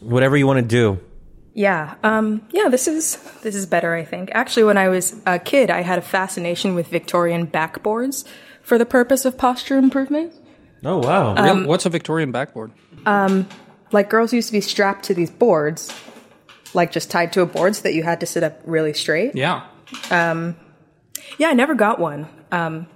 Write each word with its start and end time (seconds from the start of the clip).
Whatever 0.00 0.36
you 0.36 0.46
want 0.46 0.58
to 0.58 0.66
do. 0.66 1.00
Yeah, 1.54 1.94
um, 2.04 2.42
yeah. 2.52 2.68
This 2.68 2.86
is 2.86 3.16
this 3.42 3.54
is 3.56 3.66
better, 3.66 3.94
I 3.94 4.04
think. 4.04 4.30
Actually, 4.32 4.64
when 4.64 4.78
I 4.78 4.88
was 4.88 5.16
a 5.26 5.38
kid, 5.40 5.70
I 5.70 5.80
had 5.82 5.98
a 5.98 6.02
fascination 6.02 6.74
with 6.76 6.86
Victorian 6.88 7.46
backboards 7.48 8.24
for 8.62 8.78
the 8.78 8.86
purpose 8.86 9.24
of 9.24 9.36
posture 9.36 9.76
improvement. 9.76 10.32
Oh 10.84 10.98
wow! 10.98 11.34
Real- 11.34 11.66
What's 11.66 11.84
a 11.84 11.90
Victorian 11.90 12.30
backboard? 12.30 12.70
Um, 13.06 13.48
Like 13.90 14.08
girls 14.10 14.32
used 14.32 14.48
to 14.48 14.52
be 14.52 14.60
strapped 14.60 15.06
to 15.06 15.14
these 15.14 15.30
boards, 15.30 15.92
like 16.74 16.92
just 16.92 17.10
tied 17.10 17.32
to 17.32 17.40
a 17.40 17.46
board, 17.46 17.74
so 17.74 17.82
that 17.82 17.94
you 17.94 18.04
had 18.04 18.20
to 18.20 18.26
sit 18.26 18.44
up 18.44 18.60
really 18.64 18.92
straight. 18.94 19.34
Yeah. 19.34 19.64
Um, 20.12 20.54
Yeah, 21.38 21.48
I 21.48 21.54
never 21.54 21.74
got 21.74 21.98
one. 21.98 22.28
Um, 22.52 22.86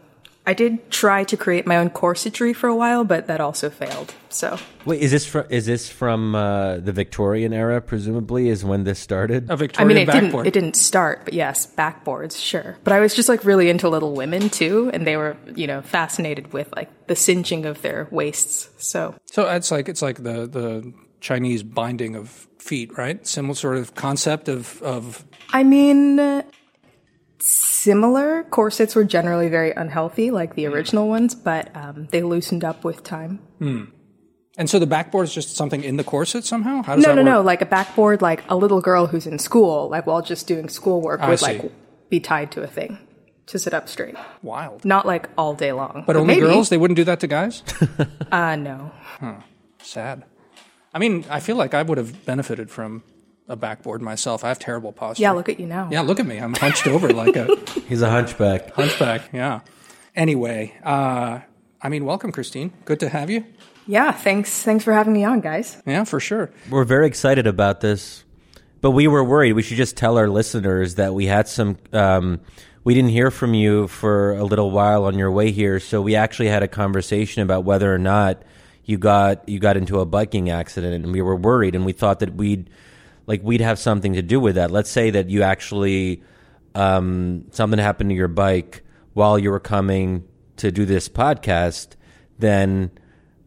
I 0.45 0.55
did 0.55 0.91
try 0.91 1.23
to 1.25 1.37
create 1.37 1.67
my 1.67 1.77
own 1.77 1.91
corsetry 1.91 2.55
for 2.55 2.69
a 2.69 2.75
while, 2.75 3.05
but 3.05 3.29
that 3.29 3.41
also 3.41 3.71
failed. 3.71 4.13
So 4.29 4.59
Wait, 4.85 5.01
is 5.01 5.13
this 5.13 5.25
from 5.25 5.45
is 5.51 5.67
this 5.67 5.89
from 5.89 6.35
uh, 6.35 6.79
the 6.79 6.93
Victorian 6.93 7.53
era? 7.53 7.81
Presumably, 7.81 8.49
is 8.49 8.65
when 8.65 8.83
this 8.85 8.99
started. 8.99 9.49
A 9.51 9.53
I 9.53 9.57
Victorian 9.57 9.91
I 9.91 9.95
mean, 9.95 10.03
it 10.03 10.07
backboard. 10.07 10.45
didn't 10.45 10.47
it 10.47 10.53
didn't 10.61 10.77
start, 10.77 11.21
but 11.25 11.35
yes, 11.35 11.67
backboards, 11.77 12.37
sure. 12.41 12.77
But 12.83 12.93
I 12.93 13.01
was 13.01 13.15
just 13.15 13.29
like 13.29 13.45
really 13.45 13.71
into 13.71 13.89
Little 13.89 14.15
Women 14.15 14.49
too, 14.51 14.91
and 14.93 15.07
they 15.07 15.17
were 15.17 15.37
you 15.55 15.67
know 15.69 15.81
fascinated 15.83 16.53
with 16.53 16.73
like 16.75 17.07
the 17.07 17.15
cinching 17.15 17.65
of 17.65 17.81
their 17.83 18.09
waists. 18.11 18.69
So 18.79 19.15
So 19.27 19.49
it's 19.49 19.71
like 19.71 19.89
it's 19.89 20.03
like 20.03 20.23
the 20.25 20.47
the 20.49 20.93
Chinese 21.21 21.63
binding 21.63 22.17
of 22.17 22.49
feet, 22.59 22.97
right? 22.99 23.25
Similar 23.25 23.55
sort 23.55 23.77
of 23.77 23.95
concept 23.95 24.49
of 24.49 24.83
of 24.83 25.25
I 25.53 25.63
mean, 25.63 26.19
uh, 26.19 26.43
similar 27.43 28.45
corsets 28.45 28.95
were 28.95 29.05
generally 29.05 29.49
very 29.49 29.73
unhealthy, 29.73 30.31
like 30.31 30.55
the 30.55 30.67
original 30.67 31.09
ones, 31.09 31.35
but 31.35 31.75
um, 31.77 32.07
they 32.11 32.23
loosened 32.23 32.65
up 32.65 32.85
with 32.85 33.03
time. 33.03 33.41
and 33.61 34.71
so 34.71 34.79
the 34.79 34.87
backboard 34.87 35.25
is 35.25 35.35
just 35.35 35.57
something 35.57 35.83
in 35.83 35.97
the 35.97 36.05
corset 36.05 36.45
somehow. 36.45 36.83
How 36.83 36.97
does 36.97 37.05
No, 37.05 37.15
no, 37.15 37.23
work? 37.23 37.25
no. 37.27 37.41
Like 37.43 37.63
a 37.63 37.67
backboard, 37.67 38.23
like 38.23 38.43
a 38.49 38.57
little 38.57 38.81
girl 38.81 39.07
who's 39.07 39.27
in 39.27 39.39
school, 39.39 39.89
like 39.89 40.07
while 40.07 40.23
just 40.23 40.47
doing 40.47 40.69
schoolwork, 40.69 41.21
I 41.21 41.29
would 41.31 41.39
see. 41.41 41.59
like 41.59 41.73
be 42.11 42.21
tied 42.21 42.53
to 42.53 42.63
a 42.63 42.67
thing 42.67 42.99
to 43.47 43.59
sit 43.59 43.75
up 43.75 43.89
straight. 43.89 44.15
Wild. 44.43 44.85
Not 44.85 45.05
like 45.07 45.29
all 45.37 45.55
day 45.55 45.73
long. 45.73 46.05
But 46.07 46.17
only 46.17 46.35
maybe. 46.35 46.47
girls? 46.47 46.69
They 46.69 46.79
wouldn't 46.79 46.97
do 46.97 47.05
that 47.05 47.21
to 47.21 47.27
guys? 47.27 47.63
Uh, 48.33 48.57
no. 48.57 48.91
Sad. 49.83 50.25
I 50.95 50.99
mean, 50.99 51.27
I 51.29 51.41
feel 51.41 51.57
like 51.57 51.75
I 51.75 51.83
would 51.83 51.99
have 51.99 52.25
benefited 52.25 52.71
from 52.71 53.03
a 53.49 53.57
backboard 53.57 54.01
myself. 54.03 54.45
I 54.45 54.49
have 54.49 54.59
terrible 54.59 54.93
posture. 54.93 55.23
Yeah, 55.23 55.33
look 55.33 55.49
at 55.49 55.59
you 55.61 55.67
now. 55.67 55.89
Yeah, 55.91 56.01
look 56.03 56.21
at 56.21 56.27
me. 56.27 56.39
I'm 56.39 56.55
hunched 56.55 56.87
over 56.87 57.13
like 57.13 57.37
a 57.37 57.47
He's 57.89 58.03
a 58.03 58.11
hunchback. 58.11 58.73
hunchback. 58.73 59.31
Yeah. 59.33 59.61
Anyway, 60.15 60.75
uh, 60.85 61.41
I 61.81 61.89
mean, 61.89 62.05
welcome, 62.05 62.33
Christine. 62.33 62.73
Good 62.85 63.01
to 63.01 63.09
have 63.09 63.31
you. 63.31 63.45
Yeah, 63.87 64.13
thanks. 64.13 64.63
Thanks 64.63 64.85
for 64.85 64.93
having 64.93 65.13
me 65.13 65.25
on, 65.25 65.41
guys. 65.41 65.83
Yeah, 65.87 66.05
for 66.05 66.21
sure. 66.21 66.51
We're 66.71 66.85
very 66.85 67.07
excited 67.07 67.47
about 67.47 67.81
this, 67.81 68.23
but 68.81 68.93
we 68.93 69.09
were 69.09 69.25
worried. 69.25 69.55
We 69.55 69.63
should 69.63 69.77
just 69.79 69.97
tell 69.97 70.19
our 70.19 70.29
listeners 70.29 70.95
that 70.97 71.15
we 71.15 71.27
had 71.27 71.49
some. 71.49 71.79
Um, 71.93 72.41
we 72.85 72.95
didn't 72.95 73.11
hear 73.11 73.31
from 73.31 73.55
you 73.55 73.89
for 73.89 74.35
a 74.35 74.45
little 74.45 74.71
while 74.71 75.05
on 75.05 75.19
your 75.19 75.31
way 75.31 75.51
here, 75.51 75.81
so 75.81 76.01
we 76.03 76.15
actually 76.15 76.49
had 76.49 76.63
a 76.63 76.69
conversation 76.69 77.43
about 77.43 77.65
whether 77.65 77.93
or 77.93 77.99
not 77.99 78.43
you 78.85 78.99
got 78.99 79.49
you 79.49 79.59
got 79.59 79.77
into 79.77 79.99
a 80.01 80.07
biking 80.07 80.51
accident, 80.51 81.05
and 81.05 81.13
we 81.13 81.23
were 81.23 81.37
worried, 81.37 81.75
and 81.75 81.85
we 81.85 81.93
thought 81.93 82.21
that 82.21 82.35
we'd 82.35 82.71
like 83.27 83.43
we'd 83.43 83.61
have 83.61 83.79
something 83.79 84.15
to 84.15 84.23
do 84.23 84.41
with 84.41 84.55
that. 84.57 84.71
Let's 84.71 84.91
say 84.91 85.11
that 85.11 85.31
you 85.31 85.43
actually 85.43 86.23
um, 86.75 87.45
something 87.51 87.79
happened 87.79 88.11
to 88.11 88.17
your 88.17 88.29
bike 88.29 88.83
while 89.15 89.39
you 89.39 89.51
were 89.51 89.61
coming 89.61 90.25
to 90.57 90.71
do 90.73 90.85
this 90.85 91.09
podcast, 91.09 91.89
then 92.39 92.91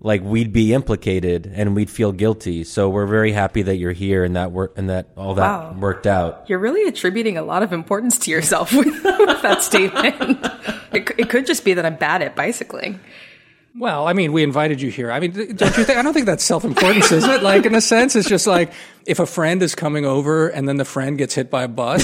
like 0.01 0.21
we'd 0.21 0.53
be 0.53 0.73
implicated 0.73 1.51
and 1.55 1.75
we'd 1.75 1.89
feel 1.89 2.11
guilty. 2.11 2.63
So 2.63 2.89
we're 2.89 3.07
very 3.07 3.31
happy 3.31 3.63
that 3.63 3.77
you're 3.77 3.91
here 3.93 4.23
and 4.23 4.35
that 4.35 4.51
work 4.51 4.73
and 4.77 4.89
that 4.89 5.09
all 5.17 5.33
that 5.35 5.41
Wow. 5.41 5.75
worked 5.79 6.05
out. 6.05 6.45
You're 6.47 6.59
really 6.59 6.87
attributing 6.87 7.37
a 7.37 7.41
lot 7.41 7.63
of 7.63 7.73
importance 7.73 8.19
to 8.19 8.31
yourself 8.31 8.71
with, 8.75 8.85
with 8.85 9.41
that 9.41 9.63
statement. 9.63 10.45
It, 10.93 11.11
it 11.17 11.29
could 11.29 11.47
just 11.47 11.65
be 11.65 11.73
that 11.73 11.85
I'm 11.85 11.95
bad 11.95 12.21
at 12.21 12.35
bicycling. 12.35 12.99
Well, 13.77 14.07
I 14.07 14.13
mean, 14.13 14.31
we 14.31 14.43
invited 14.43 14.81
you 14.81 14.89
here. 14.89 15.11
I 15.11 15.19
mean, 15.19 15.31
don't 15.31 15.77
you 15.77 15.83
think? 15.83 15.97
I 15.97 16.01
don't 16.01 16.13
think 16.13 16.27
that's 16.27 16.43
self-importance, 16.43 17.11
is 17.11 17.25
it? 17.25 17.43
Like, 17.43 17.65
in 17.65 17.75
a 17.75 17.81
sense, 17.81 18.15
it's 18.15 18.29
just 18.29 18.47
like 18.47 18.71
if 19.05 19.19
a 19.19 19.25
friend 19.25 19.61
is 19.61 19.75
coming 19.75 20.05
over 20.05 20.47
and 20.47 20.67
then 20.67 20.77
the 20.77 20.85
friend 20.85 21.17
gets 21.17 21.35
hit 21.35 21.49
by 21.49 21.63
a 21.63 21.67
bus. 21.67 22.03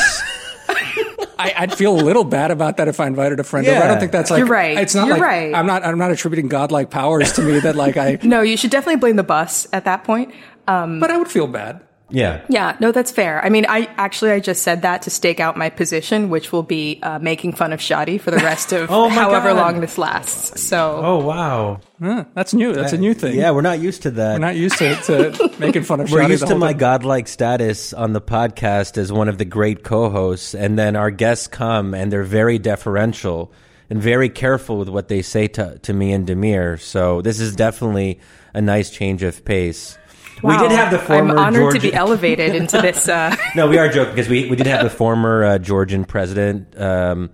I, 1.39 1.53
I'd 1.57 1.73
feel 1.73 1.99
a 1.99 2.03
little 2.03 2.23
bad 2.23 2.51
about 2.51 2.77
that 2.77 2.87
if 2.87 2.99
I 2.99 3.07
invited 3.07 3.39
a 3.39 3.43
friend 3.43 3.65
over. 3.65 3.81
I 3.81 3.87
don't 3.87 3.99
think 3.99 4.11
that's 4.11 4.29
like 4.29 4.39
You're 4.39 4.47
right. 4.47 4.77
It's 4.77 4.93
not 4.93 5.07
You're 5.07 5.15
like 5.15 5.23
right. 5.23 5.55
I'm 5.55 5.65
not. 5.65 5.83
I'm 5.83 5.97
not 5.97 6.11
attributing 6.11 6.49
godlike 6.49 6.91
powers 6.91 7.31
to 7.33 7.41
me 7.41 7.59
that 7.61 7.75
like 7.75 7.97
I. 7.97 8.19
No, 8.23 8.41
you 8.41 8.57
should 8.57 8.69
definitely 8.69 8.99
blame 8.99 9.15
the 9.15 9.23
bus 9.23 9.67
at 9.73 9.85
that 9.85 10.03
point. 10.03 10.33
Um, 10.67 10.99
but 10.99 11.09
I 11.09 11.17
would 11.17 11.29
feel 11.29 11.47
bad. 11.47 11.81
Yeah. 12.11 12.41
Yeah, 12.49 12.75
no, 12.79 12.91
that's 12.91 13.11
fair. 13.11 13.43
I 13.43 13.49
mean, 13.49 13.65
I 13.69 13.89
actually 13.97 14.31
I 14.31 14.39
just 14.39 14.63
said 14.63 14.81
that 14.83 15.01
to 15.03 15.09
stake 15.09 15.39
out 15.39 15.57
my 15.57 15.69
position, 15.69 16.29
which 16.29 16.51
will 16.51 16.63
be 16.63 16.99
uh, 17.03 17.19
making 17.19 17.53
fun 17.53 17.73
of 17.73 17.79
Shadi 17.79 18.19
for 18.19 18.31
the 18.31 18.37
rest 18.37 18.71
of 18.77 18.91
Oh 18.91 19.09
however 19.09 19.49
God. 19.53 19.57
long 19.57 19.81
this 19.81 19.97
lasts. 19.97 20.61
So 20.61 21.01
Oh 21.03 21.25
wow. 21.25 21.79
Huh, 22.01 22.25
that's 22.33 22.53
new. 22.53 22.73
That's 22.73 22.93
a 22.93 22.97
new 22.97 23.13
thing. 23.13 23.35
Yeah, 23.37 23.51
we're 23.51 23.61
not 23.61 23.79
used 23.79 24.01
to 24.03 24.11
that. 24.11 24.33
We're 24.33 24.39
not 24.45 24.55
used 24.55 24.77
to, 24.79 24.95
to 25.01 25.51
making 25.59 25.83
fun 25.83 25.99
of. 26.01 26.11
We're 26.11 26.27
used 26.27 26.43
the 26.43 26.47
to 26.47 26.55
my 26.55 26.71
time. 26.71 26.79
godlike 26.79 27.27
status 27.27 27.93
on 27.93 28.13
the 28.13 28.21
podcast 28.21 28.97
as 28.97 29.11
one 29.11 29.29
of 29.29 29.37
the 29.37 29.45
great 29.45 29.83
co-hosts, 29.83 30.55
and 30.55 30.77
then 30.79 30.95
our 30.95 31.11
guests 31.11 31.47
come 31.47 31.93
and 31.93 32.11
they're 32.11 32.23
very 32.23 32.57
deferential 32.59 33.51
and 33.89 34.01
very 34.01 34.29
careful 34.29 34.77
with 34.77 34.89
what 34.89 35.09
they 35.09 35.21
say 35.21 35.47
to, 35.49 35.77
to 35.79 35.93
me 35.93 36.11
and 36.13 36.25
Damir. 36.27 36.79
So 36.79 37.21
this 37.21 37.39
is 37.39 37.55
definitely 37.55 38.19
a 38.53 38.61
nice 38.61 38.89
change 38.89 39.21
of 39.21 39.43
pace. 39.45 39.97
We 40.43 40.57
did 40.57 40.71
have 40.71 40.91
the 40.91 40.99
former 40.99 41.33
I'm 41.33 41.39
honored 41.39 41.61
Georgia- 41.61 41.79
to 41.79 41.87
be 41.89 41.93
elevated 41.93 42.55
into 42.55 42.81
this. 42.81 43.07
Uh, 43.07 43.35
no, 43.55 43.67
we 43.67 43.77
are 43.77 43.87
joking 43.89 44.13
because 44.15 44.29
we, 44.29 44.49
we 44.49 44.55
did 44.55 44.67
have 44.67 44.83
the 44.83 44.89
former 45.03 45.43
uh, 45.43 45.57
Georgian 45.59 46.05
president. 46.05 46.79
Um, 46.79 47.29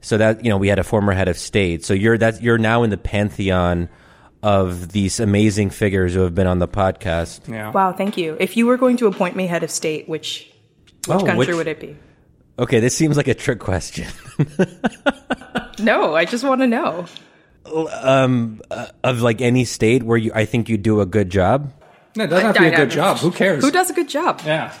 so 0.00 0.18
that 0.18 0.44
you 0.44 0.50
know, 0.50 0.56
we 0.58 0.68
had 0.68 0.78
a 0.78 0.84
former 0.84 1.12
head 1.12 1.28
of 1.28 1.36
state. 1.36 1.84
So 1.84 1.92
you're 1.94 2.16
that 2.18 2.40
you're 2.42 2.58
now 2.58 2.82
in 2.84 2.90
the 2.90 2.96
pantheon 2.98 3.88
of 4.42 4.92
these 4.92 5.18
amazing 5.18 5.70
figures 5.70 6.14
who 6.14 6.20
have 6.20 6.34
been 6.34 6.46
on 6.46 6.58
the 6.60 6.68
podcast. 6.68 7.48
Yeah. 7.48 7.70
wow, 7.72 7.92
thank 7.92 8.16
you. 8.16 8.36
If 8.38 8.56
you 8.56 8.66
were 8.66 8.76
going 8.76 8.96
to 8.98 9.06
appoint 9.08 9.34
me 9.34 9.46
head 9.46 9.62
of 9.64 9.70
state, 9.70 10.08
which 10.08 10.48
which 11.06 11.16
Oh, 11.16 11.18
country 11.18 11.36
which- 11.36 11.48
would 11.56 11.66
it 11.66 11.80
be? 11.80 11.96
Okay, 12.58 12.80
this 12.80 12.96
seems 12.96 13.16
like 13.18 13.28
a 13.28 13.34
trick 13.34 13.58
question. 13.58 14.06
No, 15.78 16.14
I 16.14 16.24
just 16.24 16.42
want 16.42 16.62
to 16.62 16.66
know. 16.66 17.04
of 19.04 19.20
like 19.22 19.40
any 19.42 19.64
state 19.66 20.02
where 20.02 20.16
you, 20.16 20.32
I 20.34 20.44
think 20.46 20.68
you 20.70 20.78
do 20.78 21.00
a 21.02 21.06
good 21.06 21.30
job. 21.30 21.72
No, 22.16 22.24
it 22.24 22.28
doesn't 22.28 22.46
have 22.46 22.54
to 22.56 22.60
be 22.60 22.68
a 22.68 22.76
good 22.76 22.90
job. 22.90 23.18
Who 23.18 23.30
cares? 23.30 23.62
Who 23.62 23.70
does 23.70 23.90
a 23.90 23.92
good 23.92 24.08
job? 24.08 24.40
Yeah. 24.44 24.72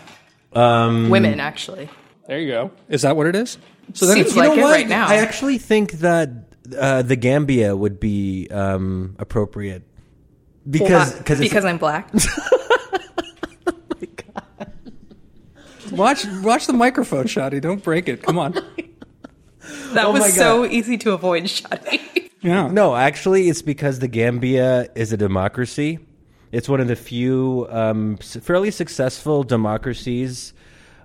Women, 0.54 1.40
actually. 1.40 1.88
There 2.26 2.38
you 2.38 2.48
go. 2.48 2.70
Is 2.88 3.02
that 3.02 3.16
what 3.16 3.26
it 3.26 3.36
is? 3.36 3.58
So 3.94 4.06
then 4.06 4.16
Seems 4.16 4.28
it's, 4.28 4.36
like 4.36 4.58
it 4.58 4.62
right 4.62 4.88
now. 4.88 5.06
I 5.06 5.16
actually 5.16 5.58
think 5.58 5.92
that 5.92 6.30
uh, 6.76 7.02
the 7.02 7.14
Gambia 7.16 7.76
would 7.76 8.00
be 8.00 8.48
um, 8.50 9.14
appropriate 9.18 9.84
because 10.68 11.12
Why? 11.12 11.18
because 11.18 11.40
it's- 11.40 11.50
because 11.50 11.64
I'm 11.64 11.78
black. 11.78 12.12
watch 15.92 16.26
watch 16.42 16.66
the 16.66 16.72
microphone, 16.72 17.26
Shadi. 17.26 17.60
Don't 17.60 17.82
break 17.82 18.08
it. 18.08 18.22
Come 18.22 18.38
on. 18.38 18.54
That 19.94 20.06
Oh 20.06 20.12
was 20.12 20.32
so 20.34 20.64
easy 20.64 20.96
to 20.98 21.12
avoid, 21.12 21.44
Shadi. 21.44 22.30
Yeah. 22.40 22.68
no, 22.68 22.94
actually, 22.94 23.48
it's 23.48 23.62
because 23.62 23.98
the 23.98 24.06
Gambia 24.06 24.88
is 24.94 25.12
a 25.12 25.16
democracy. 25.16 25.98
It's 26.56 26.68
one 26.68 26.80
of 26.80 26.88
the 26.88 26.96
few 26.96 27.66
um, 27.70 28.16
fairly 28.16 28.70
successful 28.70 29.44
democracies 29.44 30.54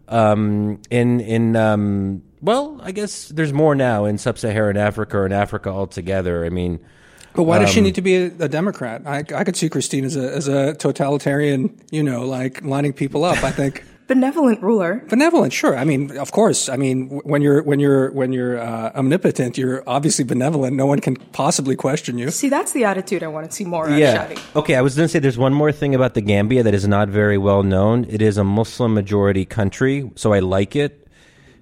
um, 0.07 0.79
in 0.89 1.19
in 1.19 1.56
um, 1.56 2.22
well, 2.41 2.79
I 2.81 2.91
guess 2.91 3.28
there's 3.28 3.53
more 3.53 3.75
now 3.75 4.06
in 4.06 4.17
sub-Saharan 4.17 4.78
Africa 4.78 5.17
or 5.17 5.25
in 5.25 5.34
Africa 5.34 5.69
altogether. 5.69 6.45
I 6.45 6.50
mean. 6.50 6.79
But 7.34 7.44
why 7.44 7.59
does 7.59 7.69
Um, 7.69 7.73
she 7.75 7.81
need 7.81 7.95
to 7.95 8.01
be 8.01 8.16
a, 8.16 8.25
a 8.40 8.47
Democrat? 8.47 9.01
I, 9.06 9.19
I 9.19 9.44
could 9.44 9.56
see 9.56 9.69
Christine 9.69 10.06
as 10.06 10.16
a 10.16 10.35
as 10.35 10.47
a 10.47 10.73
totalitarian, 10.73 11.79
you 11.91 12.03
know, 12.03 12.25
like 12.25 12.61
lining 12.61 12.94
people 12.94 13.23
up. 13.23 13.44
I 13.44 13.51
think 13.51 13.84
Benevolent 14.07 14.61
ruler. 14.61 15.03
benevolent, 15.07 15.53
sure. 15.53 15.77
I 15.77 15.85
mean, 15.85 16.17
of 16.17 16.31
course. 16.31 16.67
I 16.67 16.75
mean, 16.75 17.07
when 17.23 17.41
you're 17.41 17.63
when 17.63 17.79
you're 17.79 18.11
when 18.11 18.33
you're 18.33 18.59
uh, 18.59 18.91
omnipotent, 18.93 19.57
you're 19.57 19.83
obviously 19.87 20.25
benevolent. 20.25 20.75
No 20.75 20.85
one 20.85 20.99
can 20.99 21.15
possibly 21.15 21.75
question 21.77 22.17
you. 22.17 22.29
See, 22.31 22.49
that's 22.49 22.73
the 22.73 22.83
attitude 22.83 23.23
I 23.23 23.27
want 23.27 23.49
to 23.49 23.55
see 23.55 23.63
more 23.63 23.87
of, 23.87 23.97
Yeah. 23.97 24.27
Shadi. 24.27 24.55
Okay, 24.55 24.75
I 24.75 24.81
was 24.81 24.95
going 24.95 25.05
to 25.05 25.09
say 25.11 25.19
there's 25.19 25.37
one 25.37 25.53
more 25.53 25.71
thing 25.71 25.95
about 25.95 26.13
the 26.13 26.21
Gambia 26.21 26.63
that 26.63 26.73
is 26.73 26.87
not 26.87 27.07
very 27.07 27.37
well 27.37 27.63
known. 27.63 28.05
It 28.09 28.21
is 28.21 28.37
a 28.37 28.43
Muslim 28.43 28.93
majority 28.93 29.45
country, 29.45 30.11
so 30.15 30.33
I 30.33 30.39
like 30.39 30.75
it 30.75 31.07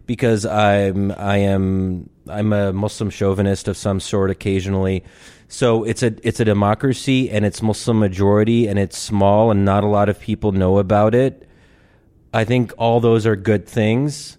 because 0.08 0.46
I'm 0.46 1.12
I 1.12 1.38
am 1.38 2.10
I'm 2.28 2.52
a 2.54 2.74
Muslim 2.74 3.10
chauvinist 3.12 3.68
of 3.68 3.78
some 3.78 4.00
sort 4.00 4.32
occasionally. 4.32 5.04
So 5.50 5.84
it's 5.84 6.04
a 6.04 6.16
it's 6.28 6.40
a 6.40 6.46
democracy 6.46 7.30
and 7.30 7.46
it's 7.46 7.62
Muslim 7.62 8.00
majority 8.00 8.68
and 8.68 8.80
it's 8.80 8.98
small 8.98 9.52
and 9.52 9.66
not 9.66 9.84
a 9.84 9.88
lot 9.88 10.10
of 10.10 10.20
people 10.20 10.52
know 10.52 10.78
about 10.80 11.14
it. 11.14 11.46
I 12.34 12.44
think 12.44 12.74
all 12.78 13.00
those 13.00 13.26
are 13.26 13.36
good 13.36 13.68
things. 13.68 14.38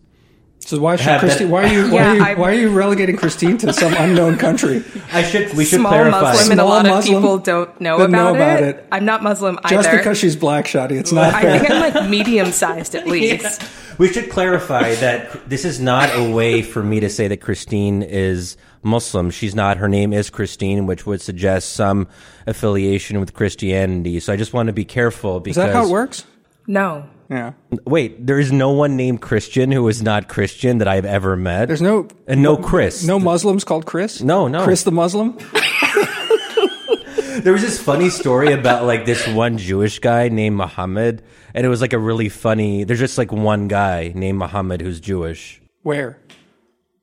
So 0.60 0.78
why 0.78 0.96
should 0.96 1.18
Christine? 1.20 1.48
Why 1.50 1.64
are 1.64 1.72
you? 1.72 1.82
Why, 1.90 1.94
Yeah, 1.96 2.08
are 2.10 2.30
you 2.32 2.38
why 2.38 2.50
are 2.50 2.54
you 2.54 2.70
relegating 2.70 3.16
Christine 3.16 3.56
to 3.58 3.72
some 3.72 3.94
unknown 3.94 4.36
country? 4.36 4.84
I 5.12 5.22
should. 5.22 5.54
We 5.54 5.64
should 5.64 5.80
Small 5.80 5.90
clarify. 5.90 6.20
Muslim 6.20 6.50
and 6.52 6.60
a 6.60 6.64
lot 6.64 6.84
Muslim 6.86 7.16
of 7.16 7.22
people 7.22 7.38
don't 7.38 7.80
know 7.80 7.98
don't 7.98 8.10
know 8.12 8.28
about, 8.34 8.58
about 8.58 8.62
it. 8.62 8.76
it. 8.76 8.86
I'm 8.92 9.04
not 9.06 9.22
Muslim 9.22 9.58
either. 9.64 9.74
Just 9.76 9.90
because 9.90 10.18
she's 10.18 10.36
black, 10.36 10.66
Shadi, 10.66 10.92
it's 10.92 11.12
not 11.12 11.34
I 11.34 11.42
fair. 11.42 11.58
think 11.58 11.70
I'm 11.70 11.94
like 11.94 12.10
medium 12.10 12.52
sized 12.52 12.94
at 12.94 13.06
least. 13.08 13.62
We 13.98 14.12
should 14.12 14.30
clarify 14.30 14.94
that 14.96 15.48
this 15.48 15.64
is 15.64 15.80
not 15.80 16.10
a 16.14 16.30
way 16.30 16.62
for 16.62 16.82
me 16.82 17.00
to 17.00 17.08
say 17.08 17.26
that 17.28 17.38
Christine 17.38 18.02
is 18.02 18.56
Muslim. 18.82 19.30
She's 19.30 19.54
not. 19.54 19.78
Her 19.78 19.88
name 19.88 20.12
is 20.12 20.28
Christine, 20.30 20.84
which 20.86 21.06
would 21.06 21.22
suggest 21.22 21.72
some 21.72 22.06
affiliation 22.46 23.18
with 23.18 23.32
Christianity. 23.34 24.20
So 24.20 24.32
I 24.32 24.36
just 24.36 24.52
want 24.52 24.66
to 24.68 24.72
be 24.74 24.84
careful 24.84 25.38
Is 25.38 25.42
because 25.42 25.56
that 25.56 25.72
how 25.74 25.86
it 25.86 25.90
works? 25.90 26.24
No. 26.66 27.08
Yeah. 27.30 27.52
Wait, 27.86 28.26
there 28.26 28.40
is 28.40 28.50
no 28.50 28.70
one 28.70 28.96
named 28.96 29.20
Christian 29.20 29.70
who 29.70 29.86
is 29.88 30.02
not 30.02 30.28
Christian 30.28 30.78
that 30.78 30.88
I've 30.88 31.04
ever 31.04 31.36
met. 31.36 31.68
There's 31.68 31.80
no 31.80 32.08
and 32.26 32.42
no 32.42 32.56
Chris. 32.56 33.04
no 33.04 33.20
Muslims 33.20 33.62
called 33.62 33.86
Chris. 33.86 34.20
No, 34.20 34.48
no. 34.48 34.64
Chris 34.64 34.82
the 34.82 34.90
Muslim. 34.90 35.38
There 37.40 37.54
was 37.54 37.62
this 37.62 37.80
funny 37.80 38.10
story 38.10 38.52
about 38.52 38.84
like 38.84 39.06
this 39.06 39.26
one 39.26 39.56
Jewish 39.56 39.98
guy 40.00 40.28
named 40.28 40.56
Muhammad, 40.56 41.22
and 41.54 41.64
it 41.64 41.70
was 41.70 41.80
like 41.80 41.94
a 41.94 41.98
really 41.98 42.28
funny. 42.28 42.84
There's 42.84 42.98
just 42.98 43.16
like 43.16 43.32
one 43.32 43.66
guy 43.66 44.12
named 44.14 44.38
Muhammad 44.38 44.82
who's 44.82 45.00
Jewish. 45.00 45.62
Where? 45.82 46.18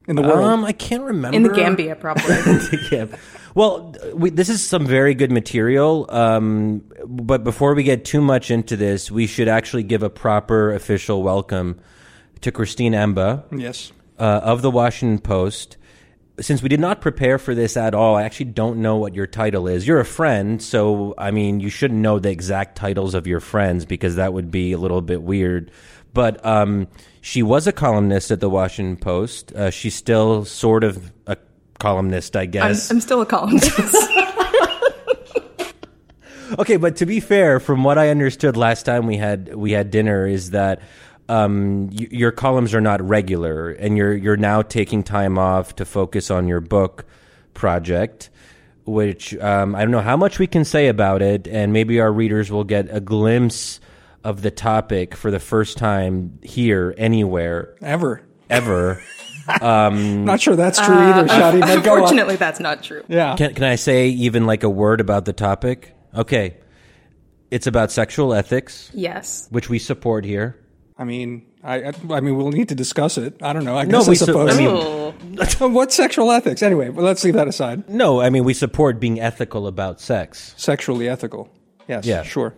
In 0.08 0.16
the 0.16 0.22
world. 0.22 0.44
Um, 0.46 0.64
I 0.64 0.74
can't 0.74 1.04
remember 1.04 1.36
In 1.36 1.44
the 1.44 1.50
Gambia, 1.50 1.96
probably. 1.96 2.36
yeah. 2.92 3.08
Well, 3.56 3.96
we, 4.14 4.30
this 4.30 4.50
is 4.50 4.64
some 4.64 4.86
very 4.86 5.16
good 5.16 5.32
material. 5.32 6.06
Um, 6.10 6.84
but 7.06 7.44
before 7.44 7.76
we 7.76 7.84
get 7.84 8.06
too 8.06 8.22
much 8.22 8.52
into 8.52 8.76
this, 8.76 9.12
we 9.12 9.28
should 9.28 9.48
actually 9.48 9.84
give 9.84 10.04
a 10.04 10.10
proper 10.10 10.74
official 10.74 11.22
welcome 11.22 11.80
to 12.42 12.52
Christine 12.52 12.94
Emba 12.94 13.44
yes. 13.52 13.92
uh, 14.20 14.42
of 14.44 14.62
the 14.62 14.72
Washington 14.72 15.20
Post. 15.20 15.78
Since 16.40 16.62
we 16.62 16.70
did 16.70 16.80
not 16.80 17.02
prepare 17.02 17.40
for 17.40 17.56
this 17.56 17.78
at 17.78 17.96
all, 17.96 18.16
I 18.16 18.24
actually 18.24 18.48
don't 18.48 18.82
know 18.82 18.98
what 18.98 19.16
your 19.16 19.26
title 19.26 19.68
is. 19.68 19.88
You're 19.88 20.00
a 20.00 20.06
friend, 20.06 20.62
so 20.62 21.16
I 21.18 21.32
mean, 21.32 21.60
you 21.60 21.70
shouldn't 21.70 22.00
know 22.00 22.20
the 22.20 22.30
exact 22.30 22.78
titles 22.78 23.16
of 23.16 23.26
your 23.26 23.40
friends 23.40 23.86
because 23.86 24.16
that 24.18 24.34
would 24.34 24.52
be 24.52 24.72
a 24.72 24.78
little 24.78 25.02
bit 25.02 25.24
weird. 25.24 25.72
But 26.14 26.44
um, 26.46 26.88
she 27.22 27.44
was 27.44 27.68
a 27.68 27.72
columnist 27.72 28.32
at 28.32 28.40
the 28.40 28.50
Washington 28.50 28.98
Post. 28.98 29.52
Uh, 29.54 29.70
she's 29.72 29.96
still 29.96 30.46
sort 30.46 30.84
of 30.84 31.12
a 31.26 31.38
columnist, 31.80 32.36
I 32.36 32.42
I'm, 32.42 32.52
guess. 32.52 32.92
I'm 32.92 33.02
still 33.02 33.22
a 33.22 33.26
columnist. 33.26 33.72
Okay, 36.60 36.78
but 36.78 36.98
to 36.98 37.06
be 37.06 37.20
fair, 37.20 37.60
from 37.60 37.84
what 37.84 37.98
I 37.98 38.10
understood 38.10 38.58
last 38.58 38.84
time 38.84 39.06
we 39.08 39.18
had 39.18 39.54
we 39.56 39.72
had 39.72 39.92
dinner, 39.92 40.26
is 40.28 40.52
that 40.52 40.82
um, 41.30 41.90
y- 41.90 42.08
your 42.12 42.32
columns 42.32 42.74
are 42.74 42.82
not 42.82 43.02
regular, 43.02 43.70
and 43.72 43.98
you're 43.98 44.14
you're 44.16 44.38
now 44.38 44.62
taking 44.62 45.04
time 45.04 45.38
off 45.38 45.76
to 45.78 45.86
focus 45.86 46.32
on 46.32 46.48
your 46.48 46.62
book 46.62 47.06
project, 47.54 48.30
which 48.86 49.36
um, 49.38 49.76
I 49.76 49.82
don't 49.82 49.92
know 49.92 50.00
how 50.02 50.18
much 50.18 50.40
we 50.40 50.48
can 50.48 50.64
say 50.64 50.88
about 50.88 51.22
it, 51.22 51.48
and 51.48 51.74
maybe 51.74 52.00
our 52.00 52.12
readers 52.12 52.52
will 52.52 52.64
get 52.64 52.88
a 52.90 53.00
glimpse 53.00 53.80
of 54.24 54.42
the 54.42 54.52
topic 54.52 55.16
for 55.16 55.32
the 55.32 55.40
first 55.40 55.78
time 55.78 56.40
here 56.44 56.94
anywhere 56.98 57.76
Ever. 57.82 58.22
ever. 58.50 59.02
I'm 59.48 60.26
not 60.26 60.42
sure 60.42 60.56
that's 60.58 60.80
true 60.82 60.96
either, 60.98 61.28
Shadi. 61.28 61.62
But 61.62 61.84
go 61.84 61.92
on. 61.94 61.98
Unfortunately, 62.00 62.36
that's 62.36 62.60
not 62.60 62.84
true. 62.84 63.04
Yeah. 63.08 63.36
Can, 63.38 63.54
can 63.54 63.64
I 63.64 63.76
say 63.76 64.10
even 64.10 64.46
like 64.46 64.64
a 64.64 64.70
word 64.70 65.00
about 65.00 65.24
the 65.26 65.32
topic? 65.34 65.94
Okay, 66.16 66.58
it's 67.52 67.68
about 67.68 67.92
sexual 67.92 68.34
ethics, 68.34 68.90
Yes. 68.94 69.48
which 69.52 69.70
we 69.70 69.80
support 69.80 70.26
here. 70.26 70.58
I 70.98 71.04
mean, 71.04 71.46
I, 71.64 71.90
I 71.90 71.94
I 72.10 72.20
mean, 72.22 72.36
we'll 72.38 72.50
need 72.52 72.70
to 72.70 72.76
discuss 72.76 73.18
it. 73.18 73.36
I 73.44 73.54
don't 73.54 73.66
know. 73.66 73.78
I 73.78 73.84
No, 73.84 74.00
guess 74.00 74.08
we 74.08 74.12
I 74.14 74.16
su- 74.16 74.26
suppose. 74.26 74.54
I 74.54 74.58
mean- 74.58 75.74
what 75.74 75.92
sexual 75.94 76.32
ethics? 76.32 76.64
Anyway, 76.64 76.90
well, 76.90 77.06
let's 77.06 77.24
leave 77.24 77.36
that 77.36 77.48
aside. 77.48 77.88
No, 77.90 78.20
I 78.22 78.30
mean 78.30 78.44
we 78.44 78.54
support 78.54 79.00
being 79.00 79.20
ethical 79.20 79.68
about 79.68 80.02
sex, 80.02 80.54
Sexually 80.58 81.08
ethical. 81.08 81.50
Yes. 81.88 82.06
Yeah. 82.06 82.24
Sure. 82.24 82.54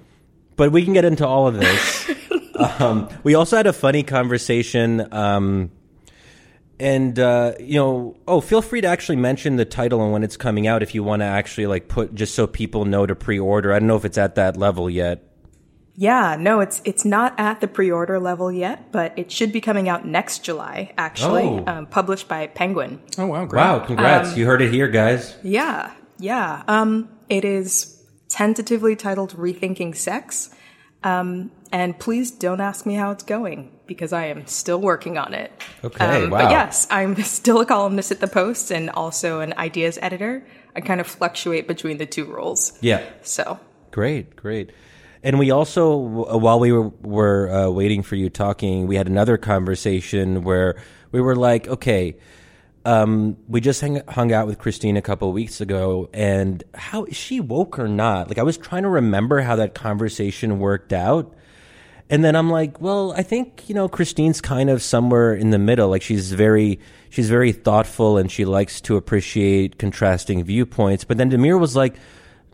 but 0.55 0.71
we 0.71 0.83
can 0.83 0.93
get 0.93 1.05
into 1.05 1.27
all 1.27 1.47
of 1.47 1.55
this. 1.59 2.09
um, 2.79 3.09
we 3.23 3.35
also 3.35 3.57
had 3.57 3.67
a 3.67 3.73
funny 3.73 4.03
conversation, 4.03 5.07
um, 5.13 5.71
and 6.79 7.17
uh, 7.19 7.53
you 7.59 7.75
know, 7.75 8.15
oh, 8.27 8.41
feel 8.41 8.61
free 8.61 8.81
to 8.81 8.87
actually 8.87 9.17
mention 9.17 9.55
the 9.57 9.65
title 9.65 10.01
and 10.03 10.11
when 10.13 10.23
it's 10.23 10.37
coming 10.37 10.67
out 10.67 10.81
if 10.83 10.95
you 10.95 11.03
want 11.03 11.21
to 11.21 11.25
actually 11.25 11.67
like 11.67 11.87
put 11.87 12.15
just 12.15 12.33
so 12.35 12.47
people 12.47 12.85
know 12.85 13.05
to 13.05 13.15
pre-order. 13.15 13.73
I 13.73 13.79
don't 13.79 13.87
know 13.87 13.97
if 13.97 14.05
it's 14.05 14.17
at 14.17 14.35
that 14.35 14.57
level 14.57 14.89
yet. 14.89 15.23
Yeah, 15.95 16.37
no, 16.39 16.61
it's 16.61 16.81
it's 16.85 17.03
not 17.03 17.37
at 17.37 17.59
the 17.59 17.67
pre-order 17.67 18.19
level 18.21 18.51
yet, 18.51 18.91
but 18.93 19.11
it 19.17 19.31
should 19.31 19.51
be 19.51 19.59
coming 19.59 19.89
out 19.89 20.05
next 20.07 20.45
July. 20.45 20.93
Actually, 20.97 21.43
Oh. 21.43 21.63
um, 21.67 21.85
published 21.87 22.29
by 22.29 22.47
Penguin. 22.47 23.01
Oh 23.17 23.27
wow. 23.27 23.45
Great. 23.45 23.59
Wow, 23.59 23.79
congrats! 23.79 24.37
you 24.37 24.45
heard 24.45 24.61
it 24.61 24.71
here, 24.71 24.87
guys. 24.87 25.35
Yeah, 25.43 25.91
yeah. 26.17 26.63
Um, 26.69 27.09
it 27.27 27.43
is 27.43 28.01
tentatively 28.29 28.95
titled 28.95 29.35
"Rethinking 29.35 29.93
Sex," 29.93 30.51
um, 31.03 31.51
and 31.71 31.97
please 31.97 32.31
don't 32.31 32.61
ask 32.61 32.85
me 32.85 32.95
how 32.95 33.11
it's 33.11 33.23
going 33.23 33.71
because 33.87 34.13
I 34.13 34.25
am 34.25 34.45
still 34.47 34.79
working 34.79 35.17
on 35.17 35.33
it. 35.33 35.51
Okay, 35.83 36.23
Um, 36.25 36.29
wow. 36.29 36.43
But 36.43 36.51
yes, 36.51 36.87
I'm 36.91 37.15
still 37.23 37.61
a 37.61 37.65
columnist 37.65 38.11
at 38.11 38.19
the 38.19 38.27
Post 38.27 38.71
and 38.71 38.89
also 38.89 39.39
an 39.39 39.53
ideas 39.57 39.97
editor. 40.01 40.45
I 40.75 40.81
kind 40.81 41.01
of 41.01 41.07
fluctuate 41.07 41.67
between 41.67 41.97
the 41.97 42.05
two 42.05 42.25
roles. 42.25 42.77
Yeah, 42.81 43.03
So 43.23 43.59
Great, 43.91 44.35
great. 44.35 44.71
And 45.23 45.37
we 45.39 45.51
also, 45.51 45.97
while 45.97 46.59
we 46.59 46.71
were, 46.71 46.89
were 47.01 47.49
uh, 47.49 47.69
waiting 47.69 48.03
for 48.03 48.15
you 48.15 48.29
talking, 48.29 48.87
we 48.87 48.95
had 48.95 49.07
another 49.07 49.37
conversation 49.37 50.43
where 50.43 50.81
we 51.11 51.19
were 51.19 51.35
like, 51.35 51.67
okay, 51.67 52.15
um, 52.89 53.37
we 53.47 53.61
just 53.61 53.81
hang, 53.81 54.01
hung 54.07 54.31
out 54.33 54.47
with 54.47 54.57
Christine 54.57 54.97
a 54.97 55.01
couple 55.01 55.27
of 55.27 55.33
weeks 55.33 55.61
ago, 55.61 56.09
and 56.13 56.63
how 56.73 57.03
is 57.05 57.15
she 57.15 57.39
woke 57.39 57.77
or 57.77 57.87
not? 57.87 58.27
Like, 58.29 58.37
I 58.37 58.43
was 58.43 58.57
trying 58.57 58.83
to 58.83 58.89
remember 58.89 59.41
how 59.41 59.55
that 59.57 59.75
conversation 59.75 60.59
worked 60.59 60.91
out. 60.93 61.33
And 62.11 62.23
then 62.25 62.35
I'm 62.35 62.49
like, 62.49 62.81
well, 62.81 63.13
I 63.15 63.21
think, 63.21 63.69
you 63.69 63.75
know, 63.75 63.87
Christine's 63.87 64.41
kind 64.41 64.71
of 64.71 64.81
somewhere 64.81 65.35
in 65.35 65.51
the 65.51 65.59
middle. 65.59 65.89
Like 65.89 66.01
she's 66.01 66.31
very, 66.33 66.79
she's 67.11 67.29
very 67.29 67.51
thoughtful 67.51 68.17
and 68.17 68.31
she 68.31 68.45
likes 68.45 68.81
to 68.81 68.97
appreciate 68.97 69.77
contrasting 69.77 70.43
viewpoints. 70.43 71.03
But 71.03 71.19
then 71.19 71.29
Damir 71.29 71.59
was 71.59 71.75
like, 71.75 71.97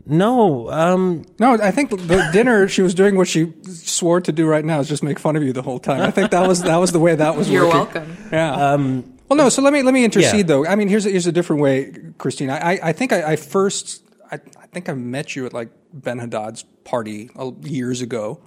no, 0.04 0.70
um, 0.70 1.24
No, 1.38 1.54
I 1.54 1.70
think 1.70 1.88
the 1.88 2.28
dinner 2.34 2.68
she 2.68 2.82
was 2.82 2.92
doing 2.92 3.16
what 3.16 3.28
she 3.28 3.54
swore 3.62 4.20
to 4.20 4.30
do 4.30 4.46
right 4.46 4.62
now 4.62 4.78
is 4.80 4.90
just 4.90 5.02
make 5.02 5.18
fun 5.18 5.36
of 5.36 5.42
you 5.42 5.54
the 5.54 5.62
whole 5.62 5.78
time. 5.78 6.02
I 6.02 6.10
think 6.10 6.32
that 6.32 6.46
was 6.46 6.60
that 6.64 6.76
was 6.76 6.92
the 6.92 7.00
way 7.00 7.14
that 7.14 7.34
was 7.34 7.48
You're 7.48 7.64
working. 7.64 7.78
welcome. 7.80 8.16
Yeah. 8.30 8.52
Um, 8.72 9.15
well, 9.28 9.36
no. 9.36 9.48
So 9.48 9.62
let 9.62 9.72
me 9.72 9.82
let 9.82 9.92
me 9.94 10.04
intercede 10.04 10.34
Yeah. 10.40 10.42
though. 10.42 10.66
I 10.66 10.74
mean, 10.76 10.88
here's 10.88 11.06
a, 11.06 11.10
here's 11.10 11.26
a 11.26 11.32
different 11.32 11.62
way, 11.62 11.92
Christine. 12.18 12.50
I 12.50 12.58
I, 12.74 12.78
I 12.84 12.92
think 12.92 13.12
I, 13.12 13.32
I 13.32 13.36
first 13.36 14.02
I, 14.30 14.36
I 14.60 14.66
think 14.66 14.88
I 14.88 14.94
met 14.94 15.34
you 15.36 15.46
at 15.46 15.52
like 15.52 15.68
Ben 15.92 16.18
Haddad's 16.18 16.64
party 16.84 17.30
uh, 17.38 17.50
years 17.62 18.00
ago. 18.02 18.40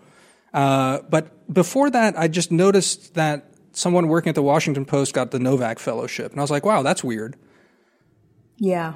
Uh, 0.53 0.99
but 1.09 1.51
before 1.53 1.89
that, 1.91 2.17
I 2.17 2.27
just 2.27 2.51
noticed 2.51 3.13
that 3.15 3.51
someone 3.73 4.07
working 4.07 4.29
at 4.29 4.35
the 4.35 4.41
Washington 4.43 4.83
Post 4.85 5.13
got 5.13 5.31
the 5.31 5.39
Novak 5.39 5.79
Fellowship, 5.79 6.31
and 6.31 6.39
I 6.39 6.43
was 6.43 6.51
like, 6.51 6.65
wow, 6.65 6.81
that's 6.81 7.03
weird. 7.03 7.35
yeah. 8.57 8.93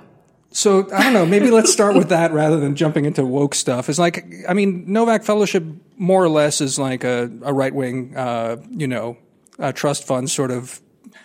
So 0.56 0.88
I 0.94 1.02
don't 1.06 1.14
know. 1.14 1.26
Maybe 1.26 1.50
let's 1.50 1.72
start 1.74 1.96
with 1.96 2.10
that 2.10 2.32
rather 2.32 2.60
than 2.60 2.76
jumping 2.76 3.06
into 3.06 3.26
woke 3.26 3.56
stuff. 3.56 3.90
It's 3.90 3.98
like, 3.98 4.24
I 4.48 4.54
mean, 4.54 4.84
Novak 4.86 5.24
Fellowship 5.24 5.64
more 5.98 6.24
or 6.24 6.30
less 6.30 6.62
is 6.62 6.78
like 6.78 7.04
a, 7.04 7.28
a 7.42 7.52
right 7.52 7.74
wing, 7.74 8.16
uh, 8.16 8.58
you 8.70 8.86
know, 8.88 9.18
uh 9.58 9.72
trust 9.72 10.06
fund 10.06 10.30
sort 10.30 10.52
of 10.52 10.80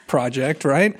project, 0.08 0.64
right? 0.64 0.96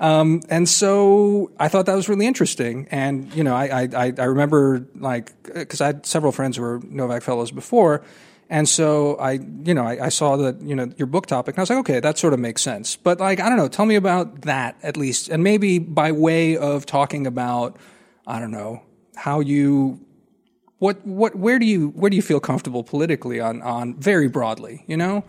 Um, 0.00 0.40
and 0.48 0.68
so 0.68 1.52
I 1.60 1.68
thought 1.68 1.86
that 1.86 1.94
was 1.94 2.08
really 2.08 2.26
interesting. 2.26 2.88
And 2.90 3.32
you 3.34 3.44
know, 3.44 3.54
I 3.54 3.88
I, 3.94 4.12
I 4.18 4.24
remember 4.24 4.86
like 4.94 5.30
because 5.42 5.80
I 5.80 5.86
had 5.86 6.06
several 6.06 6.32
friends 6.32 6.56
who 6.56 6.62
were 6.62 6.80
Novak 6.84 7.22
Fellows 7.22 7.50
before. 7.50 8.02
And 8.50 8.68
so 8.68 9.16
I, 9.16 9.40
you 9.64 9.72
know, 9.72 9.84
I, 9.86 10.06
I 10.06 10.08
saw 10.10 10.36
that, 10.36 10.60
you 10.60 10.74
know, 10.74 10.92
your 10.98 11.06
book 11.06 11.24
topic 11.24 11.54
and 11.54 11.60
I 11.60 11.62
was 11.62 11.70
like, 11.70 11.78
okay, 11.78 12.00
that 12.00 12.18
sort 12.18 12.34
of 12.34 12.38
makes 12.38 12.60
sense. 12.60 12.96
But 12.96 13.18
like, 13.18 13.40
I 13.40 13.48
don't 13.48 13.56
know, 13.56 13.68
tell 13.68 13.86
me 13.86 13.94
about 13.94 14.42
that 14.42 14.76
at 14.82 14.98
least. 14.98 15.30
And 15.30 15.42
maybe 15.42 15.78
by 15.78 16.12
way 16.12 16.58
of 16.58 16.84
talking 16.84 17.26
about, 17.26 17.78
I 18.26 18.38
don't 18.40 18.50
know, 18.50 18.82
how 19.16 19.40
you, 19.40 20.04
what, 20.80 21.06
what, 21.06 21.34
where 21.34 21.58
do 21.58 21.64
you, 21.64 21.88
where 21.90 22.10
do 22.10 22.16
you 22.16 22.20
feel 22.20 22.40
comfortable 22.40 22.84
politically 22.84 23.40
on, 23.40 23.62
on 23.62 23.94
very 23.98 24.28
broadly, 24.28 24.84
you 24.86 24.98
know? 24.98 25.24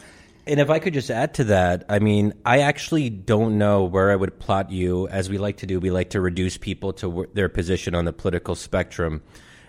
And 0.46 0.60
if 0.60 0.70
I 0.70 0.80
could 0.80 0.94
just 0.94 1.10
add 1.10 1.36
to 1.36 1.46
that, 1.46 1.86
I 1.88 2.00
mean, 2.00 2.34
I 2.46 2.60
actually 2.60 3.10
don't 3.10 3.58
know 3.58 3.86
where 3.86 4.12
I 4.12 4.16
would 4.16 4.40
plot 4.40 4.72
you. 4.72 5.08
As 5.08 5.30
we 5.30 5.38
like 5.38 5.58
to 5.58 5.66
do, 5.66 5.80
we 5.80 5.90
like 5.90 6.12
to 6.12 6.22
reduce 6.22 6.58
people 6.58 6.92
to 6.94 7.12
wh- 7.24 7.34
their 7.34 7.48
position 7.48 7.96
on 7.96 8.04
the 8.04 8.12
political 8.12 8.56
spectrum. 8.56 9.22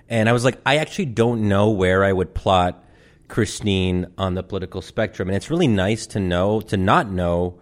And 0.08 0.28
I 0.28 0.32
was 0.32 0.44
like, 0.44 0.60
I 0.66 0.78
actually 0.78 1.06
don't 1.06 1.48
know 1.48 1.70
where 1.70 2.02
I 2.02 2.12
would 2.12 2.34
plot 2.34 2.84
Christine 3.28 4.06
on 4.18 4.34
the 4.34 4.42
political 4.42 4.82
spectrum. 4.82 5.28
And 5.28 5.36
it's 5.36 5.48
really 5.48 5.68
nice 5.68 6.06
to 6.08 6.20
know, 6.20 6.60
to 6.62 6.76
not 6.76 7.08
know 7.08 7.60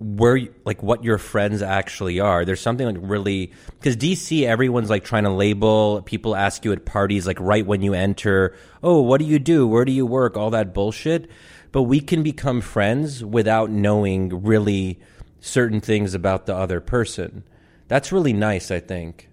where 0.00 0.38
like 0.64 0.82
what 0.82 1.02
your 1.02 1.18
friends 1.18 1.62
actually 1.62 2.20
are. 2.20 2.44
There's 2.44 2.60
something 2.60 2.86
like 2.86 2.96
really 3.00 3.52
because 3.78 3.96
DC 3.96 4.44
everyone's 4.44 4.90
like 4.90 5.04
trying 5.04 5.24
to 5.24 5.30
label. 5.30 6.02
People 6.02 6.36
ask 6.36 6.64
you 6.64 6.72
at 6.72 6.84
parties 6.84 7.26
like 7.26 7.40
right 7.40 7.64
when 7.64 7.80
you 7.80 7.94
enter, 7.94 8.54
"Oh, 8.82 9.00
what 9.00 9.18
do 9.18 9.24
you 9.24 9.38
do? 9.38 9.66
Where 9.66 9.84
do 9.84 9.92
you 9.92 10.04
work?" 10.04 10.36
all 10.36 10.50
that 10.50 10.74
bullshit. 10.74 11.30
But 11.74 11.82
we 11.82 11.98
can 11.98 12.22
become 12.22 12.60
friends 12.60 13.24
without 13.24 13.68
knowing 13.68 14.44
really 14.44 15.00
certain 15.40 15.80
things 15.80 16.14
about 16.14 16.46
the 16.46 16.54
other 16.54 16.78
person. 16.78 17.42
That's 17.88 18.12
really 18.12 18.32
nice, 18.32 18.70
I 18.70 18.78
think. 18.78 19.28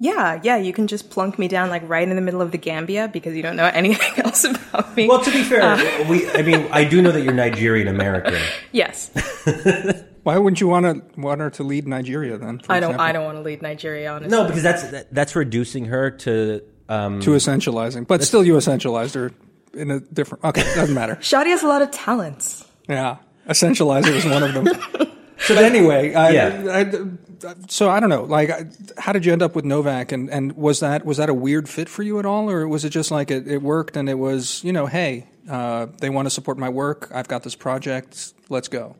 Yeah, 0.00 0.40
yeah, 0.42 0.56
you 0.56 0.72
can 0.72 0.86
just 0.86 1.10
plunk 1.10 1.38
me 1.38 1.46
down 1.46 1.68
like 1.68 1.86
right 1.86 2.08
in 2.08 2.16
the 2.16 2.22
middle 2.22 2.40
of 2.40 2.52
the 2.52 2.56
Gambia 2.56 3.08
because 3.08 3.36
you 3.36 3.42
don't 3.42 3.56
know 3.56 3.66
anything 3.74 4.24
else 4.24 4.44
about 4.44 4.96
me. 4.96 5.06
Well, 5.06 5.22
to 5.22 5.30
be 5.30 5.42
fair, 5.42 5.76
we 6.08 6.26
I 6.30 6.40
mean, 6.40 6.66
I 6.70 6.84
do 6.84 7.02
know 7.02 7.12
that 7.12 7.20
you're 7.20 7.34
Nigerian 7.34 7.88
American. 7.88 8.40
yes, 8.72 9.10
Why 10.22 10.38
wouldn't 10.38 10.62
you 10.62 10.68
want 10.68 10.86
to 11.14 11.20
want 11.20 11.42
her 11.42 11.50
to 11.50 11.62
lead 11.64 11.86
Nigeria 11.86 12.38
then? 12.38 12.60
for 12.60 12.72
I 12.72 12.80
don't. 12.80 12.92
example? 12.92 13.04
I 13.04 13.12
don't 13.12 13.24
want 13.26 13.36
to 13.36 13.42
lead 13.42 13.60
Nigeria. 13.60 14.10
Honestly, 14.10 14.34
No, 14.34 14.46
because 14.46 14.62
that's 14.62 14.84
that, 14.84 15.12
that's 15.12 15.36
reducing 15.36 15.84
her 15.84 16.12
to 16.12 16.62
um 16.88 17.20
to 17.20 17.32
essentializing, 17.32 18.06
but 18.06 18.24
still 18.24 18.42
you 18.42 18.54
essentialized 18.54 19.14
her 19.16 19.32
in 19.76 19.90
a 19.90 20.00
different. 20.00 20.44
Okay, 20.44 20.62
doesn't 20.74 20.94
matter. 20.94 21.16
Shadi 21.20 21.46
has 21.46 21.62
a 21.62 21.66
lot 21.68 21.82
of 21.82 21.90
talents. 21.90 22.64
Yeah, 22.88 23.16
essentializer 23.48 24.08
is 24.14 24.24
one 24.24 24.42
of 24.42 24.52
them. 24.54 24.66
so 25.38 25.54
but 25.54 25.64
anyway, 25.64 26.14
I, 26.14 26.30
Yeah. 26.30 26.84
I, 26.90 27.54
so 27.68 27.90
I 27.90 28.00
don't 28.00 28.08
know. 28.08 28.22
Like, 28.24 28.50
I- 28.50 28.66
how 28.98 29.12
did 29.12 29.26
you 29.26 29.32
end 29.32 29.42
up 29.42 29.54
with 29.54 29.64
Novak? 29.64 30.12
And 30.12 30.30
and 30.30 30.52
was 30.56 30.80
that 30.80 31.04
was 31.04 31.16
that 31.18 31.28
a 31.28 31.34
weird 31.34 31.68
fit 31.68 31.88
for 31.88 32.02
you 32.02 32.18
at 32.18 32.26
all, 32.26 32.50
or 32.50 32.66
was 32.68 32.84
it 32.84 32.90
just 32.90 33.10
like 33.10 33.30
it, 33.30 33.46
it 33.48 33.62
worked 33.62 33.96
and 33.96 34.08
it 34.08 34.18
was 34.18 34.62
you 34.64 34.72
know, 34.72 34.86
hey, 34.86 35.26
uh, 35.50 35.86
they 36.00 36.10
want 36.10 36.26
to 36.26 36.30
support 36.30 36.56
my 36.58 36.68
work. 36.68 37.10
I've 37.14 37.28
got 37.28 37.42
this 37.42 37.54
project. 37.54 38.32
Let's 38.48 38.68
go. 38.68 38.96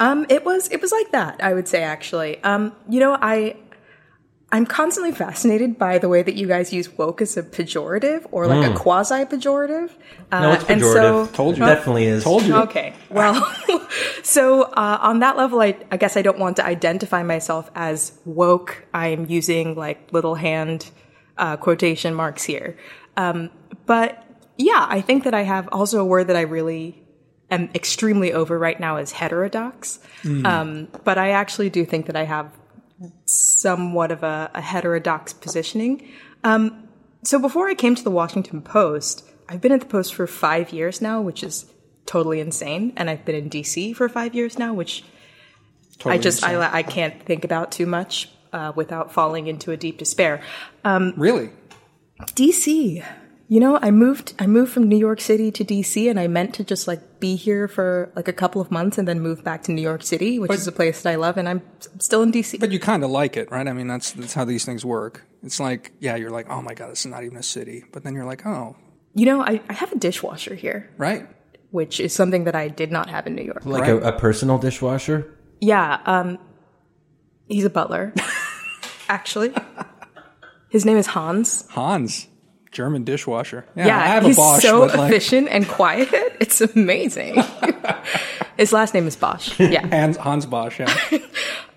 Um, 0.00 0.26
it 0.28 0.44
was 0.44 0.68
it 0.70 0.80
was 0.82 0.92
like 0.92 1.12
that. 1.12 1.42
I 1.42 1.54
would 1.54 1.68
say 1.68 1.82
actually. 1.82 2.42
Um, 2.42 2.72
you 2.88 3.00
know, 3.00 3.16
I 3.20 3.56
I'm 4.56 4.64
constantly 4.64 5.12
fascinated 5.12 5.76
by 5.76 5.98
the 5.98 6.08
way 6.08 6.22
that 6.22 6.34
you 6.34 6.46
guys 6.46 6.72
use 6.72 6.88
woke 6.96 7.20
as 7.20 7.36
a 7.36 7.42
pejorative 7.42 8.26
or 8.32 8.46
like 8.46 8.70
a 8.70 8.74
quasi 8.74 9.26
pejorative. 9.26 9.90
Uh, 10.32 10.40
No, 10.40 10.52
it's 10.52 10.64
and 10.64 10.80
pejorative. 10.80 11.26
so 11.26 11.26
Told 11.26 11.58
you. 11.58 11.64
It 11.64 11.66
definitely 11.66 12.06
is. 12.06 12.24
Told 12.24 12.42
you. 12.42 12.56
Okay. 12.62 12.94
Well, 13.10 13.34
so 14.22 14.62
uh, 14.62 14.98
on 15.02 15.18
that 15.18 15.36
level, 15.36 15.60
I, 15.60 15.76
I 15.90 15.98
guess 15.98 16.16
I 16.16 16.22
don't 16.22 16.38
want 16.38 16.56
to 16.56 16.64
identify 16.64 17.22
myself 17.22 17.70
as 17.74 18.18
woke. 18.24 18.86
I'm 18.94 19.26
using 19.28 19.74
like 19.74 20.10
little 20.14 20.36
hand 20.36 20.90
uh, 21.36 21.58
quotation 21.58 22.14
marks 22.14 22.42
here. 22.42 22.78
Um, 23.18 23.50
but 23.84 24.24
yeah, 24.56 24.86
I 24.88 25.02
think 25.02 25.24
that 25.24 25.34
I 25.34 25.42
have 25.42 25.68
also 25.70 26.00
a 26.00 26.04
word 26.06 26.28
that 26.28 26.36
I 26.36 26.40
really 26.40 27.04
am 27.50 27.68
extremely 27.74 28.32
over 28.32 28.58
right 28.58 28.80
now 28.80 28.96
is 28.96 29.12
heterodox. 29.12 29.98
Um, 30.24 30.88
but 31.04 31.18
I 31.18 31.32
actually 31.32 31.68
do 31.68 31.84
think 31.84 32.06
that 32.06 32.16
I 32.16 32.24
have 32.24 32.50
somewhat 33.24 34.10
of 34.10 34.22
a, 34.22 34.50
a 34.54 34.60
heterodox 34.60 35.32
positioning. 35.32 36.08
Um, 36.44 36.88
so 37.22 37.38
before 37.38 37.68
I 37.68 37.74
came 37.74 37.94
to 37.94 38.04
the 38.04 38.10
Washington 38.10 38.62
Post, 38.62 39.28
I've 39.48 39.60
been 39.60 39.72
at 39.72 39.80
the 39.80 39.86
Post 39.86 40.14
for 40.14 40.26
five 40.26 40.72
years 40.72 41.00
now, 41.00 41.20
which 41.20 41.42
is 41.42 41.66
totally 42.06 42.40
insane. 42.40 42.92
And 42.96 43.10
I've 43.10 43.24
been 43.24 43.34
in 43.34 43.50
DC 43.50 43.94
for 43.96 44.08
five 44.08 44.34
years 44.34 44.58
now, 44.58 44.74
which 44.74 45.04
I 46.04 46.18
just 46.18 46.44
I, 46.44 46.60
I 46.72 46.82
can't 46.82 47.20
think 47.22 47.44
about 47.44 47.72
too 47.72 47.86
much 47.86 48.30
uh, 48.52 48.72
without 48.74 49.12
falling 49.12 49.46
into 49.46 49.72
a 49.72 49.76
deep 49.76 49.98
despair. 49.98 50.42
Really? 51.16 51.50
DC. 52.20 53.04
You 53.48 53.60
know, 53.60 53.78
I 53.80 53.92
moved 53.92 54.34
I 54.40 54.46
moved 54.48 54.72
from 54.72 54.88
New 54.88 54.96
York 54.96 55.20
City 55.20 55.52
to 55.52 55.64
DC 55.64 56.10
and 56.10 56.18
I 56.18 56.26
meant 56.26 56.54
to 56.54 56.64
just 56.64 56.88
like 56.88 57.20
be 57.20 57.36
here 57.36 57.68
for 57.68 58.10
like 58.16 58.26
a 58.26 58.32
couple 58.32 58.60
of 58.60 58.72
months 58.72 58.98
and 58.98 59.06
then 59.06 59.20
move 59.20 59.44
back 59.44 59.62
to 59.64 59.72
New 59.72 59.82
York 59.82 60.02
City, 60.02 60.38
which 60.40 60.50
is 60.52 60.66
a 60.66 60.72
place 60.72 61.02
that 61.02 61.12
I 61.12 61.14
love 61.14 61.36
and 61.36 61.48
I'm 61.48 61.62
still 61.98 62.22
in 62.22 62.32
DC. 62.32 62.58
But 62.58 62.72
you 62.72 62.80
kind 62.80 63.04
of 63.04 63.10
like 63.10 63.36
it, 63.36 63.50
right? 63.52 63.68
I 63.68 63.72
mean, 63.72 63.86
that's 63.86 64.12
that's 64.12 64.34
how 64.34 64.44
these 64.44 64.64
things 64.64 64.84
work. 64.84 65.24
It's 65.44 65.60
like, 65.60 65.92
yeah, 66.00 66.16
you're 66.16 66.30
like, 66.30 66.48
oh 66.50 66.60
my 66.60 66.74
god, 66.74 66.90
this 66.90 67.00
is 67.00 67.06
not 67.06 67.22
even 67.22 67.36
a 67.36 67.42
city. 67.42 67.84
But 67.92 68.02
then 68.02 68.14
you're 68.14 68.24
like, 68.24 68.44
oh, 68.44 68.74
you 69.14 69.26
know, 69.26 69.42
I, 69.42 69.60
I 69.68 69.74
have 69.74 69.92
a 69.92 69.98
dishwasher 69.98 70.54
here, 70.56 70.90
right. 70.98 71.26
which 71.70 72.00
is 72.00 72.12
something 72.12 72.44
that 72.44 72.56
I 72.56 72.66
did 72.68 72.90
not 72.90 73.08
have 73.08 73.28
in 73.28 73.36
New 73.36 73.44
York. 73.44 73.64
like 73.64 73.82
Right. 73.82 73.90
a, 73.92 74.08
a 74.08 74.18
personal 74.18 74.58
dishwasher. 74.58 75.38
Yeah, 75.60 76.00
um 76.04 76.38
he's 77.48 77.64
a 77.64 77.70
butler. 77.70 78.12
actually. 79.08 79.52
His 80.68 80.84
name 80.84 80.96
is 80.96 81.06
Hans. 81.06 81.64
Hans, 81.70 82.26
German 82.76 83.04
dishwasher. 83.04 83.64
Yeah, 83.74 83.86
Yeah, 83.86 83.96
I 83.98 84.06
have 84.06 84.24
a 84.24 84.26
he's 84.28 84.36
Bosch, 84.36 84.62
so 84.62 84.80
like, 84.80 84.94
efficient 84.94 85.48
and 85.48 85.66
quiet. 85.66 86.08
It's 86.40 86.60
amazing. 86.60 87.42
His 88.58 88.72
last 88.72 88.92
name 88.92 89.06
is 89.06 89.16
Bosch. 89.16 89.58
Yeah. 89.58 89.86
Hans, 89.90 90.18
Hans 90.18 90.44
Bosch. 90.44 90.78
Yeah. 90.80 91.18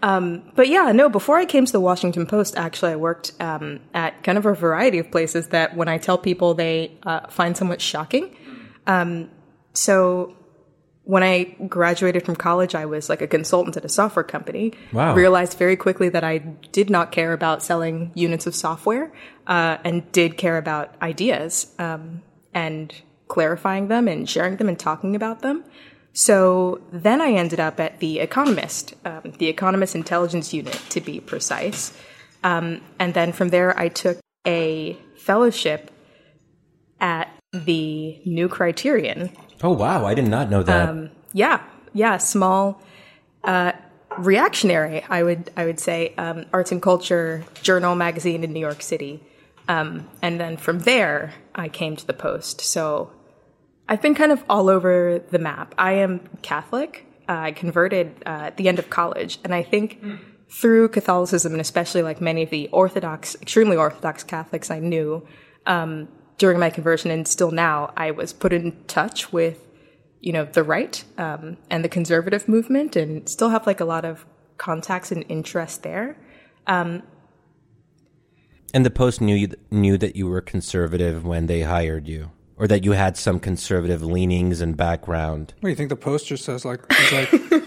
But 0.01 0.67
yeah, 0.67 0.91
no, 0.91 1.07
before 1.09 1.37
I 1.37 1.45
came 1.45 1.65
to 1.65 1.71
the 1.71 1.79
Washington 1.79 2.25
Post, 2.25 2.57
actually, 2.57 2.91
I 2.91 2.97
worked 2.97 3.31
um, 3.39 3.79
at 3.93 4.21
kind 4.23 4.37
of 4.37 4.45
a 4.45 4.53
variety 4.53 4.99
of 4.99 5.09
places 5.11 5.47
that 5.47 5.77
when 5.77 5.87
I 5.87 5.97
tell 5.97 6.17
people 6.17 6.53
they 6.53 6.91
uh, 7.03 7.27
find 7.29 7.55
somewhat 7.55 7.79
shocking. 7.81 8.35
Um, 8.85 9.29
so 9.73 10.35
when 11.09 11.23
I 11.23 11.55
graduated 11.67 12.23
from 12.23 12.35
college, 12.35 12.75
I 12.75 12.85
was 12.85 13.09
like 13.09 13.19
a 13.19 13.25
consultant 13.25 13.75
at 13.75 13.83
a 13.83 13.89
software 13.89 14.23
company. 14.23 14.73
Wow. 14.93 15.15
Realized 15.15 15.57
very 15.57 15.75
quickly 15.75 16.07
that 16.09 16.23
I 16.23 16.37
did 16.71 16.91
not 16.91 17.11
care 17.11 17.33
about 17.33 17.63
selling 17.63 18.11
units 18.13 18.45
of 18.45 18.53
software 18.53 19.11
uh, 19.47 19.77
and 19.83 20.11
did 20.11 20.37
care 20.37 20.59
about 20.59 20.93
ideas 21.01 21.73
um, 21.79 22.21
and 22.53 22.93
clarifying 23.27 23.87
them 23.87 24.07
and 24.07 24.29
sharing 24.29 24.57
them 24.57 24.69
and 24.69 24.77
talking 24.77 25.15
about 25.15 25.41
them. 25.41 25.63
So 26.13 26.79
then 26.93 27.21
I 27.21 27.31
ended 27.31 27.59
up 27.59 27.79
at 27.79 27.99
The 27.99 28.19
Economist, 28.19 28.93
um, 29.03 29.33
the 29.39 29.47
Economist 29.47 29.95
Intelligence 29.95 30.53
Unit 30.53 30.79
to 30.89 31.01
be 31.01 31.19
precise. 31.19 31.91
Um, 32.43 32.81
and 32.99 33.15
then 33.15 33.31
from 33.31 33.49
there, 33.49 33.75
I 33.79 33.87
took 33.87 34.19
a 34.45 34.95
fellowship 35.17 35.89
at 37.01 37.33
the 37.51 38.21
New 38.27 38.47
Criterion. 38.47 39.31
Oh 39.61 39.71
wow, 39.71 40.05
I 40.05 40.13
did 40.13 40.27
not 40.27 40.49
know 40.49 40.63
that. 40.63 40.89
Yeah, 41.33 41.61
yeah, 41.93 42.17
small, 42.17 42.81
uh, 43.43 43.73
reactionary. 44.17 45.03
I 45.09 45.23
would 45.23 45.51
I 45.57 45.65
would 45.65 45.79
say 45.79 46.13
um, 46.17 46.45
arts 46.53 46.71
and 46.71 46.81
culture 46.81 47.43
journal 47.61 47.95
magazine 47.95 48.43
in 48.43 48.53
New 48.53 48.59
York 48.59 48.81
City. 48.81 49.23
Um, 49.67 50.09
and 50.21 50.39
then 50.39 50.57
from 50.57 50.79
there, 50.79 51.33
I 51.53 51.67
came 51.67 51.95
to 51.95 52.07
the 52.07 52.13
Post. 52.13 52.61
So 52.61 53.11
I've 53.87 54.01
been 54.01 54.15
kind 54.15 54.31
of 54.31 54.43
all 54.49 54.69
over 54.69 55.19
the 55.29 55.39
map. 55.39 55.75
I 55.77 55.93
am 55.93 56.21
Catholic. 56.41 57.05
Uh, 57.27 57.33
I 57.33 57.51
converted 57.51 58.15
uh, 58.25 58.47
at 58.47 58.57
the 58.57 58.67
end 58.67 58.79
of 58.79 58.89
college, 58.89 59.39
and 59.43 59.53
I 59.53 59.61
think 59.61 60.01
through 60.49 60.89
Catholicism, 60.89 61.51
and 61.51 61.61
especially 61.61 62.01
like 62.01 62.19
many 62.19 62.43
of 62.43 62.49
the 62.49 62.67
Orthodox, 62.69 63.35
extremely 63.35 63.77
Orthodox 63.77 64.23
Catholics 64.23 64.71
I 64.71 64.79
knew 64.79 65.27
um, 65.67 66.07
during 66.39 66.57
my 66.57 66.71
conversion, 66.71 67.11
and 67.11 67.27
still 67.27 67.51
now, 67.51 67.93
I 67.95 68.09
was 68.09 68.33
put 68.33 68.51
in 68.51 68.83
touch 68.87 69.31
with 69.31 69.67
you 70.21 70.33
know 70.33 70.45
the 70.45 70.63
right 70.63 71.03
um, 71.17 71.57
and 71.69 71.83
the 71.83 71.89
conservative 71.89 72.47
movement, 72.47 72.95
and 72.95 73.29
still 73.29 73.49
have 73.49 73.67
like 73.67 73.79
a 73.79 73.85
lot 73.85 74.05
of 74.05 74.25
contacts 74.57 75.11
and 75.11 75.23
interest 75.29 75.83
there. 75.83 76.17
and 78.73 78.85
the 78.85 78.89
post 78.89 79.21
knew 79.21 79.35
you, 79.35 79.49
knew 79.69 79.97
that 79.97 80.15
you 80.15 80.27
were 80.27 80.41
conservative 80.41 81.25
when 81.25 81.45
they 81.45 81.61
hired 81.61 82.07
you, 82.07 82.31
or 82.57 82.67
that 82.67 82.83
you 82.83 82.93
had 82.93 83.17
some 83.17 83.39
conservative 83.39 84.01
leanings 84.01 84.61
and 84.61 84.75
background. 84.75 85.53
What 85.59 85.67
do 85.67 85.69
you 85.69 85.75
think? 85.75 85.89
The 85.89 85.95
poster 85.95 86.37
says 86.37 86.65
like, 86.65 86.81
it's 86.89 87.11
like 87.11 87.63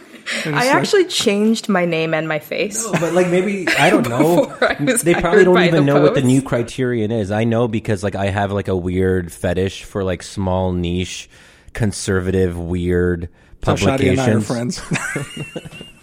I 0.47 0.69
actually 0.69 1.05
changed 1.07 1.69
my 1.69 1.85
name 1.85 2.15
and 2.15 2.29
my 2.29 2.39
face. 2.39 2.87
But 2.87 3.12
like 3.12 3.29
maybe 3.29 3.67
I 3.79 3.91
don't 3.91 4.09
know. 4.09 4.55
I 4.61 4.75
they 4.75 5.15
probably 5.15 5.45
don't 5.45 5.59
even 5.62 5.87
the 5.87 5.93
know 5.95 6.01
what 6.01 6.15
the 6.15 6.23
new 6.23 6.43
criterion 6.43 7.11
is. 7.11 7.31
I 7.31 7.45
know 7.45 7.69
because 7.69 8.03
like 8.03 8.15
I 8.15 8.27
have 8.27 8.53
like 8.53 8.69
a 8.69 8.77
weird 8.77 9.33
fetish 9.33 9.85
for 9.85 10.05
like 10.05 10.23
small 10.23 10.73
niche 10.73 11.29
conservative 11.73 12.59
weird 12.59 13.29
So 13.65 13.75
Shadi 13.75 14.11
and 14.11 14.21
I 14.21 14.31
are 14.31 14.41
publications. 14.41 14.47
friends. 14.47 14.83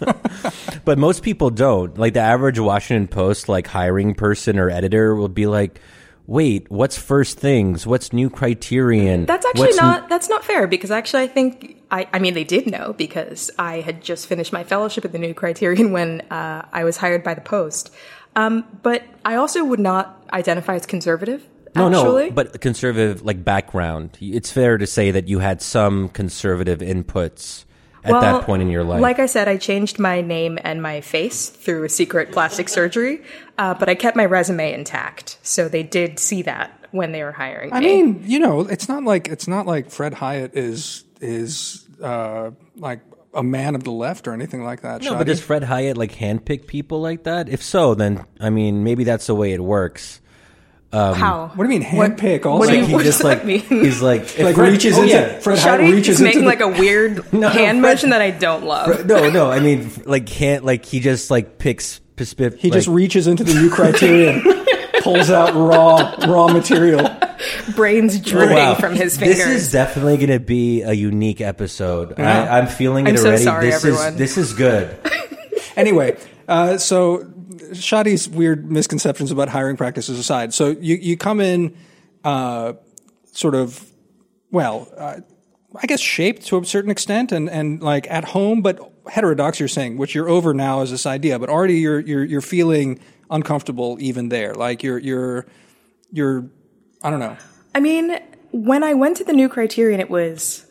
But 0.84 0.98
most 0.98 1.22
people 1.22 1.50
don't. 1.50 1.96
Like 1.98 2.14
the 2.14 2.20
average 2.20 2.58
Washington 2.58 3.06
Post 3.06 3.48
like 3.48 3.66
hiring 3.66 4.14
person 4.14 4.58
or 4.58 4.70
editor 4.70 5.14
will 5.14 5.28
be 5.28 5.46
like, 5.46 5.80
"Wait, 6.30 6.70
what's 6.70 6.96
first 6.96 7.38
things? 7.38 7.86
What's 7.86 8.12
new 8.12 8.30
criterion?" 8.30 9.26
That's 9.26 9.44
actually 9.44 9.66
What's 9.66 9.76
not 9.76 10.08
that's 10.08 10.28
not 10.28 10.44
fair 10.44 10.68
because 10.68 10.92
actually 10.92 11.24
I 11.24 11.26
think 11.26 11.82
I, 11.90 12.06
I 12.12 12.20
mean 12.20 12.34
they 12.34 12.44
did 12.44 12.70
know 12.70 12.94
because 12.96 13.50
I 13.58 13.80
had 13.80 14.00
just 14.00 14.28
finished 14.28 14.52
my 14.52 14.62
fellowship 14.62 15.04
at 15.04 15.10
the 15.10 15.18
New 15.18 15.34
Criterion 15.34 15.90
when 15.96 16.20
uh, 16.30 16.66
I 16.72 16.84
was 16.84 16.96
hired 16.96 17.24
by 17.24 17.34
the 17.34 17.40
Post. 17.40 17.92
Um, 18.36 18.64
but 18.82 19.02
I 19.24 19.34
also 19.34 19.64
would 19.64 19.80
not 19.80 20.24
identify 20.32 20.76
as 20.76 20.86
conservative. 20.86 21.44
no, 21.74 21.88
actually. 21.88 22.26
no, 22.26 22.30
but 22.30 22.60
conservative 22.60 23.22
like 23.22 23.44
background. 23.44 24.16
It's 24.20 24.52
fair 24.52 24.78
to 24.78 24.86
say 24.86 25.10
that 25.10 25.26
you 25.26 25.40
had 25.40 25.60
some 25.60 26.10
conservative 26.10 26.78
inputs 26.78 27.64
at 28.04 28.12
Well, 28.12 28.20
that 28.20 28.44
point 28.44 28.62
in 28.62 28.70
your 28.70 28.84
life. 28.84 29.00
Like 29.00 29.18
I 29.18 29.26
said, 29.26 29.48
I 29.48 29.56
changed 29.56 29.98
my 29.98 30.20
name 30.20 30.58
and 30.64 30.82
my 30.82 31.00
face 31.00 31.48
through 31.48 31.84
a 31.84 31.88
secret 31.88 32.32
plastic 32.32 32.68
surgery, 32.68 33.22
uh, 33.58 33.74
but 33.74 33.88
I 33.88 33.94
kept 33.94 34.16
my 34.16 34.24
resume 34.24 34.72
intact, 34.72 35.38
so 35.42 35.68
they 35.68 35.82
did 35.82 36.18
see 36.18 36.42
that 36.42 36.88
when 36.92 37.12
they 37.12 37.22
were 37.22 37.32
hiring 37.32 37.72
I 37.72 37.80
me. 37.80 38.02
mean, 38.02 38.22
you 38.26 38.38
know, 38.38 38.60
it's 38.62 38.88
not 38.88 39.04
like 39.04 39.28
it's 39.28 39.46
not 39.46 39.66
like 39.66 39.90
Fred 39.90 40.14
Hiatt 40.14 40.56
is 40.56 41.04
is 41.20 41.86
uh, 42.02 42.50
like 42.76 43.00
a 43.32 43.42
man 43.42 43.74
of 43.76 43.84
the 43.84 43.92
left 43.92 44.26
or 44.26 44.32
anything 44.32 44.64
like 44.64 44.80
that. 44.80 45.02
No, 45.02 45.12
Shadi. 45.12 45.18
but 45.18 45.26
does 45.28 45.40
Fred 45.40 45.62
Hiatt 45.62 45.96
like 45.96 46.12
handpick 46.12 46.66
people 46.66 47.00
like 47.00 47.24
that? 47.24 47.48
If 47.48 47.62
so, 47.62 47.94
then 47.94 48.24
I 48.40 48.50
mean, 48.50 48.82
maybe 48.82 49.04
that's 49.04 49.26
the 49.26 49.34
way 49.34 49.52
it 49.52 49.60
works. 49.60 50.20
How? 50.92 51.52
what 51.54 51.66
do 51.66 51.72
you 51.72 51.80
mean 51.80 51.88
What- 51.96 52.16
handpick? 52.16 52.44
what 52.44 52.52
Also, 52.52 52.70
do 52.72 52.80
Like 52.80 52.88
you- 52.90 52.98
he 52.98 53.04
just 53.04 53.18
does 53.18 53.24
like 53.24 53.44
mean? 53.44 53.60
he's 53.68 54.02
like 54.02 54.22
if 54.22 54.38
like 54.40 54.54
Fred- 54.56 54.72
reaches 54.72 54.98
oh, 54.98 55.02
into 55.02 55.14
yeah. 55.14 55.38
Fred 55.38 55.58
Hiatt 55.58 55.80
Shadi 55.80 55.92
reaches 55.92 56.08
is 56.16 56.20
into 56.20 56.24
making 56.24 56.40
the, 56.42 56.46
like 56.48 56.60
a 56.60 56.68
weird 56.80 57.32
No, 57.32 57.48
hand 57.48 57.80
Fred- 57.80 57.90
motion 57.92 58.10
that 58.10 58.20
I 58.22 58.30
don't 58.30 58.64
love. 58.64 59.06
No, 59.06 59.30
no, 59.30 59.50
I 59.50 59.60
mean 59.60 59.90
like 60.04 60.26
can't 60.26 60.64
like 60.64 60.84
he 60.84 61.00
just 61.00 61.30
like 61.30 61.58
picks 61.58 62.00
specific. 62.16 62.58
he 62.60 62.70
just 62.70 62.88
reaches 62.88 63.26
into 63.26 63.44
the 63.44 63.54
new 63.54 63.70
criterion, 63.70 64.42
pulls 65.02 65.30
out 65.30 65.54
raw 65.54 66.14
raw 66.26 66.48
material. 66.48 67.08
Brains 67.74 68.20
dripping 68.20 68.56
Wow. 68.56 68.74
from 68.74 68.94
his 68.94 69.16
fingers. 69.16 69.38
This 69.38 69.46
is 69.46 69.72
definitely 69.72 70.16
going 70.18 70.28
to 70.28 70.40
be 70.40 70.82
a 70.82 70.92
unique 70.92 71.40
episode. 71.40 72.14
Yeah. 72.18 72.44
I, 72.52 72.58
I'm 72.58 72.66
feeling 72.66 73.06
it 73.06 73.10
I'm 73.10 73.16
so 73.16 73.34
sorry, 73.36 73.66
this 73.66 73.76
everyone. 73.76 74.12
is 74.12 74.16
this 74.18 74.36
is 74.36 74.52
good. 74.52 74.94
Anyway, 75.76 76.18
uh, 76.48 76.76
so 76.76 77.26
Shadi's 77.60 78.28
weird 78.28 78.70
misconceptions 78.70 79.30
about 79.30 79.48
hiring 79.48 79.76
practices 79.76 80.18
aside, 80.18 80.52
so 80.54 80.70
you 80.70 80.96
you 80.96 81.16
come 81.16 81.40
in, 81.40 81.76
uh, 82.24 82.74
sort 83.32 83.54
of, 83.54 83.84
well, 84.50 84.88
uh, 84.96 85.20
I 85.76 85.86
guess 85.86 86.00
shaped 86.00 86.46
to 86.46 86.58
a 86.58 86.64
certain 86.64 86.90
extent, 86.90 87.32
and 87.32 87.48
and 87.48 87.82
like 87.82 88.10
at 88.10 88.24
home, 88.24 88.62
but 88.62 88.80
heterodox. 89.08 89.60
You're 89.60 89.68
saying, 89.68 89.96
which 89.96 90.14
you're 90.14 90.28
over 90.28 90.52
now 90.54 90.80
is 90.82 90.90
this 90.90 91.06
idea, 91.06 91.38
but 91.38 91.48
already 91.48 91.78
you're 91.78 92.00
you're 92.00 92.24
you're 92.24 92.40
feeling 92.40 93.00
uncomfortable 93.30 93.96
even 94.00 94.28
there. 94.28 94.54
Like 94.54 94.82
you're 94.82 94.98
you're 94.98 95.46
you're 96.12 96.50
I 97.02 97.10
don't 97.10 97.20
know. 97.20 97.36
I 97.74 97.80
mean, 97.80 98.18
when 98.50 98.82
I 98.82 98.94
went 98.94 99.16
to 99.18 99.24
the 99.24 99.32
new 99.32 99.48
criterion, 99.48 100.00
it 100.00 100.10
was 100.10 100.66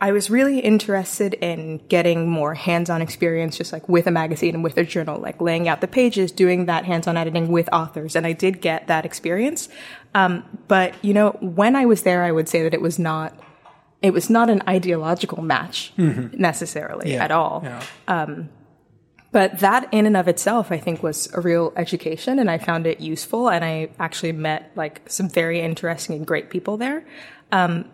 I 0.00 0.12
was 0.12 0.30
really 0.30 0.60
interested 0.60 1.34
in 1.34 1.78
getting 1.88 2.28
more 2.30 2.54
hands-on 2.54 3.02
experience, 3.02 3.58
just 3.58 3.70
like 3.72 3.86
with 3.88 4.06
a 4.06 4.10
magazine 4.10 4.54
and 4.54 4.64
with 4.64 4.78
a 4.78 4.84
journal, 4.84 5.20
like 5.20 5.40
laying 5.42 5.68
out 5.68 5.82
the 5.82 5.88
pages, 5.88 6.32
doing 6.32 6.66
that 6.66 6.86
hands-on 6.86 7.16
editing 7.18 7.48
with 7.48 7.68
authors, 7.72 8.16
and 8.16 8.26
I 8.26 8.32
did 8.32 8.60
get 8.62 8.86
that 8.86 9.04
experience. 9.04 9.68
Um, 10.14 10.44
but 10.68 10.94
you 11.04 11.12
know, 11.12 11.32
when 11.40 11.76
I 11.76 11.84
was 11.84 12.02
there, 12.02 12.22
I 12.24 12.32
would 12.32 12.48
say 12.48 12.62
that 12.62 12.72
it 12.74 12.80
was 12.80 12.98
not 12.98 13.34
it 14.02 14.14
was 14.14 14.30
not 14.30 14.48
an 14.48 14.62
ideological 14.66 15.42
match 15.42 15.92
necessarily 15.98 17.12
Yeah. 17.12 17.24
at 17.24 17.30
all. 17.30 17.60
Yeah. 17.62 18.36
But 19.32 19.60
that 19.60 19.86
in 19.92 20.06
and 20.06 20.16
of 20.16 20.26
itself, 20.26 20.72
I 20.72 20.78
think 20.78 21.02
was 21.04 21.28
a 21.34 21.40
real 21.40 21.72
education 21.76 22.38
and 22.40 22.50
I 22.50 22.58
found 22.58 22.86
it 22.86 23.00
useful. 23.00 23.48
And 23.48 23.64
I 23.64 23.90
actually 24.00 24.32
met 24.32 24.72
like 24.74 25.02
some 25.06 25.28
very 25.28 25.60
interesting 25.60 26.16
and 26.16 26.26
great 26.26 26.50
people 26.50 26.76
there. 26.78 27.04
Um, 27.52 27.84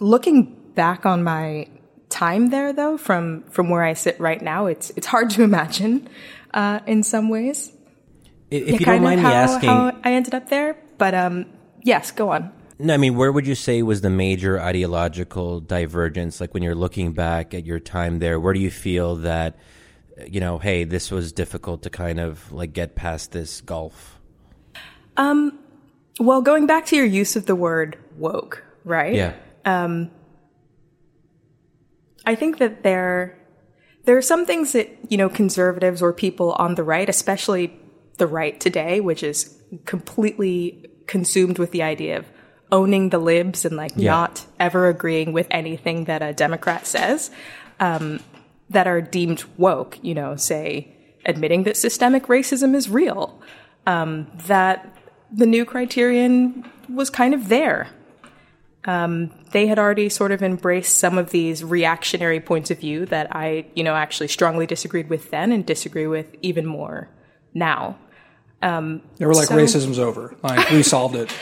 looking 0.00 0.56
back 0.76 1.04
on 1.04 1.24
my 1.24 1.66
time 2.08 2.50
there 2.50 2.72
though, 2.72 2.96
from, 2.96 3.42
from 3.50 3.68
where 3.68 3.82
I 3.82 3.94
sit 3.94 4.20
right 4.20 4.40
now, 4.40 4.66
it's, 4.66 4.90
it's 4.90 5.08
hard 5.08 5.30
to 5.30 5.42
imagine, 5.50 6.08
uh, 6.54 6.78
in 6.86 7.02
some 7.02 7.28
ways. 7.28 7.72
If 8.50 8.68
Yeah, 8.68 8.78
you 8.78 8.86
don't 8.86 9.02
mind 9.02 9.22
me 9.22 9.28
how, 9.28 9.34
asking, 9.34 9.68
how 9.68 9.92
I 10.04 10.12
ended 10.12 10.34
up 10.34 10.48
there. 10.48 10.76
But, 10.98 11.14
um, 11.14 11.46
yes, 11.82 12.12
go 12.12 12.30
on. 12.30 12.52
no, 12.78 12.94
I 12.94 12.96
mean, 12.96 13.16
where 13.16 13.32
would 13.32 13.46
you 13.46 13.56
say 13.56 13.82
was 13.82 14.02
the 14.02 14.10
major 14.10 14.60
ideological 14.60 15.60
divergence? 15.60 16.40
Like 16.40 16.54
when 16.54 16.62
you're 16.62 16.76
looking 16.76 17.12
back 17.12 17.52
at 17.54 17.66
your 17.66 17.80
time 17.80 18.20
there, 18.20 18.38
where 18.38 18.54
do 18.54 18.60
you 18.60 18.70
feel 18.70 19.16
that, 19.16 19.58
you 20.26 20.40
know, 20.40 20.58
hey, 20.58 20.84
this 20.84 21.10
was 21.10 21.32
difficult 21.32 21.82
to 21.82 21.90
kind 21.90 22.20
of 22.20 22.52
like 22.52 22.72
get 22.72 22.94
past 22.94 23.32
this 23.32 23.60
gulf? 23.60 24.20
um 25.16 25.58
Well, 26.20 26.40
going 26.40 26.66
back 26.66 26.86
to 26.86 26.96
your 26.96 27.04
use 27.04 27.36
of 27.36 27.46
the 27.46 27.54
word 27.56 27.98
woke, 28.16 28.62
right? 28.84 29.14
Yeah. 29.14 29.34
I 32.26 32.34
think 32.34 32.58
that 32.58 32.82
there 32.82 33.38
there 34.04 34.16
are 34.16 34.22
some 34.22 34.44
things 34.46 34.72
that 34.72 34.88
you 35.08 35.16
know 35.16 35.28
conservatives 35.28 36.02
or 36.02 36.12
people 36.12 36.52
on 36.52 36.74
the 36.74 36.82
right, 36.82 37.08
especially 37.08 37.72
the 38.18 38.26
right 38.26 38.58
today, 38.60 39.00
which 39.00 39.22
is 39.22 39.56
completely 39.84 40.88
consumed 41.06 41.58
with 41.58 41.70
the 41.70 41.82
idea 41.82 42.18
of 42.18 42.26
owning 42.72 43.10
the 43.10 43.18
libs 43.18 43.64
and 43.64 43.76
like 43.76 43.92
Yeah. 43.96 44.10
not 44.10 44.44
ever 44.58 44.88
agreeing 44.88 45.32
with 45.32 45.46
anything 45.50 46.04
that 46.04 46.22
a 46.22 46.32
Democrat 46.32 46.86
says, 46.86 47.30
um, 47.78 48.20
that 48.70 48.86
are 48.88 49.00
deemed 49.00 49.44
woke. 49.56 49.98
You 50.02 50.14
know, 50.14 50.36
say 50.36 50.88
admitting 51.24 51.64
that 51.64 51.76
systemic 51.76 52.26
racism 52.26 52.74
is 52.74 52.88
real, 52.88 53.40
um, 53.86 54.26
that 54.46 54.96
the 55.32 55.46
new 55.46 55.64
criterion 55.64 56.64
was 56.88 57.10
kind 57.10 57.34
of 57.34 57.48
there 57.48 57.88
they 59.56 59.66
had 59.66 59.78
already 59.78 60.10
sort 60.10 60.32
of 60.32 60.42
embraced 60.42 60.98
some 60.98 61.16
of 61.16 61.30
these 61.30 61.64
reactionary 61.64 62.40
points 62.40 62.70
of 62.70 62.78
view 62.78 63.06
that 63.06 63.34
I, 63.34 63.64
you 63.74 63.82
know, 63.82 63.94
actually 63.94 64.28
strongly 64.28 64.66
disagreed 64.66 65.08
with 65.08 65.30
then 65.30 65.50
and 65.50 65.64
disagree 65.64 66.06
with 66.06 66.26
even 66.42 66.66
more 66.66 67.08
now. 67.54 67.96
Um, 68.60 69.00
they 69.16 69.24
were 69.24 69.32
like 69.32 69.48
So- 69.48 69.56
racism's 69.56 69.98
over. 69.98 70.34
Like 70.42 70.68
we 70.70 70.82
solved 70.82 71.16
it. 71.16 71.32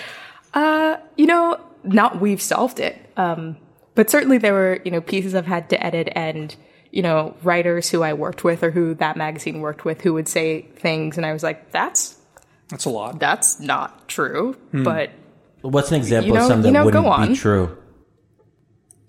Uh, 0.55 0.99
you 1.17 1.27
know, 1.27 1.59
not 1.83 2.21
we've 2.21 2.41
solved 2.41 2.79
it, 2.79 2.97
um, 3.17 3.57
but 3.97 4.09
certainly 4.09 4.39
there 4.39 4.53
were, 4.53 4.79
you 4.85 4.93
know, 4.93 5.01
pieces 5.01 5.35
I've 5.35 5.47
had 5.47 5.69
to 5.71 5.85
edit 5.85 6.09
and, 6.15 6.55
you 6.93 7.03
know, 7.03 7.35
writers 7.43 7.91
who 7.91 8.05
I 8.05 8.13
worked 8.13 8.45
with 8.45 8.63
or 8.63 8.71
who 8.71 8.95
that 8.95 9.17
magazine 9.17 9.61
worked 9.61 9.85
with 9.85 10.01
who 10.03 10.15
would 10.15 10.29
say 10.29 10.63
things 10.77 11.17
and 11.17 11.27
I 11.27 11.33
was 11.33 11.43
like, 11.43 11.73
that's, 11.73 12.17
That's 12.69 12.85
a 12.85 12.91
lot. 12.91 13.19
that's 13.19 13.59
not 13.59 14.07
true, 14.07 14.53
hmm. 14.71 14.85
but 14.85 15.11
What's 15.63 15.91
an 15.91 15.97
example 15.97 16.29
You 16.29 16.35
know- 16.35 16.43
of 16.43 16.47
something 16.47 16.73
you 16.73 16.79
that 16.79 16.85
know, 16.85 16.91
go 16.93 17.03
wouldn't 17.03 17.27
be 17.27 17.31
on. 17.33 17.35
true? 17.35 17.77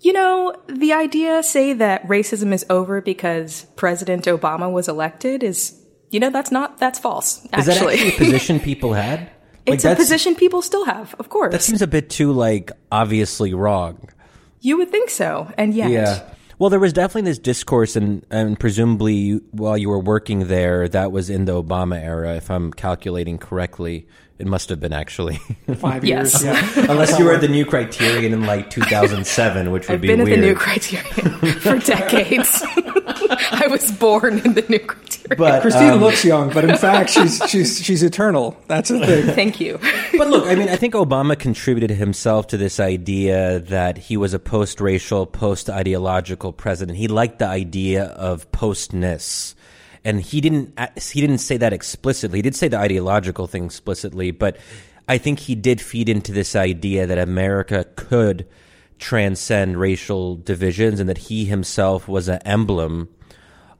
You 0.06 0.12
know, 0.12 0.54
the 0.68 0.92
idea, 0.92 1.42
say, 1.42 1.72
that 1.72 2.06
racism 2.06 2.52
is 2.54 2.64
over 2.70 3.00
because 3.00 3.66
President 3.74 4.26
Obama 4.26 4.70
was 4.70 4.86
elected 4.86 5.42
is, 5.42 5.76
you 6.10 6.20
know, 6.20 6.30
that's 6.30 6.52
not, 6.52 6.78
that's 6.78 7.00
false, 7.00 7.44
Is 7.46 7.66
that 7.66 7.70
actually. 7.70 7.94
actually 7.94 8.08
a 8.10 8.16
position 8.16 8.60
people 8.70 8.92
had? 8.92 9.18
Like, 9.18 9.30
it's 9.66 9.84
a 9.84 9.96
position 9.96 10.36
people 10.36 10.62
still 10.62 10.84
have, 10.84 11.16
of 11.18 11.28
course. 11.28 11.50
That 11.50 11.60
seems 11.60 11.82
a 11.82 11.88
bit 11.88 12.08
too 12.08 12.30
like 12.30 12.70
obviously 12.92 13.52
wrong. 13.52 14.08
you 14.60 14.76
would 14.78 14.92
think 14.92 15.10
so, 15.10 15.52
and 15.58 15.74
yet. 15.74 16.38
Well, 16.60 16.70
there 16.70 16.78
was 16.78 16.92
definitely 16.92 17.28
this 17.28 17.40
discourse, 17.40 17.96
and, 17.96 18.24
and 18.30 18.60
presumably 18.60 19.40
while 19.50 19.76
you 19.76 19.88
were 19.88 19.98
working 19.98 20.46
there, 20.46 20.88
that 20.88 21.10
was 21.10 21.28
in 21.30 21.46
the 21.46 21.60
Obama 21.60 22.00
era, 22.00 22.36
if 22.36 22.48
I'm 22.48 22.72
calculating 22.72 23.38
correctly. 23.38 24.06
It 24.38 24.46
must 24.46 24.68
have 24.68 24.80
been 24.80 24.92
actually, 24.92 25.36
Five 25.78 26.04
Yes. 26.04 26.42
years. 26.44 26.58
Yeah. 26.76 26.86
unless 26.90 27.18
you 27.18 27.24
were 27.24 27.32
at 27.32 27.40
the 27.40 27.48
New 27.48 27.64
Criterion 27.72 28.34
in 28.34 28.44
like 28.44 28.68
2007, 28.68 29.70
which 29.70 29.88
would 29.88 29.94
I've 29.94 30.00
be 30.02 30.08
been 30.08 30.24
weird. 30.24 30.38
at 30.38 30.40
the 30.42 30.46
new 30.48 30.54
criterion 30.54 31.60
for 31.60 31.78
decades. 31.78 32.62
I 33.50 33.66
was 33.70 33.90
born 33.92 34.38
in 34.40 34.52
the 34.52 34.62
new 34.68 34.78
criterion. 34.78 35.36
but 35.38 35.62
Christine 35.62 35.90
um, 35.94 36.00
looks 36.00 36.22
young, 36.24 36.52
but 36.52 36.64
in 36.68 36.76
fact, 36.76 37.10
she's 37.10 37.40
she's 37.48 37.82
she's 37.82 38.02
eternal. 38.02 38.56
That's 38.68 38.90
the 38.90 39.04
thing. 39.04 39.26
Thank 39.34 39.58
you. 39.60 39.78
but 40.18 40.28
look, 40.28 40.46
I 40.46 40.54
mean, 40.54 40.68
I 40.68 40.76
think 40.76 40.94
Obama 40.94 41.36
contributed 41.38 41.90
himself 41.96 42.46
to 42.48 42.56
this 42.58 42.78
idea 42.78 43.58
that 43.60 43.96
he 43.98 44.16
was 44.16 44.34
a 44.34 44.38
post-racial, 44.38 45.26
post-ideological 45.26 46.52
president. 46.52 46.98
He 46.98 47.08
liked 47.08 47.38
the 47.40 47.48
idea 47.48 48.04
of 48.04 48.48
postness, 48.52 49.54
and 50.06 50.22
he 50.22 50.40
didn't. 50.40 50.78
He 50.98 51.20
didn't 51.20 51.38
say 51.38 51.56
that 51.56 51.72
explicitly. 51.72 52.38
He 52.38 52.42
did 52.42 52.54
say 52.54 52.68
the 52.68 52.78
ideological 52.78 53.48
thing 53.48 53.64
explicitly, 53.64 54.30
but 54.30 54.56
I 55.08 55.18
think 55.18 55.40
he 55.40 55.54
did 55.54 55.80
feed 55.80 56.08
into 56.08 56.32
this 56.32 56.54
idea 56.54 57.06
that 57.06 57.18
America 57.18 57.84
could 57.96 58.46
transcend 58.98 59.78
racial 59.78 60.36
divisions, 60.36 61.00
and 61.00 61.08
that 61.08 61.18
he 61.18 61.44
himself 61.44 62.08
was 62.08 62.28
an 62.28 62.38
emblem 62.44 63.08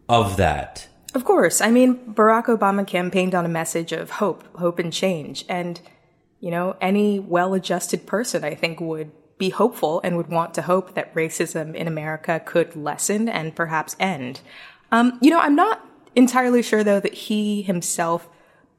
of 0.08 0.36
that. 0.36 0.88
Of 1.14 1.24
course. 1.24 1.60
I 1.60 1.70
mean, 1.70 1.96
Barack 2.12 2.46
Obama 2.46 2.86
campaigned 2.86 3.34
on 3.34 3.46
a 3.46 3.48
message 3.48 3.92
of 3.92 4.10
hope, 4.10 4.44
hope 4.58 4.78
and 4.78 4.92
change. 4.92 5.44
And, 5.48 5.80
you 6.40 6.50
know, 6.50 6.76
any 6.80 7.18
well 7.18 7.54
adjusted 7.54 8.06
person, 8.06 8.44
I 8.44 8.54
think, 8.54 8.80
would 8.80 9.12
be 9.38 9.50
hopeful 9.50 10.00
and 10.04 10.16
would 10.16 10.28
want 10.28 10.54
to 10.54 10.62
hope 10.62 10.94
that 10.94 11.14
racism 11.14 11.74
in 11.74 11.88
America 11.88 12.40
could 12.44 12.76
lessen 12.76 13.28
and 13.28 13.54
perhaps 13.54 13.96
end. 13.98 14.40
Um, 14.92 15.18
you 15.22 15.30
know, 15.30 15.38
I'm 15.38 15.56
not 15.56 15.85
entirely 16.16 16.62
sure, 16.62 16.82
though, 16.82 17.00
that 17.00 17.14
he 17.14 17.62
himself 17.62 18.28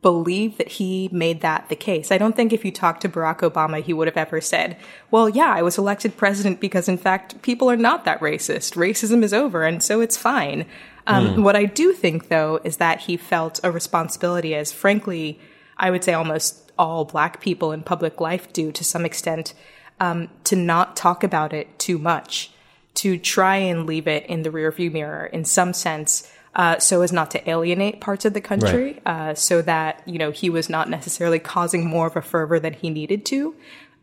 believed 0.01 0.57
that 0.57 0.67
he 0.67 1.09
made 1.11 1.41
that 1.41 1.69
the 1.69 1.75
case. 1.75 2.11
I 2.11 2.17
don't 2.17 2.35
think 2.35 2.53
if 2.53 2.63
you 2.63 2.71
talked 2.71 3.01
to 3.01 3.09
Barack 3.09 3.39
Obama, 3.39 3.81
he 3.81 3.93
would 3.93 4.07
have 4.07 4.17
ever 4.17 4.39
said, 4.41 4.77
well, 5.09 5.27
yeah, 5.27 5.53
I 5.53 5.61
was 5.61 5.77
elected 5.77 6.17
president 6.17 6.59
because, 6.59 6.87
in 6.87 6.97
fact, 6.97 7.41
people 7.41 7.69
are 7.69 7.77
not 7.77 8.05
that 8.05 8.19
racist. 8.19 8.75
Racism 8.75 9.23
is 9.23 9.33
over, 9.33 9.63
and 9.63 9.81
so 9.81 10.01
it's 10.01 10.17
fine. 10.17 10.65
Um, 11.07 11.43
What 11.43 11.55
I 11.55 11.65
do 11.65 11.93
think, 11.93 12.27
though, 12.27 12.59
is 12.63 12.77
that 12.77 13.01
he 13.01 13.17
felt 13.17 13.59
a 13.63 13.71
responsibility, 13.71 14.53
as 14.53 14.71
frankly, 14.71 15.39
I 15.77 15.89
would 15.89 16.03
say 16.03 16.13
almost 16.13 16.71
all 16.77 17.05
black 17.05 17.41
people 17.41 17.71
in 17.71 17.81
public 17.81 18.21
life 18.21 18.53
do 18.53 18.71
to 18.71 18.83
some 18.83 19.05
extent, 19.05 19.53
um, 19.99 20.29
to 20.43 20.55
not 20.55 20.95
talk 20.95 21.23
about 21.23 21.53
it 21.53 21.79
too 21.79 21.97
much, 21.97 22.51
to 22.95 23.17
try 23.17 23.55
and 23.57 23.87
leave 23.87 24.07
it 24.07 24.25
in 24.27 24.43
the 24.43 24.51
rearview 24.51 24.91
mirror 24.91 25.25
in 25.25 25.45
some 25.45 25.73
sense, 25.73 26.31
uh, 26.55 26.79
so 26.79 27.01
as 27.01 27.11
not 27.11 27.31
to 27.31 27.49
alienate 27.49 28.01
parts 28.01 28.25
of 28.25 28.33
the 28.33 28.41
country, 28.41 28.99
uh, 29.05 29.33
so 29.33 29.61
that 29.61 30.01
you 30.05 30.17
know 30.17 30.31
he 30.31 30.49
was 30.49 30.69
not 30.69 30.89
necessarily 30.89 31.39
causing 31.39 31.85
more 31.85 32.07
of 32.07 32.15
a 32.15 32.21
fervor 32.21 32.59
than 32.59 32.73
he 32.73 32.89
needed 32.89 33.25
to. 33.25 33.55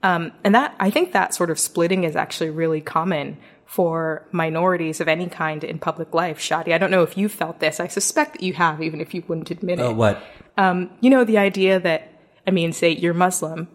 Um, 0.02 0.32
and 0.44 0.54
that 0.54 0.74
I 0.78 0.90
think 0.90 1.12
that 1.12 1.34
sort 1.34 1.50
of 1.50 1.58
splitting 1.58 2.04
is 2.04 2.14
actually 2.14 2.50
really 2.50 2.80
common 2.80 3.38
for 3.64 4.26
minorities 4.30 5.00
of 5.00 5.08
any 5.08 5.26
kind 5.28 5.64
in 5.64 5.78
public 5.78 6.12
life. 6.14 6.38
Shadi, 6.38 6.74
I 6.74 6.78
don't 6.78 6.90
know 6.90 7.02
if 7.02 7.16
you 7.16 7.28
felt 7.28 7.58
this. 7.58 7.80
I 7.80 7.88
suspect 7.88 8.34
that 8.34 8.42
you 8.42 8.52
have, 8.52 8.82
even 8.82 9.00
if 9.00 9.14
you 9.14 9.24
wouldn't 9.26 9.50
admit 9.50 9.80
it. 9.80 9.82
Oh, 9.82 9.92
what? 9.94 10.22
You 10.56 11.10
know, 11.10 11.24
the 11.24 11.38
idea 11.38 11.80
that, 11.80 12.12
I 12.46 12.50
mean, 12.50 12.72
say 12.72 12.90
you're 12.90 13.14
Muslim, 13.14 13.66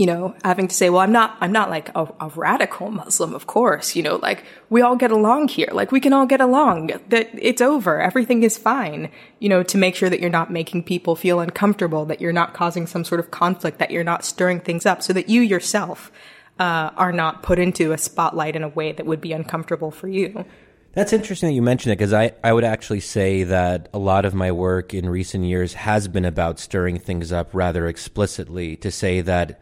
you 0.00 0.06
know, 0.06 0.34
having 0.42 0.66
to 0.66 0.74
say, 0.74 0.88
well, 0.88 1.02
I'm 1.02 1.12
not, 1.12 1.36
I'm 1.42 1.52
not 1.52 1.68
like 1.68 1.90
a, 1.94 2.08
a 2.20 2.28
radical 2.34 2.90
Muslim, 2.90 3.34
of 3.34 3.46
course, 3.46 3.94
you 3.94 4.02
know, 4.02 4.16
like 4.16 4.44
we 4.70 4.80
all 4.80 4.96
get 4.96 5.10
along 5.10 5.48
here. 5.48 5.68
Like 5.72 5.92
we 5.92 6.00
can 6.00 6.14
all 6.14 6.24
get 6.24 6.40
along. 6.40 6.92
That 7.10 7.28
it's 7.34 7.60
over. 7.60 8.00
Everything 8.00 8.42
is 8.42 8.56
fine. 8.56 9.10
You 9.40 9.50
know, 9.50 9.62
to 9.62 9.76
make 9.76 9.94
sure 9.94 10.08
that 10.08 10.18
you're 10.18 10.30
not 10.30 10.50
making 10.50 10.84
people 10.84 11.16
feel 11.16 11.38
uncomfortable, 11.38 12.06
that 12.06 12.18
you're 12.18 12.32
not 12.32 12.54
causing 12.54 12.86
some 12.86 13.04
sort 13.04 13.20
of 13.20 13.30
conflict, 13.30 13.78
that 13.78 13.90
you're 13.90 14.02
not 14.02 14.24
stirring 14.24 14.60
things 14.60 14.86
up 14.86 15.02
so 15.02 15.12
that 15.12 15.28
you 15.28 15.42
yourself, 15.42 16.10
uh, 16.58 16.92
are 16.96 17.12
not 17.12 17.42
put 17.42 17.58
into 17.58 17.92
a 17.92 17.98
spotlight 17.98 18.56
in 18.56 18.62
a 18.62 18.68
way 18.70 18.92
that 18.92 19.04
would 19.04 19.20
be 19.20 19.34
uncomfortable 19.34 19.90
for 19.90 20.08
you. 20.08 20.46
That's 20.94 21.12
interesting 21.12 21.50
that 21.50 21.54
you 21.54 21.60
mentioned 21.60 21.92
it 21.92 21.98
because 21.98 22.14
I, 22.14 22.32
I 22.42 22.54
would 22.54 22.64
actually 22.64 23.00
say 23.00 23.42
that 23.42 23.90
a 23.92 23.98
lot 23.98 24.24
of 24.24 24.32
my 24.32 24.50
work 24.50 24.94
in 24.94 25.10
recent 25.10 25.44
years 25.44 25.74
has 25.74 26.08
been 26.08 26.24
about 26.24 26.58
stirring 26.58 26.98
things 26.98 27.32
up 27.32 27.50
rather 27.52 27.86
explicitly 27.86 28.76
to 28.76 28.90
say 28.90 29.20
that, 29.20 29.60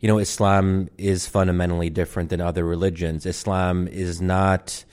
you 0.00 0.08
know, 0.08 0.18
Islam 0.18 0.88
is 0.98 1.26
fundamentally 1.26 1.90
different 1.90 2.30
than 2.30 2.40
other 2.40 2.64
religions. 2.64 3.26
Islam 3.26 3.88
is 3.88 4.20
not 4.20 4.84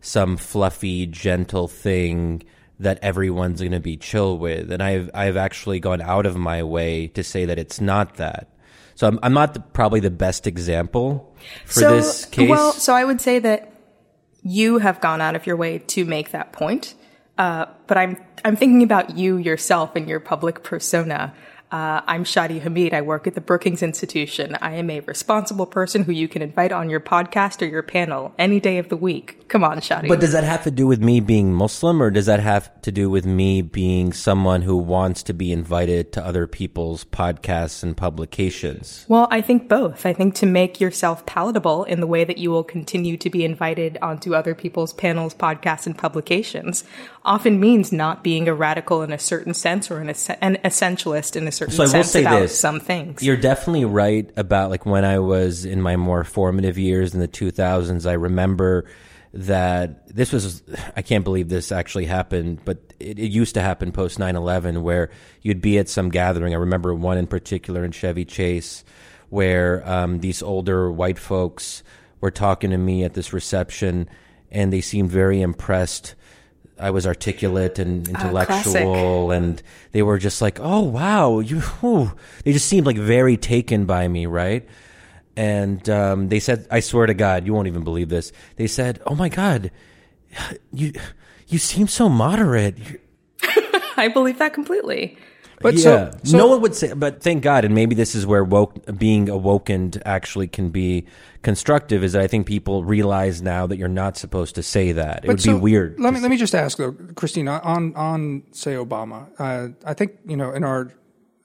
some 0.00 0.36
fluffy, 0.36 1.06
gentle 1.06 1.68
thing 1.68 2.42
that 2.80 2.98
everyone's 3.02 3.60
going 3.60 3.72
to 3.72 3.80
be 3.80 3.96
chill 3.96 4.38
with. 4.38 4.70
And 4.70 4.82
I've, 4.82 5.10
I've 5.14 5.36
actually 5.36 5.80
gone 5.80 6.00
out 6.00 6.26
of 6.26 6.36
my 6.36 6.62
way 6.62 7.08
to 7.08 7.24
say 7.24 7.44
that 7.44 7.58
it's 7.58 7.80
not 7.80 8.14
that. 8.16 8.48
So 8.94 9.06
I'm, 9.06 9.18
I'm 9.22 9.32
not 9.32 9.54
the, 9.54 9.60
probably 9.60 10.00
the 10.00 10.10
best 10.10 10.46
example 10.46 11.36
for 11.64 11.80
so, 11.80 11.96
this 11.96 12.24
case. 12.24 12.50
Well, 12.50 12.72
so 12.72 12.94
I 12.94 13.04
would 13.04 13.20
say 13.20 13.38
that 13.38 13.72
you 14.42 14.78
have 14.78 15.00
gone 15.00 15.20
out 15.20 15.36
of 15.36 15.46
your 15.46 15.56
way 15.56 15.78
to 15.78 16.04
make 16.04 16.30
that 16.30 16.52
point. 16.52 16.94
Uh, 17.36 17.66
but 17.86 17.96
I'm 17.96 18.16
I'm 18.44 18.56
thinking 18.56 18.82
about 18.82 19.16
you 19.16 19.36
yourself 19.36 19.94
and 19.94 20.08
your 20.08 20.18
public 20.20 20.64
persona. 20.64 21.32
Uh, 21.70 22.00
I'm 22.06 22.24
Shadi 22.24 22.62
Hamid. 22.62 22.94
I 22.94 23.02
work 23.02 23.26
at 23.26 23.34
the 23.34 23.42
Brookings 23.42 23.82
Institution. 23.82 24.56
I 24.62 24.74
am 24.76 24.88
a 24.88 25.00
responsible 25.00 25.66
person 25.66 26.04
who 26.04 26.12
you 26.12 26.26
can 26.26 26.40
invite 26.40 26.72
on 26.72 26.88
your 26.88 27.00
podcast 27.00 27.60
or 27.60 27.66
your 27.66 27.82
panel 27.82 28.34
any 28.38 28.58
day 28.58 28.78
of 28.78 28.88
the 28.88 28.96
week. 28.96 29.46
Come 29.48 29.64
on, 29.64 29.78
Shadi. 29.78 30.08
But 30.08 30.20
does 30.20 30.32
that 30.32 30.44
have 30.44 30.64
to 30.64 30.70
do 30.70 30.86
with 30.86 31.00
me 31.00 31.20
being 31.20 31.52
Muslim, 31.52 32.02
or 32.02 32.10
does 32.10 32.26
that 32.26 32.40
have 32.40 32.80
to 32.82 32.92
do 32.92 33.10
with 33.10 33.26
me 33.26 33.60
being 33.60 34.12
someone 34.14 34.62
who 34.62 34.76
wants 34.76 35.22
to 35.24 35.34
be 35.34 35.52
invited 35.52 36.12
to 36.12 36.24
other 36.24 36.46
people's 36.46 37.04
podcasts 37.04 37.82
and 37.82 37.96
publications? 37.96 39.04
Well, 39.08 39.28
I 39.30 39.42
think 39.42 39.68
both. 39.68 40.06
I 40.06 40.14
think 40.14 40.34
to 40.36 40.46
make 40.46 40.80
yourself 40.80 41.26
palatable 41.26 41.84
in 41.84 42.00
the 42.00 42.06
way 42.06 42.24
that 42.24 42.38
you 42.38 42.50
will 42.50 42.64
continue 42.64 43.16
to 43.18 43.28
be 43.28 43.44
invited 43.44 43.98
onto 44.00 44.34
other 44.34 44.54
people's 44.54 44.94
panels, 44.94 45.34
podcasts, 45.34 45.86
and 45.86 45.96
publications 45.96 46.84
often 47.24 47.60
means 47.60 47.92
not 47.92 48.24
being 48.24 48.48
a 48.48 48.54
radical 48.54 49.02
in 49.02 49.12
a 49.12 49.18
certain 49.18 49.52
sense 49.52 49.90
or 49.90 49.98
an, 50.00 50.08
an 50.08 50.56
essentialist 50.64 51.36
in 51.36 51.46
a 51.46 51.52
certain 51.58 51.74
So 51.74 51.84
I 51.84 51.98
will 51.98 52.04
say 52.04 52.22
this. 52.22 52.58
some 52.58 52.80
things. 52.80 53.22
You're 53.22 53.36
definitely 53.36 53.84
right 53.84 54.30
about 54.36 54.70
like 54.70 54.86
when 54.86 55.04
I 55.04 55.18
was 55.18 55.64
in 55.64 55.82
my 55.82 55.96
more 55.96 56.24
formative 56.24 56.78
years 56.78 57.14
in 57.14 57.20
the 57.20 57.28
2000s. 57.28 58.08
I 58.08 58.14
remember 58.14 58.86
that 59.34 60.14
this 60.14 60.32
was, 60.32 60.62
I 60.96 61.02
can't 61.02 61.24
believe 61.24 61.48
this 61.48 61.70
actually 61.70 62.06
happened, 62.06 62.60
but 62.64 62.78
it, 62.98 63.18
it 63.18 63.30
used 63.30 63.54
to 63.54 63.60
happen 63.60 63.92
post 63.92 64.18
9 64.18 64.36
11 64.36 64.82
where 64.82 65.10
you'd 65.42 65.60
be 65.60 65.78
at 65.78 65.88
some 65.88 66.08
gathering. 66.08 66.54
I 66.54 66.58
remember 66.58 66.94
one 66.94 67.18
in 67.18 67.26
particular 67.26 67.84
in 67.84 67.92
Chevy 67.92 68.24
Chase 68.24 68.84
where 69.28 69.86
um, 69.88 70.20
these 70.20 70.42
older 70.42 70.90
white 70.90 71.18
folks 71.18 71.82
were 72.20 72.30
talking 72.30 72.70
to 72.70 72.78
me 72.78 73.04
at 73.04 73.14
this 73.14 73.32
reception 73.32 74.08
and 74.50 74.72
they 74.72 74.80
seemed 74.80 75.10
very 75.10 75.42
impressed. 75.42 76.14
I 76.80 76.90
was 76.90 77.06
articulate 77.06 77.78
and 77.78 78.08
intellectual, 78.08 79.30
and 79.30 79.62
they 79.92 80.02
were 80.02 80.18
just 80.18 80.40
like, 80.40 80.58
"Oh 80.60 80.80
wow, 80.80 81.40
you." 81.40 81.60
Whew. 81.60 82.12
They 82.44 82.52
just 82.52 82.66
seemed 82.66 82.86
like 82.86 82.96
very 82.96 83.36
taken 83.36 83.84
by 83.84 84.08
me, 84.08 84.26
right? 84.26 84.66
And 85.36 85.88
um, 85.88 86.28
they 86.28 86.40
said, 86.40 86.66
"I 86.70 86.80
swear 86.80 87.06
to 87.06 87.14
God, 87.14 87.46
you 87.46 87.54
won't 87.54 87.68
even 87.68 87.84
believe 87.84 88.08
this." 88.08 88.32
They 88.56 88.66
said, 88.66 89.00
"Oh 89.06 89.14
my 89.14 89.28
God, 89.28 89.70
you 90.72 90.92
you 91.48 91.58
seem 91.58 91.88
so 91.88 92.08
moderate." 92.08 92.76
I 93.96 94.08
believe 94.08 94.38
that 94.38 94.52
completely. 94.54 95.18
But 95.60 95.74
yeah, 95.74 95.82
so, 95.82 96.18
so 96.24 96.36
no 96.36 96.46
one 96.46 96.60
would 96.60 96.74
say, 96.74 96.92
but 96.92 97.22
thank 97.22 97.42
God, 97.42 97.64
and 97.64 97.74
maybe 97.74 97.94
this 97.94 98.14
is 98.14 98.24
where 98.26 98.44
woke, 98.44 98.74
being 98.96 99.28
awokened 99.28 100.00
actually 100.04 100.46
can 100.46 100.70
be 100.70 101.06
constructive. 101.42 102.04
Is 102.04 102.12
that 102.12 102.22
I 102.22 102.28
think 102.28 102.46
people 102.46 102.84
realize 102.84 103.42
now 103.42 103.66
that 103.66 103.76
you're 103.76 103.88
not 103.88 104.16
supposed 104.16 104.54
to 104.54 104.62
say 104.62 104.92
that. 104.92 105.24
It 105.24 105.28
would 105.28 105.42
so 105.42 105.54
be 105.54 105.58
weird. 105.58 105.98
Let 105.98 106.14
me 106.14 106.20
let 106.20 106.30
me 106.30 106.36
just 106.36 106.54
ask 106.54 106.78
though, 106.78 106.92
Christine, 106.92 107.48
on 107.48 107.94
on 107.94 108.44
say 108.52 108.74
Obama. 108.74 109.28
Uh, 109.38 109.74
I 109.84 109.94
think 109.94 110.18
you 110.26 110.36
know 110.36 110.52
in 110.52 110.62
our, 110.62 110.92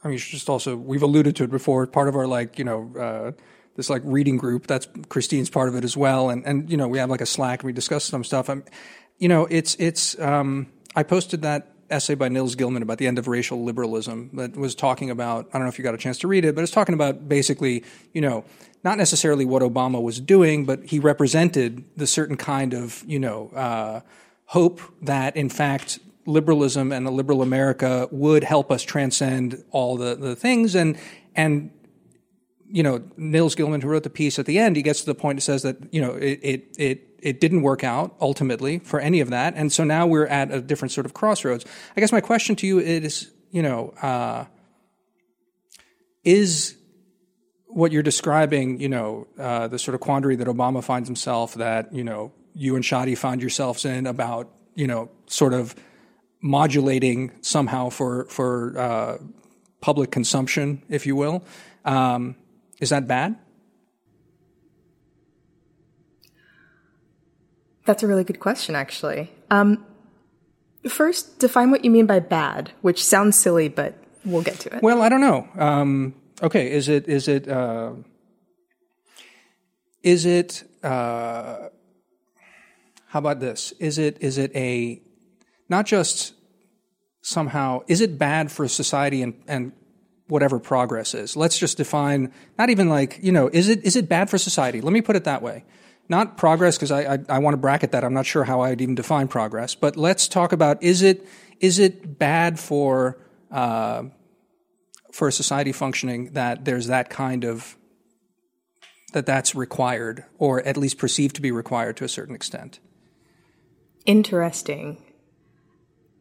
I 0.04 0.10
mean, 0.10 0.18
just 0.18 0.50
also 0.50 0.76
we've 0.76 1.04
alluded 1.04 1.36
to 1.38 1.44
it 1.44 1.50
before. 1.50 1.88
Part 1.88 2.08
of 2.08 2.16
our 2.16 2.28
like 2.28 2.60
you 2.60 2.66
know. 2.66 2.94
Uh, 3.00 3.32
this 3.76 3.90
like 3.90 4.04
reading 4.06 4.38
group 4.38 4.68
that's 4.68 4.88
Christine's 5.10 5.50
part 5.50 5.68
of 5.68 5.74
it 5.74 5.84
as 5.84 5.98
well, 5.98 6.30
and 6.30 6.46
and 6.46 6.70
you 6.70 6.78
know 6.78 6.88
we 6.88 7.00
have 7.00 7.10
like 7.10 7.22
a 7.22 7.26
Slack 7.26 7.62
and 7.62 7.66
we 7.66 7.74
discuss 7.74 8.04
some 8.04 8.24
stuff. 8.24 8.48
I'm, 8.48 8.64
you 9.18 9.28
know, 9.28 9.48
it's 9.50 9.76
it's. 9.80 10.20
Um, 10.20 10.68
I 10.96 11.02
posted 11.02 11.42
that 11.42 11.73
essay 11.90 12.16
by 12.16 12.30
Nils 12.30 12.56
Gilman 12.56 12.82
about 12.82 12.98
the 12.98 13.08
end 13.08 13.20
of 13.20 13.28
racial 13.28 13.64
liberalism 13.64 14.30
that 14.34 14.56
was 14.56 14.76
talking 14.76 15.10
about. 15.10 15.48
I 15.50 15.58
don't 15.58 15.64
know 15.64 15.70
if 15.70 15.78
you 15.78 15.84
got 15.84 15.94
a 15.94 15.98
chance 15.98 16.18
to 16.20 16.28
read 16.28 16.46
it, 16.46 16.56
but 16.56 16.62
it's 16.62 16.72
talking 16.72 16.94
about 16.94 17.28
basically, 17.28 17.84
you 18.14 18.22
know, 18.22 18.46
not 18.84 18.98
necessarily 18.98 19.46
what 19.46 19.62
Obama 19.62 20.02
was 20.02 20.20
doing, 20.20 20.66
but 20.66 20.84
he 20.86 21.00
represented 21.00 21.84
the 21.96 22.08
certain 22.08 22.36
kind 22.36 22.74
of, 22.74 23.04
you 23.08 23.20
know, 23.20 23.50
uh, 23.56 24.02
hope 24.46 24.82
that 25.02 25.36
in 25.36 25.50
fact 25.50 26.00
liberalism 26.26 26.92
and 26.92 27.08
a 27.08 27.12
liberal 27.12 27.42
America 27.42 28.08
would 28.12 28.44
help 28.44 28.72
us 28.72 28.84
transcend 28.84 29.64
all 29.72 29.98
the, 29.98 30.16
the 30.16 30.36
things 30.36 30.76
and 30.76 30.98
and 31.36 31.72
you 32.74 32.82
know 32.82 33.04
Nils 33.18 33.54
Gilman 33.54 33.82
who 33.82 33.88
wrote 33.88 34.02
the 34.02 34.10
piece 34.10 34.40
at 34.40 34.48
the 34.48 34.58
end 34.58 34.76
he 34.76 34.82
gets 34.82 35.02
to 35.02 35.06
the 35.06 35.16
point 35.16 35.38
and 35.38 35.44
says 35.44 35.62
that 35.62 35.78
you 35.94 36.02
know 36.02 36.14
it 36.16 36.40
it 36.42 36.76
it 36.80 37.14
it 37.24 37.40
didn't 37.40 37.62
work 37.62 37.84
out 37.84 38.16
ultimately 38.20 38.80
for 38.80 39.00
any 39.00 39.22
of 39.22 39.30
that. 39.30 39.54
And 39.56 39.72
so 39.72 39.86
now 39.86 40.06
we're 40.06 40.26
at 40.26 40.52
a 40.52 40.60
different 40.60 40.92
sort 40.92 41.06
of 41.06 41.14
crossroads. 41.14 41.66
I 41.96 42.02
guess 42.02 42.12
my 42.12 42.20
question 42.20 42.58
to 42.58 42.68
you 42.68 42.80
is 42.80 43.32
you 43.52 43.62
know 43.62 43.94
uh, 44.02 44.46
is 46.24 46.76
what 47.68 47.92
you're 47.92 48.04
describing 48.04 48.80
you 48.80 48.90
know 48.90 49.28
uh, 49.38 49.68
the 49.68 49.78
sort 49.78 49.94
of 49.94 50.02
quandary 50.02 50.36
that 50.38 50.48
Obama 50.48 50.84
finds 50.84 51.08
himself 51.08 51.54
that 51.54 51.94
you 51.94 52.04
know 52.04 52.34
you 52.56 52.76
and 52.76 52.84
Shadi 52.84 53.16
find 53.16 53.40
yourselves 53.40 53.86
in 53.86 54.08
about 54.08 54.50
you 54.74 54.88
know 54.88 55.12
sort 55.28 55.54
of 55.54 55.76
modulating 56.42 57.32
somehow 57.42 57.90
for 57.90 58.26
for 58.26 58.78
uh, 58.80 59.18
public 59.80 60.10
consumption 60.10 60.82
if 60.90 61.06
you 61.06 61.16
will 61.16 61.44
um, 61.86 62.36
is 62.84 62.90
that 62.90 63.08
bad? 63.08 63.36
That's 67.86 68.04
a 68.04 68.08
really 68.08 68.24
good 68.24 68.40
question, 68.40 68.76
actually. 68.76 69.32
Um, 69.50 69.86
first, 70.88 71.40
define 71.40 71.72
what 71.72 71.84
you 71.84 71.92
mean 71.92 72.06
by 72.06 72.20
bad, 72.20 72.72
which 72.82 73.04
sounds 73.04 73.38
silly, 73.38 73.70
but 73.70 73.96
we'll 74.24 74.44
get 74.44 74.60
to 74.60 74.76
it. 74.76 74.84
Well, 74.84 75.02
I 75.02 75.10
don't 75.10 75.22
know. 75.22 75.48
Um, 75.58 76.14
okay, 76.42 76.72
is 76.72 76.88
it 76.88 77.08
is 77.08 77.28
it 77.28 77.48
uh, 77.48 77.94
is 80.02 80.26
it 80.26 80.64
uh, 80.84 81.70
how 83.08 83.20
about 83.20 83.40
this? 83.40 83.74
Is 83.80 83.98
it 83.98 84.18
is 84.22 84.38
it 84.38 84.56
a 84.56 85.02
not 85.68 85.86
just 85.86 86.34
somehow 87.22 87.82
is 87.88 88.02
it 88.02 88.18
bad 88.18 88.52
for 88.52 88.68
society 88.68 89.22
and, 89.22 89.34
and 89.48 89.72
whatever 90.28 90.60
progress 90.60 91.14
is. 91.14 91.36
Let's 91.36 91.58
just 91.58 91.78
define 91.78 92.32
not 92.58 92.70
even 92.70 92.90
like, 92.90 93.20
you 93.22 93.32
know, 93.32 93.50
is 93.52 93.70
it 93.70 93.84
is 93.84 93.96
it 93.96 94.10
bad 94.10 94.30
for 94.30 94.38
society? 94.38 94.82
Let 94.82 94.94
me 94.94 95.02
put 95.02 95.16
it 95.16 95.26
that 95.26 95.42
way. 95.42 95.66
Not 96.10 96.38
progress 96.38 96.76
because 96.78 96.92
I, 96.92 97.14
I, 97.14 97.20
I 97.30 97.40
want 97.40 97.54
to 97.54 97.58
bracket 97.58 97.92
that. 97.92 98.04
I'm 98.04 98.14
not 98.14 98.26
sure 98.26 98.44
how 98.44 98.62
I'd 98.62 98.82
even 98.82 98.96
define 98.96 99.28
progress. 99.28 99.74
But 99.74 99.96
let's 99.96 100.28
talk 100.28 100.52
about 100.52 100.84
is 100.84 101.02
it 101.02 101.28
is 101.60 101.80
it 101.80 102.20
bad 102.20 102.60
for 102.60 103.18
uh, 103.52 104.04
for 105.12 105.28
a 105.28 105.32
society 105.32 105.72
functioning 105.72 106.32
that 106.34 106.66
there's 106.66 106.88
that 106.88 107.10
kind 107.10 107.44
of 107.46 107.78
that 109.14 109.26
that's 109.26 109.56
required 109.56 110.26
or 110.38 110.62
at 110.68 110.76
least 110.76 110.98
perceived 110.98 111.36
to 111.36 111.42
be 111.42 111.52
required 111.52 111.96
to 111.98 112.04
a 112.04 112.10
certain 112.10 112.36
extent. 112.36 112.80
Interesting. 114.06 115.02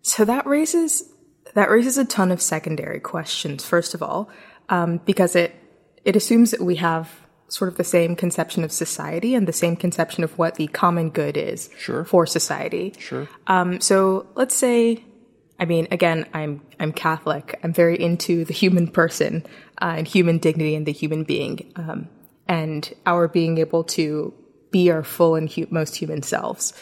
So 0.03 0.25
that 0.25 0.47
raises 0.47 1.12
that 1.55 1.71
raises 1.71 1.99
a 1.99 2.05
ton 2.05 2.31
of 2.33 2.41
secondary 2.41 3.01
questions. 3.01 3.65
First 3.65 3.95
of 3.95 4.03
all, 4.03 4.29
um, 4.69 4.99
because 5.05 5.37
it 5.37 5.55
it 6.05 6.17
assumes 6.17 6.51
that 6.51 6.61
we 6.61 6.77
have 6.77 7.09
sort 7.49 7.69
of 7.71 7.77
the 7.77 7.85
same 7.85 8.17
conception 8.17 8.65
of 8.65 8.73
society 8.73 9.35
and 9.35 9.47
the 9.47 9.53
same 9.53 9.77
conception 9.77 10.25
of 10.25 10.37
what 10.39 10.55
the 10.55 10.67
common 10.69 11.11
good 11.11 11.37
is 11.37 11.69
Sure. 11.79 12.03
for 12.05 12.25
society. 12.27 12.95
Sure. 12.99 13.29
Um, 13.47 13.79
so 13.81 14.27
let's 14.35 14.57
say, 14.57 15.05
I 15.61 15.67
mean, 15.67 15.87
again, 15.91 16.27
I'm 16.33 16.63
I'm 16.81 16.93
Catholic. 16.93 17.59
I'm 17.63 17.73
very 17.75 18.01
into 18.01 18.45
the 18.45 18.55
human 18.55 18.89
person 18.89 19.45
uh, 19.81 19.95
and 19.99 20.09
human 20.09 20.39
dignity 20.39 20.75
and 20.75 20.87
the 20.87 20.93
human 20.93 21.25
being, 21.25 21.73
um, 21.77 22.09
and 22.49 22.91
our 23.07 23.29
being 23.29 23.59
able 23.59 23.85
to 23.85 24.33
be 24.71 24.91
our 24.91 25.05
full 25.05 25.35
and 25.35 25.51
hu- 25.53 25.67
most 25.71 25.97
human 25.97 26.23
selves. 26.23 26.73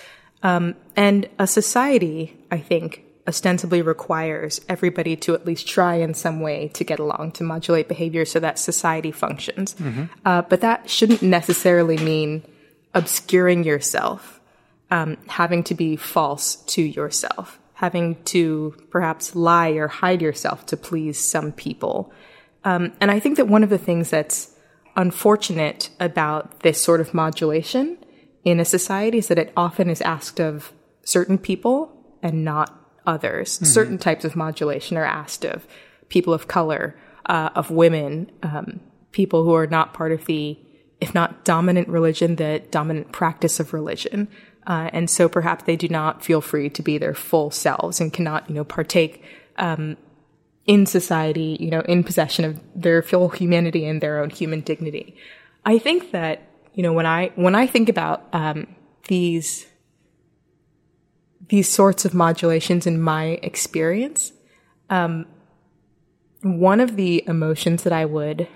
Um, 0.42 0.76
and 0.96 1.28
a 1.38 1.46
society, 1.46 2.38
I 2.50 2.58
think, 2.58 3.02
ostensibly 3.26 3.82
requires 3.82 4.60
everybody 4.68 5.16
to 5.16 5.34
at 5.34 5.46
least 5.46 5.66
try 5.66 5.96
in 5.96 6.14
some 6.14 6.40
way 6.40 6.68
to 6.68 6.84
get 6.84 6.98
along, 6.98 7.32
to 7.32 7.44
modulate 7.44 7.88
behavior 7.88 8.24
so 8.24 8.40
that 8.40 8.58
society 8.58 9.12
functions. 9.12 9.74
Mm-hmm. 9.74 10.04
Uh, 10.24 10.42
but 10.42 10.60
that 10.62 10.88
shouldn't 10.88 11.22
necessarily 11.22 11.96
mean 11.98 12.42
obscuring 12.94 13.64
yourself, 13.64 14.40
um, 14.90 15.16
having 15.28 15.62
to 15.64 15.74
be 15.74 15.96
false 15.96 16.56
to 16.56 16.82
yourself, 16.82 17.58
having 17.74 18.22
to 18.24 18.74
perhaps 18.90 19.36
lie 19.36 19.70
or 19.70 19.88
hide 19.88 20.22
yourself 20.22 20.66
to 20.66 20.76
please 20.76 21.18
some 21.18 21.52
people. 21.52 22.12
Um, 22.64 22.92
and 23.00 23.10
I 23.10 23.20
think 23.20 23.36
that 23.36 23.48
one 23.48 23.62
of 23.62 23.70
the 23.70 23.78
things 23.78 24.10
that's 24.10 24.54
unfortunate 24.96 25.90
about 26.00 26.60
this 26.60 26.82
sort 26.82 27.00
of 27.00 27.14
modulation 27.14 27.96
in 28.44 28.58
a 28.60 28.64
society 28.64 29.18
is 29.18 29.28
that 29.28 29.38
it 29.38 29.52
often 29.56 29.88
is 29.88 30.00
asked 30.02 30.40
of 30.40 30.72
certain 31.04 31.38
people 31.38 31.96
and 32.22 32.44
not 32.44 32.79
others. 33.06 33.56
Mm-hmm. 33.56 33.64
Certain 33.66 33.98
types 33.98 34.24
of 34.24 34.36
modulation 34.36 34.96
are 34.96 35.04
asked 35.04 35.44
of 35.44 35.66
people 36.08 36.32
of 36.34 36.48
color, 36.48 36.96
uh, 37.26 37.50
of 37.54 37.70
women, 37.70 38.30
um, 38.42 38.80
people 39.12 39.44
who 39.44 39.54
are 39.54 39.66
not 39.66 39.94
part 39.94 40.12
of 40.12 40.24
the, 40.26 40.58
if 41.00 41.14
not 41.14 41.44
dominant 41.44 41.88
religion, 41.88 42.36
the 42.36 42.62
dominant 42.70 43.12
practice 43.12 43.60
of 43.60 43.72
religion. 43.72 44.28
Uh, 44.66 44.90
and 44.92 45.08
so 45.08 45.28
perhaps 45.28 45.64
they 45.64 45.76
do 45.76 45.88
not 45.88 46.24
feel 46.24 46.40
free 46.40 46.68
to 46.68 46.82
be 46.82 46.98
their 46.98 47.14
full 47.14 47.50
selves 47.50 48.00
and 48.00 48.12
cannot, 48.12 48.48
you 48.48 48.54
know, 48.54 48.64
partake 48.64 49.22
um, 49.56 49.96
in 50.66 50.86
society, 50.86 51.56
you 51.58 51.70
know, 51.70 51.80
in 51.80 52.04
possession 52.04 52.44
of 52.44 52.60
their 52.74 53.02
full 53.02 53.28
humanity 53.30 53.86
and 53.86 54.00
their 54.00 54.20
own 54.20 54.30
human 54.30 54.60
dignity. 54.60 55.16
I 55.64 55.78
think 55.78 56.12
that, 56.12 56.42
you 56.74 56.82
know, 56.82 56.92
when 56.92 57.06
I 57.06 57.32
when 57.34 57.54
I 57.54 57.66
think 57.66 57.88
about 57.88 58.26
um, 58.32 58.66
these 59.08 59.66
these 61.50 61.68
sorts 61.68 62.04
of 62.04 62.14
modulations 62.14 62.86
in 62.86 63.00
my 63.00 63.38
experience, 63.42 64.32
um, 64.88 65.26
one 66.42 66.78
of 66.78 66.94
the 66.96 67.24
emotions 67.26 67.82
that 67.82 67.92
I 67.92 68.04
would 68.04 68.48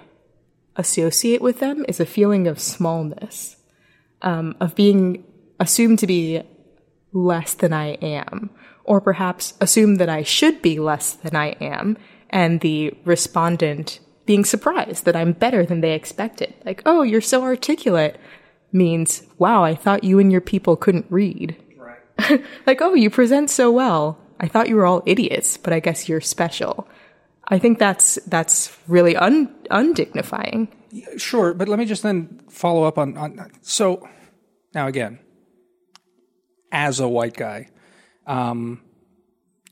associate 0.77 1.43
with 1.43 1.59
them 1.59 1.85
is 1.89 1.99
a 1.99 2.07
feeling 2.07 2.47
of 2.47 2.61
smallness, 2.61 3.57
um, 4.23 4.57
of 4.61 4.77
being 4.77 5.25
assumed 5.59 5.99
to 5.99 6.07
be 6.07 6.43
less 7.13 7.55
than 7.55 7.73
I 7.73 7.95
am, 7.95 8.51
or 8.85 9.01
perhaps 9.01 9.55
assume 9.61 9.97
that 9.97 10.09
I 10.09 10.23
should 10.23 10.63
be 10.63 10.79
less 10.79 11.15
than 11.15 11.35
I 11.35 11.49
am, 11.61 11.99
and 12.31 12.61
the 12.61 12.95
respondent 13.05 13.99
being 14.25 14.45
surprised 14.45 15.05
that 15.05 15.17
I'm 15.17 15.33
better 15.33 15.67
than 15.67 15.81
they 15.81 15.95
expected. 15.95 16.55
Like, 16.65 16.83
oh, 16.87 17.03
you're 17.03 17.21
so 17.21 17.43
articulate 17.43 18.19
means, 18.73 19.25
wow, 19.37 19.65
I 19.65 19.75
thought 19.75 20.05
you 20.05 20.21
and 20.21 20.31
your 20.31 20.41
people 20.41 20.77
couldn't 20.77 21.07
read. 21.11 21.57
like, 22.67 22.81
oh, 22.81 22.95
you 22.95 23.11
present 23.11 23.51
so 23.51 23.71
well. 23.71 24.19
I 24.41 24.49
thought 24.49 24.69
you 24.69 24.77
were 24.77 24.87
all 24.87 25.03
idiots, 25.07 25.57
but 25.57 25.73
I 25.73 25.81
guess 25.81 26.09
you're 26.09 26.21
special. 26.21 26.89
I 27.49 27.59
think 27.59 27.79
that's 27.79 28.19
that's 28.27 28.77
really 28.89 29.17
un, 29.17 29.55
undignifying. 29.71 30.69
Sure, 31.17 31.55
but 31.55 31.69
let 31.69 31.79
me 31.79 31.85
just 31.85 32.03
then 32.03 32.41
follow 32.49 32.85
up 32.85 32.99
on, 32.99 33.17
on 33.17 33.51
so 33.63 34.09
now 34.75 34.87
again, 34.87 35.19
as 36.73 37.01
a 37.01 37.09
white 37.09 37.35
guy, 37.35 37.69
um, 38.27 38.81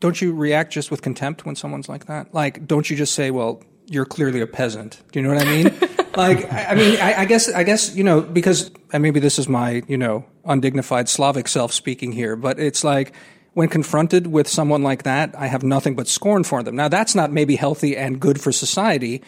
don't 0.00 0.20
you 0.20 0.34
react 0.34 0.72
just 0.72 0.90
with 0.90 1.00
contempt 1.02 1.46
when 1.46 1.56
someone's 1.56 1.88
like 1.88 2.06
that? 2.06 2.34
Like, 2.34 2.66
don't 2.66 2.88
you 2.90 2.96
just 2.96 3.14
say, 3.14 3.30
"Well, 3.30 3.62
you're 3.86 4.04
clearly 4.04 4.40
a 4.40 4.46
peasant"? 4.46 5.02
Do 5.12 5.20
you 5.20 5.26
know 5.26 5.34
what 5.34 5.46
I 5.46 5.50
mean? 5.50 5.64
like, 6.16 6.52
I, 6.52 6.64
I 6.66 6.74
mean, 6.74 7.00
I, 7.00 7.20
I, 7.20 7.24
guess, 7.24 7.52
I 7.52 7.62
guess, 7.62 7.94
you 7.94 8.04
know, 8.04 8.20
because 8.20 8.70
and 8.92 9.02
maybe 9.02 9.20
this 9.20 9.38
is 9.38 9.48
my, 9.48 9.82
you 9.86 9.96
know, 9.96 10.24
undignified 10.44 11.08
Slavic 11.08 11.48
self 11.48 11.72
speaking 11.72 12.12
here, 12.12 12.36
but 12.36 12.58
it's 12.58 12.84
like 12.84 13.12
when 13.54 13.68
confronted 13.68 14.26
with 14.26 14.48
someone 14.48 14.82
like 14.82 15.02
that, 15.02 15.34
I 15.36 15.46
have 15.46 15.62
nothing 15.62 15.94
but 15.94 16.08
scorn 16.08 16.44
for 16.44 16.62
them. 16.62 16.76
Now, 16.76 16.88
that's 16.88 17.14
not 17.14 17.30
maybe 17.30 17.56
healthy 17.56 17.96
and 17.96 18.18
good 18.18 18.40
for 18.40 18.50
society. 18.50 19.22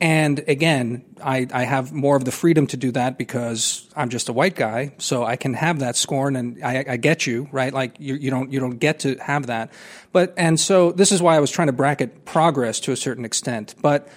And 0.00 0.44
again, 0.48 1.04
I, 1.22 1.46
I 1.52 1.62
have 1.62 1.92
more 1.92 2.16
of 2.16 2.24
the 2.24 2.32
freedom 2.32 2.66
to 2.68 2.76
do 2.76 2.90
that 2.92 3.16
because 3.16 3.88
I'm 3.96 4.08
just 4.08 4.28
a 4.28 4.32
white 4.32 4.56
guy, 4.56 4.94
so 4.98 5.24
I 5.24 5.36
can 5.36 5.54
have 5.54 5.78
that 5.78 5.96
scorn, 5.96 6.36
and 6.36 6.62
I, 6.64 6.84
I 6.86 6.96
get 6.96 7.26
you, 7.26 7.48
right? 7.52 7.72
Like 7.72 7.96
you, 8.00 8.14
you 8.16 8.28
don't 8.28 8.52
you 8.52 8.58
don't 8.58 8.78
get 8.78 8.98
to 9.00 9.16
have 9.16 9.46
that, 9.46 9.72
but 10.12 10.34
and 10.36 10.58
so 10.58 10.90
this 10.90 11.12
is 11.12 11.22
why 11.22 11.36
I 11.36 11.40
was 11.40 11.50
trying 11.50 11.68
to 11.68 11.72
bracket 11.72 12.24
progress 12.24 12.80
to 12.80 12.92
a 12.92 12.96
certain 12.96 13.24
extent. 13.24 13.76
But 13.80 14.08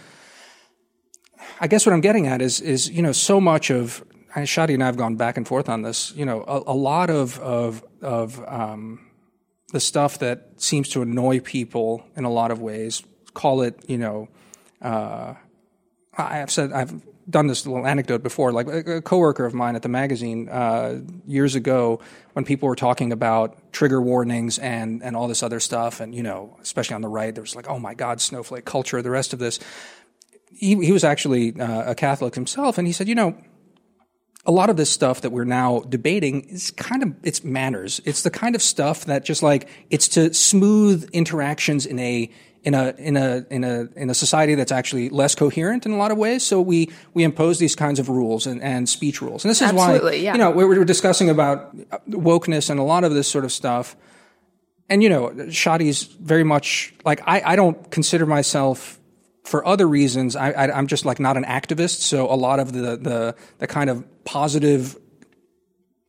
I 1.62 1.68
guess 1.68 1.86
what 1.86 1.94
I'm 1.94 2.02
getting 2.02 2.26
at 2.26 2.42
is 2.42 2.60
is 2.60 2.90
you 2.90 3.04
know 3.04 3.12
so 3.12 3.40
much 3.40 3.70
of 3.70 4.04
Shadi 4.46 4.74
and 4.74 4.84
I 4.84 4.88
have 4.88 4.98
gone 4.98 5.16
back 5.16 5.38
and 5.38 5.48
forth 5.48 5.70
on 5.70 5.82
this. 5.82 6.14
You 6.16 6.26
know, 6.26 6.44
a, 6.48 6.72
a 6.72 6.76
lot 6.76 7.10
of 7.10 7.40
of 7.40 7.84
of 8.02 8.44
um, 8.48 9.08
the 9.72 9.80
stuff 9.80 10.20
that 10.20 10.62
seems 10.62 10.90
to 10.90 11.02
annoy 11.02 11.40
people 11.40 12.06
in 12.16 12.26
a 12.26 12.32
lot 12.32 12.52
of 12.52 12.62
ways. 12.62 13.04
Call 13.34 13.62
it, 13.62 13.84
you 13.88 13.98
know, 13.98 14.30
uh, 14.82 15.36
I've 16.18 16.52
said 16.52 16.72
I've 16.72 17.02
done 17.30 17.48
this 17.48 17.66
little 17.66 17.86
anecdote 17.86 18.24
before. 18.24 18.52
Like 18.52 18.68
a, 18.68 19.02
coworker 19.02 19.46
of 19.46 19.54
mine 19.54 19.76
at 19.76 19.82
the 19.82 19.90
magazine 19.90 20.50
uh, 20.50 21.02
years 21.26 21.56
ago, 21.56 22.00
when 22.34 22.46
people 22.46 22.68
were 22.70 22.76
talking 22.76 23.12
about 23.12 23.74
trigger 23.74 24.02
warnings 24.02 24.58
and 24.60 25.04
and 25.04 25.16
all 25.16 25.28
this 25.28 25.44
other 25.44 25.60
stuff, 25.60 26.00
and 26.00 26.16
you 26.16 26.24
know, 26.24 26.58
especially 26.62 26.96
on 26.96 27.02
the 27.02 27.08
right, 27.08 27.34
there 27.34 27.42
was 27.42 27.56
like, 27.56 27.68
oh 27.68 27.80
my 27.80 27.94
God, 27.94 28.22
snowflake 28.22 28.66
culture, 28.66 29.02
the 29.02 29.12
rest 29.12 29.34
of 29.34 29.40
this. 29.40 29.60
He, 30.50 30.76
he 30.84 30.92
was 30.92 31.04
actually 31.04 31.60
uh, 31.60 31.92
a 31.92 31.96
Catholic 31.96 32.34
himself, 32.34 32.78
and 32.78 32.88
he 32.88 32.94
said, 32.94 33.08
you 33.08 33.14
know, 33.14 33.38
a 34.48 34.52
lot 34.52 34.70
of 34.70 34.78
this 34.78 34.90
stuff 34.90 35.22
that 35.22 35.32
we're 35.32 35.44
now 35.44 35.82
debating 35.82 36.42
is 36.44 36.72
kind 36.72 37.04
of 37.04 37.14
it's 37.22 37.44
manners. 37.44 38.00
It's 38.06 38.24
the 38.24 38.32
kind 38.32 38.56
of 38.56 38.62
stuff 38.62 39.06
that 39.06 39.26
just 39.26 39.44
like 39.44 39.68
it's 39.90 40.08
to 40.10 40.34
smooth 40.34 41.10
interactions 41.12 41.86
in 41.86 42.00
a 42.00 42.32
in 42.64 42.74
a 42.74 42.96
in 42.98 43.18
a 43.18 43.46
in 43.50 43.64
a 43.66 43.90
in 43.98 44.10
a 44.10 44.14
society 44.14 44.56
that's 44.56 44.72
actually 44.72 45.10
less 45.10 45.36
coherent 45.36 45.86
in 45.86 45.92
a 45.92 45.98
lot 45.98 46.12
of 46.12 46.18
ways. 46.18 46.44
So 46.46 46.62
we 46.62 46.90
we 47.14 47.24
impose 47.24 47.60
these 47.60 47.76
kinds 47.76 48.00
of 48.00 48.08
rules 48.08 48.48
and, 48.48 48.64
and 48.64 48.88
speech 48.88 49.22
rules, 49.22 49.44
and 49.44 49.50
this 49.50 49.62
is 49.62 49.70
Absolutely, 49.70 50.12
why 50.12 50.16
yeah. 50.16 50.32
you 50.32 50.38
know 50.38 50.52
we 50.52 50.64
were 50.64 50.86
discussing 50.86 51.30
about 51.30 51.76
wokeness 52.10 52.70
and 52.70 52.80
a 52.80 52.84
lot 52.84 53.04
of 53.04 53.14
this 53.14 53.28
sort 53.28 53.44
of 53.44 53.52
stuff. 53.52 53.98
And 54.90 55.04
you 55.04 55.10
know, 55.10 55.30
Shadi's 55.50 56.04
very 56.04 56.46
much 56.46 56.94
like 57.04 57.22
I, 57.26 57.42
I 57.46 57.56
don't 57.58 57.92
consider 57.92 58.26
myself 58.26 58.97
for 59.48 59.66
other 59.66 59.88
reasons, 59.88 60.36
I, 60.36 60.68
am 60.78 60.88
just 60.88 61.06
like 61.06 61.22
not 61.22 61.38
an 61.38 61.46
activist. 61.46 62.02
So 62.02 62.30
a 62.30 62.36
lot 62.36 62.60
of 62.60 62.74
the, 62.74 62.98
the, 62.98 63.36
the 63.60 63.68
kind 63.68 63.90
of 63.90 64.06
positive 64.26 64.98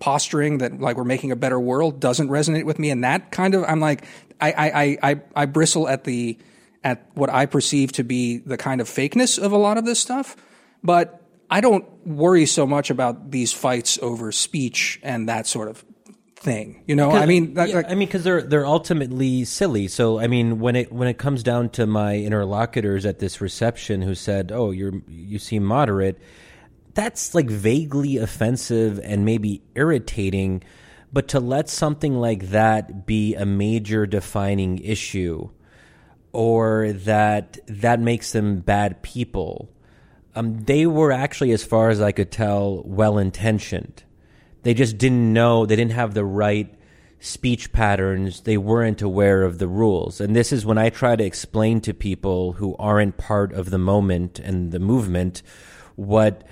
posturing 0.01 0.59
that 0.59 0.81
like 0.81 0.97
we're 0.97 1.05
making 1.05 1.31
a 1.31 1.37
better 1.37 1.59
world 1.59 2.01
doesn't 2.01 2.31
resonate 2.31 2.65
with 2.65 2.81
me. 2.81 2.91
And 2.91 3.05
that 3.05 3.31
kind 3.31 3.55
of, 3.55 3.63
I'm 3.63 3.79
like, 3.79 4.05
I, 4.41 4.53
I, 4.53 4.99
I, 5.11 5.21
I 5.37 5.47
bristle 5.47 5.89
at 5.89 6.03
the, 6.03 6.37
at 6.83 7.07
what 7.15 7.31
I 7.31 7.47
perceive 7.47 7.93
to 7.93 8.03
be 8.03 8.39
the 8.39 8.57
kind 8.57 8.81
of 8.81 8.89
fakeness 8.89 9.39
of 9.39 9.53
a 9.53 9.57
lot 9.57 9.79
of 9.79 9.85
this 9.85 10.01
stuff. 10.01 10.35
But 10.83 11.23
I 11.49 11.61
don't 11.61 11.85
worry 12.05 12.45
so 12.45 12.67
much 12.67 12.91
about 12.91 13.31
these 13.31 13.53
fights 13.53 14.01
over 14.03 14.33
speech 14.33 14.99
and 15.05 15.29
that 15.29 15.47
sort 15.47 15.69
of 15.69 15.85
thing. 16.39 16.83
You 16.87 16.97
know, 16.97 17.11
I 17.11 17.27
mean, 17.27 17.55
yeah, 17.55 17.65
like, 17.65 17.91
I 17.91 17.95
mean, 17.95 18.09
because 18.09 18.25
they're 18.25 18.43
they're 18.43 18.67
ultimately 18.67 19.45
silly. 19.45 19.89
So, 19.89 20.19
I 20.19 20.27
mean, 20.27 20.61
when 20.61 20.77
it 20.77 20.93
when 20.93 21.09
it 21.09 21.19
comes 21.19 21.43
down 21.43 21.71
to 21.71 21.87
my 21.87 22.17
interlocutors 22.17 23.05
at 23.05 23.19
this 23.19 23.41
reception 23.41 24.03
who 24.03 24.15
said, 24.15 24.53
"Oh, 24.53 24.71
you're 24.71 24.95
you 25.09 25.39
seem 25.39 25.65
moderate," 25.65 26.19
that's 26.95 27.35
like 27.35 27.51
vaguely 27.51 28.17
offensive 28.17 29.01
and 29.03 29.25
maybe 29.25 29.63
irritating. 29.75 30.63
But 31.13 31.29
to 31.29 31.41
let 31.41 31.69
something 31.69 32.15
like 32.15 32.51
that 32.51 33.07
be 33.07 33.35
a 33.35 33.47
major 33.47 34.07
defining 34.07 34.79
issue, 34.79 35.51
or 36.33 36.93
that 36.93 37.59
that 37.67 38.01
makes 38.01 38.33
them 38.33 38.61
bad 38.61 39.03
people. 39.03 39.71
Um, 40.35 40.63
they 40.65 40.87
were 40.87 41.11
actually, 41.11 41.51
as 41.51 41.65
far 41.65 41.89
as 41.89 42.01
I 42.01 42.13
could 42.13 42.31
tell, 42.31 42.83
well 42.85 43.19
intentioned 43.19 44.05
they 44.63 44.75
just 44.75 44.99
didn't 44.99 45.33
know, 45.33 45.67
they 45.67 45.77
didn't 45.77 45.93
have 45.93 46.15
the 46.15 46.25
right 46.25 46.75
speech 47.21 47.73
patterns. 47.73 48.43
They 48.43 48.57
weren't 48.57 49.03
aware 49.03 49.43
of 49.43 49.59
the 49.59 49.69
rules. 49.69 50.21
And 50.21 50.37
this 50.37 50.53
is 50.53 50.65
when 50.65 50.79
I 50.79 50.91
try 50.91 51.17
to 51.17 51.25
explain 51.25 51.81
to 51.83 51.95
people 51.95 52.53
who 52.53 52.77
aren't 52.77 53.17
part 53.17 53.53
of 53.53 53.71
the 53.71 53.79
moment 53.79 54.39
and 54.39 54.71
the 54.73 54.79
movement 54.79 55.43
what 55.97 56.45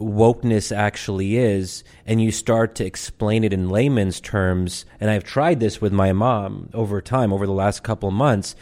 wokeness 0.00 0.74
actually 0.74 1.36
is 1.36 1.82
and 2.04 2.20
you 2.20 2.30
start 2.30 2.74
to 2.74 2.84
explain 2.84 3.44
it 3.44 3.52
in 3.52 3.70
layman's 3.70 4.20
terms 4.20 4.84
and 5.00 5.08
I've 5.08 5.24
tried 5.24 5.58
this 5.58 5.80
with 5.80 5.90
my 5.90 6.12
mom 6.12 6.68
over 6.74 7.00
time 7.00 7.32
over 7.32 7.46
the 7.46 7.52
last 7.52 7.82
couple 7.82 8.10
months 8.10 8.54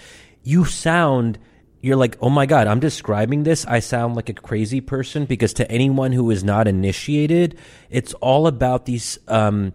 you 0.44 0.64
sound 0.64 1.38
you're 1.84 1.96
like, 1.96 2.16
oh 2.22 2.30
my 2.30 2.46
God, 2.46 2.66
I'm 2.66 2.80
describing 2.80 3.42
this. 3.42 3.66
I 3.66 3.80
sound 3.80 4.16
like 4.16 4.30
a 4.30 4.32
crazy 4.32 4.80
person 4.80 5.26
because 5.26 5.52
to 5.54 5.70
anyone 5.70 6.12
who 6.12 6.30
is 6.30 6.42
not 6.42 6.66
initiated, 6.66 7.58
it's 7.90 8.14
all 8.14 8.46
about 8.46 8.86
these, 8.86 9.18
um, 9.28 9.74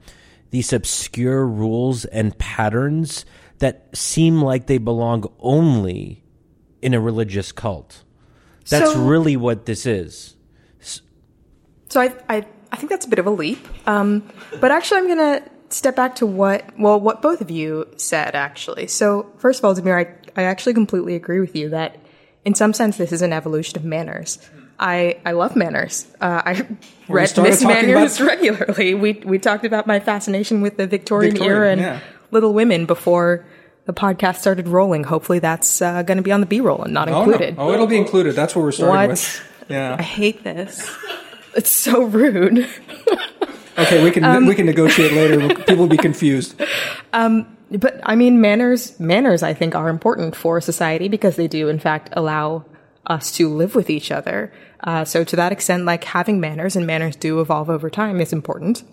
these 0.49 0.73
obscure 0.73 1.45
rules 1.45 2.05
and 2.05 2.35
patterns 2.39 3.25
that 3.59 3.95
seem 3.95 4.41
like 4.41 4.65
they 4.65 4.79
belong 4.79 5.31
only 5.37 6.23
in 6.81 6.95
a 6.95 6.99
religious 6.99 7.51
cult. 7.51 8.03
That's 8.69 8.93
so, 8.93 9.03
really 9.03 9.37
what 9.37 9.67
this 9.67 9.85
is. 9.85 10.35
So 11.89 12.01
I, 12.01 12.15
I, 12.27 12.45
I 12.71 12.75
think 12.75 12.89
that's 12.89 13.05
a 13.05 13.09
bit 13.09 13.19
of 13.19 13.27
a 13.27 13.31
leap. 13.31 13.67
Um, 13.87 14.27
but 14.59 14.71
actually, 14.71 14.97
I'm 14.97 15.07
going 15.07 15.41
to 15.41 15.49
step 15.69 15.95
back 15.95 16.15
to 16.15 16.25
what, 16.25 16.77
well, 16.79 16.99
what 16.99 17.21
both 17.21 17.41
of 17.41 17.51
you 17.51 17.87
said, 17.97 18.35
actually. 18.35 18.87
So, 18.87 19.31
first 19.37 19.59
of 19.59 19.65
all, 19.65 19.75
Damir, 19.75 20.07
I, 20.07 20.15
I 20.35 20.43
actually 20.43 20.73
completely 20.73 21.15
agree 21.15 21.39
with 21.39 21.55
you 21.55 21.69
that 21.69 21.97
in 22.45 22.55
some 22.55 22.73
sense, 22.73 22.97
this 22.97 23.11
is 23.11 23.21
an 23.21 23.33
evolution 23.33 23.77
of 23.77 23.83
manners. 23.83 24.39
I, 24.79 25.19
I 25.25 25.33
love 25.33 25.55
manners. 25.57 26.07
Uh, 26.21 26.41
I 26.45 26.67
read 27.09 27.37
Miss 27.37 27.63
Manners 27.63 28.21
regularly. 28.21 28.93
We, 28.93 29.13
we 29.25 29.37
talked 29.37 29.65
about 29.65 29.87
my 29.87 29.99
fascination 29.99 30.61
with 30.61 30.77
the 30.77 30.87
Victorian, 30.87 31.33
Victorian, 31.33 31.57
era 31.57 31.71
and 31.71 31.81
yeah. 31.81 31.99
Little 32.31 32.53
Women 32.53 32.85
before 32.85 33.45
the 33.85 33.93
podcast 33.93 34.37
started 34.37 34.69
rolling. 34.69 35.03
Hopefully, 35.03 35.39
that's 35.39 35.81
uh, 35.81 36.03
going 36.03 36.15
to 36.17 36.23
be 36.23 36.31
on 36.31 36.39
the 36.39 36.45
B 36.45 36.61
roll 36.61 36.81
and 36.83 36.93
not 36.93 37.09
Oh, 37.09 37.23
included. 37.23 37.57
no. 37.57 37.63
oh, 37.63 37.73
it'll 37.73 37.87
be 37.87 37.97
included. 37.97 38.35
That's 38.35 38.55
what 38.55 38.61
we're 38.61 38.71
starting 38.71 38.95
What? 38.95 39.09
with. 39.09 39.43
Yeah. 39.67 39.97
I 39.99 40.01
hate 40.03 40.43
this. 40.45 40.89
It's 41.55 41.71
so 41.71 42.03
rude. 42.03 42.69
Okay, 43.77 44.03
we 44.03 44.11
can 44.11 44.23
Um, 44.23 44.45
we 44.45 44.55
can 44.55 44.65
negotiate 44.65 45.11
later. 45.11 45.53
People 45.55 45.75
will 45.77 45.87
be 45.87 45.97
confused. 45.97 46.55
But 47.71 47.99
I 48.03 48.15
mean, 48.15 48.41
manners, 48.41 48.99
manners, 48.99 49.43
I 49.43 49.53
think, 49.53 49.75
are 49.75 49.89
important 49.89 50.35
for 50.35 50.59
society 50.61 51.07
because 51.07 51.35
they 51.35 51.47
do, 51.47 51.67
in 51.69 51.79
fact, 51.79 52.09
allow 52.13 52.65
us 53.05 53.31
to 53.33 53.49
live 53.49 53.75
with 53.75 53.89
each 53.89 54.11
other. 54.11 54.51
Uh, 54.83 55.05
so 55.05 55.23
to 55.23 55.35
that 55.35 55.51
extent, 55.51 55.85
like 55.85 56.03
having 56.03 56.39
manners 56.39 56.75
and 56.75 56.85
manners 56.87 57.15
do 57.15 57.39
evolve 57.41 57.69
over 57.69 57.89
time 57.89 58.19
is 58.21 58.33
important. 58.33 58.83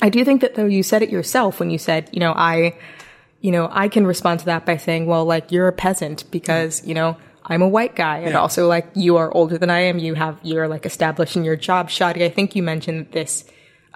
I 0.00 0.10
do 0.10 0.24
think 0.24 0.40
that 0.42 0.54
though 0.54 0.66
you 0.66 0.82
said 0.82 1.02
it 1.02 1.10
yourself 1.10 1.58
when 1.58 1.70
you 1.70 1.78
said, 1.78 2.08
you 2.12 2.20
know, 2.20 2.32
I, 2.32 2.76
you 3.40 3.50
know, 3.50 3.68
I 3.70 3.88
can 3.88 4.06
respond 4.06 4.40
to 4.40 4.46
that 4.46 4.64
by 4.66 4.76
saying, 4.76 5.06
well, 5.06 5.24
like 5.24 5.50
you're 5.50 5.68
a 5.68 5.72
peasant 5.72 6.30
because, 6.30 6.86
you 6.86 6.94
know, 6.94 7.16
I'm 7.44 7.62
a 7.62 7.68
white 7.68 7.96
guy 7.96 8.18
and 8.18 8.32
Yeah. 8.32 8.40
also 8.40 8.68
like 8.68 8.86
you 8.94 9.16
are 9.16 9.32
older 9.34 9.56
than 9.58 9.70
I 9.70 9.80
am. 9.80 9.98
You 9.98 10.14
have, 10.14 10.38
you're 10.42 10.68
like 10.68 10.84
established 10.86 11.34
in 11.36 11.44
your 11.44 11.56
job. 11.56 11.88
Shadi, 11.88 12.22
I 12.22 12.28
think 12.28 12.54
you 12.54 12.62
mentioned 12.62 13.08
this, 13.12 13.44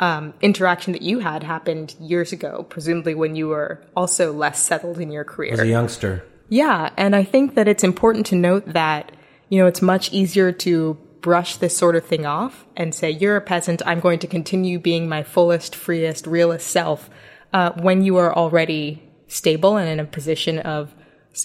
um, 0.02 0.34
interaction 0.42 0.92
that 0.94 1.02
you 1.02 1.20
had 1.20 1.44
happened 1.44 1.94
years 2.00 2.32
ago, 2.32 2.66
presumably 2.68 3.14
when 3.14 3.36
you 3.36 3.46
were 3.46 3.80
also 3.96 4.32
less 4.32 4.60
settled 4.60 4.98
in 4.98 5.12
your 5.12 5.22
career. 5.22 5.52
As 5.52 5.60
a 5.60 5.68
youngster. 5.68 6.24
Yeah, 6.48 6.90
and 6.96 7.14
I 7.14 7.22
think 7.22 7.54
that 7.54 7.68
it's 7.68 7.84
important 7.84 8.26
to 8.26 8.34
note 8.34 8.64
that, 8.66 9.12
you 9.48 9.60
know, 9.60 9.68
it's 9.68 9.80
much 9.80 10.12
easier 10.12 10.50
to 10.50 10.94
brush 11.20 11.56
this 11.58 11.76
sort 11.76 11.94
of 11.94 12.04
thing 12.04 12.26
off 12.26 12.66
and 12.76 12.92
say, 12.92 13.12
you're 13.12 13.36
a 13.36 13.40
peasant, 13.40 13.80
I'm 13.86 14.00
going 14.00 14.18
to 14.18 14.26
continue 14.26 14.80
being 14.80 15.08
my 15.08 15.22
fullest, 15.22 15.76
freest, 15.76 16.26
realest 16.26 16.66
self, 16.66 17.08
uh, 17.52 17.70
when 17.80 18.02
you 18.02 18.16
are 18.16 18.34
already 18.34 19.08
stable 19.28 19.76
and 19.76 19.88
in 19.88 20.00
a 20.00 20.04
position 20.04 20.58
of 20.58 20.96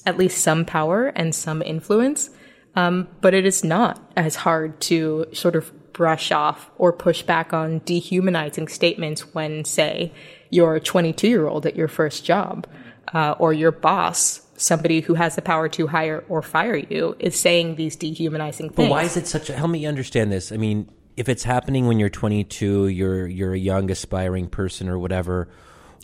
at 0.04 0.18
least 0.18 0.40
some 0.40 0.66
power 0.66 1.08
and 1.10 1.36
some 1.36 1.62
influence. 1.62 2.32
Um, 2.76 3.08
but 3.22 3.36
it 3.36 3.46
is 3.46 3.64
not 3.64 4.12
as 4.18 4.36
hard 4.36 4.82
to 4.82 5.28
sort 5.34 5.56
of 5.56 5.72
brush 5.98 6.32
off 6.32 6.70
or 6.78 6.94
push 6.94 7.24
back 7.24 7.54
on 7.54 7.80
dehumanizing 7.80 8.68
statements 8.68 9.34
when, 9.34 9.66
say, 9.66 10.14
you're 10.52 10.76
a 10.76 10.80
22 10.80 11.28
year 11.28 11.48
old 11.48 11.66
at 11.66 11.76
your 11.76 11.88
first 11.88 12.24
job, 12.24 12.68
uh, 13.14 13.34
or 13.40 13.52
your 13.52 13.72
boss, 13.72 14.42
somebody 14.56 15.02
who 15.02 15.16
has 15.16 15.36
the 15.36 15.42
power 15.42 15.68
to 15.68 15.88
hire 15.88 16.24
or 16.30 16.44
fire 16.44 16.78
you, 16.78 17.16
is 17.20 17.38
saying 17.38 17.76
these 17.76 17.96
dehumanizing 17.96 18.70
things. 18.70 18.76
But 18.76 18.90
why 18.90 19.04
is 19.04 19.18
it 19.18 19.28
such 19.28 19.50
a 19.50 19.54
help 19.54 19.72
me 19.72 19.88
understand 19.88 20.32
this? 20.32 20.52
I 20.52 20.58
mean, 20.58 20.88
if 21.18 21.28
it's 21.28 21.44
happening 21.44 21.88
when 21.88 22.00
you're 22.00 22.10
22, 22.10 22.88
you're 22.90 23.28
you're 23.28 23.54
a 23.54 23.60
young 23.60 23.90
aspiring 23.90 24.48
person 24.48 24.88
or 24.88 25.00
whatever. 25.00 25.50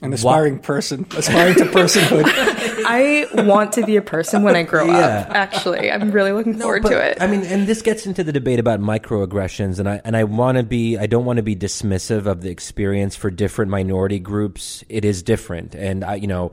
An 0.03 0.13
aspiring 0.13 0.59
person, 0.59 1.05
aspiring 1.15 1.55
to 1.55 1.65
personhood. 1.65 2.25
I 2.85 3.25
want 3.45 3.71
to 3.73 3.85
be 3.85 3.95
a 3.95 4.01
person 4.01 4.43
when 4.43 4.55
I 4.55 4.63
grow 4.63 4.85
Yeah. 4.85 5.25
up. 5.27 5.29
Actually, 5.35 5.89
I'm 5.91 6.11
really 6.11 6.31
looking 6.33 6.55
forward 6.59 6.83
But, 6.83 6.89
to 6.89 6.97
it. 7.11 7.17
I 7.21 7.27
mean, 7.27 7.43
and 7.43 7.65
this 7.65 7.81
gets 7.81 8.05
into 8.05 8.23
the 8.23 8.31
debate 8.33 8.59
about 8.59 8.81
microaggressions, 8.81 9.79
and 9.79 9.87
I 9.87 10.01
and 10.03 10.17
I 10.17 10.25
want 10.25 10.57
to 10.57 10.63
be 10.63 10.97
I 10.97 11.07
don't 11.07 11.25
want 11.25 11.37
to 11.37 11.43
be 11.43 11.55
dismissive 11.55 12.25
of 12.25 12.41
the 12.41 12.49
experience 12.49 13.15
for 13.15 13.31
different 13.31 13.71
minority 13.71 14.19
groups. 14.19 14.83
It 14.89 15.05
is 15.05 15.23
different, 15.23 15.73
and 15.75 16.03
I 16.03 16.15
you 16.15 16.27
know. 16.27 16.51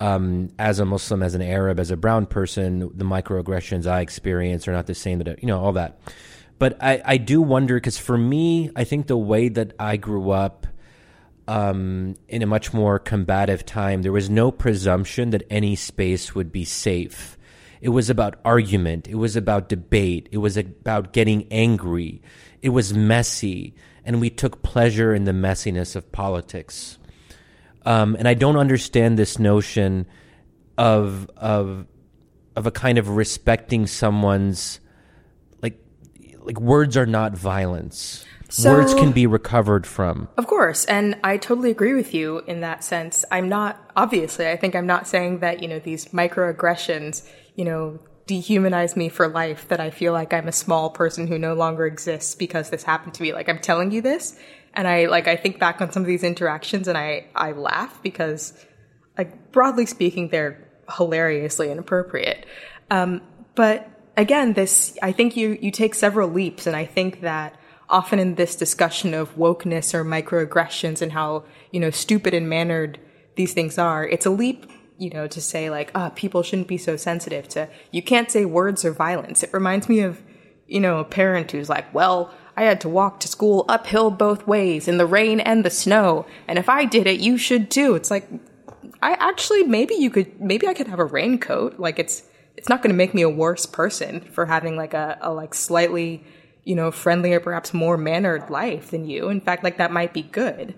Um, 0.00 0.48
as 0.58 0.80
a 0.80 0.84
Muslim, 0.84 1.22
as 1.22 1.36
an 1.36 1.42
Arab, 1.42 1.78
as 1.78 1.92
a 1.92 1.96
brown 1.96 2.26
person, 2.26 2.90
the 2.92 3.04
microaggressions 3.04 3.86
I 3.86 4.00
experience 4.00 4.66
are 4.66 4.72
not 4.72 4.86
the 4.86 4.96
same 4.96 5.20
that 5.20 5.40
you 5.40 5.46
know 5.46 5.60
all 5.62 5.74
that. 5.74 6.00
But 6.58 6.76
I, 6.82 7.00
I 7.04 7.16
do 7.18 7.40
wonder 7.40 7.76
because 7.76 7.98
for 7.98 8.18
me, 8.18 8.70
I 8.74 8.82
think 8.82 9.06
the 9.06 9.16
way 9.16 9.48
that 9.48 9.74
I 9.78 9.96
grew 9.98 10.32
up 10.32 10.66
um, 11.52 12.14
in 12.28 12.42
a 12.42 12.46
much 12.46 12.72
more 12.72 12.98
combative 12.98 13.66
time, 13.66 14.00
there 14.00 14.12
was 14.12 14.30
no 14.30 14.50
presumption 14.50 15.30
that 15.30 15.42
any 15.50 15.76
space 15.76 16.34
would 16.34 16.50
be 16.50 16.64
safe. 16.64 17.36
It 17.82 17.90
was 17.90 18.08
about 18.08 18.40
argument. 18.42 19.06
It 19.06 19.16
was 19.16 19.36
about 19.36 19.68
debate. 19.68 20.30
It 20.32 20.38
was 20.38 20.56
about 20.56 21.12
getting 21.12 21.46
angry. 21.52 22.22
It 22.62 22.70
was 22.70 22.94
messy. 22.94 23.74
And 24.02 24.18
we 24.18 24.30
took 24.30 24.62
pleasure 24.62 25.14
in 25.14 25.24
the 25.24 25.32
messiness 25.32 25.94
of 25.94 26.10
politics. 26.10 26.96
Um, 27.84 28.16
and 28.18 28.26
I 28.26 28.32
don't 28.32 28.56
understand 28.56 29.18
this 29.18 29.38
notion 29.38 30.06
of, 30.78 31.30
of, 31.36 31.84
of 32.56 32.66
a 32.66 32.70
kind 32.70 32.96
of 32.96 33.10
respecting 33.10 33.86
someone's, 33.86 34.80
like, 35.60 35.78
like 36.40 36.58
words 36.58 36.96
are 36.96 37.04
not 37.04 37.36
violence. 37.36 38.24
So- 38.52 38.72
words 38.72 38.94
can 38.94 39.12
be 39.12 39.26
recovered 39.26 39.86
from. 39.86 40.28
Of 40.36 40.46
course, 40.46 40.84
and 40.84 41.18
I 41.24 41.36
totally 41.36 41.70
agree 41.70 41.94
with 41.94 42.12
you 42.12 42.40
in 42.40 42.60
that 42.60 42.84
sense. 42.84 43.24
I'm 43.30 43.48
not 43.48 43.90
obviously, 43.96 44.48
I 44.48 44.56
think 44.56 44.74
I'm 44.74 44.86
not 44.86 45.06
saying 45.06 45.38
that, 45.40 45.62
you 45.62 45.68
know, 45.68 45.78
these 45.78 46.06
microaggressions, 46.06 47.28
you 47.56 47.64
know, 47.64 47.98
dehumanize 48.26 48.96
me 48.96 49.08
for 49.08 49.28
life 49.28 49.68
that 49.68 49.80
I 49.80 49.90
feel 49.90 50.12
like 50.12 50.32
I'm 50.32 50.48
a 50.48 50.52
small 50.52 50.90
person 50.90 51.26
who 51.26 51.38
no 51.38 51.54
longer 51.54 51.86
exists 51.86 52.34
because 52.34 52.70
this 52.70 52.82
happened 52.82 53.14
to 53.14 53.22
me. 53.22 53.32
Like 53.32 53.48
I'm 53.48 53.58
telling 53.58 53.90
you 53.90 54.00
this 54.00 54.38
and 54.74 54.86
I 54.86 55.06
like 55.06 55.28
I 55.28 55.36
think 55.36 55.58
back 55.58 55.80
on 55.80 55.90
some 55.90 56.02
of 56.02 56.06
these 56.06 56.22
interactions 56.22 56.88
and 56.88 56.96
I 56.96 57.26
I 57.34 57.52
laugh 57.52 58.00
because 58.02 58.54
like 59.18 59.52
broadly 59.52 59.86
speaking 59.86 60.28
they're 60.28 60.68
hilariously 60.96 61.70
inappropriate. 61.70 62.46
Um 62.90 63.22
but 63.54 63.88
again 64.16 64.52
this 64.52 64.96
I 65.02 65.12
think 65.12 65.36
you 65.36 65.58
you 65.60 65.70
take 65.70 65.94
several 65.94 66.28
leaps 66.28 66.66
and 66.66 66.76
I 66.76 66.84
think 66.84 67.22
that 67.22 67.58
often 67.92 68.18
in 68.18 68.34
this 68.36 68.56
discussion 68.56 69.12
of 69.12 69.36
wokeness 69.36 69.92
or 69.92 70.04
microaggressions 70.04 71.02
and 71.02 71.12
how, 71.12 71.44
you 71.70 71.78
know, 71.78 71.90
stupid 71.90 72.32
and 72.34 72.48
mannered 72.48 72.98
these 73.36 73.52
things 73.52 73.78
are, 73.78 74.06
it's 74.06 74.26
a 74.26 74.30
leap, 74.30 74.70
you 74.98 75.10
know, 75.10 75.26
to 75.26 75.40
say 75.40 75.70
like, 75.70 75.90
ah, 75.94 76.08
people 76.10 76.42
shouldn't 76.42 76.68
be 76.68 76.78
so 76.78 76.96
sensitive 76.96 77.46
to, 77.48 77.68
you 77.90 78.02
can't 78.02 78.30
say 78.30 78.44
words 78.46 78.84
or 78.84 78.92
violence. 78.92 79.42
It 79.42 79.52
reminds 79.52 79.88
me 79.88 80.00
of, 80.00 80.22
you 80.66 80.80
know, 80.80 80.98
a 80.98 81.04
parent 81.04 81.50
who's 81.50 81.68
like, 81.68 81.92
well, 81.94 82.32
I 82.56 82.64
had 82.64 82.80
to 82.82 82.88
walk 82.88 83.20
to 83.20 83.28
school 83.28 83.64
uphill 83.68 84.10
both 84.10 84.46
ways 84.46 84.88
in 84.88 84.96
the 84.98 85.06
rain 85.06 85.40
and 85.40 85.64
the 85.64 85.70
snow. 85.70 86.26
And 86.48 86.58
if 86.58 86.68
I 86.68 86.86
did 86.86 87.06
it, 87.06 87.20
you 87.20 87.36
should 87.36 87.70
too. 87.70 87.94
It's 87.94 88.10
like, 88.10 88.28
I 89.02 89.12
actually, 89.14 89.64
maybe 89.64 89.94
you 89.94 90.10
could, 90.10 90.40
maybe 90.40 90.66
I 90.66 90.74
could 90.74 90.88
have 90.88 90.98
a 90.98 91.04
raincoat. 91.04 91.78
Like 91.78 91.98
it's, 91.98 92.22
it's 92.56 92.68
not 92.68 92.82
going 92.82 92.92
to 92.92 92.96
make 92.96 93.14
me 93.14 93.22
a 93.22 93.28
worse 93.28 93.66
person 93.66 94.20
for 94.20 94.46
having 94.46 94.76
like 94.76 94.94
a, 94.94 95.18
a 95.20 95.32
like 95.32 95.54
slightly, 95.54 96.24
you 96.64 96.74
know, 96.74 96.90
friendlier, 96.90 97.40
perhaps 97.40 97.74
more 97.74 97.96
mannered 97.96 98.48
life 98.50 98.90
than 98.90 99.04
you. 99.08 99.28
In 99.28 99.40
fact, 99.40 99.64
like 99.64 99.78
that 99.78 99.90
might 99.92 100.12
be 100.12 100.22
good. 100.22 100.74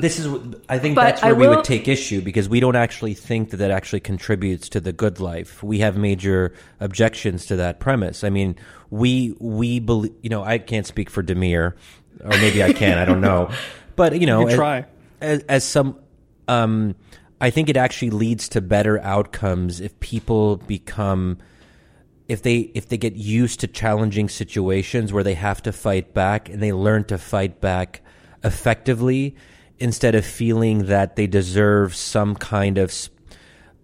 This 0.00 0.18
is, 0.18 0.26
I 0.68 0.78
think 0.80 0.96
that's 0.96 1.22
where 1.22 1.30
I 1.30 1.32
we 1.32 1.46
will- 1.46 1.56
would 1.56 1.64
take 1.64 1.86
issue 1.86 2.20
because 2.22 2.48
we 2.48 2.58
don't 2.58 2.74
actually 2.74 3.14
think 3.14 3.50
that 3.50 3.58
that 3.58 3.70
actually 3.70 4.00
contributes 4.00 4.68
to 4.70 4.80
the 4.80 4.92
good 4.92 5.20
life. 5.20 5.62
We 5.62 5.78
have 5.78 5.96
major 5.96 6.52
objections 6.80 7.46
to 7.46 7.56
that 7.56 7.78
premise. 7.78 8.24
I 8.24 8.30
mean, 8.30 8.56
we 8.90 9.36
we 9.38 9.78
believe, 9.78 10.12
you 10.22 10.30
know, 10.30 10.42
I 10.42 10.58
can't 10.58 10.86
speak 10.86 11.08
for 11.08 11.22
Damir, 11.22 11.74
or 12.24 12.30
maybe 12.30 12.64
I 12.64 12.72
can, 12.72 12.98
I 12.98 13.04
don't 13.04 13.20
know, 13.20 13.50
but 13.96 14.18
you 14.20 14.26
know, 14.26 14.40
You 14.40 14.48
as, 14.48 14.54
try. 14.56 14.84
as, 15.20 15.42
as 15.48 15.62
some, 15.64 15.96
um, 16.48 16.96
I 17.40 17.50
think 17.50 17.68
it 17.68 17.76
actually 17.76 18.10
leads 18.10 18.48
to 18.50 18.60
better 18.60 18.98
outcomes 19.02 19.80
if 19.80 19.98
people 20.00 20.56
become 20.56 21.38
if 22.30 22.42
they 22.42 22.70
if 22.74 22.88
they 22.88 22.96
get 22.96 23.16
used 23.16 23.58
to 23.58 23.66
challenging 23.66 24.28
situations 24.28 25.12
where 25.12 25.24
they 25.24 25.34
have 25.34 25.60
to 25.60 25.72
fight 25.72 26.14
back 26.14 26.48
and 26.48 26.62
they 26.62 26.72
learn 26.72 27.02
to 27.02 27.18
fight 27.18 27.60
back 27.60 28.02
effectively 28.44 29.34
instead 29.80 30.14
of 30.14 30.24
feeling 30.24 30.86
that 30.86 31.16
they 31.16 31.26
deserve 31.26 31.92
some 31.92 32.36
kind 32.36 32.78
of 32.78 32.92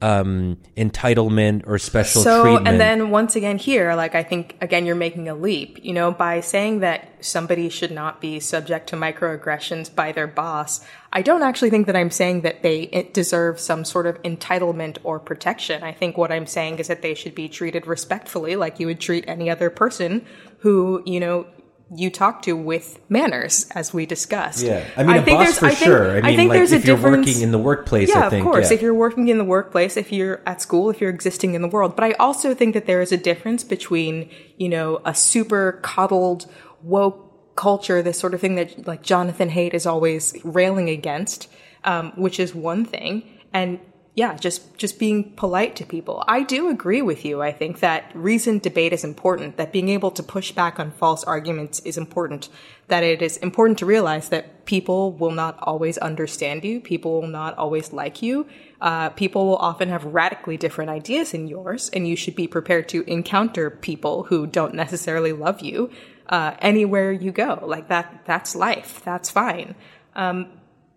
um, 0.02 0.58
entitlement 0.76 1.66
or 1.66 1.78
special 1.78 2.22
so, 2.22 2.42
treatment. 2.42 2.68
and 2.68 2.80
then 2.80 3.10
once 3.10 3.34
again 3.34 3.56
here, 3.56 3.94
like 3.94 4.14
I 4.14 4.22
think 4.22 4.56
again 4.60 4.84
you're 4.84 4.94
making 4.94 5.28
a 5.28 5.34
leap, 5.34 5.78
you 5.82 5.94
know, 5.94 6.12
by 6.12 6.40
saying 6.40 6.80
that 6.80 7.08
somebody 7.20 7.68
should 7.70 7.90
not 7.90 8.20
be 8.20 8.38
subject 8.38 8.88
to 8.90 8.96
microaggressions 8.96 9.94
by 9.94 10.12
their 10.12 10.26
boss. 10.26 10.84
I 11.12 11.22
don't 11.22 11.42
actually 11.42 11.70
think 11.70 11.86
that 11.86 11.96
I'm 11.96 12.10
saying 12.10 12.42
that 12.42 12.62
they 12.62 13.08
deserve 13.14 13.58
some 13.58 13.84
sort 13.84 14.06
of 14.06 14.20
entitlement 14.22 14.98
or 15.02 15.18
protection. 15.18 15.82
I 15.82 15.92
think 15.92 16.18
what 16.18 16.30
I'm 16.30 16.46
saying 16.46 16.78
is 16.78 16.88
that 16.88 17.00
they 17.00 17.14
should 17.14 17.34
be 17.34 17.48
treated 17.48 17.86
respectfully, 17.86 18.54
like 18.56 18.78
you 18.78 18.86
would 18.86 19.00
treat 19.00 19.24
any 19.26 19.48
other 19.48 19.70
person 19.70 20.26
who, 20.58 21.02
you 21.06 21.20
know, 21.20 21.46
you 21.94 22.10
talk 22.10 22.42
to 22.42 22.56
with 22.56 22.98
manners, 23.08 23.66
as 23.74 23.94
we 23.94 24.06
discussed. 24.06 24.64
yeah, 24.64 24.84
I 24.96 25.04
mean, 25.04 25.16
a 25.18 25.22
think 25.22 25.38
boss 25.38 25.44
there's- 25.46 25.58
for 25.60 25.66
I 25.66 25.70
think- 25.70 25.84
sure. 25.86 26.10
I 26.10 26.20
mean, 26.22 26.36
think 26.36 26.48
like 26.48 26.58
there's 26.58 26.72
if 26.72 26.82
a 26.82 26.86
you're 26.88 26.96
difference. 26.96 27.26
working 27.28 27.42
in 27.42 27.52
the 27.52 27.58
workplace, 27.58 28.08
yeah, 28.08 28.26
I 28.26 28.30
think, 28.30 28.44
of 28.44 28.52
course. 28.52 28.70
yeah. 28.70 28.74
If 28.74 28.82
you're 28.82 28.92
working 28.94 29.28
in 29.28 29.38
the 29.38 29.44
workplace, 29.44 29.96
if 29.96 30.10
you're 30.12 30.40
at 30.46 30.60
school, 30.60 30.90
if 30.90 31.00
you're 31.00 31.10
existing 31.10 31.54
in 31.54 31.62
the 31.62 31.68
world. 31.68 31.94
But 31.94 32.04
I 32.04 32.12
also 32.14 32.54
think 32.54 32.74
that 32.74 32.86
there 32.86 33.00
is 33.00 33.12
a 33.12 33.16
difference 33.16 33.62
between, 33.62 34.28
you 34.56 34.68
know, 34.68 35.00
a 35.04 35.14
super 35.14 35.78
coddled, 35.82 36.46
woke 36.82 37.54
culture, 37.54 38.02
this 38.02 38.18
sort 38.18 38.34
of 38.34 38.40
thing 38.40 38.56
that 38.56 38.86
like 38.86 39.02
Jonathan 39.02 39.48
Haidt 39.50 39.72
is 39.72 39.86
always 39.86 40.34
railing 40.44 40.88
against, 40.90 41.48
um, 41.84 42.12
which 42.16 42.40
is 42.40 42.52
one 42.54 42.84
thing. 42.84 43.22
And 43.54 43.78
yeah, 44.16 44.34
just 44.34 44.78
just 44.78 44.98
being 44.98 45.32
polite 45.32 45.76
to 45.76 45.84
people. 45.84 46.24
I 46.26 46.42
do 46.42 46.70
agree 46.70 47.02
with 47.02 47.22
you. 47.22 47.42
I 47.42 47.52
think 47.52 47.80
that 47.80 48.10
reasoned 48.14 48.62
debate 48.62 48.94
is 48.94 49.04
important. 49.04 49.58
That 49.58 49.72
being 49.72 49.90
able 49.90 50.10
to 50.12 50.22
push 50.22 50.52
back 50.52 50.80
on 50.80 50.90
false 50.90 51.22
arguments 51.22 51.80
is 51.80 51.98
important. 51.98 52.48
That 52.88 53.04
it 53.04 53.20
is 53.20 53.36
important 53.36 53.78
to 53.80 53.86
realize 53.86 54.30
that 54.30 54.64
people 54.64 55.12
will 55.12 55.32
not 55.32 55.58
always 55.60 55.98
understand 55.98 56.64
you. 56.64 56.80
People 56.80 57.20
will 57.20 57.28
not 57.28 57.58
always 57.58 57.92
like 57.92 58.22
you. 58.22 58.46
Uh, 58.80 59.10
people 59.10 59.44
will 59.44 59.56
often 59.56 59.90
have 59.90 60.06
radically 60.06 60.56
different 60.56 60.88
ideas 60.88 61.32
than 61.32 61.46
yours, 61.46 61.90
and 61.90 62.08
you 62.08 62.16
should 62.16 62.34
be 62.34 62.48
prepared 62.48 62.88
to 62.88 63.04
encounter 63.06 63.68
people 63.68 64.22
who 64.22 64.46
don't 64.46 64.72
necessarily 64.72 65.34
love 65.34 65.60
you 65.60 65.90
uh, 66.30 66.56
anywhere 66.60 67.12
you 67.12 67.32
go. 67.32 67.62
Like 67.62 67.88
that. 67.88 68.22
That's 68.24 68.56
life. 68.56 69.02
That's 69.04 69.28
fine. 69.28 69.74
Um, 70.14 70.48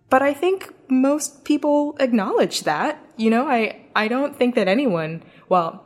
but 0.10 0.22
I 0.22 0.34
think 0.34 0.74
most 0.90 1.44
people 1.44 1.96
acknowledge 2.00 2.64
that. 2.64 3.04
You 3.18 3.30
know, 3.30 3.48
I, 3.48 3.86
I 3.96 4.08
don't 4.08 4.36
think 4.36 4.56
that 4.56 4.68
anyone, 4.68 5.24
well, 5.48 5.86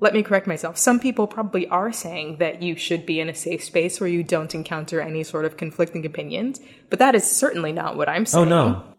let 0.00 0.14
me 0.14 0.22
correct 0.22 0.46
myself. 0.48 0.76
Some 0.76 0.98
people 0.98 1.26
probably 1.28 1.68
are 1.68 1.92
saying 1.92 2.38
that 2.38 2.60
you 2.60 2.74
should 2.76 3.06
be 3.06 3.20
in 3.20 3.28
a 3.28 3.34
safe 3.34 3.62
space 3.62 4.00
where 4.00 4.08
you 4.08 4.24
don't 4.24 4.52
encounter 4.54 5.00
any 5.00 5.22
sort 5.22 5.44
of 5.44 5.56
conflicting 5.56 6.04
opinions, 6.04 6.60
but 6.90 6.98
that 6.98 7.14
is 7.14 7.30
certainly 7.30 7.72
not 7.72 7.96
what 7.96 8.08
I'm 8.08 8.22
oh, 8.22 8.24
saying. 8.24 8.52
Oh 8.52 8.68
no, 8.72 8.91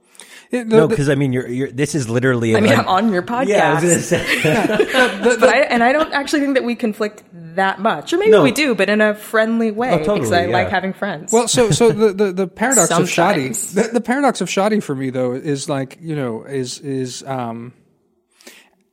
the- 0.61 0.75
no, 0.77 0.87
because 0.87 1.09
I 1.09 1.15
mean, 1.15 1.33
you're, 1.33 1.47
you're. 1.47 1.71
This 1.71 1.95
is 1.95 2.07
literally. 2.09 2.55
I 2.55 2.59
mean, 2.59 2.71
an- 2.73 2.79
I'm 2.81 2.87
on 2.87 3.11
your 3.13 3.23
podcast. 3.23 3.47
Yeah, 3.47 3.71
I 3.71 3.73
was 3.73 3.83
gonna 3.83 3.99
say. 4.01 4.41
but 5.39 5.49
I, 5.49 5.59
and 5.61 5.83
I 5.83 5.91
don't 5.91 6.13
actually 6.13 6.41
think 6.41 6.53
that 6.55 6.63
we 6.63 6.75
conflict 6.75 7.23
that 7.33 7.79
much, 7.79 8.13
or 8.13 8.17
maybe 8.17 8.31
No. 8.31 8.43
we 8.43 8.51
do, 8.51 8.73
but 8.75 8.89
in 8.89 9.01
a 9.01 9.13
friendly 9.15 9.71
way 9.71 9.91
Oh, 9.91 9.97
because 9.97 10.29
totally, 10.29 10.37
I 10.37 10.45
like 10.47 10.69
having 10.69 10.93
friends. 10.93 11.31
Well, 11.31 11.47
so 11.47 11.71
so 11.71 11.91
the 11.91 12.13
the, 12.13 12.31
the 12.31 12.47
paradox 12.61 12.89
of 12.91 13.09
Sometimes. 13.09 13.73
Shadi, 13.73 13.73
the, 13.83 13.89
the 13.93 14.01
paradox 14.01 14.41
of 14.41 14.47
Shadi 14.49 14.81
for 14.81 14.95
me 14.95 15.09
though 15.09 15.33
is 15.33 15.67
like 15.69 15.97
you 16.01 16.15
know 16.15 16.43
is 16.43 16.79
is 16.79 17.23
um, 17.23 17.73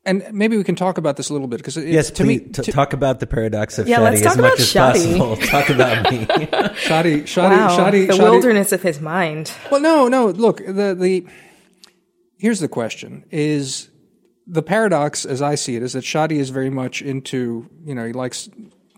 and 0.07 0.25
maybe 0.33 0.57
we 0.57 0.65
can 0.65 0.77
talk 0.77 0.97
about 0.99 1.17
this 1.19 1.29
a 1.29 1.33
little 1.35 1.47
bit 1.49 1.59
because 1.59 1.77
yes, 1.77 2.11
to 2.13 2.25
please 2.25 2.41
me 2.43 2.49
t- 2.53 2.73
talk 2.73 2.93
about 2.95 3.21
the 3.21 3.27
paradox 3.27 3.79
of 3.79 3.87
Yeah, 3.87 3.99
Shadi 3.99 4.03
let's 4.03 4.23
talk 4.23 4.33
as 4.33 4.39
much 4.39 4.53
about 4.75 4.97
as 4.97 5.05
Shadi. 5.05 5.19
possible. 5.19 5.37
Talk 5.47 5.69
about 5.71 6.11
me. 6.13 6.27
Shadi 6.27 7.23
Shadi 7.25 7.51
wow, 7.51 7.79
Shadi 7.79 8.07
the 8.07 8.13
Shadi- 8.15 8.19
wilderness 8.23 8.73
of 8.73 8.83
his 8.83 9.01
mind. 9.01 9.53
Well, 9.71 9.81
no, 9.81 10.09
no. 10.09 10.29
Look, 10.29 10.59
the 10.65 10.95
the 10.99 11.27
here's 12.41 12.61
the 12.61 12.69
question: 12.69 13.25
is 13.31 13.91
the 14.47 14.63
paradox, 14.63 15.25
as 15.25 15.43
I 15.43 15.55
see 15.55 15.77
it, 15.77 15.83
is 15.83 15.93
that 15.93 16.05
Shadi 16.05 16.39
is 16.39 16.51
very 16.51 16.71
much 16.71 17.03
into 17.03 17.69
you 17.85 17.95
know 17.95 18.07
he 18.07 18.13
likes 18.13 18.49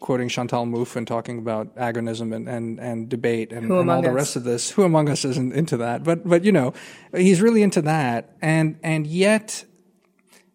quoting 0.00 0.28
Chantal 0.28 0.66
Mouffe 0.66 0.96
and 0.96 1.06
talking 1.06 1.38
about 1.38 1.74
agonism 1.76 2.34
and 2.34 2.48
and, 2.48 2.78
and 2.80 3.08
debate 3.08 3.52
and, 3.52 3.64
and 3.64 3.72
all 3.72 3.80
among 3.80 4.02
the 4.02 4.12
rest 4.12 4.36
of 4.36 4.44
this. 4.44 4.70
Who 4.70 4.84
among 4.84 5.08
us 5.08 5.24
isn't 5.24 5.52
into 5.52 5.76
that? 5.78 6.04
But 6.04 6.26
but 6.26 6.44
you 6.44 6.52
know 6.52 6.72
he's 7.14 7.40
really 7.40 7.62
into 7.62 7.82
that, 7.82 8.36
and 8.40 8.78
and 8.82 9.06
yet. 9.06 9.64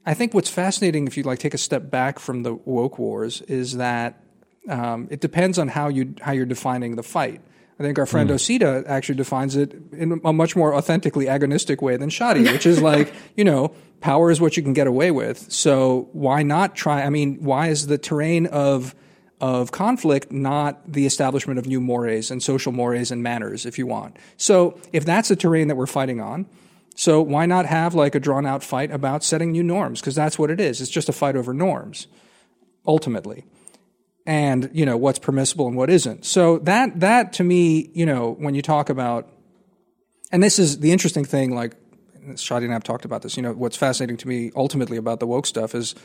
I 0.05 0.13
think 0.13 0.33
what's 0.33 0.49
fascinating, 0.49 1.05
if 1.05 1.17
you 1.17 1.23
like 1.23 1.39
take 1.39 1.53
a 1.53 1.57
step 1.57 1.91
back 1.91 2.17
from 2.17 2.43
the 2.43 2.53
woke 2.53 2.97
wars, 2.97 3.41
is 3.41 3.75
that 3.75 4.23
um, 4.69 5.09
it 5.11 5.19
depends 5.19 5.59
on 5.59 5.67
how 5.67 5.89
you 5.89 6.15
how 6.21 6.31
you're 6.31 6.45
defining 6.45 6.95
the 6.95 7.03
fight. 7.03 7.41
I 7.79 7.83
think 7.83 7.99
our 7.99 8.05
friend 8.07 8.29
hmm. 8.29 8.35
Osita 8.35 8.85
actually 8.87 9.15
defines 9.15 9.55
it 9.55 9.73
in 9.91 10.19
a 10.23 10.33
much 10.33 10.55
more 10.55 10.73
authentically 10.73 11.25
agonistic 11.25 11.81
way 11.81 11.95
than 11.97 12.09
Shadi, 12.09 12.51
which 12.51 12.65
is 12.65 12.81
like, 12.81 13.13
you 13.37 13.43
know, 13.43 13.73
power 14.01 14.31
is 14.31 14.41
what 14.41 14.57
you 14.57 14.63
can 14.63 14.73
get 14.73 14.87
away 14.87 15.11
with. 15.11 15.51
So 15.51 16.09
why 16.11 16.43
not 16.43 16.75
try? 16.75 17.03
I 17.03 17.09
mean, 17.09 17.43
why 17.43 17.67
is 17.67 17.87
the 17.87 17.97
terrain 17.97 18.47
of 18.47 18.95
of 19.39 19.71
conflict 19.71 20.31
not 20.31 20.91
the 20.91 21.05
establishment 21.05 21.59
of 21.59 21.67
new 21.67 21.79
mores 21.79 22.31
and 22.31 22.41
social 22.41 22.71
mores 22.71 23.11
and 23.11 23.21
manners, 23.21 23.65
if 23.65 23.77
you 23.77 23.85
want? 23.85 24.17
So 24.37 24.79
if 24.91 25.05
that's 25.05 25.29
the 25.29 25.35
terrain 25.35 25.67
that 25.67 25.75
we're 25.75 25.85
fighting 25.85 26.19
on, 26.19 26.47
so 26.95 27.21
why 27.21 27.45
not 27.45 27.67
have 27.67 27.93
like 27.93 28.15
a 28.15 28.19
drawn 28.19 28.47
out 28.47 28.63
fight 28.63 28.89
about 28.89 29.23
setting 29.23 29.51
new 29.51 29.61
norms? 29.61 30.01
Because 30.01 30.15
that's 30.15 30.39
what 30.39 30.49
it 30.49 30.59
is. 30.59 30.81
It's 30.81 30.89
just 30.89 31.09
a 31.09 31.13
fight 31.13 31.35
over 31.35 31.53
norms, 31.53 32.07
ultimately. 32.87 33.45
And, 34.27 34.69
you 34.73 34.85
know, 34.85 34.97
what's 34.97 35.19
permissible 35.19 35.67
and 35.67 35.77
what 35.77 35.89
isn't. 35.89 36.25
So 36.25 36.59
that, 36.59 36.99
that 36.99 37.33
to 37.33 37.43
me, 37.45 37.89
you 37.93 38.05
know, 38.05 38.35
when 38.37 38.55
you 38.55 38.61
talk 38.61 38.89
about, 38.89 39.29
and 40.33 40.43
this 40.43 40.59
is 40.59 40.79
the 40.79 40.91
interesting 40.91 41.23
thing, 41.23 41.55
like, 41.55 41.73
Shadi 42.33 42.63
and 42.63 42.71
I 42.71 42.73
have 42.73 42.83
talked 42.83 43.05
about 43.05 43.21
this, 43.21 43.37
you 43.37 43.43
know, 43.43 43.53
what's 43.53 43.77
fascinating 43.77 44.17
to 44.17 44.27
me 44.27 44.51
ultimately 44.53 44.97
about 44.97 45.21
the 45.21 45.27
woke 45.27 45.45
stuff 45.45 45.73
is 45.73 45.95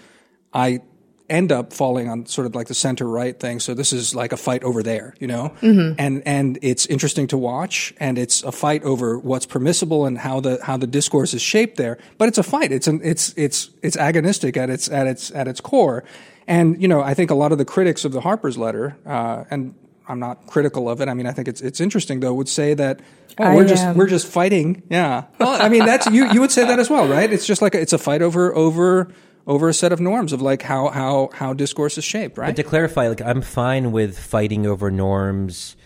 I 0.54 0.82
end 1.28 1.50
up 1.50 1.72
falling 1.72 2.08
on 2.08 2.26
sort 2.26 2.46
of 2.46 2.54
like 2.54 2.68
the 2.68 2.74
center 2.74 3.08
right 3.08 3.38
thing. 3.38 3.58
So 3.58 3.74
this 3.74 3.92
is 3.92 4.14
like 4.14 4.32
a 4.32 4.36
fight 4.36 4.62
over 4.62 4.82
there, 4.82 5.14
you 5.18 5.26
know, 5.26 5.54
mm-hmm. 5.60 5.94
and 5.98 6.22
and 6.26 6.58
it's 6.62 6.86
interesting 6.86 7.26
to 7.28 7.38
watch, 7.38 7.94
and 7.98 8.18
it's 8.18 8.42
a 8.42 8.52
fight 8.52 8.82
over 8.84 9.18
what's 9.18 9.46
permissible 9.46 10.04
and 10.04 10.18
how 10.18 10.40
the 10.40 10.58
how 10.62 10.76
the 10.76 10.86
discourse 10.86 11.34
is 11.34 11.42
shaped 11.42 11.76
there. 11.76 11.98
But 12.18 12.28
it's 12.28 12.38
a 12.38 12.42
fight. 12.42 12.70
It's 12.70 12.86
an 12.86 13.00
it's 13.02 13.34
it's 13.36 13.70
it's 13.82 13.96
agonistic 13.96 14.56
at 14.56 14.70
its 14.70 14.88
at 14.90 15.06
its 15.06 15.30
at 15.32 15.48
its 15.48 15.60
core. 15.60 16.04
And 16.46 16.80
you 16.80 16.88
know, 16.88 17.00
I 17.02 17.14
think 17.14 17.30
a 17.30 17.34
lot 17.34 17.52
of 17.52 17.58
the 17.58 17.64
critics 17.64 18.04
of 18.04 18.12
the 18.12 18.20
Harper's 18.20 18.58
letter, 18.58 18.96
uh, 19.06 19.44
and 19.50 19.74
I'm 20.08 20.18
not 20.18 20.46
critical 20.46 20.88
of 20.88 21.00
it. 21.00 21.08
I 21.08 21.14
mean, 21.14 21.26
I 21.26 21.32
think 21.32 21.48
it's 21.48 21.60
it's 21.60 21.80
interesting 21.80 22.20
though. 22.20 22.34
Would 22.34 22.48
say 22.48 22.74
that 22.74 23.00
oh, 23.38 23.54
we're 23.54 23.66
just 23.66 23.96
we're 23.96 24.08
just 24.08 24.26
fighting. 24.26 24.82
Yeah. 24.90 25.24
Well, 25.38 25.60
I 25.60 25.68
mean, 25.68 25.86
that's 25.86 26.06
you 26.06 26.30
you 26.32 26.40
would 26.40 26.50
say 26.50 26.66
that 26.66 26.78
as 26.78 26.90
well, 26.90 27.06
right? 27.06 27.32
It's 27.32 27.46
just 27.46 27.62
like 27.62 27.74
a, 27.74 27.80
it's 27.80 27.92
a 27.92 27.98
fight 27.98 28.22
over 28.22 28.54
over 28.54 29.08
over 29.46 29.68
a 29.68 29.74
set 29.74 29.92
of 29.92 30.00
norms 30.00 30.32
of 30.32 30.42
like 30.42 30.62
how 30.62 30.88
how 30.88 31.30
how 31.32 31.52
discourse 31.52 31.98
is 31.98 32.04
shaped, 32.04 32.38
right? 32.38 32.48
But 32.48 32.56
to 32.56 32.68
clarify, 32.68 33.08
like 33.08 33.22
I'm 33.22 33.42
fine 33.42 33.92
with 33.92 34.18
fighting 34.18 34.66
over 34.66 34.90
norms 34.90 35.76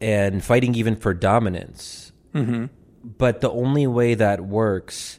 and 0.00 0.44
fighting 0.44 0.74
even 0.74 0.96
for 0.96 1.14
dominance. 1.14 2.12
Mm-hmm. 2.34 2.66
But 3.04 3.40
the 3.40 3.50
only 3.50 3.86
way 3.86 4.14
that 4.14 4.40
works 4.40 5.17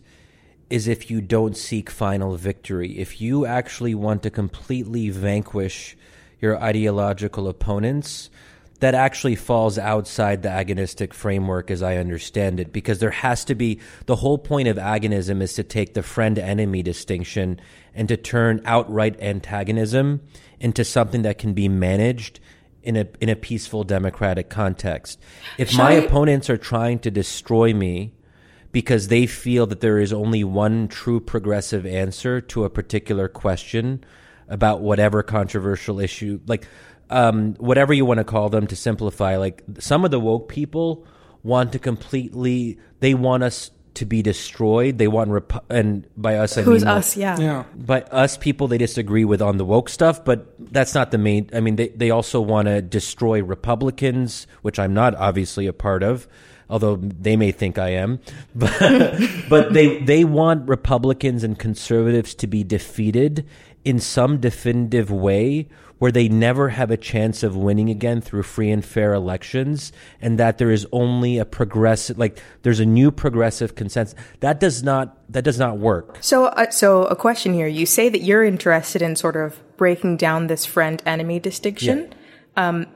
is 0.70 0.88
if 0.88 1.10
you 1.10 1.22
don't 1.22 1.58
seek 1.58 1.90
final 1.90 2.36
victory. 2.36 3.00
If 3.00 3.22
you 3.22 3.46
actually 3.46 3.96
want 3.96 4.24
to 4.24 4.30
completely 4.30 5.10
vanquish 5.10 5.98
your 6.40 6.62
ideological 6.62 7.48
opponents, 7.48 8.30
that 8.80 8.96
actually 8.96 9.36
falls 9.36 9.78
outside 9.78 10.42
the 10.42 10.50
agonistic 10.50 11.14
framework 11.14 11.70
as 11.70 11.84
I 11.84 11.98
understand 11.98 12.60
it, 12.60 12.72
because 12.72 13.00
there 13.00 13.12
has 13.12 13.44
to 13.46 13.56
be 13.56 13.80
the 14.06 14.16
whole 14.16 14.38
point 14.38 14.70
of 14.70 14.78
agonism 14.78 15.42
is 15.42 15.54
to 15.56 15.64
take 15.64 15.94
the 15.94 16.04
friend 16.04 16.40
enemy 16.40 16.82
distinction 16.82 17.60
and 17.94 18.08
to 18.08 18.16
turn 18.16 18.62
outright 18.64 19.20
antagonism 19.20 20.22
into 20.62 20.86
something 20.86 21.24
that 21.24 21.38
can 21.38 21.54
be 21.54 21.68
managed 21.68 22.40
in 22.82 22.96
a 22.96 23.06
in 23.20 23.28
a 23.28 23.36
peaceful 23.36 23.84
democratic 23.84 24.50
context. 24.50 25.20
If 25.58 25.76
my 25.76 25.92
I- 25.92 25.94
opponents 25.96 26.50
are 26.50 26.58
trying 26.58 27.00
to 27.00 27.12
destroy 27.12 27.74
me 27.74 28.14
because 28.72 29.08
they 29.08 29.26
feel 29.26 29.66
that 29.68 29.82
there 29.82 30.00
is 30.00 30.14
only 30.14 30.44
one 30.44 30.88
true 30.88 31.20
progressive 31.20 31.86
answer 31.86 32.40
to 32.42 32.64
a 32.64 32.70
particular 32.70 33.28
question 33.28 34.04
about 34.48 34.82
whatever 34.82 35.24
controversial 35.24 36.00
issue, 36.00 36.40
like 36.48 36.68
um, 37.10 37.56
whatever 37.56 37.94
you 37.94 38.06
want 38.06 38.20
to 38.20 38.24
call 38.24 38.50
them 38.50 38.68
to 38.68 38.76
simplify, 38.76 39.38
like 39.38 39.64
some 39.80 40.06
of 40.06 40.12
the 40.12 40.20
woke 40.20 40.50
people 40.50 41.06
want 41.44 41.72
to 41.72 41.80
completely, 41.80 42.78
they 43.00 43.14
want 43.14 43.44
us 43.44 43.72
to 43.96 44.06
be 44.06 44.22
destroyed. 44.22 44.98
They 44.98 45.08
want, 45.08 45.32
rep- 45.32 45.66
and 45.70 46.08
by 46.16 46.38
us, 46.38 46.58
I 46.58 46.62
Who's 46.62 46.84
mean 46.84 46.90
us? 46.90 47.18
Yeah. 47.18 47.40
yeah. 47.40 47.64
by 47.76 48.02
us 48.04 48.38
people 48.38 48.68
they 48.68 48.78
disagree 48.78 49.26
with 49.26 49.42
on 49.42 49.58
the 49.58 49.66
woke 49.66 49.90
stuff 49.90 50.24
but 50.24 50.54
that's 50.72 50.94
not 50.94 51.12
the 51.12 51.18
main 51.18 51.50
i 51.54 51.60
mean 51.60 51.76
they, 51.76 51.90
they 51.90 52.12
also 52.12 52.40
want 52.40 52.68
to 52.68 52.82
destroy 52.82 53.42
republicans 53.44 54.48
which 54.62 54.80
i'm 54.80 54.94
not 54.94 55.16
obviously 55.16 55.68
a 55.68 55.74
part 55.74 56.04
of 56.04 56.28
although 56.70 56.96
they 56.98 57.36
may 57.36 57.52
think 57.52 57.78
i 57.78 57.90
am 57.90 58.20
but, 58.56 59.20
but 59.50 59.74
they 59.74 60.00
they 60.00 60.24
want 60.24 60.68
republicans 60.68 61.44
and 61.44 61.60
conservatives 61.60 62.34
to 62.34 62.48
be 62.48 62.64
defeated 62.64 63.46
in 63.86 64.00
some 64.00 64.40
definitive 64.40 65.10
way 65.10 65.68
where 66.00 66.12
they 66.12 66.30
never 66.30 66.70
have 66.70 66.92
a 66.92 66.98
chance 66.98 67.44
of 67.44 67.58
winning 67.58 67.90
again 67.90 68.22
through 68.22 68.44
free 68.44 68.72
and 68.72 68.86
fair 68.86 69.14
elections 69.14 69.92
and 70.22 70.40
that 70.40 70.58
there 70.58 70.72
is 70.72 70.88
only 70.92 71.38
a 71.38 71.46
progressive 71.46 72.18
like 72.18 72.42
there's 72.64 72.80
a 72.80 72.86
new 72.86 73.12
progressive 73.12 73.76
consensus 73.76 74.18
that 74.40 74.60
does 74.60 74.82
not 74.84 75.18
that 75.30 75.44
does 75.44 75.60
not 75.60 75.78
work 75.78 76.18
So, 76.22 76.46
uh, 76.46 76.70
so 76.70 77.06
a 77.06 77.16
question 77.16 77.54
here. 77.54 77.68
You 77.68 77.86
say 77.86 78.10
that 78.10 78.22
you're 78.22 78.44
interested 78.44 79.02
in 79.02 79.16
sort 79.16 79.36
of 79.36 79.60
breaking 79.78 80.18
down 80.18 80.48
this 80.48 80.66
friend 80.66 81.02
enemy 81.06 81.40
distinction. 81.40 82.14
Um, 82.56 82.88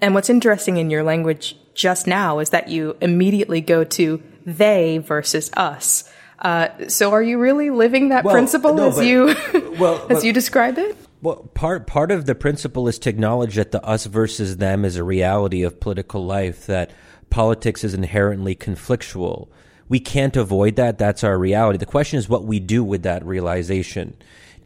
and 0.00 0.14
what's 0.14 0.30
interesting 0.30 0.76
in 0.78 0.90
your 0.90 1.02
language 1.02 1.56
just 1.74 2.06
now 2.06 2.38
is 2.38 2.50
that 2.50 2.68
you 2.68 2.96
immediately 3.00 3.60
go 3.60 3.84
to 3.84 4.22
they 4.44 4.98
versus 4.98 5.50
us. 5.56 6.04
Uh, 6.38 6.68
so 6.88 7.12
are 7.12 7.22
you 7.22 7.38
really 7.38 7.70
living 7.70 8.08
that 8.08 8.24
Well, 8.24 8.34
principle 8.34 8.74
no, 8.74 8.88
as 8.88 8.96
but- 8.96 9.06
you 9.06 9.26
well, 9.78 9.94
as 10.10 10.18
but- 10.18 10.24
you 10.24 10.32
describe 10.32 10.78
it? 10.78 10.96
Well, 11.22 11.48
part 11.54 11.86
part 11.86 12.10
of 12.10 12.26
the 12.26 12.34
principle 12.34 12.88
is 12.88 12.98
to 13.00 13.10
acknowledge 13.10 13.54
that 13.54 13.70
the 13.70 13.80
us 13.84 14.06
versus 14.06 14.56
them 14.56 14.84
is 14.84 14.96
a 14.96 15.04
reality 15.04 15.62
of 15.62 15.78
political 15.78 16.24
life. 16.26 16.66
That 16.66 16.90
politics 17.30 17.84
is 17.84 17.94
inherently 17.94 18.56
conflictual. 18.56 19.46
We 19.88 20.00
can't 20.00 20.36
avoid 20.36 20.74
that. 20.76 20.98
That's 20.98 21.22
our 21.22 21.38
reality. 21.38 21.78
The 21.78 21.86
question 21.86 22.18
is 22.18 22.28
what 22.28 22.44
we 22.44 22.58
do 22.58 22.82
with 22.82 23.04
that 23.04 23.24
realization. 23.24 24.16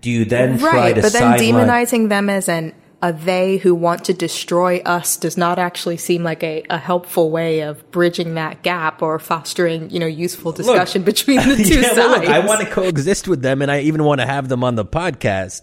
Do 0.01 0.11
you 0.11 0.25
then 0.25 0.59
try 0.59 0.73
Right, 0.73 0.95
to 0.95 1.03
but 1.03 1.13
then 1.13 1.39
demonizing 1.39 2.09
them 2.09 2.31
as 2.31 2.49
an 2.49 2.73
a 3.07 3.13
they 3.13 3.59
who 3.59 3.73
want 3.73 4.05
to 4.07 4.13
destroy 4.13 4.79
us 4.85 5.17
does 5.17 5.37
not 5.37 5.59
actually 5.61 5.97
seem 5.97 6.25
like 6.25 6.43
a, 6.43 6.65
a 6.69 6.77
helpful 6.79 7.31
way 7.31 7.61
of 7.61 7.89
bridging 7.93 8.35
that 8.35 8.63
gap 8.65 9.01
or 9.01 9.19
fostering, 9.21 9.89
you 9.91 10.01
know, 10.01 10.07
useful 10.07 10.51
discussion 10.51 11.03
between 11.03 11.37
the 11.37 11.57
two 11.69 11.81
yeah, 11.81 11.83
sides. 11.83 11.97
well, 11.99 12.11
look, 12.21 12.29
I 12.29 12.41
want 12.41 12.61
to 12.63 12.67
coexist 12.67 13.29
with 13.29 13.43
them, 13.43 13.63
and 13.63 13.71
I 13.71 13.81
even 13.81 14.03
want 14.03 14.21
to 14.21 14.27
have 14.27 14.49
them 14.49 14.65
on 14.65 14.75
the 14.75 14.85
podcast. 14.85 15.63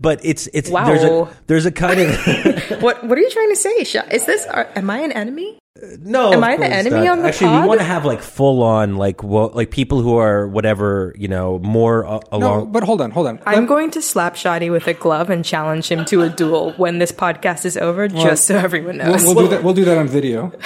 But 0.00 0.20
it's 0.22 0.46
it's 0.54 0.70
Wow. 0.70 0.86
there's 0.86 1.02
a 1.02 1.36
there's 1.48 1.66
a 1.66 1.72
kind 1.72 2.00
of 2.00 2.10
what 2.82 3.04
what 3.04 3.18
are 3.18 3.20
you 3.20 3.30
trying 3.30 3.50
to 3.50 3.56
say? 3.56 3.70
Is 3.70 4.26
this 4.26 4.46
are, 4.46 4.68
am 4.76 4.88
I 4.88 4.98
an 4.98 5.10
enemy? 5.12 5.58
No. 6.00 6.32
Am 6.32 6.44
I 6.44 6.56
the 6.56 6.66
enemy 6.66 7.04
not. 7.04 7.08
on 7.08 7.22
the 7.22 7.28
Actually, 7.28 7.48
pod? 7.48 7.62
we 7.62 7.68
want 7.68 7.80
to 7.80 7.84
have 7.84 8.04
like 8.04 8.22
full 8.22 8.62
on 8.62 8.94
like 8.94 9.24
wo- 9.24 9.50
like 9.54 9.72
people 9.72 10.00
who 10.02 10.16
are 10.16 10.46
whatever 10.46 11.12
you 11.18 11.26
know 11.26 11.58
more 11.58 12.06
uh, 12.06 12.20
No, 12.30 12.38
along. 12.38 12.72
but 12.72 12.84
hold 12.84 13.00
on, 13.00 13.10
hold 13.10 13.26
on. 13.26 13.40
I'm 13.44 13.66
going 13.66 13.90
to 13.90 14.00
slap 14.00 14.36
Shadi 14.36 14.70
with 14.70 14.86
a 14.86 14.94
glove 14.94 15.30
and 15.30 15.44
challenge 15.44 15.88
him 15.90 16.04
to 16.06 16.22
a 16.22 16.28
duel 16.28 16.74
when 16.74 17.00
this 17.00 17.10
podcast 17.10 17.64
is 17.64 17.76
over, 17.76 18.06
just 18.06 18.44
so 18.44 18.56
everyone 18.56 18.98
We'll, 18.98 19.06
knows. 19.14 19.24
we'll 19.24 19.34
do 19.34 19.48
that. 19.48 19.64
We'll 19.64 19.74
do 19.74 19.84
that 19.84 19.98
on 19.98 20.06
video. 20.08 20.52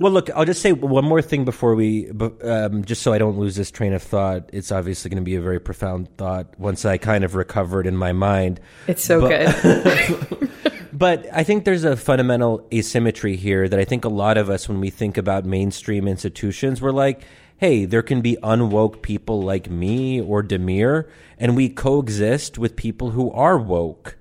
Well, 0.00 0.10
look, 0.12 0.28
I'll 0.30 0.44
just 0.44 0.60
say 0.60 0.72
one 0.72 1.04
more 1.04 1.22
thing 1.22 1.44
before 1.44 1.76
we, 1.76 2.10
um, 2.42 2.84
just 2.84 3.00
so 3.02 3.12
I 3.12 3.18
don't 3.18 3.38
lose 3.38 3.54
this 3.54 3.70
train 3.70 3.92
of 3.92 4.02
thought. 4.02 4.50
It's 4.52 4.72
obviously 4.72 5.08
going 5.08 5.22
to 5.22 5.24
be 5.24 5.36
a 5.36 5.40
very 5.40 5.60
profound 5.60 6.08
thought 6.18 6.58
once 6.58 6.84
I 6.84 6.98
kind 6.98 7.22
of 7.22 7.36
recovered 7.36 7.86
in 7.86 7.96
my 7.96 8.12
mind. 8.12 8.60
it's 8.88 9.04
so 9.04 9.20
but- 9.20 9.28
good. 9.62 10.50
But 10.94 11.26
I 11.32 11.42
think 11.42 11.64
there's 11.64 11.82
a 11.82 11.96
fundamental 11.96 12.68
asymmetry 12.72 13.34
here 13.34 13.68
that 13.68 13.80
I 13.80 13.84
think 13.84 14.04
a 14.04 14.08
lot 14.08 14.38
of 14.38 14.48
us, 14.48 14.68
when 14.68 14.78
we 14.78 14.90
think 14.90 15.18
about 15.18 15.44
mainstream 15.44 16.06
institutions, 16.06 16.80
we're 16.80 16.92
like, 16.92 17.22
hey, 17.56 17.84
there 17.84 18.02
can 18.02 18.20
be 18.20 18.36
unwoke 18.44 19.02
people 19.02 19.42
like 19.42 19.68
me 19.68 20.20
or 20.20 20.40
Damir, 20.44 21.08
and 21.36 21.56
we 21.56 21.68
coexist 21.68 22.58
with 22.58 22.76
people 22.76 23.10
who 23.10 23.32
are 23.32 23.58
woke. 23.58 24.16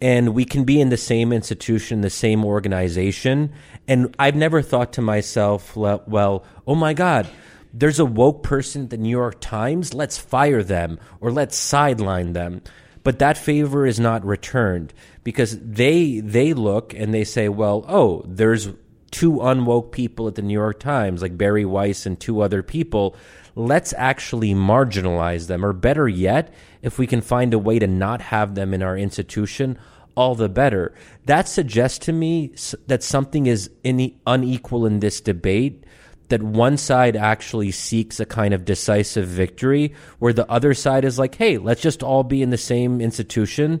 And 0.00 0.34
we 0.34 0.44
can 0.44 0.62
be 0.62 0.80
in 0.80 0.90
the 0.90 0.96
same 0.96 1.32
institution, 1.32 2.02
the 2.02 2.10
same 2.10 2.44
organization. 2.44 3.52
And 3.88 4.14
I've 4.16 4.36
never 4.36 4.62
thought 4.62 4.92
to 4.94 5.02
myself, 5.02 5.74
well, 5.74 6.44
oh 6.66 6.74
my 6.76 6.94
God, 6.94 7.26
there's 7.72 7.98
a 7.98 8.04
woke 8.04 8.44
person 8.44 8.84
at 8.84 8.90
the 8.90 8.98
New 8.98 9.08
York 9.08 9.40
Times. 9.40 9.94
Let's 9.94 10.18
fire 10.18 10.62
them 10.62 11.00
or 11.20 11.32
let's 11.32 11.56
sideline 11.56 12.34
them. 12.34 12.62
But 13.04 13.20
that 13.20 13.38
favor 13.38 13.86
is 13.86 14.00
not 14.00 14.24
returned 14.24 14.92
because 15.22 15.58
they 15.60 16.20
they 16.20 16.54
look 16.54 16.94
and 16.94 17.14
they 17.14 17.24
say, 17.24 17.48
well, 17.48 17.84
oh, 17.86 18.24
there's 18.26 18.70
two 19.10 19.34
unwoke 19.34 19.92
people 19.92 20.26
at 20.26 20.34
the 20.34 20.42
New 20.42 20.54
York 20.54 20.80
Times, 20.80 21.22
like 21.22 21.38
Bari 21.38 21.64
Weiss 21.64 22.06
and 22.06 22.18
two 22.18 22.40
other 22.40 22.64
people. 22.64 23.14
Let's 23.54 23.94
actually 23.96 24.54
marginalize 24.54 25.46
them, 25.46 25.64
or 25.64 25.72
better 25.72 26.08
yet, 26.08 26.52
if 26.82 26.98
we 26.98 27.06
can 27.06 27.20
find 27.20 27.54
a 27.54 27.58
way 27.58 27.78
to 27.78 27.86
not 27.86 28.20
have 28.20 28.56
them 28.56 28.74
in 28.74 28.82
our 28.82 28.98
institution, 28.98 29.78
all 30.16 30.34
the 30.34 30.48
better. 30.48 30.92
That 31.26 31.46
suggests 31.46 31.98
to 32.06 32.12
me 32.12 32.54
that 32.86 33.04
something 33.04 33.46
is 33.46 33.70
ine- 33.84 34.18
unequal 34.26 34.86
in 34.86 34.98
this 34.98 35.20
debate 35.20 35.84
that 36.28 36.42
one 36.42 36.76
side 36.76 37.16
actually 37.16 37.70
seeks 37.70 38.18
a 38.20 38.26
kind 38.26 38.54
of 38.54 38.64
decisive 38.64 39.26
victory 39.26 39.94
where 40.18 40.32
the 40.32 40.50
other 40.50 40.74
side 40.74 41.04
is 41.04 41.18
like, 41.18 41.34
hey, 41.34 41.58
let's 41.58 41.82
just 41.82 42.02
all 42.02 42.22
be 42.22 42.42
in 42.42 42.50
the 42.50 42.58
same 42.58 43.00
institution. 43.00 43.80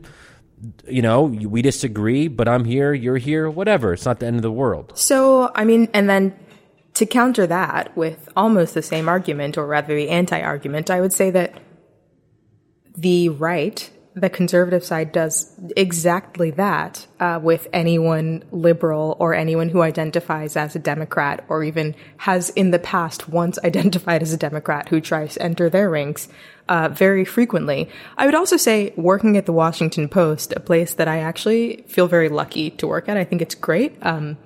You 0.86 1.02
know, 1.02 1.22
we 1.22 1.62
disagree, 1.62 2.28
but 2.28 2.48
I'm 2.48 2.64
here, 2.64 2.92
you're 2.92 3.16
here, 3.16 3.50
whatever. 3.50 3.92
It's 3.92 4.04
not 4.04 4.20
the 4.20 4.26
end 4.26 4.36
of 4.36 4.42
the 4.42 4.52
world. 4.52 4.92
So, 4.94 5.50
I 5.54 5.64
mean, 5.64 5.88
and 5.92 6.08
then 6.08 6.34
to 6.94 7.06
counter 7.06 7.46
that 7.46 7.96
with 7.96 8.28
almost 8.36 8.74
the 8.74 8.82
same 8.82 9.08
argument, 9.08 9.58
or 9.58 9.66
rather 9.66 9.94
the 9.94 10.08
anti 10.08 10.40
argument, 10.40 10.90
I 10.90 11.00
would 11.00 11.12
say 11.12 11.30
that 11.30 11.54
the 12.96 13.30
right, 13.30 13.90
the 14.14 14.30
conservative 14.30 14.84
side, 14.84 15.10
does 15.10 15.52
exactly 15.76 16.52
that 16.52 17.06
uh, 17.18 17.40
with 17.42 17.66
anyone 17.72 18.44
liberal 18.52 19.16
or 19.18 19.34
anyone 19.34 19.68
who 19.68 19.82
identifies 19.82 20.56
as 20.56 20.76
a 20.76 20.78
Democrat 20.78 21.44
or 21.48 21.64
even 21.64 21.94
has 22.18 22.50
in 22.50 22.70
the 22.70 22.78
past 22.78 23.28
once 23.28 23.58
identified 23.64 24.22
as 24.22 24.32
a 24.32 24.36
Democrat 24.36 24.88
who 24.88 25.00
tries 25.00 25.34
to 25.34 25.42
enter 25.42 25.68
their 25.68 25.90
ranks 25.90 26.28
uh, 26.68 26.88
very 26.88 27.24
frequently. 27.24 27.88
I 28.16 28.26
would 28.26 28.34
also 28.34 28.56
say 28.56 28.94
working 28.96 29.36
at 29.36 29.46
the 29.46 29.52
Washington 29.52 30.08
Post, 30.08 30.52
a 30.54 30.60
place 30.60 30.94
that 30.94 31.08
I 31.08 31.18
actually 31.18 31.84
feel 31.88 32.06
very 32.06 32.28
lucky 32.28 32.70
to 32.70 32.86
work 32.86 33.08
at. 33.08 33.16
I 33.16 33.24
think 33.24 33.42
it's 33.42 33.54
great. 33.54 33.96
Um, 34.02 34.38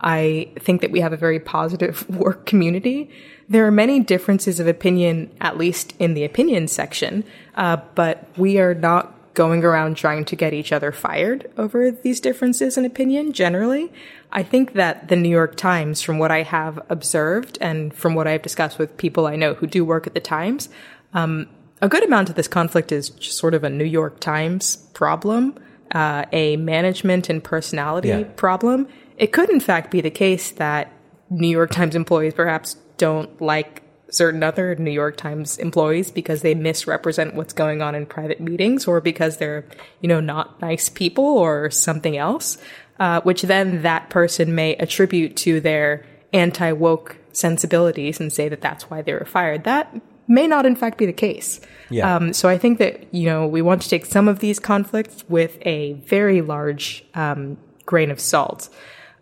I 0.00 0.48
think 0.58 0.80
that 0.80 0.90
we 0.90 1.00
have 1.00 1.12
a 1.12 1.16
very 1.16 1.38
positive 1.40 2.08
work 2.16 2.46
community. 2.46 3.10
There 3.48 3.66
are 3.66 3.70
many 3.70 4.00
differences 4.00 4.60
of 4.60 4.66
opinion, 4.66 5.30
at 5.40 5.58
least 5.58 5.94
in 5.98 6.14
the 6.14 6.24
opinion 6.24 6.68
section, 6.68 7.24
uh, 7.56 7.78
but 7.94 8.28
we 8.36 8.58
are 8.58 8.74
not 8.74 9.14
going 9.34 9.64
around 9.64 9.96
trying 9.96 10.24
to 10.24 10.36
get 10.36 10.52
each 10.52 10.72
other 10.72 10.90
fired 10.92 11.50
over 11.56 11.90
these 11.90 12.20
differences 12.20 12.76
in 12.76 12.84
opinion 12.84 13.32
generally. 13.32 13.92
I 14.32 14.42
think 14.42 14.74
that 14.74 15.08
the 15.08 15.16
New 15.16 15.28
York 15.28 15.56
Times, 15.56 16.02
from 16.02 16.18
what 16.18 16.30
I 16.30 16.42
have 16.42 16.80
observed 16.88 17.58
and 17.60 17.94
from 17.94 18.14
what 18.14 18.26
I've 18.26 18.42
discussed 18.42 18.78
with 18.78 18.96
people 18.96 19.26
I 19.26 19.36
know 19.36 19.54
who 19.54 19.66
do 19.66 19.84
work 19.84 20.06
at 20.06 20.14
the 20.14 20.20
Times, 20.20 20.68
um, 21.14 21.48
a 21.80 21.88
good 21.88 22.04
amount 22.04 22.28
of 22.28 22.34
this 22.34 22.48
conflict 22.48 22.92
is 22.92 23.10
just 23.10 23.38
sort 23.38 23.54
of 23.54 23.64
a 23.64 23.70
New 23.70 23.84
York 23.84 24.20
Times 24.20 24.76
problem, 24.94 25.54
uh, 25.92 26.24
a 26.32 26.56
management 26.56 27.28
and 27.30 27.42
personality 27.42 28.08
Yeah. 28.08 28.24
problem. 28.36 28.88
It 29.20 29.32
could, 29.32 29.50
in 29.50 29.60
fact, 29.60 29.90
be 29.90 30.00
the 30.00 30.10
case 30.10 30.50
that 30.52 30.90
New 31.28 31.46
York 31.46 31.70
Times 31.70 31.94
employees 31.94 32.32
perhaps 32.32 32.76
don't 32.96 33.38
like 33.38 33.82
certain 34.08 34.42
other 34.42 34.74
New 34.76 34.90
York 34.90 35.18
Times 35.18 35.58
employees 35.58 36.10
because 36.10 36.40
they 36.40 36.54
misrepresent 36.54 37.34
what's 37.34 37.52
going 37.52 37.82
on 37.82 37.94
in 37.94 38.06
private 38.06 38.40
meetings 38.40 38.86
or 38.86 39.02
because 39.02 39.36
they're, 39.36 39.66
you 40.00 40.08
know, 40.08 40.20
not 40.20 40.58
nice 40.62 40.88
people 40.88 41.24
or 41.24 41.70
something 41.70 42.16
else, 42.16 42.56
uh, 42.98 43.20
which 43.20 43.42
then 43.42 43.82
that 43.82 44.08
person 44.08 44.54
may 44.54 44.74
attribute 44.76 45.36
to 45.36 45.60
their 45.60 46.02
anti 46.32 46.72
woke 46.72 47.18
sensibilities 47.32 48.20
and 48.20 48.32
say 48.32 48.48
that 48.48 48.62
that's 48.62 48.88
why 48.88 49.02
they 49.02 49.12
were 49.12 49.26
fired. 49.26 49.64
That 49.64 49.94
may 50.28 50.46
not, 50.46 50.64
in 50.64 50.76
fact, 50.76 50.96
be 50.96 51.04
the 51.04 51.12
case. 51.12 51.60
Yeah. 51.90 52.16
Um, 52.16 52.32
so 52.32 52.48
I 52.48 52.56
think 52.56 52.78
that, 52.78 53.12
you 53.12 53.26
know, 53.26 53.46
we 53.46 53.60
want 53.60 53.82
to 53.82 53.88
take 53.90 54.06
some 54.06 54.28
of 54.28 54.38
these 54.38 54.58
conflicts 54.58 55.28
with 55.28 55.58
a 55.60 55.92
very 55.92 56.40
large 56.40 57.04
um, 57.12 57.58
grain 57.84 58.10
of 58.10 58.18
salt. 58.18 58.70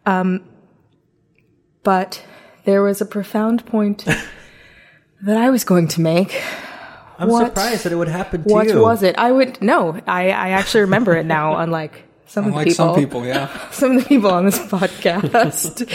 Um, 0.08 0.44
but 1.82 2.24
there 2.64 2.82
was 2.82 3.00
a 3.00 3.06
profound 3.06 3.64
point 3.66 4.04
that 5.22 5.36
I 5.36 5.50
was 5.50 5.64
going 5.64 5.88
to 5.88 6.00
make. 6.00 6.40
I'm 7.18 7.28
What- 7.28 7.46
surprised 7.48 7.84
that 7.84 7.92
it 7.92 7.96
would 7.96 8.08
happen 8.08 8.42
to 8.44 8.48
What 8.48 8.68
you. 8.68 8.80
was 8.80 9.02
it? 9.02 9.16
I 9.18 9.30
would 9.32 9.60
no. 9.60 10.00
I, 10.06 10.30
I 10.30 10.48
actually 10.50 10.82
remember 10.82 11.14
it 11.16 11.26
now. 11.26 11.56
Unlike 11.64 12.04
some 12.26 12.46
of 12.46 12.54
the 12.54 12.58
people, 12.64 12.74
some 12.74 12.94
people, 12.94 13.26
yeah. 13.26 13.70
some 13.70 13.96
of 13.96 14.02
the 14.02 14.08
people 14.08 14.30
on 14.30 14.44
this 14.44 14.58
podcast. 14.58 15.90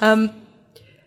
um, 0.00 0.30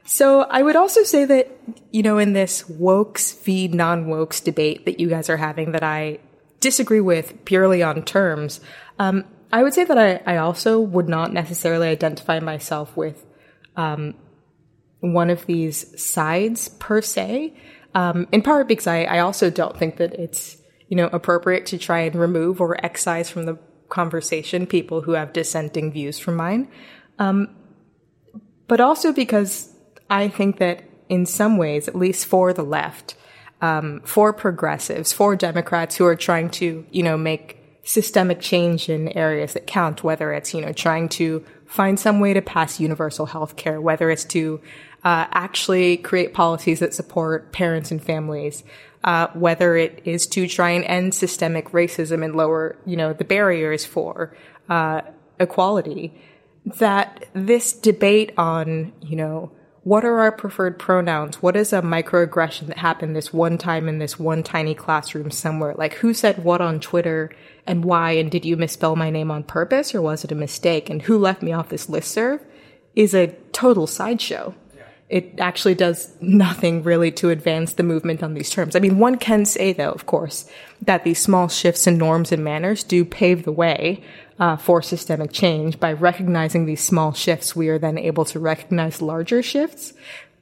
so 0.06 0.42
I 0.42 0.62
would 0.62 0.76
also 0.76 1.04
say 1.04 1.26
that 1.26 1.52
you 1.92 2.04
know 2.04 2.18
in 2.20 2.34
this 2.34 2.64
wokes 2.64 3.42
v 3.44 3.68
non 3.68 4.06
wokes 4.06 4.44
debate 4.44 4.86
that 4.86 5.00
you 5.00 5.10
guys 5.10 5.30
are 5.30 5.38
having 5.38 5.72
that 5.72 5.84
I 5.84 6.20
disagree 6.60 7.02
with 7.02 7.44
purely 7.46 7.82
on 7.84 8.04
terms. 8.04 8.62
Um, 9.00 9.26
I 9.52 9.64
would 9.64 9.74
say 9.74 9.84
that 9.84 9.98
I, 9.98 10.22
I 10.26 10.38
also 10.38 10.80
would 10.80 11.08
not 11.08 11.34
necessarily 11.34 11.88
identify 11.88 12.40
myself 12.40 12.96
with 12.98 13.26
um, 13.76 14.16
one 15.00 15.30
of 15.30 15.46
these 15.46 16.02
sides 16.02 16.70
per 16.70 17.02
se. 17.02 17.56
Um, 17.94 18.28
in 18.32 18.42
part 18.42 18.68
because 18.68 18.88
I, 18.88 19.04
I 19.04 19.20
also 19.20 19.50
don't 19.50 19.78
think 19.78 19.98
that 19.98 20.14
it's 20.14 20.58
you 20.90 20.98
know 20.98 21.08
appropriate 21.08 21.66
to 21.68 21.78
try 21.78 22.02
and 22.02 22.16
remove 22.16 22.60
or 22.60 22.84
excise 22.86 23.30
from 23.30 23.46
the 23.46 23.58
conversation 23.90 24.66
people 24.66 25.02
who 25.02 25.12
have 25.12 25.32
dissenting 25.32 25.92
views 25.92 26.20
from 26.20 26.36
mine. 26.36 26.68
Um, 27.20 27.56
but 28.68 28.82
also 28.82 29.14
because 29.14 29.74
I 30.10 30.28
think 30.28 30.60
that 30.60 30.84
in 31.08 31.26
some 31.26 31.58
ways, 31.58 31.88
at 31.88 31.96
least 31.96 32.26
for 32.26 32.52
the 32.52 32.64
left, 32.64 33.16
um, 33.62 34.02
for 34.04 34.34
progressives, 34.34 35.14
for 35.14 35.36
Democrats 35.36 35.96
who 35.96 36.06
are 36.06 36.16
trying 36.16 36.50
to, 36.50 36.86
you 36.92 37.04
know, 37.04 37.18
make 37.18 37.58
systemic 37.86 38.42
change 38.42 38.90
in 38.90 39.16
areas 39.16 39.54
that 39.54 39.68
count, 39.68 40.04
whether 40.04 40.34
it's, 40.34 40.54
you 40.54 40.60
know, 40.60 40.74
trying 40.74 41.08
to 41.08 41.46
find 41.68 42.00
some 42.00 42.20
way 42.20 42.34
to 42.34 42.42
pass 42.42 42.80
universal 42.80 43.28
health 43.28 43.56
care, 43.56 43.80
whether 43.80 44.10
it's 44.10 44.26
to 44.26 44.60
uh, 45.04 45.28
actually 45.32 45.98
create 45.98 46.34
policies 46.34 46.80
that 46.80 46.96
support 46.96 47.52
parents 47.52 47.92
and 47.92 48.04
families, 48.04 48.64
uh, 49.04 49.28
whether 49.34 49.78
it 49.78 50.02
is 50.04 50.26
to 50.26 50.48
try 50.48 50.72
and 50.72 50.84
end 50.86 51.14
systemic 51.14 51.70
racism 51.70 52.26
and 52.26 52.36
lower, 52.36 52.76
you 52.88 52.98
know, 52.98 53.14
the 53.14 53.24
barriers 53.24 53.86
for 53.86 54.36
uh, 54.68 55.02
equality, 55.40 56.12
that 56.66 57.28
this 57.34 57.72
debate 57.72 58.32
on, 58.36 58.92
you 59.02 59.16
know, 59.16 59.52
what 59.86 60.04
are 60.04 60.20
our 60.20 60.32
preferred 60.32 60.80
pronouns? 60.80 61.44
What 61.44 61.56
is 61.56 61.72
a 61.72 61.80
microaggression 61.80 62.66
that 62.68 62.80
happened 62.80 63.16
this 63.16 63.32
one 63.32 63.60
time 63.60 63.88
in 63.88 64.00
this 64.00 64.18
one 64.18 64.42
tiny 64.42 64.74
classroom 64.74 65.30
somewhere? 65.30 65.76
Like 65.78 65.94
who 65.94 66.12
said 66.12 66.44
what 66.44 66.60
on 66.60 66.80
Twitter 66.80 67.30
and 67.68 67.86
why? 67.86 68.14
And 68.14 68.32
did 68.32 68.46
you 68.46 68.58
misspell 68.58 68.96
my 68.96 69.12
name 69.12 69.30
on 69.30 69.44
purpose 69.44 69.94
or 69.94 70.02
was 70.02 70.24
it 70.24 70.32
a 70.32 70.36
mistake? 70.36 70.90
And 70.90 71.04
who 71.04 71.20
left 71.20 71.44
me 71.44 71.54
off 71.54 71.70
this 71.70 71.86
listserv 71.86 72.44
is 72.96 73.14
a 73.14 73.36
total 73.52 73.86
sideshow. 73.86 74.56
It 75.08 75.40
actually 75.40 75.76
does 75.76 76.16
nothing 76.20 76.82
really 76.82 77.12
to 77.12 77.30
advance 77.30 77.74
the 77.74 77.84
movement 77.84 78.24
on 78.24 78.34
these 78.34 78.50
terms. 78.50 78.76
I 78.76 78.80
mean, 78.80 78.98
one 78.98 79.20
can 79.20 79.46
say 79.46 79.72
though, 79.72 79.92
of 79.92 80.08
course, 80.08 80.50
that 80.82 81.04
these 81.04 81.22
small 81.22 81.48
shifts 81.48 81.86
in 81.86 82.00
norms 82.00 82.32
and 82.32 82.44
manners 82.44 82.84
do 82.84 83.06
pave 83.06 83.46
the 83.46 83.52
way 83.52 84.04
uh, 84.40 84.58
for 84.58 84.82
systemic 84.82 85.32
change. 85.32 85.80
By 85.80 85.94
recognizing 85.94 86.66
these 86.66 86.84
small 86.84 87.14
shifts, 87.14 87.56
we 87.56 87.70
are 87.70 87.80
then 87.80 87.98
able 87.98 88.26
to 88.26 88.40
recognize 88.40 89.02
larger 89.02 89.42
shifts. 89.42 89.94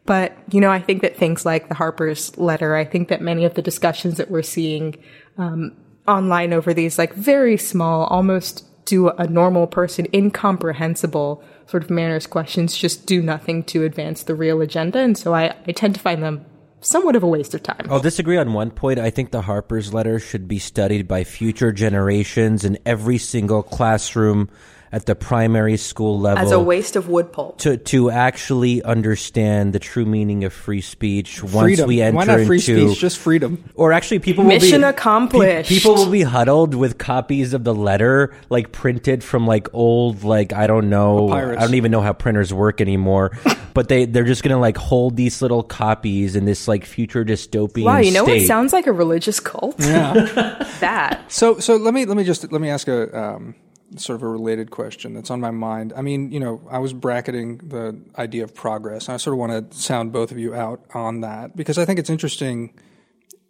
But, 0.05 0.37
you 0.51 0.59
know, 0.59 0.71
I 0.71 0.81
think 0.81 1.01
that 1.01 1.15
things 1.15 1.45
like 1.45 1.69
the 1.69 1.75
Harper's 1.75 2.37
letter, 2.37 2.75
I 2.75 2.83
think 2.83 3.07
that 3.07 3.21
many 3.21 3.45
of 3.45 3.53
the 3.53 3.61
discussions 3.61 4.17
that 4.17 4.29
we're 4.29 4.41
seeing 4.41 4.95
um, 5.37 5.77
online 6.07 6.51
over 6.51 6.73
these 6.73 6.97
like 6.97 7.13
very 7.13 7.57
small, 7.57 8.05
almost 8.05 8.65
to 8.87 9.09
a 9.09 9.27
normal 9.27 9.65
person, 9.65 10.07
incomprehensible 10.13 11.41
sort 11.67 11.83
of 11.83 11.89
manners 11.89 12.27
questions 12.27 12.75
just 12.75 13.05
do 13.05 13.21
nothing 13.21 13.63
to 13.63 13.85
advance 13.85 14.23
the 14.23 14.35
real 14.35 14.59
agenda. 14.61 14.99
And 14.99 15.17
so 15.17 15.33
I, 15.33 15.55
I 15.65 15.71
tend 15.71 15.95
to 15.95 16.01
find 16.01 16.21
them 16.21 16.45
somewhat 16.83 17.15
of 17.15 17.23
a 17.23 17.27
waste 17.27 17.53
of 17.53 17.63
time. 17.63 17.87
I'll 17.89 17.99
disagree 17.99 18.37
on 18.37 18.53
one 18.53 18.71
point. 18.71 18.99
I 18.99 19.09
think 19.09 19.31
the 19.31 19.41
Harper's 19.41 19.93
letter 19.93 20.19
should 20.19 20.47
be 20.47 20.59
studied 20.59 21.07
by 21.07 21.23
future 21.23 21.71
generations 21.71 22.63
in 22.65 22.77
every 22.85 23.17
single 23.17 23.63
classroom 23.63 24.49
at 24.93 25.07
the 25.07 25.15
primary 25.15 25.75
school 25.75 26.19
level 26.19 26.43
as 26.43 26.51
a 26.51 26.59
waste 26.59 26.95
of 26.95 27.09
wood 27.09 27.33
pulp 27.33 27.57
to 27.57 27.77
to 27.77 28.11
actually 28.11 28.83
understand 28.83 29.73
the 29.73 29.79
true 29.79 30.05
meaning 30.05 30.43
of 30.43 30.53
free 30.53 30.81
speech 30.81 31.41
once 31.43 31.81
we 31.81 31.99
enter 31.99 32.15
Why 32.15 32.25
not 32.25 32.41
free 32.45 32.57
into 32.57 32.89
speech? 32.89 32.99
Just 32.99 33.17
freedom. 33.17 33.63
or 33.73 33.91
actually 33.91 34.19
people 34.19 34.43
Mission 34.43 34.81
will 34.81 34.87
be 34.87 34.89
accomplished. 34.91 35.69
pe- 35.69 35.75
people 35.75 35.95
will 35.95 36.11
be 36.11 36.21
huddled 36.21 36.75
with 36.75 36.99
copies 36.99 37.55
of 37.55 37.63
the 37.63 37.73
letter 37.73 38.35
like 38.51 38.71
printed 38.71 39.23
from 39.23 39.47
like 39.47 39.67
old 39.73 40.23
like 40.23 40.53
I 40.53 40.67
don't 40.67 40.89
know 40.91 41.27
Papyrus. 41.27 41.57
I 41.57 41.61
don't 41.65 41.75
even 41.75 41.91
know 41.91 42.01
how 42.01 42.13
printers 42.13 42.53
work 42.53 42.79
anymore 42.79 43.31
but 43.73 43.87
they 43.89 44.05
they're 44.05 44.23
just 44.23 44.43
going 44.43 44.53
to 44.53 44.59
like 44.59 44.77
hold 44.77 45.15
these 45.17 45.41
little 45.41 45.63
copies 45.63 46.35
in 46.35 46.45
this 46.45 46.67
like 46.67 46.85
future 46.85 47.25
dystopian 47.25 47.85
Wow, 47.85 47.97
you 47.97 48.11
know 48.11 48.25
state. 48.25 48.41
what 48.41 48.47
sounds 48.47 48.73
like 48.73 48.85
a 48.85 48.91
religious 48.91 49.39
cult? 49.39 49.75
Yeah. 49.79 50.13
that. 50.81 51.31
So, 51.31 51.59
so 51.59 51.77
let 51.77 51.93
me 51.95 52.05
let 52.05 52.15
me 52.15 52.23
just 52.23 52.51
let 52.51 52.61
me 52.61 52.69
ask 52.69 52.87
a 52.87 53.17
um, 53.19 53.55
sort 53.97 54.15
of 54.15 54.23
a 54.23 54.27
related 54.27 54.71
question 54.71 55.13
that's 55.13 55.29
on 55.29 55.39
my 55.39 55.51
mind. 55.51 55.93
I 55.95 56.01
mean, 56.01 56.31
you 56.31 56.39
know, 56.39 56.61
I 56.69 56.79
was 56.79 56.93
bracketing 56.93 57.57
the 57.57 57.99
idea 58.17 58.43
of 58.43 58.53
progress. 58.53 59.07
And 59.07 59.13
I 59.13 59.17
sort 59.17 59.33
of 59.33 59.39
want 59.39 59.71
to 59.71 59.77
sound 59.77 60.11
both 60.11 60.31
of 60.31 60.37
you 60.37 60.53
out 60.53 60.83
on 60.93 61.21
that 61.21 61.55
because 61.55 61.77
I 61.77 61.85
think 61.85 61.99
it's 61.99 62.09
interesting. 62.09 62.73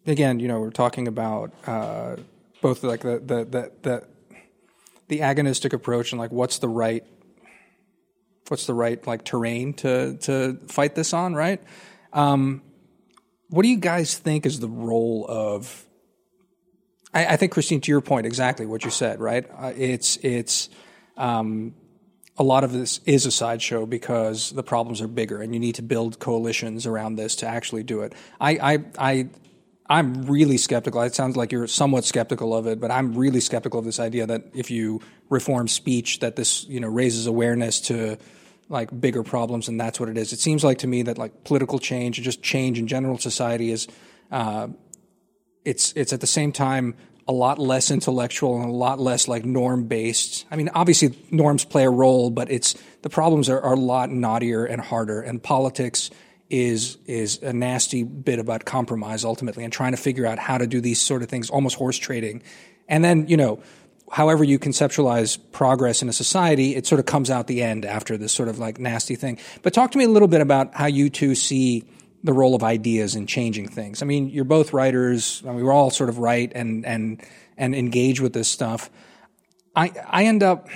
Again, 0.06 0.40
you 0.40 0.48
know, 0.48 0.60
we're 0.60 0.72
talking 0.72 1.08
about 1.08 1.54
uh, 1.66 2.18
both 2.62 2.84
like 2.84 3.02
the 3.02 3.20
the 3.20 3.46
the 3.46 3.72
the, 3.82 4.08
the 5.08 5.20
agonistic 5.20 5.74
approach 5.74 6.12
and 6.12 6.20
like 6.20 6.32
what's 6.32 6.60
the 6.60 6.68
right 6.68 7.06
what's 8.48 8.66
the 8.66 8.74
right 8.74 9.06
like 9.08 9.24
terrain 9.24 9.74
to 9.76 10.18
to 10.18 10.58
fight 10.68 10.96
this 10.96 11.14
on, 11.14 11.34
right? 11.34 11.62
Um, 12.12 12.62
what 13.50 13.64
do 13.64 13.70
you 13.70 13.78
guys 13.78 14.18
think 14.18 14.46
is 14.46 14.60
the 14.60 14.68
role 14.70 15.26
of 15.30 15.86
I, 17.14 17.26
I 17.26 17.38
think 17.38 17.52
Christine, 17.52 17.82
to 17.82 17.92
your 17.92 18.02
point, 18.02 18.26
exactly 18.26 18.66
what 18.66 18.84
you 18.84 18.92
said, 18.92 19.20
right? 19.20 19.46
Uh, 19.58 19.74
it's 19.76 20.18
it's 20.18 20.70
um, 21.18 21.76
a 22.38 22.44
lot 22.44 22.64
of 22.64 22.72
this 22.72 23.00
is 23.06 23.26
a 23.26 23.32
sideshow 23.32 23.86
because 23.86 24.52
the 24.52 24.64
problems 24.64 25.02
are 25.02 25.08
bigger, 25.08 25.42
and 25.42 25.54
you 25.54 25.60
need 25.60 25.76
to 25.76 25.84
build 25.84 26.20
coalitions 26.20 26.86
around 26.86 27.16
this 27.16 27.36
to 27.38 27.48
actually 27.48 27.84
do 27.84 28.02
it. 28.02 28.14
I 28.40 28.52
I. 28.74 28.86
I 28.98 29.30
I'm 29.90 30.24
really 30.24 30.58
skeptical. 30.58 31.02
It 31.02 31.14
sounds 31.14 31.36
like 31.36 31.52
you're 31.52 31.68
somewhat 31.68 32.06
skeptical 32.06 32.56
of 32.56 32.68
it, 32.68 32.80
but 32.80 32.90
I'm 32.90 33.14
really 33.16 33.42
skeptical 33.42 33.80
of 33.80 33.86
this 33.86 34.00
idea 34.00 34.26
that 34.26 34.46
if 34.54 34.72
you 34.72 35.02
reform 35.30 35.68
speech, 35.68 36.20
that 36.20 36.38
this 36.38 36.66
you 36.70 36.80
know 36.80 36.88
raises 36.88 37.28
awareness 37.28 37.82
to 37.82 38.18
like 38.70 38.98
bigger 39.00 39.24
problems, 39.24 39.68
and 39.68 39.80
that's 39.80 40.00
what 40.00 40.08
it 40.08 40.18
is. 40.18 40.32
It 40.32 40.40
seems 40.40 40.64
like 40.64 40.80
to 40.80 40.88
me 40.88 41.04
that 41.04 41.18
like 41.18 41.44
political 41.44 41.80
change, 41.80 42.20
just 42.22 42.42
change 42.42 42.80
in 42.80 42.88
general 42.88 43.18
society, 43.18 43.72
is 43.72 43.88
uh, 44.32 44.70
it's 45.66 45.94
it's 45.94 46.14
at 46.14 46.22
the 46.22 46.28
same 46.28 46.52
time 46.52 46.96
a 47.28 47.34
lot 47.34 47.58
less 47.58 47.90
intellectual 47.90 48.62
and 48.62 48.70
a 48.70 48.74
lot 48.74 49.00
less 49.00 49.28
like 49.28 49.46
norm 49.46 49.86
based. 49.86 50.46
I 50.52 50.56
mean, 50.56 50.70
obviously 50.74 51.18
norms 51.32 51.64
play 51.64 51.86
a 51.86 51.90
role, 51.90 52.30
but 52.30 52.52
it's 52.52 52.76
the 53.02 53.10
problems 53.10 53.50
are, 53.50 53.62
are 53.62 53.74
a 53.74 53.80
lot 53.80 54.10
knottier 54.10 54.70
and 54.70 54.82
harder. 54.82 55.22
And 55.22 55.42
politics 55.42 56.10
is 56.50 56.98
is 57.06 57.42
a 57.42 57.54
nasty 57.54 58.04
bit 58.04 58.40
about 58.40 58.66
compromise 58.66 59.24
ultimately, 59.24 59.64
and 59.64 59.72
trying 59.72 59.92
to 59.92 59.98
figure 59.98 60.26
out 60.26 60.38
how 60.38 60.58
to 60.58 60.68
do 60.68 60.82
these 60.82 61.00
sort 61.00 61.24
of 61.24 61.30
things, 61.30 61.50
almost 61.50 61.78
horse 61.78 61.98
trading. 61.98 62.44
And 62.90 63.04
then 63.04 63.28
you 63.28 63.38
know, 63.38 63.64
however 64.12 64.44
you 64.44 64.60
conceptualize 64.60 65.40
progress 65.52 66.02
in 66.02 66.10
a 66.10 66.14
society, 66.14 66.76
it 66.76 66.86
sort 66.86 67.00
of 67.00 67.06
comes 67.06 67.30
out 67.30 67.48
the 67.48 67.64
end 67.64 67.86
after 67.86 68.18
this 68.18 68.34
sort 68.34 68.50
of 68.50 68.60
like 68.60 68.80
nasty 68.80 69.16
thing. 69.16 69.40
But 69.62 69.74
talk 69.74 69.92
to 69.92 69.98
me 69.98 70.04
a 70.04 70.10
little 70.10 70.28
bit 70.28 70.42
about 70.42 70.76
how 70.76 70.88
you 70.88 71.10
two 71.10 71.36
see 71.36 71.86
the 72.24 72.34
role 72.34 72.56
of 72.56 72.64
ideas 72.64 73.16
in 73.16 73.28
changing 73.28 73.68
things. 73.68 74.02
I 74.02 74.06
mean, 74.06 74.30
you're 74.30 74.46
both 74.46 74.74
writers. 74.74 75.44
I 75.46 75.52
mean, 75.52 75.64
we're 75.64 75.74
all 75.74 75.90
sort 75.90 76.10
of 76.10 76.20
write 76.20 76.54
and 76.56 76.86
and 76.86 77.22
and 77.58 77.76
engage 77.76 78.22
with 78.22 78.34
this 78.34 78.48
stuff. 78.48 78.90
I 79.76 79.92
I 80.08 80.26
end 80.26 80.42
up 80.42 80.70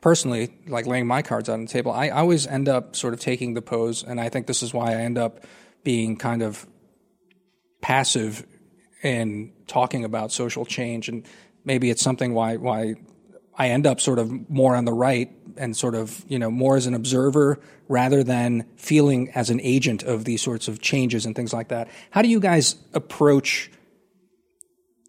personally 0.00 0.52
like 0.66 0.86
laying 0.86 1.06
my 1.06 1.22
cards 1.22 1.48
on 1.48 1.62
the 1.62 1.68
table. 1.68 1.92
I, 1.92 2.06
I 2.06 2.20
always 2.20 2.46
end 2.46 2.68
up 2.68 2.96
sort 2.96 3.14
of 3.14 3.20
taking 3.20 3.54
the 3.54 3.62
pose, 3.62 4.02
and 4.02 4.20
I 4.20 4.28
think 4.28 4.46
this 4.46 4.62
is 4.62 4.74
why 4.74 4.92
I 4.92 4.96
end 4.96 5.18
up 5.18 5.44
being 5.84 6.16
kind 6.16 6.42
of 6.42 6.66
passive 7.80 8.44
in 9.02 9.52
talking 9.68 10.04
about 10.04 10.32
social 10.32 10.64
change, 10.64 11.08
and 11.08 11.24
maybe 11.64 11.88
it's 11.88 12.02
something 12.02 12.34
why 12.34 12.56
why 12.56 12.96
I 13.56 13.68
end 13.68 13.86
up 13.86 14.00
sort 14.00 14.18
of 14.18 14.50
more 14.50 14.74
on 14.74 14.84
the 14.84 14.92
right 14.92 15.30
and 15.58 15.76
sort 15.76 15.94
of 15.94 16.24
you 16.28 16.38
know 16.38 16.50
more 16.50 16.76
as 16.76 16.86
an 16.86 16.94
observer 16.94 17.58
rather 17.88 18.22
than 18.22 18.66
feeling 18.76 19.30
as 19.30 19.50
an 19.50 19.60
agent 19.62 20.02
of 20.02 20.24
these 20.24 20.42
sorts 20.42 20.68
of 20.68 20.80
changes 20.80 21.26
and 21.26 21.34
things 21.36 21.52
like 21.52 21.68
that. 21.68 21.88
How 22.10 22.22
do 22.22 22.28
you 22.28 22.40
guys 22.40 22.76
approach 22.94 23.70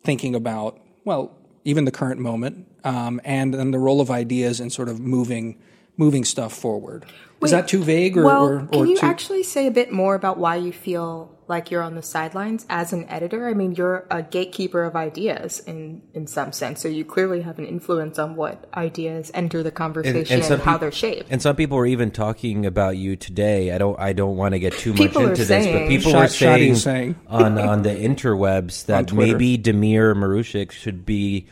thinking 0.04 0.36
about 0.36 0.80
well 1.04 1.36
even 1.64 1.86
the 1.86 1.92
current 1.92 2.20
moment 2.22 2.68
um, 2.84 3.20
and 3.24 3.54
then 3.54 3.72
the 3.72 3.80
role 3.80 4.00
of 4.00 4.10
ideas 4.10 4.60
in 4.60 4.70
sort 4.70 4.90
of 4.90 5.00
moving 5.00 5.60
moving 5.98 6.24
stuff 6.24 6.54
forward? 6.54 7.06
Is 7.42 7.52
that 7.52 7.68
too 7.68 7.84
vague 7.84 8.18
or, 8.18 8.24
well, 8.24 8.48
or, 8.48 8.60
or 8.62 8.68
can 8.68 8.88
you 8.88 8.98
too? 8.98 9.06
actually 9.06 9.44
say 9.44 9.68
a 9.68 9.72
bit 9.72 9.92
more 9.92 10.16
about 10.16 10.38
why 10.38 10.56
you 10.56 10.72
feel 10.74 11.34
like 11.48 11.72
you're 11.72 11.82
on 11.84 11.96
the 11.96 12.02
sidelines 12.02 12.66
as 12.70 12.92
an 12.94 13.08
editor? 13.10 13.48
I 13.48 13.54
mean, 13.54 13.74
you're 13.76 14.06
a 14.10 14.22
gatekeeper 14.24 14.84
of 14.84 14.96
ideas 14.96 15.60
in 15.60 16.02
in 16.14 16.26
some 16.28 16.52
sense, 16.52 16.82
so 16.82 16.88
you 16.88 17.06
clearly 17.06 17.42
have 17.44 17.60
an 17.60 17.66
influence 17.66 18.18
on 18.20 18.36
what 18.36 18.68
ideas 18.74 19.30
enter 19.36 19.62
the 19.64 19.72
conversation 19.72 20.38
and, 20.38 20.44
some 20.46 20.60
how 20.60 20.74
peop- 20.74 20.82
they're 20.82 20.92
shaped. 20.92 21.28
And 21.30 21.42
some 21.42 21.56
people 21.56 21.78
were 21.78 21.86
even 21.86 22.10
talking 22.12 22.66
about 22.66 22.98
you 22.98 23.16
today. 23.16 23.72
I 23.72 23.78
don't. 23.78 23.98
I 24.00 24.14
don't 24.14 24.36
want 24.36 24.54
to 24.54 24.60
get 24.60 24.74
too 24.74 24.94
People 24.94 25.22
much 25.22 25.32
into 25.32 25.46
this, 25.46 25.68
but 25.68 25.88
people 25.88 26.12
Shad- 26.12 26.22
were 26.22 26.28
saying, 26.30 26.72
is 26.72 26.84
saying. 26.84 27.16
on 27.28 27.58
on 27.72 27.84
the 27.84 27.92
interwebs 27.92 28.88
that 28.88 29.14
maybe 29.14 29.58
Damir 29.58 30.16
Marusic 30.16 30.72
should 30.72 31.06
be 31.06 31.46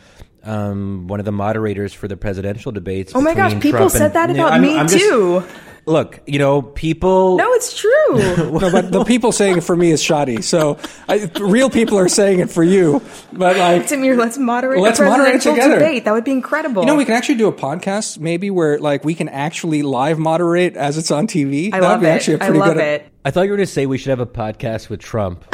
um, 0.44 1.08
one 1.08 1.20
of 1.20 1.26
the 1.26 1.32
moderators 1.32 1.94
for 1.94 2.08
the 2.08 2.18
presidential 2.18 2.72
debates. 2.72 3.14
oh 3.16 3.22
my 3.22 3.34
gosh, 3.34 3.54
between 3.54 3.62
people 3.62 3.78
Trump 3.90 3.92
said 3.92 4.02
and- 4.08 4.14
that 4.16 4.30
No, 4.32 4.36
about 4.48 4.54
I'm- 4.54 4.62
me 4.62 4.78
I'm 4.78 4.88
just- 4.88 5.00
too. 5.04 5.44
Look, 5.88 6.20
you 6.26 6.40
know, 6.40 6.64
people. 6.64 7.38
no, 7.38 7.52
it's 7.54 7.78
true. 7.78 7.92
no, 8.60 8.72
but 8.72 8.92
the 8.92 9.04
people 9.04 9.32
saying 9.32 9.58
it 9.60 9.64
for 9.64 9.76
me 9.76 9.92
is 9.92 10.02
Shadi. 10.02 10.44
So 10.44 10.80
I, 11.08 11.30
real 11.40 11.70
people 11.70 12.00
are 12.00 12.10
saying 12.10 12.40
it 12.40 12.50
for 12.50 12.64
you. 12.64 13.04
But 13.32 13.58
like, 13.58 13.84
Damir, 13.88 14.18
let's 14.18 14.38
moderate 14.40 14.82
Let's 14.82 15.00
a 15.00 15.06
moderate 15.06 15.42
together. 15.44 15.76
debate. 15.78 16.06
That 16.06 16.14
would 16.14 16.24
be 16.24 16.32
incredible. 16.32 16.82
You 16.82 16.88
know, 16.88 16.96
we 16.96 17.06
can 17.06 17.14
actually 17.14 17.36
do 17.36 17.48
a 17.48 17.54
podcast 17.54 18.18
maybe 18.18 18.50
where 18.50 18.80
like 18.80 19.06
we 19.06 19.14
can 19.14 19.30
actually 19.30 19.84
live 19.84 20.18
moderate 20.18 20.76
as 20.76 20.98
it's 20.98 21.12
on 21.12 21.28
TV. 21.28 21.68
I 21.68 21.80
That'd 21.80 21.84
love 21.84 22.00
be 22.02 22.08
it. 22.08 22.10
actually 22.10 22.34
a 22.34 22.38
I 22.38 22.46
pretty 22.48 22.60
love 22.60 22.74
good 22.74 22.84
it. 22.84 23.08
I 23.24 23.30
thought 23.32 23.42
you 23.44 23.52
were 23.52 23.58
going 23.58 23.68
to 23.68 23.72
say 23.72 23.86
we 23.86 24.00
should 24.00 24.10
have 24.10 24.20
a 24.20 24.26
podcast 24.26 24.90
with 24.90 25.02
Trump. 25.02 25.46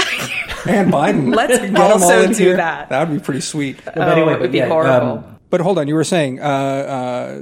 and 0.66 0.94
Biden. 0.94 1.36
Let's 1.36 1.58
Get 1.60 1.70
'em 1.70 1.76
all 1.78 1.92
also 1.94 2.22
in 2.22 2.32
do 2.32 2.44
here. 2.44 2.56
that. 2.58 2.88
That 2.90 3.10
would 3.10 3.18
be 3.18 3.24
pretty 3.24 3.42
sweet. 3.42 3.80
oh, 3.96 4.02
anyway, 4.02 4.34
it 4.36 4.40
would 4.40 4.52
be 4.54 4.60
horrible. 4.60 5.18
um, 5.18 5.40
But 5.50 5.60
hold 5.60 5.78
on, 5.78 5.88
you 5.90 5.96
were 5.96 6.04
saying 6.06 6.40
uh, 6.40 6.44
uh, 6.44 7.42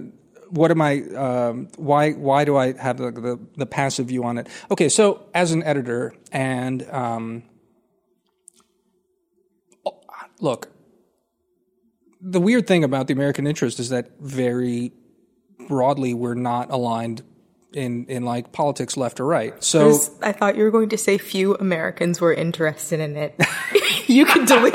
what 0.49 0.71
am 0.71 0.81
I? 0.81 1.01
Um, 1.15 1.67
why 1.77 2.11
why 2.11 2.45
do 2.45 2.57
I 2.57 2.73
have 2.73 2.97
the, 2.97 3.11
the 3.11 3.39
the 3.57 3.65
passive 3.65 4.07
view 4.07 4.23
on 4.23 4.37
it? 4.37 4.47
Okay, 4.71 4.89
so 4.89 5.25
as 5.33 5.51
an 5.51 5.63
editor 5.63 6.13
and 6.31 6.87
um, 6.91 7.43
look, 10.39 10.69
the 12.21 12.39
weird 12.39 12.67
thing 12.67 12.83
about 12.83 13.07
the 13.07 13.13
American 13.13 13.47
interest 13.47 13.79
is 13.79 13.89
that 13.89 14.11
very 14.19 14.91
broadly 15.67 16.13
we're 16.13 16.33
not 16.35 16.71
aligned 16.71 17.23
in 17.73 18.05
in 18.07 18.23
like 18.23 18.51
politics 18.51 18.97
left 18.97 19.19
or 19.19 19.25
right. 19.25 19.63
So 19.63 19.79
There's- 19.79 20.11
I 20.21 20.31
thought 20.31 20.55
you 20.57 20.63
were 20.63 20.71
going 20.71 20.89
to 20.89 20.97
say 20.97 21.17
few 21.17 21.55
Americans 21.55 22.19
were 22.19 22.33
interested 22.33 22.99
in 22.99 23.15
it. 23.15 23.35
you 24.07 24.25
can 24.25 24.45
delete. 24.45 24.73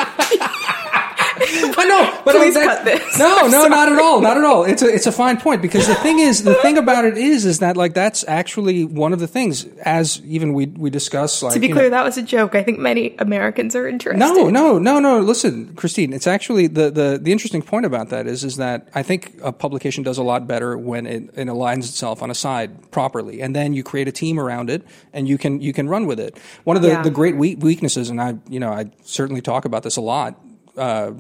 I 1.77 1.85
know, 1.87 2.23
but 2.25 2.37
Please 2.37 2.55
that- 2.55 2.65
cut 2.65 2.85
this. 2.85 3.19
No, 3.19 3.37
I'm 3.39 3.51
no, 3.51 3.67
not 3.67 3.91
at 3.91 3.99
all, 3.99 4.21
not 4.21 4.37
at 4.37 4.45
all. 4.45 4.65
It's 4.65 4.83
a 4.83 4.87
it's 4.95 5.07
a 5.07 5.13
fine 5.13 5.39
point 5.41 5.63
because 5.63 5.87
the 5.87 5.95
thing 5.97 6.19
is, 6.19 6.43
the 6.45 6.55
thing 6.55 6.79
about 6.79 7.05
it 7.05 7.17
is, 7.19 7.45
is 7.45 7.59
that 7.61 7.77
like 7.77 7.95
that's 7.95 8.25
actually 8.29 8.85
one 8.85 9.13
of 9.13 9.19
the 9.19 9.27
things 9.27 9.65
as 9.83 10.21
even 10.25 10.53
we 10.55 10.67
we 10.67 10.91
discuss 10.91 11.43
like 11.43 11.55
to 11.55 11.61
be 11.61 11.69
clear, 11.69 11.85
know- 11.85 11.91
that 11.91 12.05
was 12.05 12.17
a 12.19 12.23
joke. 12.23 12.55
I 12.55 12.63
think 12.63 12.79
many 12.79 13.17
Americans 13.19 13.75
are 13.75 13.89
interested. 13.89 14.19
no, 14.19 14.49
no, 14.49 14.79
no, 14.79 15.01
no. 15.01 15.21
Listen, 15.21 15.75
Christine. 15.75 16.13
It's 16.13 16.27
actually 16.27 16.67
the, 16.67 16.91
the, 16.91 17.19
the 17.21 17.33
interesting 17.33 17.63
point 17.63 17.87
about 17.87 18.11
that 18.11 18.27
is 18.27 18.45
is 18.45 18.57
that 18.57 18.89
I 18.95 19.03
think 19.03 19.35
a 19.43 19.53
publication 19.53 20.03
does 20.05 20.19
a 20.19 20.23
lot 20.23 20.47
better 20.47 20.77
when 20.79 21.07
it, 21.07 21.23
it 21.35 21.49
aligns 21.49 21.81
itself 21.81 22.23
on 22.23 22.31
a 22.31 22.35
side 22.35 22.91
properly, 22.91 23.41
and 23.43 23.55
then 23.57 23.75
you 23.75 23.83
create 23.83 24.09
a 24.09 24.13
team 24.13 24.39
around 24.39 24.71
it, 24.71 24.83
and 25.13 25.29
you 25.29 25.39
can 25.39 25.61
you 25.61 25.73
can 25.73 25.89
run 25.89 26.07
with 26.07 26.21
it. 26.21 26.37
One 26.65 26.77
of 26.77 26.83
the, 26.83 26.89
Yeah. 26.89 27.03
the 27.03 27.11
great 27.11 27.37
weaknesses, 27.37 28.11
and 28.11 28.21
I 28.21 28.37
you 28.49 28.61
know 28.61 28.71
I 28.73 28.91
certainly 29.03 29.41
talk 29.41 29.65
about 29.65 29.83
this 29.83 29.97
a 29.97 30.01
lot. 30.01 30.39
Uh, 30.77 31.13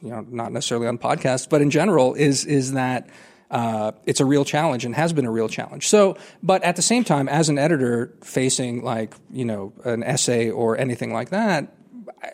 you 0.00 0.10
know, 0.10 0.24
not 0.28 0.52
necessarily 0.52 0.86
on 0.86 0.98
podcasts, 0.98 1.48
but 1.48 1.60
in 1.60 1.70
general, 1.70 2.14
is 2.14 2.44
is 2.44 2.72
that 2.72 3.08
uh, 3.50 3.92
it's 4.06 4.20
a 4.20 4.24
real 4.24 4.44
challenge 4.44 4.84
and 4.84 4.94
has 4.94 5.12
been 5.12 5.24
a 5.24 5.30
real 5.30 5.48
challenge. 5.48 5.88
So, 5.88 6.16
but 6.42 6.62
at 6.62 6.76
the 6.76 6.82
same 6.82 7.04
time, 7.04 7.28
as 7.28 7.48
an 7.48 7.58
editor 7.58 8.14
facing 8.22 8.84
like 8.84 9.14
you 9.30 9.44
know 9.44 9.72
an 9.84 10.02
essay 10.02 10.50
or 10.50 10.76
anything 10.78 11.12
like 11.12 11.30
that, 11.30 11.74
I, 12.22 12.30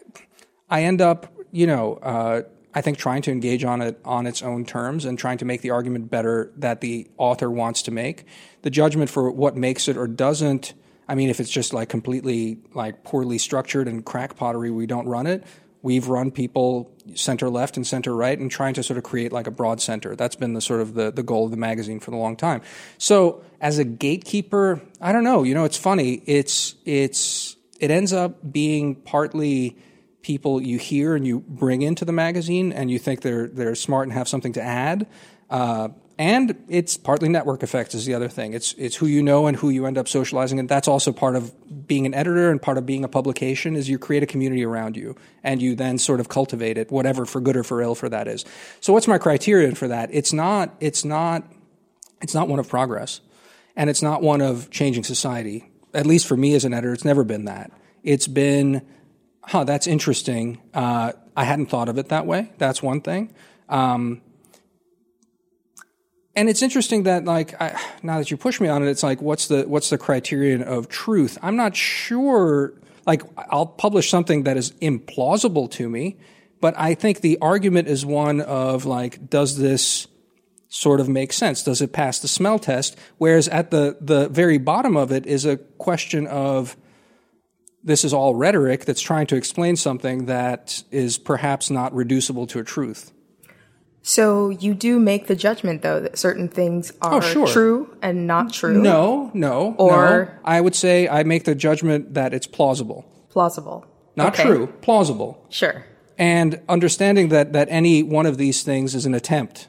I 0.68 0.82
end 0.82 1.00
up 1.00 1.32
you 1.52 1.66
know. 1.66 1.94
Uh, 1.94 2.42
I 2.76 2.80
think 2.80 2.98
trying 2.98 3.22
to 3.22 3.30
engage 3.30 3.62
on 3.62 3.80
it 3.82 4.00
on 4.04 4.26
its 4.26 4.42
own 4.42 4.64
terms 4.64 5.04
and 5.04 5.16
trying 5.16 5.38
to 5.38 5.44
make 5.44 5.60
the 5.60 5.70
argument 5.70 6.10
better 6.10 6.50
that 6.56 6.80
the 6.80 7.06
author 7.18 7.48
wants 7.48 7.82
to 7.82 7.92
make. 7.92 8.26
The 8.62 8.70
judgment 8.70 9.10
for 9.10 9.30
what 9.30 9.56
makes 9.56 9.86
it 9.86 9.96
or 9.96 10.08
doesn't. 10.08 10.74
I 11.06 11.14
mean, 11.14 11.30
if 11.30 11.38
it's 11.38 11.50
just 11.50 11.72
like 11.72 11.88
completely 11.88 12.58
like 12.74 13.04
poorly 13.04 13.38
structured 13.38 13.86
and 13.86 14.04
crack 14.04 14.34
pottery, 14.34 14.72
we 14.72 14.86
don't 14.86 15.06
run 15.06 15.28
it 15.28 15.44
we've 15.84 16.08
run 16.08 16.30
people 16.30 16.90
center 17.14 17.50
left 17.50 17.76
and 17.76 17.86
center 17.86 18.16
right 18.16 18.38
and 18.38 18.50
trying 18.50 18.72
to 18.72 18.82
sort 18.82 18.96
of 18.96 19.04
create 19.04 19.32
like 19.32 19.46
a 19.46 19.50
broad 19.50 19.82
center. 19.82 20.16
That's 20.16 20.34
been 20.34 20.54
the 20.54 20.62
sort 20.62 20.80
of 20.80 20.94
the, 20.94 21.12
the 21.12 21.22
goal 21.22 21.44
of 21.44 21.50
the 21.50 21.58
magazine 21.58 22.00
for 22.00 22.10
a 22.10 22.16
long 22.16 22.36
time. 22.36 22.62
So 22.96 23.44
as 23.60 23.78
a 23.78 23.84
gatekeeper, 23.84 24.80
I 24.98 25.12
don't 25.12 25.24
know, 25.24 25.42
you 25.42 25.52
know, 25.52 25.64
it's 25.64 25.76
funny. 25.76 26.22
It's, 26.24 26.74
it's, 26.86 27.56
it 27.78 27.90
ends 27.90 28.14
up 28.14 28.50
being 28.50 28.94
partly 28.94 29.76
people 30.22 30.62
you 30.62 30.78
hear 30.78 31.14
and 31.14 31.26
you 31.26 31.40
bring 31.40 31.82
into 31.82 32.06
the 32.06 32.12
magazine 32.12 32.72
and 32.72 32.90
you 32.90 32.98
think 32.98 33.20
they're, 33.20 33.48
they're 33.48 33.74
smart 33.74 34.08
and 34.08 34.14
have 34.14 34.26
something 34.26 34.54
to 34.54 34.62
add. 34.62 35.06
Uh, 35.50 35.88
and 36.18 36.64
it's 36.68 36.96
partly 36.96 37.28
network 37.28 37.62
effects 37.62 37.94
is 37.94 38.06
the 38.06 38.14
other 38.14 38.28
thing. 38.28 38.52
It's 38.52 38.72
it's 38.74 38.96
who 38.96 39.06
you 39.06 39.22
know 39.22 39.46
and 39.46 39.56
who 39.56 39.70
you 39.70 39.86
end 39.86 39.98
up 39.98 40.08
socializing, 40.08 40.58
and 40.58 40.68
that's 40.68 40.86
also 40.86 41.12
part 41.12 41.34
of 41.34 41.52
being 41.86 42.06
an 42.06 42.14
editor 42.14 42.50
and 42.50 42.62
part 42.62 42.78
of 42.78 42.86
being 42.86 43.04
a 43.04 43.08
publication 43.08 43.74
is 43.74 43.88
you 43.88 43.98
create 43.98 44.22
a 44.22 44.26
community 44.26 44.64
around 44.64 44.96
you, 44.96 45.16
and 45.42 45.60
you 45.60 45.74
then 45.74 45.98
sort 45.98 46.20
of 46.20 46.28
cultivate 46.28 46.78
it, 46.78 46.90
whatever 46.90 47.26
for 47.26 47.40
good 47.40 47.56
or 47.56 47.64
for 47.64 47.82
ill 47.82 47.94
for 47.94 48.08
that 48.08 48.28
is. 48.28 48.44
So 48.80 48.92
what's 48.92 49.08
my 49.08 49.18
criterion 49.18 49.74
for 49.74 49.88
that? 49.88 50.10
It's 50.12 50.32
not 50.32 50.74
it's 50.80 51.04
not 51.04 51.50
it's 52.20 52.34
not 52.34 52.48
one 52.48 52.58
of 52.58 52.68
progress, 52.68 53.20
and 53.74 53.90
it's 53.90 54.02
not 54.02 54.22
one 54.22 54.40
of 54.40 54.70
changing 54.70 55.04
society. 55.04 55.70
At 55.92 56.06
least 56.06 56.26
for 56.26 56.36
me 56.36 56.54
as 56.54 56.64
an 56.64 56.72
editor, 56.74 56.92
it's 56.92 57.04
never 57.04 57.24
been 57.24 57.44
that. 57.44 57.70
It's 58.02 58.26
been, 58.26 58.82
huh, 59.42 59.64
that's 59.64 59.86
interesting. 59.86 60.60
Uh, 60.74 61.12
I 61.36 61.44
hadn't 61.44 61.66
thought 61.66 61.88
of 61.88 61.98
it 61.98 62.08
that 62.08 62.26
way. 62.26 62.52
That's 62.58 62.82
one 62.82 63.00
thing. 63.00 63.32
Um, 63.68 64.20
and 66.36 66.48
it's 66.48 66.62
interesting 66.62 67.04
that 67.04 67.24
like 67.24 67.60
I, 67.60 67.80
now 68.02 68.18
that 68.18 68.30
you 68.30 68.36
push 68.36 68.60
me 68.60 68.68
on 68.68 68.82
it, 68.82 68.88
it's 68.88 69.02
like 69.02 69.22
what's 69.22 69.48
the 69.48 69.62
what's 69.62 69.90
the 69.90 69.98
criterion 69.98 70.62
of 70.62 70.88
truth? 70.88 71.38
I'm 71.42 71.56
not 71.56 71.76
sure. 71.76 72.74
Like 73.06 73.22
I'll 73.36 73.66
publish 73.66 74.10
something 74.10 74.44
that 74.44 74.56
is 74.56 74.72
implausible 74.72 75.70
to 75.72 75.88
me, 75.88 76.16
but 76.60 76.74
I 76.76 76.94
think 76.94 77.20
the 77.20 77.38
argument 77.40 77.88
is 77.88 78.04
one 78.04 78.40
of 78.40 78.84
like, 78.84 79.28
does 79.28 79.58
this 79.58 80.06
sort 80.68 80.98
of 80.98 81.08
make 81.08 81.32
sense? 81.32 81.62
Does 81.62 81.80
it 81.80 81.92
pass 81.92 82.18
the 82.18 82.28
smell 82.28 82.58
test? 82.58 82.98
Whereas 83.18 83.48
at 83.48 83.70
the 83.70 83.96
the 84.00 84.28
very 84.28 84.58
bottom 84.58 84.96
of 84.96 85.12
it 85.12 85.26
is 85.26 85.44
a 85.44 85.56
question 85.56 86.26
of 86.26 86.76
this 87.84 88.04
is 88.04 88.12
all 88.12 88.34
rhetoric 88.34 88.86
that's 88.86 89.02
trying 89.02 89.26
to 89.26 89.36
explain 89.36 89.76
something 89.76 90.26
that 90.26 90.82
is 90.90 91.18
perhaps 91.18 91.70
not 91.70 91.94
reducible 91.94 92.46
to 92.48 92.58
a 92.58 92.64
truth. 92.64 93.12
So 94.06 94.50
you 94.50 94.74
do 94.74 94.98
make 94.98 95.28
the 95.28 95.34
judgment 95.34 95.80
though 95.80 95.98
that 95.98 96.18
certain 96.18 96.46
things 96.48 96.92
are 97.00 97.14
Oh, 97.14 97.20
sure. 97.20 97.46
true 97.46 97.96
and 98.02 98.26
not 98.26 98.52
true. 98.52 98.74
No, 98.80 99.30
no, 99.32 99.74
Or- 99.78 100.26
no. 100.26 100.40
I 100.44 100.60
would 100.60 100.74
say 100.74 101.08
I 101.08 101.22
make 101.22 101.44
the 101.44 101.54
judgment 101.54 102.12
that 102.12 102.34
it's 102.34 102.46
plausible, 102.46 103.06
Plausible. 103.30 103.86
not 104.14 104.34
Okay. 104.34 104.42
true, 104.44 104.66
plausible, 104.82 105.46
Sure. 105.48 105.86
and 106.18 106.60
understanding 106.68 107.30
that 107.30 107.54
that 107.54 107.66
any 107.70 108.02
one 108.02 108.26
of 108.26 108.36
these 108.36 108.62
things 108.62 108.94
is 108.94 109.06
an 109.06 109.14
attempt 109.14 109.68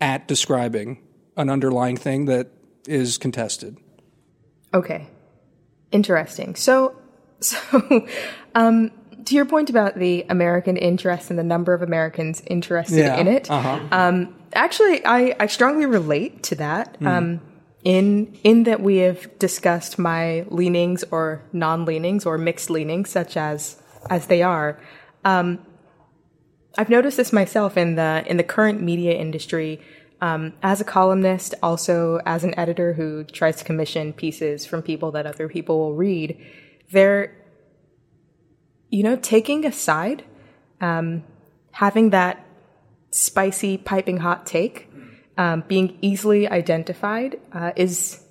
at 0.00 0.28
describing 0.28 0.98
an 1.36 1.50
underlying 1.50 1.96
thing 1.96 2.26
that 2.26 2.46
is 2.86 3.18
contested. 3.18 3.76
Okay. 4.72 5.08
Interesting. 5.90 6.54
So, 6.54 6.94
so, 7.40 8.06
um, 8.54 8.92
to 9.26 9.34
your 9.34 9.44
point 9.44 9.70
about 9.70 9.98
the 9.98 10.24
American 10.28 10.76
interest 10.76 11.30
and 11.30 11.38
the 11.38 11.44
number 11.44 11.74
of 11.74 11.82
Americans 11.82 12.42
interested 12.46 12.98
Yeah, 12.98 13.16
in 13.16 13.28
it, 13.28 13.50
uh-huh. 13.50 13.80
um, 13.92 14.34
actually, 14.54 15.04
I, 15.04 15.36
I 15.38 15.46
strongly 15.46 15.86
relate 15.86 16.42
to 16.44 16.54
that. 16.56 16.96
Um, 17.04 17.40
in 17.84 18.36
in 18.42 18.64
that 18.64 18.80
we 18.80 18.96
have 18.96 19.38
discussed 19.38 19.96
my 19.96 20.44
leanings 20.48 21.04
or 21.12 21.40
non-leanings 21.52 22.26
or 22.26 22.36
mixed 22.36 22.68
leanings, 22.68 23.10
such 23.10 23.36
as 23.36 23.80
as 24.10 24.26
they 24.26 24.42
are. 24.42 24.80
Um, 25.24 25.60
I've 26.76 26.90
noticed 26.90 27.16
this 27.16 27.32
myself 27.32 27.76
in 27.76 27.94
the 27.94 28.24
in 28.26 28.38
the 28.38 28.42
current 28.42 28.82
media 28.82 29.12
industry. 29.12 29.80
Um, 30.20 30.54
as 30.62 30.80
a 30.80 30.84
columnist, 30.84 31.54
also 31.62 32.20
as 32.24 32.42
an 32.42 32.58
editor 32.58 32.94
who 32.94 33.22
tries 33.22 33.56
to 33.56 33.64
commission 33.64 34.14
pieces 34.14 34.64
from 34.64 34.82
people 34.82 35.12
that 35.12 35.26
other 35.26 35.46
people 35.46 35.78
will 35.78 35.94
read, 35.94 36.42
there 36.90 37.36
you 38.90 39.02
know, 39.02 39.16
taking 39.16 39.64
a 39.64 39.72
side, 39.72 40.24
um, 40.80 41.24
having 41.72 42.10
that 42.10 42.44
spicy, 43.10 43.76
piping 43.76 44.18
hot 44.18 44.46
take, 44.46 44.88
um, 45.38 45.64
being 45.68 45.98
easily 46.00 46.48
identified 46.48 47.40
uh, 47.52 47.72
is. 47.76 48.22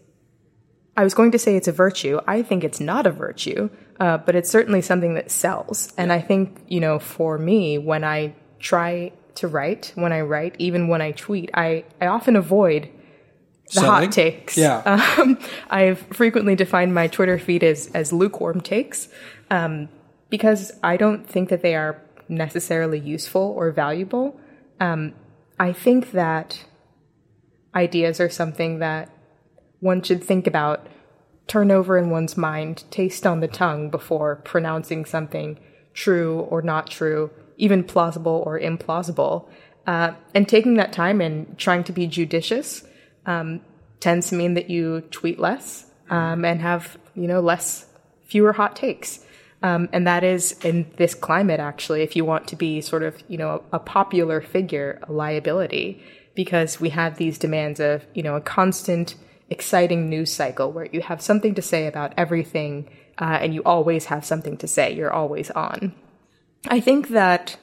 I 0.97 1.03
was 1.03 1.13
going 1.13 1.31
to 1.31 1.39
say 1.39 1.57
it's 1.57 1.67
a 1.67 1.73
virtue. 1.73 2.21
I 2.25 2.41
think 2.41 2.63
it's 2.63 2.79
not 2.79 3.05
a 3.05 3.11
virtue, 3.11 3.69
uh, 3.99 4.17
but 4.17 4.33
it's 4.33 4.49
certainly 4.49 4.81
something 4.81 5.15
that 5.15 5.29
sells. 5.29 5.93
And 5.97 6.09
I 6.09 6.21
think, 6.21 6.57
you 6.69 6.79
know, 6.79 6.99
for 6.99 7.37
me, 7.37 7.77
when 7.77 8.05
I 8.05 8.33
try 8.59 9.11
to 9.35 9.49
write, 9.49 9.91
when 9.95 10.13
I 10.13 10.21
write, 10.21 10.55
even 10.57 10.87
when 10.87 11.01
I 11.01 11.11
tweet, 11.11 11.49
I, 11.53 11.83
I 11.99 12.07
often 12.07 12.37
avoid 12.37 12.89
the 13.67 13.81
Selling? 13.81 14.03
hot 14.03 14.11
takes. 14.11 14.57
Yeah. 14.57 14.81
Um, 15.17 15.39
I've 15.69 15.99
frequently 16.11 16.55
defined 16.55 16.93
my 16.93 17.07
Twitter 17.07 17.39
feed 17.39 17.63
as, 17.63 17.87
as 17.93 18.13
lukewarm 18.13 18.61
takes 18.61 19.07
um, 19.49 19.89
because 20.29 20.71
I 20.83 20.97
don't 20.97 21.27
think 21.27 21.49
that 21.49 21.61
they 21.61 21.75
are 21.75 22.01
necessarily 22.27 22.99
useful 22.99 23.53
or 23.55 23.71
valuable. 23.71 24.39
Um, 24.79 25.13
I 25.59 25.71
think 25.73 26.11
that 26.11 26.65
ideas 27.73 28.19
are 28.19 28.29
something 28.29 28.79
that 28.79 29.09
one 29.79 30.01
should 30.01 30.23
think 30.23 30.47
about, 30.47 30.87
turn 31.47 31.71
over 31.71 31.97
in 31.97 32.09
one's 32.09 32.35
mind, 32.35 32.83
taste 32.89 33.27
on 33.27 33.39
the 33.39 33.47
tongue 33.47 33.89
before 33.89 34.37
pronouncing 34.37 35.05
something 35.05 35.59
true 35.93 36.39
or 36.49 36.61
not 36.61 36.89
true, 36.89 37.31
even 37.57 37.83
plausible 37.83 38.43
or 38.45 38.59
implausible. 38.59 39.47
Uh, 39.85 40.13
and 40.33 40.49
taking 40.49 40.75
that 40.75 40.91
time 40.91 41.21
and 41.21 41.57
trying 41.57 41.83
to 41.83 41.91
be 41.91 42.07
judicious 42.07 42.83
um, 43.25 43.61
tends 43.99 44.29
to 44.29 44.35
mean 44.35 44.55
that 44.55 44.69
you 44.69 45.01
tweet 45.11 45.39
less 45.39 45.85
um, 46.09 46.43
and 46.43 46.61
have 46.61 46.97
you 47.15 47.27
know 47.27 47.39
less 47.39 47.85
fewer 48.25 48.53
hot 48.53 48.75
takes. 48.75 49.19
Um, 49.65 49.89
and 49.91 50.05
that 50.05 50.23
is 50.23 50.51
in 50.63 50.85
this 50.97 51.15
climate, 51.15 51.59
actually, 51.59 52.03
if 52.03 52.15
you 52.15 52.23
want 52.23 52.47
to 52.49 52.55
be 52.55 52.81
sort 52.81 53.01
of, 53.01 53.15
you 53.27 53.35
know, 53.35 53.63
a 53.73 53.79
popular 53.79 54.39
figure, 54.39 54.99
a 55.07 55.11
liability, 55.11 56.03
because 56.35 56.79
we 56.79 56.89
have 56.89 57.17
these 57.17 57.39
demands 57.39 57.79
of, 57.79 58.05
you 58.13 58.21
know, 58.21 58.35
a 58.35 58.41
constant, 58.41 59.15
exciting 59.49 60.07
news 60.07 60.31
cycle 60.31 60.71
where 60.71 60.85
you 60.91 61.01
have 61.01 61.19
something 61.19 61.55
to 61.55 61.63
say 61.63 61.87
about 61.87 62.13
everything, 62.15 62.87
uh, 63.17 63.39
and 63.41 63.55
you 63.55 63.63
always 63.63 64.05
have 64.05 64.23
something 64.23 64.55
to 64.57 64.67
say. 64.67 64.93
You're 64.93 65.11
always 65.11 65.49
on. 65.49 65.95
I 66.67 66.79
think 66.79 67.07
that, 67.07 67.57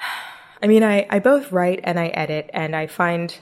I 0.60 0.66
mean, 0.66 0.82
I, 0.82 1.06
I 1.08 1.20
both 1.20 1.52
write 1.52 1.78
and 1.84 2.00
I 2.00 2.08
edit, 2.08 2.50
and 2.52 2.74
I 2.74 2.88
find, 2.88 3.38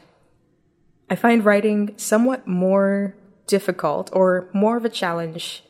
I 1.08 1.16
find 1.16 1.42
writing 1.42 1.94
somewhat 1.96 2.46
more 2.46 3.16
difficult 3.46 4.10
or 4.12 4.50
more 4.52 4.76
of 4.76 4.84
a 4.84 4.90
challenge 4.90 5.62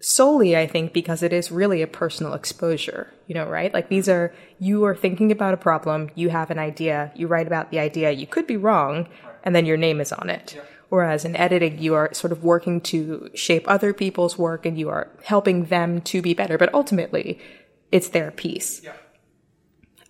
solely 0.00 0.56
i 0.56 0.66
think 0.66 0.92
because 0.92 1.22
it 1.22 1.32
is 1.32 1.50
really 1.50 1.82
a 1.82 1.86
personal 1.86 2.34
exposure 2.34 3.12
you 3.30 3.34
know 3.34 3.48
right? 3.48 3.72
Like 3.72 3.88
these 3.88 4.08
are 4.08 4.34
you 4.58 4.84
are 4.84 4.96
thinking 4.96 5.30
about 5.30 5.54
a 5.54 5.56
problem 5.56 6.10
you 6.16 6.30
have 6.30 6.50
an 6.50 6.58
idea 6.58 7.12
you 7.14 7.28
write 7.28 7.46
about 7.46 7.70
the 7.70 7.78
idea 7.78 8.10
you 8.10 8.26
could 8.26 8.44
be 8.44 8.56
wrong 8.56 9.08
and 9.44 9.54
then 9.54 9.66
your 9.66 9.76
name 9.76 10.00
is 10.00 10.12
on 10.12 10.28
it. 10.28 10.60
Whereas 10.88 11.24
in 11.24 11.36
editing 11.36 11.78
you 11.78 11.94
are 11.94 12.12
sort 12.12 12.32
of 12.32 12.42
working 12.42 12.80
to 12.92 13.30
shape 13.34 13.66
other 13.68 13.94
people's 13.94 14.36
work 14.36 14.66
and 14.66 14.76
you 14.76 14.88
are 14.88 15.08
helping 15.22 15.66
them 15.66 16.00
to 16.10 16.20
be 16.20 16.34
better 16.34 16.58
but 16.58 16.74
ultimately 16.74 17.38
it's 17.92 18.08
their 18.08 18.32
piece. 18.32 18.82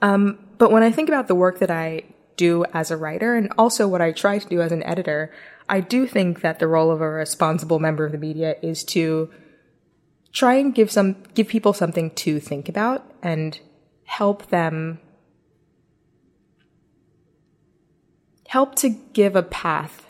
Um, 0.01 0.38
but 0.57 0.72
when 0.72 0.82
i 0.82 0.91
think 0.91 1.11
about 1.11 1.28
the 1.28 1.34
work 1.34 1.59
that 1.59 1.70
i 1.70 2.05
do 2.38 2.64
as 2.72 2.91
a 2.91 2.97
writer 2.97 3.36
and 3.36 3.53
also 3.59 3.86
what 3.86 4.01
i 4.01 4.12
try 4.12 4.38
to 4.38 4.49
do 4.49 4.62
as 4.62 4.72
an 4.72 4.82
editor 4.84 5.30
i 5.68 5.78
do 5.80 6.07
think 6.07 6.41
that 6.41 6.59
the 6.59 6.66
role 6.66 6.91
of 6.91 7.03
a 7.03 7.11
responsible 7.11 7.78
member 7.78 8.07
of 8.07 8.12
the 8.12 8.18
media 8.18 8.57
is 8.62 8.82
to 8.82 9.28
try 10.33 10.55
and 10.55 10.74
give 10.74 10.91
some 10.91 11.16
give 11.35 11.49
people 11.49 11.72
something 11.72 12.11
to 12.12 12.41
think 12.41 12.68
about 12.68 13.05
and 13.22 13.59
help 14.05 14.47
them 14.49 14.99
help 18.49 18.74
to 18.74 18.89
give 18.89 19.37
a 19.37 19.43
path 19.43 20.07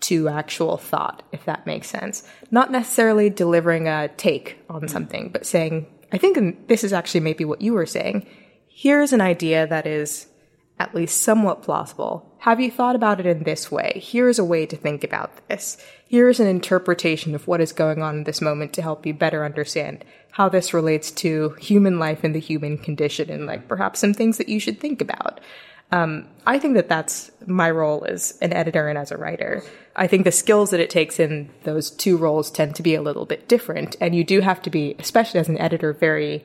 to 0.00 0.28
actual 0.28 0.76
thought 0.76 1.22
if 1.32 1.44
that 1.44 1.66
makes 1.66 1.88
sense. 1.88 2.26
Not 2.50 2.72
necessarily 2.72 3.30
delivering 3.30 3.88
a 3.88 4.08
take 4.16 4.58
on 4.68 4.88
something 4.88 5.30
but 5.30 5.46
saying 5.46 5.86
i 6.12 6.18
think 6.18 6.68
this 6.68 6.84
is 6.84 6.92
actually 6.92 7.20
maybe 7.20 7.44
what 7.44 7.62
you 7.62 7.72
were 7.72 7.86
saying. 7.86 8.26
Here's 8.68 9.12
an 9.12 9.20
idea 9.20 9.66
that 9.66 9.86
is 9.86 10.26
at 10.82 10.94
least 10.94 11.22
somewhat 11.22 11.62
plausible. 11.62 12.28
Have 12.38 12.60
you 12.60 12.70
thought 12.70 12.96
about 12.96 13.20
it 13.20 13.26
in 13.26 13.44
this 13.44 13.70
way? 13.70 14.02
Here's 14.04 14.40
a 14.40 14.44
way 14.44 14.66
to 14.66 14.76
think 14.76 15.04
about 15.04 15.30
this. 15.48 15.78
Here's 16.08 16.40
an 16.40 16.48
interpretation 16.48 17.36
of 17.36 17.46
what 17.46 17.60
is 17.60 17.72
going 17.72 18.02
on 18.02 18.16
in 18.16 18.24
this 18.24 18.40
moment 18.40 18.72
to 18.72 18.82
help 18.82 19.06
you 19.06 19.14
better 19.14 19.44
understand 19.44 20.04
how 20.32 20.48
this 20.48 20.74
relates 20.74 21.12
to 21.12 21.50
human 21.60 22.00
life 22.00 22.24
and 22.24 22.34
the 22.34 22.40
human 22.40 22.78
condition 22.78 23.30
and 23.30 23.46
like 23.46 23.68
perhaps 23.68 24.00
some 24.00 24.12
things 24.12 24.38
that 24.38 24.48
you 24.48 24.58
should 24.58 24.80
think 24.80 25.00
about. 25.00 25.40
Um, 25.92 26.26
I 26.46 26.58
think 26.58 26.74
that 26.74 26.88
that's 26.88 27.30
my 27.46 27.70
role 27.70 28.04
as 28.04 28.36
an 28.40 28.52
editor 28.52 28.88
and 28.88 28.98
as 28.98 29.12
a 29.12 29.16
writer. 29.16 29.62
I 29.94 30.08
think 30.08 30.24
the 30.24 30.32
skills 30.32 30.70
that 30.70 30.80
it 30.80 30.90
takes 30.90 31.20
in 31.20 31.48
those 31.62 31.90
two 31.90 32.16
roles 32.16 32.50
tend 32.50 32.74
to 32.76 32.82
be 32.82 32.94
a 32.94 33.02
little 33.02 33.26
bit 33.26 33.46
different. 33.46 33.94
And 34.00 34.16
you 34.16 34.24
do 34.24 34.40
have 34.40 34.60
to 34.62 34.70
be, 34.70 34.96
especially 34.98 35.38
as 35.38 35.48
an 35.48 35.58
editor, 35.58 35.92
very 35.92 36.44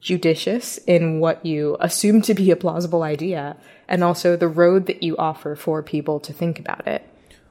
judicious 0.00 0.78
in 0.86 1.20
what 1.20 1.44
you 1.44 1.76
assume 1.80 2.22
to 2.22 2.34
be 2.34 2.50
a 2.50 2.56
plausible 2.56 3.02
idea 3.02 3.56
and 3.88 4.02
also 4.02 4.36
the 4.36 4.48
road 4.48 4.86
that 4.86 5.02
you 5.02 5.16
offer 5.18 5.54
for 5.54 5.82
people 5.82 6.18
to 6.20 6.32
think 6.32 6.58
about 6.58 6.86
it. 6.86 7.06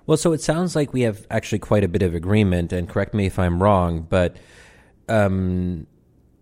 Well, 0.07 0.17
so 0.17 0.33
it 0.33 0.41
sounds 0.41 0.75
like 0.75 0.91
we 0.91 1.01
have 1.01 1.27
actually 1.29 1.59
quite 1.59 1.83
a 1.83 1.87
bit 1.87 2.01
of 2.01 2.15
agreement, 2.15 2.73
and 2.73 2.89
correct 2.89 3.13
me 3.13 3.27
if 3.27 3.37
I'm 3.37 3.61
wrong, 3.61 4.07
but 4.09 4.37
um, 5.07 5.85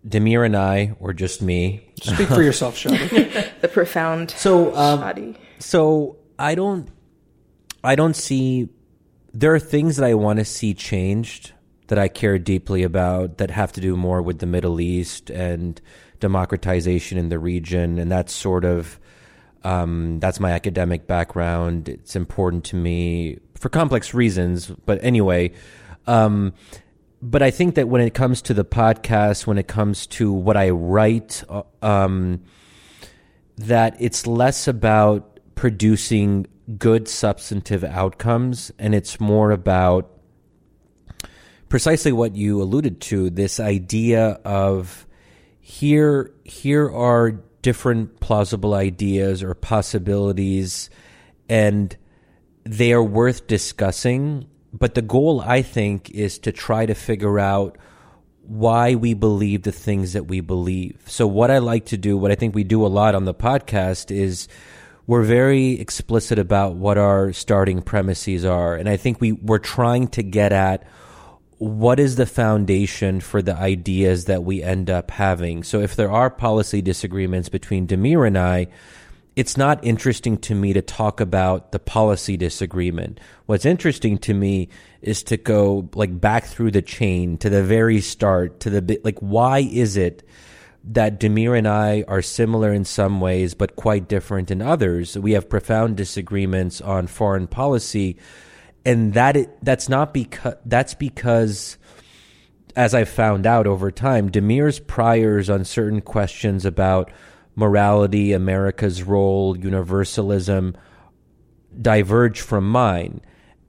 Damir 0.06 0.46
and 0.46 0.56
I, 0.56 0.94
or 1.00 1.12
just 1.12 1.42
me. 1.42 1.92
Speak 2.00 2.28
for 2.28 2.42
yourself, 2.42 2.76
Shadi. 2.82 3.50
the 3.60 3.68
profound 3.68 4.30
So, 4.30 4.74
um, 4.74 5.00
Shadi. 5.00 5.36
so 5.58 6.16
I 6.38 6.54
don't, 6.54 6.88
I 7.84 7.94
don't 7.94 8.16
see. 8.16 8.70
There 9.34 9.54
are 9.54 9.60
things 9.60 9.96
that 9.96 10.06
I 10.06 10.14
want 10.14 10.38
to 10.38 10.46
see 10.46 10.72
changed 10.72 11.52
that 11.88 11.98
I 11.98 12.08
care 12.08 12.38
deeply 12.38 12.82
about 12.82 13.38
that 13.38 13.50
have 13.50 13.72
to 13.72 13.80
do 13.80 13.96
more 13.96 14.22
with 14.22 14.38
the 14.38 14.46
Middle 14.46 14.80
East 14.80 15.30
and 15.30 15.80
democratization 16.20 17.18
in 17.18 17.28
the 17.28 17.38
region, 17.38 17.98
and 17.98 18.10
that's 18.10 18.32
sort 18.32 18.64
of. 18.64 18.98
Um, 19.64 20.20
that's 20.20 20.38
my 20.38 20.52
academic 20.52 21.08
background. 21.08 21.88
It's 21.88 22.14
important 22.14 22.64
to 22.66 22.76
me 22.76 23.40
for 23.56 23.68
complex 23.68 24.14
reasons, 24.14 24.68
but 24.68 25.02
anyway. 25.02 25.50
Um, 26.06 26.54
but 27.20 27.42
I 27.42 27.50
think 27.50 27.74
that 27.74 27.88
when 27.88 28.00
it 28.00 28.14
comes 28.14 28.40
to 28.42 28.54
the 28.54 28.64
podcast, 28.64 29.48
when 29.48 29.58
it 29.58 29.66
comes 29.66 30.06
to 30.06 30.32
what 30.32 30.56
I 30.56 30.70
write, 30.70 31.42
uh, 31.48 31.62
um, 31.82 32.44
that 33.56 33.96
it's 33.98 34.26
less 34.26 34.68
about 34.68 35.40
producing 35.56 36.46
good 36.78 37.08
substantive 37.08 37.82
outcomes 37.82 38.70
and 38.78 38.94
it's 38.94 39.18
more 39.18 39.50
about 39.50 40.17
precisely 41.68 42.12
what 42.12 42.36
you 42.36 42.62
alluded 42.62 43.00
to 43.00 43.30
this 43.30 43.60
idea 43.60 44.40
of 44.44 45.06
here 45.60 46.32
here 46.44 46.90
are 46.90 47.32
different 47.62 48.20
plausible 48.20 48.74
ideas 48.74 49.42
or 49.42 49.54
possibilities 49.54 50.88
and 51.48 51.96
they 52.64 52.92
are 52.92 53.02
worth 53.02 53.46
discussing 53.46 54.46
but 54.72 54.94
the 54.94 55.02
goal 55.02 55.40
i 55.40 55.62
think 55.62 56.10
is 56.10 56.38
to 56.38 56.52
try 56.52 56.86
to 56.86 56.94
figure 56.94 57.38
out 57.38 57.76
why 58.48 58.94
we 58.94 59.12
believe 59.12 59.62
the 59.62 59.72
things 59.72 60.14
that 60.14 60.26
we 60.26 60.40
believe. 60.40 61.02
So 61.06 61.26
what 61.26 61.50
i 61.50 61.58
like 61.58 61.86
to 61.86 61.98
do 61.98 62.16
what 62.16 62.32
i 62.32 62.34
think 62.34 62.54
we 62.54 62.64
do 62.64 62.84
a 62.84 62.88
lot 62.88 63.14
on 63.14 63.26
the 63.26 63.34
podcast 63.34 64.10
is 64.10 64.48
we're 65.06 65.22
very 65.22 65.72
explicit 65.72 66.38
about 66.38 66.74
what 66.74 66.96
our 66.96 67.32
starting 67.34 67.82
premises 67.82 68.46
are 68.46 68.74
and 68.74 68.88
i 68.88 68.96
think 68.96 69.20
we 69.20 69.32
we're 69.32 69.58
trying 69.58 70.08
to 70.08 70.22
get 70.22 70.52
at 70.52 70.86
what 71.58 71.98
is 71.98 72.16
the 72.16 72.26
foundation 72.26 73.20
for 73.20 73.42
the 73.42 73.56
ideas 73.56 74.26
that 74.26 74.44
we 74.44 74.62
end 74.62 74.88
up 74.88 75.10
having? 75.10 75.64
So 75.64 75.80
if 75.80 75.96
there 75.96 76.10
are 76.10 76.30
policy 76.30 76.80
disagreements 76.80 77.48
between 77.48 77.86
Damir 77.86 78.26
and 78.26 78.38
I, 78.38 78.68
it's 79.34 79.56
not 79.56 79.84
interesting 79.84 80.36
to 80.38 80.54
me 80.54 80.72
to 80.72 80.82
talk 80.82 81.20
about 81.20 81.72
the 81.72 81.78
policy 81.78 82.36
disagreement. 82.36 83.20
What's 83.46 83.64
interesting 83.64 84.18
to 84.18 84.34
me 84.34 84.68
is 85.00 85.22
to 85.24 85.36
go 85.36 85.88
like 85.94 86.20
back 86.20 86.44
through 86.44 86.72
the 86.72 86.82
chain 86.82 87.38
to 87.38 87.50
the 87.50 87.62
very 87.62 88.00
start 88.00 88.60
to 88.60 88.70
the 88.70 89.00
like 89.04 89.18
why 89.20 89.60
is 89.60 89.96
it 89.96 90.26
that 90.84 91.20
Damir 91.20 91.56
and 91.56 91.68
I 91.68 92.04
are 92.08 92.22
similar 92.22 92.72
in 92.72 92.84
some 92.84 93.20
ways 93.20 93.54
but 93.54 93.76
quite 93.76 94.08
different 94.08 94.50
in 94.50 94.62
others? 94.62 95.16
We 95.16 95.32
have 95.32 95.48
profound 95.48 95.96
disagreements 95.96 96.80
on 96.80 97.06
foreign 97.06 97.46
policy 97.46 98.16
and 98.84 99.14
that 99.14 99.36
it, 99.36 99.58
that's 99.62 99.88
not 99.88 100.14
because 100.14 100.54
that's 100.64 100.94
because 100.94 101.78
as 102.76 102.94
I've 102.94 103.08
found 103.08 103.46
out 103.46 103.66
over 103.66 103.90
time, 103.90 104.30
Damir's 104.30 104.78
priors 104.78 105.50
on 105.50 105.64
certain 105.64 106.00
questions 106.00 106.64
about 106.64 107.10
morality, 107.56 108.32
America's 108.32 109.02
role, 109.02 109.58
universalism 109.58 110.76
diverge 111.80 112.40
from 112.40 112.68
mine. 112.68 113.20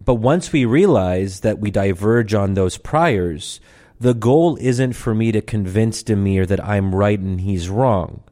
But 0.04 0.16
once 0.16 0.52
we 0.52 0.66
realize 0.66 1.42
that 1.42 1.60
we 1.60 1.72
diverge 1.72 2.34
on 2.34 2.54
those 2.54 2.78
priors, 2.78 3.60
the 4.00 4.14
goal 4.14 4.58
isn't 4.62 4.94
for 4.94 5.14
me 5.14 5.32
to 5.32 5.42
convince 5.42 6.04
Damir 6.04 6.48
that 6.48 6.64
I'm 6.64 6.96
right 6.96 7.20
and 7.20 7.42
he's 7.42 7.70
wrong. 7.70 8.24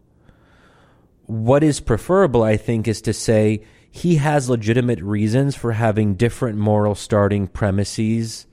What 1.26 1.64
is 1.64 1.80
preferable, 1.80 2.44
I 2.44 2.56
think, 2.56 2.88
is 2.88 3.02
to 3.02 3.14
say, 3.14 3.66
he 3.98 4.18
has 4.18 4.50
legitimate 4.50 5.02
reasons 5.02 5.56
for 5.56 5.72
having 5.72 6.14
different 6.14 6.58
moral 6.58 6.94
starting 6.94 7.48
premises 7.48 8.46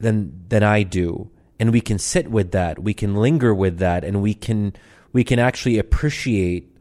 than 0.00 0.44
than 0.48 0.62
I 0.62 0.82
do. 0.82 1.30
And 1.60 1.72
we 1.72 1.80
can 1.80 1.98
sit 1.98 2.30
with 2.30 2.52
that. 2.52 2.78
We 2.78 2.94
can 2.94 3.14
linger 3.14 3.54
with 3.54 3.78
that. 3.78 4.02
And 4.02 4.22
we 4.22 4.32
can 4.32 4.72
we 5.12 5.24
can 5.24 5.38
actually 5.38 5.78
appreciate 5.78 6.74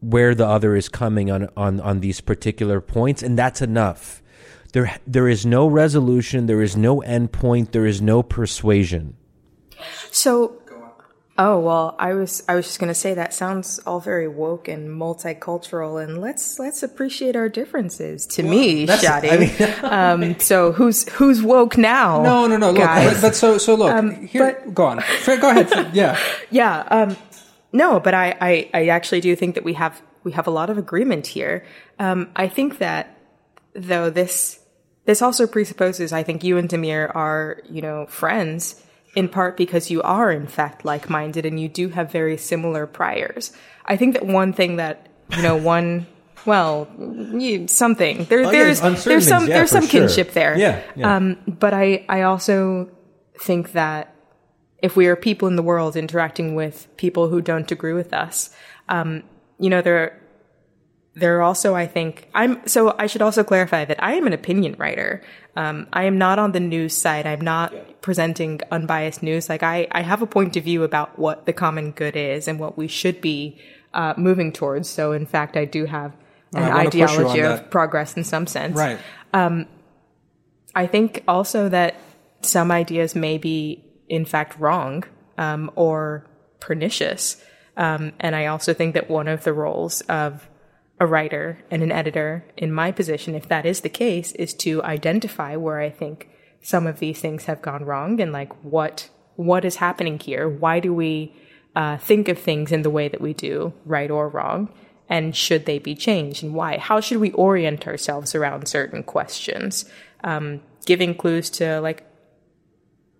where 0.00 0.34
the 0.34 0.46
other 0.46 0.76
is 0.76 0.88
coming 0.88 1.30
on 1.30 1.48
on 1.56 1.80
on 1.80 1.98
these 1.98 2.20
particular 2.20 2.80
points. 2.80 3.22
And 3.24 3.36
that's 3.36 3.60
enough. 3.60 4.22
There 4.72 4.96
there 5.04 5.28
is 5.28 5.44
no 5.44 5.66
resolution. 5.66 6.46
There 6.46 6.62
is 6.62 6.76
no 6.76 7.00
endpoint 7.00 7.72
there 7.72 7.86
is 7.86 8.00
no 8.00 8.22
persuasion. 8.22 9.16
So, 10.10 10.57
oh 11.38 11.58
well, 11.60 11.94
I 11.98 12.14
was 12.14 12.42
I 12.48 12.54
was 12.56 12.66
just 12.66 12.78
gonna 12.80 12.94
say 12.94 13.14
that 13.14 13.32
sounds 13.32 13.78
all 13.86 14.00
very 14.00 14.28
woke 14.28 14.68
and 14.68 14.90
multicultural, 14.90 16.02
and 16.02 16.20
let's 16.20 16.58
let's 16.58 16.82
appreciate 16.82 17.36
our 17.36 17.48
differences. 17.48 18.26
To 18.26 18.42
me, 18.42 18.86
Shadi. 18.86 19.32
I 19.32 19.36
mean- 19.38 19.84
um, 20.32 20.40
so 20.40 20.72
who's 20.72 21.08
who's 21.10 21.42
woke 21.42 21.78
now? 21.78 22.22
No, 22.22 22.46
no, 22.46 22.56
no. 22.56 22.72
Look, 22.72 22.78
guys? 22.78 23.14
but, 23.14 23.28
but 23.28 23.36
so, 23.36 23.56
so 23.58 23.74
look. 23.74 23.92
Um, 23.94 24.26
here, 24.26 24.60
but- 24.64 24.74
go 24.74 24.84
on. 24.86 25.02
Go 25.24 25.50
ahead. 25.50 25.94
Yeah. 25.94 26.18
Yeah. 26.50 26.80
Um, 26.90 27.16
no, 27.72 28.00
but 28.00 28.14
I, 28.14 28.34
I, 28.40 28.70
I 28.72 28.88
actually 28.88 29.20
do 29.20 29.36
think 29.36 29.54
that 29.54 29.64
we 29.64 29.74
have 29.74 30.00
we 30.24 30.32
have 30.32 30.46
a 30.46 30.50
lot 30.50 30.70
of 30.70 30.78
agreement 30.78 31.26
here. 31.26 31.64
Um, 31.98 32.30
I 32.34 32.48
think 32.48 32.78
that 32.78 33.18
though 33.74 34.08
this 34.10 34.58
this 35.04 35.20
also 35.22 35.46
presupposes 35.46 36.12
I 36.12 36.22
think 36.22 36.42
you 36.42 36.56
and 36.58 36.68
Damir 36.68 37.14
are 37.14 37.62
you 37.68 37.82
know 37.82 38.06
friends 38.06 38.82
in 39.18 39.28
part 39.28 39.56
because 39.56 39.90
you 39.90 40.00
are 40.02 40.30
in 40.30 40.46
fact 40.46 40.84
like 40.84 41.10
minded 41.10 41.44
and 41.44 41.58
you 41.58 41.68
do 41.68 41.88
have 41.88 42.12
very 42.12 42.36
similar 42.36 42.86
priors. 42.86 43.52
I 43.84 43.96
think 43.96 44.14
that 44.14 44.24
one 44.24 44.52
thing 44.52 44.76
that 44.76 45.08
you 45.36 45.42
know 45.42 45.56
one. 45.56 46.06
Well, 46.46 46.88
you, 46.98 47.66
something 47.66 48.24
there. 48.30 48.46
Oh, 48.46 48.50
there's 48.50 48.80
on 48.80 48.94
there's 49.04 49.26
some 49.26 49.48
yeah, 49.48 49.56
there's 49.56 49.70
some 49.70 49.86
sure. 49.86 50.06
kinship 50.06 50.32
there. 50.32 50.56
Yeah, 50.56 50.80
yeah. 50.94 51.16
Um, 51.16 51.36
but 51.46 51.74
I 51.74 52.06
I 52.08 52.22
also 52.22 52.88
think 53.40 53.72
that 53.72 54.14
if 54.80 54.96
we 54.96 55.06
are 55.06 55.16
people 55.16 55.48
in 55.48 55.56
the 55.56 55.62
world 55.62 55.96
interacting 55.96 56.54
with 56.54 56.86
people 56.96 57.28
who 57.28 57.40
don't 57.40 57.70
agree 57.72 57.92
with 57.92 58.12
us, 58.12 58.50
um, 58.88 59.22
you 59.58 59.70
know, 59.70 59.82
there, 59.82 60.20
there 61.14 61.36
are 61.38 61.42
also, 61.42 61.74
I 61.74 61.86
think, 61.86 62.28
I'm, 62.34 62.66
so 62.66 62.94
I 62.98 63.06
should 63.06 63.22
also 63.22 63.42
clarify 63.42 63.84
that 63.84 64.02
I 64.02 64.14
am 64.14 64.26
an 64.26 64.32
opinion 64.32 64.76
writer. 64.78 65.22
Um, 65.58 65.88
I 65.92 66.04
am 66.04 66.18
not 66.18 66.38
on 66.38 66.52
the 66.52 66.60
news 66.60 66.94
side. 66.94 67.26
I'm 67.26 67.40
not 67.40 67.74
presenting 68.00 68.60
unbiased 68.70 69.24
news. 69.24 69.48
Like 69.48 69.64
I, 69.64 69.88
I 69.90 70.02
have 70.02 70.22
a 70.22 70.26
point 70.26 70.56
of 70.56 70.62
view 70.62 70.84
about 70.84 71.18
what 71.18 71.46
the 71.46 71.52
common 71.52 71.90
good 71.90 72.14
is 72.14 72.46
and 72.46 72.60
what 72.60 72.78
we 72.78 72.86
should 72.86 73.20
be, 73.20 73.58
uh, 73.92 74.14
moving 74.16 74.52
towards. 74.52 74.88
So 74.88 75.10
in 75.10 75.26
fact, 75.26 75.56
I 75.56 75.64
do 75.64 75.84
have 75.86 76.12
an 76.54 76.62
I 76.62 76.68
wanna 76.68 76.84
push 76.84 76.94
you 76.94 77.02
on 77.02 77.10
ideology 77.10 77.40
of 77.40 77.56
that. 77.58 77.70
progress 77.72 78.16
in 78.16 78.22
some 78.22 78.46
sense. 78.46 78.76
Right. 78.76 79.00
I 80.74 80.86
think 80.86 81.24
also 81.26 81.68
that 81.68 81.96
some 82.42 82.70
ideas 82.70 83.16
may 83.16 83.36
be, 83.36 83.84
in 84.08 84.24
fact, 84.24 84.60
wrong 84.60 85.02
um, 85.38 85.72
or 85.74 86.24
pernicious. 86.60 87.42
Um, 87.76 88.12
and 88.20 88.36
I 88.36 88.46
also 88.46 88.72
think 88.74 88.94
that 88.94 89.10
one 89.10 89.26
of 89.26 89.42
the 89.42 89.52
roles 89.52 90.02
of 90.02 90.48
a 91.00 91.06
writer 91.06 91.58
and 91.70 91.82
an 91.82 91.92
editor 91.92 92.44
in 92.56 92.72
my 92.72 92.90
position, 92.90 93.34
if 93.34 93.48
that 93.48 93.64
is 93.64 93.80
the 93.80 93.88
case, 93.88 94.32
is 94.32 94.52
to 94.54 94.82
identify 94.82 95.56
where 95.56 95.80
I 95.80 95.90
think 95.90 96.28
some 96.60 96.86
of 96.86 96.98
these 96.98 97.20
things 97.20 97.44
have 97.44 97.62
gone 97.62 97.84
wrong 97.84 98.20
and 98.20 98.32
like 98.32 98.52
what 98.64 99.08
what 99.36 99.64
is 99.64 99.76
happening 99.76 100.18
here. 100.18 100.48
Why 100.48 100.80
do 100.80 100.92
we 100.92 101.32
uh, 101.76 101.98
think 101.98 102.28
of 102.28 102.38
things 102.38 102.72
in 102.72 102.82
the 102.82 102.90
way 102.90 103.06
that 103.06 103.20
we 103.20 103.32
do, 103.32 103.72
right 103.84 104.10
or 104.10 104.28
wrong? 104.28 104.68
And 105.08 105.34
should 105.34 105.64
they 105.64 105.78
be 105.78 105.94
changed 105.94 106.42
and 106.42 106.54
why? 106.54 106.78
How 106.78 107.00
should 107.00 107.18
we 107.18 107.30
orient 107.32 107.86
ourselves 107.86 108.34
around 108.34 108.66
certain 108.66 109.04
questions? 109.04 109.84
Um, 110.24 110.60
giving 110.86 111.14
clues 111.14 111.50
to 111.50 111.80
like 111.80 112.04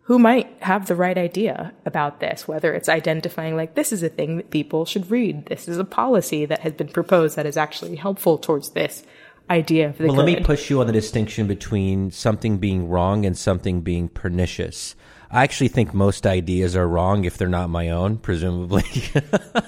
who 0.09 0.19
might 0.19 0.51
have 0.61 0.87
the 0.87 0.95
right 0.95 1.19
idea 1.19 1.71
about 1.85 2.19
this, 2.19 2.49
whether 2.49 2.73
it's 2.73 2.89
identifying 2.89 3.57
like 3.57 3.75
this 3.75 3.93
is 3.93 4.03
a 4.03 4.09
thing 4.09 4.39
that 4.39 4.49
people 4.49 4.87
should 4.87 5.11
read, 5.11 5.45
this 5.47 5.69
is 5.69 5.77
a 5.77 5.85
policy 5.85 6.47
that 6.47 6.61
has 6.61 6.73
been 6.73 6.89
proposed 6.89 7.37
that 7.37 7.45
is 7.45 7.59
actually 7.59 7.95
helpful 7.95 8.39
towards 8.39 8.71
this 8.71 9.05
idea 9.51 9.91
of 9.91 9.99
the 9.99 10.07
Well, 10.07 10.17
good. 10.17 10.25
let 10.25 10.39
me 10.39 10.43
push 10.43 10.71
you 10.71 10.81
on 10.81 10.87
the 10.87 10.95
distinction 10.95 11.47
between 11.47 12.11
something 12.11 12.57
being 12.57 12.89
wrong 12.89 13.27
and 13.27 13.37
something 13.37 13.83
being 13.83 14.09
pernicious. 14.09 14.97
I 15.31 15.43
actually 15.45 15.69
think 15.69 15.93
most 15.93 16.27
ideas 16.27 16.75
are 16.75 16.89
wrong 16.89 17.27
if 17.27 17.37
they're 17.37 17.47
not 17.47 17.69
my 17.69 17.91
own, 17.91 18.17
presumably. 18.17 18.87
uh, 19.15 19.61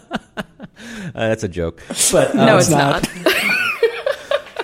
that's 1.12 1.44
a 1.44 1.48
joke. 1.48 1.82
But 2.10 2.30
um, 2.30 2.46
no, 2.46 2.56
it's 2.56 2.70
not. 2.70 3.06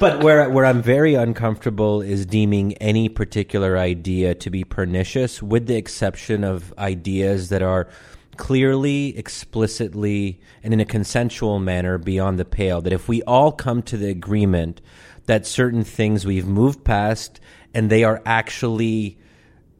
but 0.01 0.23
where 0.23 0.49
where 0.51 0.65
I'm 0.65 0.83
very 0.83 1.15
uncomfortable 1.15 2.01
is 2.03 2.27
deeming 2.27 2.75
any 2.75 3.09
particular 3.09 3.77
idea 3.79 4.35
to 4.35 4.51
be 4.51 4.65
pernicious, 4.65 5.43
with 5.43 5.67
the 5.67 5.77
exception 5.77 6.45
of 6.45 6.75
ideas 6.79 7.49
that 7.49 7.63
are 7.63 7.89
clearly, 8.37 9.17
explicitly, 9.17 10.41
and 10.63 10.75
in 10.75 10.81
a 10.81 10.85
consensual 10.85 11.59
manner 11.59 11.99
beyond 11.99 12.39
the 12.39 12.45
pale. 12.45 12.81
That 12.81 12.93
if 12.93 13.09
we 13.09 13.23
all 13.23 13.53
come 13.53 13.83
to 13.83 13.97
the 13.97 14.09
agreement 14.09 14.81
that 15.27 15.47
certain 15.47 15.85
things 15.85 16.25
we've 16.25 16.47
moved 16.47 16.85
past 16.85 17.41
and 17.75 17.91
they 17.91 18.05
are 18.05 18.23
actually 18.25 19.19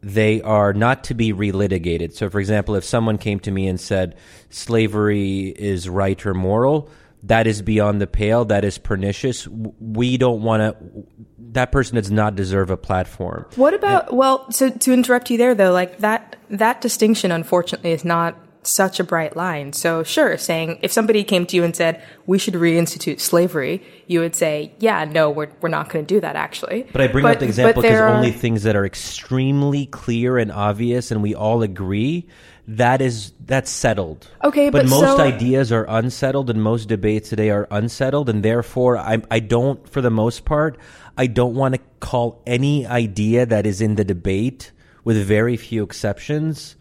they 0.01 0.41
are 0.43 0.73
not 0.73 1.03
to 1.05 1.13
be 1.13 1.33
relitigated. 1.33 2.13
So, 2.13 2.29
for 2.29 2.39
example, 2.39 2.75
if 2.75 2.83
someone 2.83 3.17
came 3.17 3.39
to 3.41 3.51
me 3.51 3.67
and 3.67 3.79
said 3.79 4.15
slavery 4.49 5.49
is 5.49 5.89
right 5.89 6.23
or 6.25 6.33
moral, 6.33 6.89
that 7.23 7.47
is 7.47 7.61
beyond 7.61 8.01
the 8.01 8.07
pale, 8.07 8.45
that 8.45 8.63
is 8.63 8.77
pernicious. 8.77 9.47
We 9.47 10.17
don't 10.17 10.41
want 10.41 10.61
to, 10.61 11.05
that 11.51 11.71
person 11.71 11.95
does 11.95 12.11
not 12.11 12.35
deserve 12.35 12.69
a 12.69 12.77
platform. 12.77 13.45
What 13.55 13.73
about 13.73 14.13
well, 14.13 14.49
so 14.51 14.69
to 14.69 14.93
interrupt 14.93 15.29
you 15.29 15.37
there 15.37 15.55
though, 15.55 15.71
like 15.71 15.99
that 15.99 16.35
that 16.49 16.81
distinction 16.81 17.31
unfortunately 17.31 17.91
is 17.91 18.05
not 18.05 18.37
such 18.67 18.99
a 18.99 19.03
bright 19.03 19.35
line. 19.35 19.73
So 19.73 20.03
sure, 20.03 20.37
saying 20.37 20.79
if 20.81 20.91
somebody 20.91 21.23
came 21.23 21.45
to 21.47 21.55
you 21.55 21.63
and 21.63 21.75
said 21.75 22.03
we 22.25 22.37
should 22.37 22.53
reinstitute 22.53 23.19
slavery, 23.19 23.83
you 24.07 24.19
would 24.19 24.35
say, 24.35 24.73
yeah, 24.79 25.05
no, 25.05 25.29
we're 25.29 25.49
we're 25.61 25.69
not 25.69 25.89
going 25.89 26.05
to 26.05 26.13
do 26.13 26.19
that 26.21 26.35
actually. 26.35 26.85
But 26.91 27.01
I 27.01 27.07
bring 27.07 27.25
up 27.25 27.39
the 27.39 27.45
example 27.45 27.81
because 27.81 27.99
are- 27.99 28.09
only 28.09 28.31
things 28.31 28.63
that 28.63 28.75
are 28.75 28.85
extremely 28.85 29.85
clear 29.87 30.37
and 30.37 30.51
obvious 30.51 31.11
and 31.11 31.23
we 31.23 31.33
all 31.33 31.61
agree 31.63 32.27
that 32.67 33.01
is 33.01 33.33
that's 33.45 33.71
settled. 33.71 34.27
Okay, 34.43 34.69
but 34.69 34.85
most 34.87 35.17
so- 35.17 35.19
ideas 35.19 35.71
are 35.71 35.85
unsettled 35.87 36.49
and 36.49 36.61
most 36.61 36.87
debates 36.87 37.29
today 37.29 37.49
are 37.49 37.67
unsettled 37.71 38.29
and 38.29 38.43
therefore 38.43 38.97
I 38.97 39.21
I 39.31 39.39
don't 39.39 39.87
for 39.89 40.01
the 40.01 40.11
most 40.11 40.45
part 40.45 40.77
I 41.17 41.27
don't 41.27 41.55
want 41.55 41.75
to 41.75 41.81
call 41.99 42.41
any 42.45 42.85
idea 42.85 43.45
that 43.45 43.65
is 43.65 43.81
in 43.81 43.95
the 43.95 44.03
debate 44.03 44.71
with 45.03 45.17
very 45.25 45.57
few 45.57 45.83
exceptions 45.83 46.75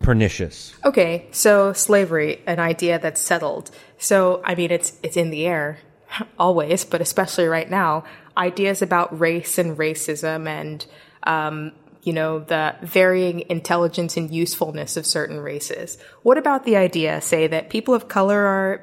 pernicious. 0.00 0.74
Okay, 0.84 1.26
so 1.32 1.72
slavery, 1.72 2.40
an 2.46 2.58
idea 2.58 2.98
that's 2.98 3.20
settled. 3.20 3.70
So 3.98 4.40
I 4.44 4.54
mean, 4.54 4.70
it's 4.70 4.98
it's 5.02 5.16
in 5.16 5.30
the 5.30 5.46
air 5.46 5.78
always, 6.38 6.84
but 6.84 7.00
especially 7.00 7.46
right 7.46 7.70
now. 7.70 8.04
Ideas 8.36 8.82
about 8.82 9.18
race 9.18 9.58
and 9.58 9.76
racism, 9.76 10.46
and 10.46 10.86
um, 11.24 11.72
you 12.08 12.14
know 12.14 12.38
the 12.38 12.74
varying 12.80 13.44
intelligence 13.50 14.16
and 14.16 14.30
usefulness 14.34 14.96
of 14.96 15.04
certain 15.04 15.40
races. 15.40 15.98
What 16.22 16.38
about 16.38 16.64
the 16.64 16.74
idea, 16.74 17.20
say, 17.20 17.46
that 17.48 17.68
people 17.68 17.92
of 17.92 18.08
color 18.08 18.46
are 18.46 18.80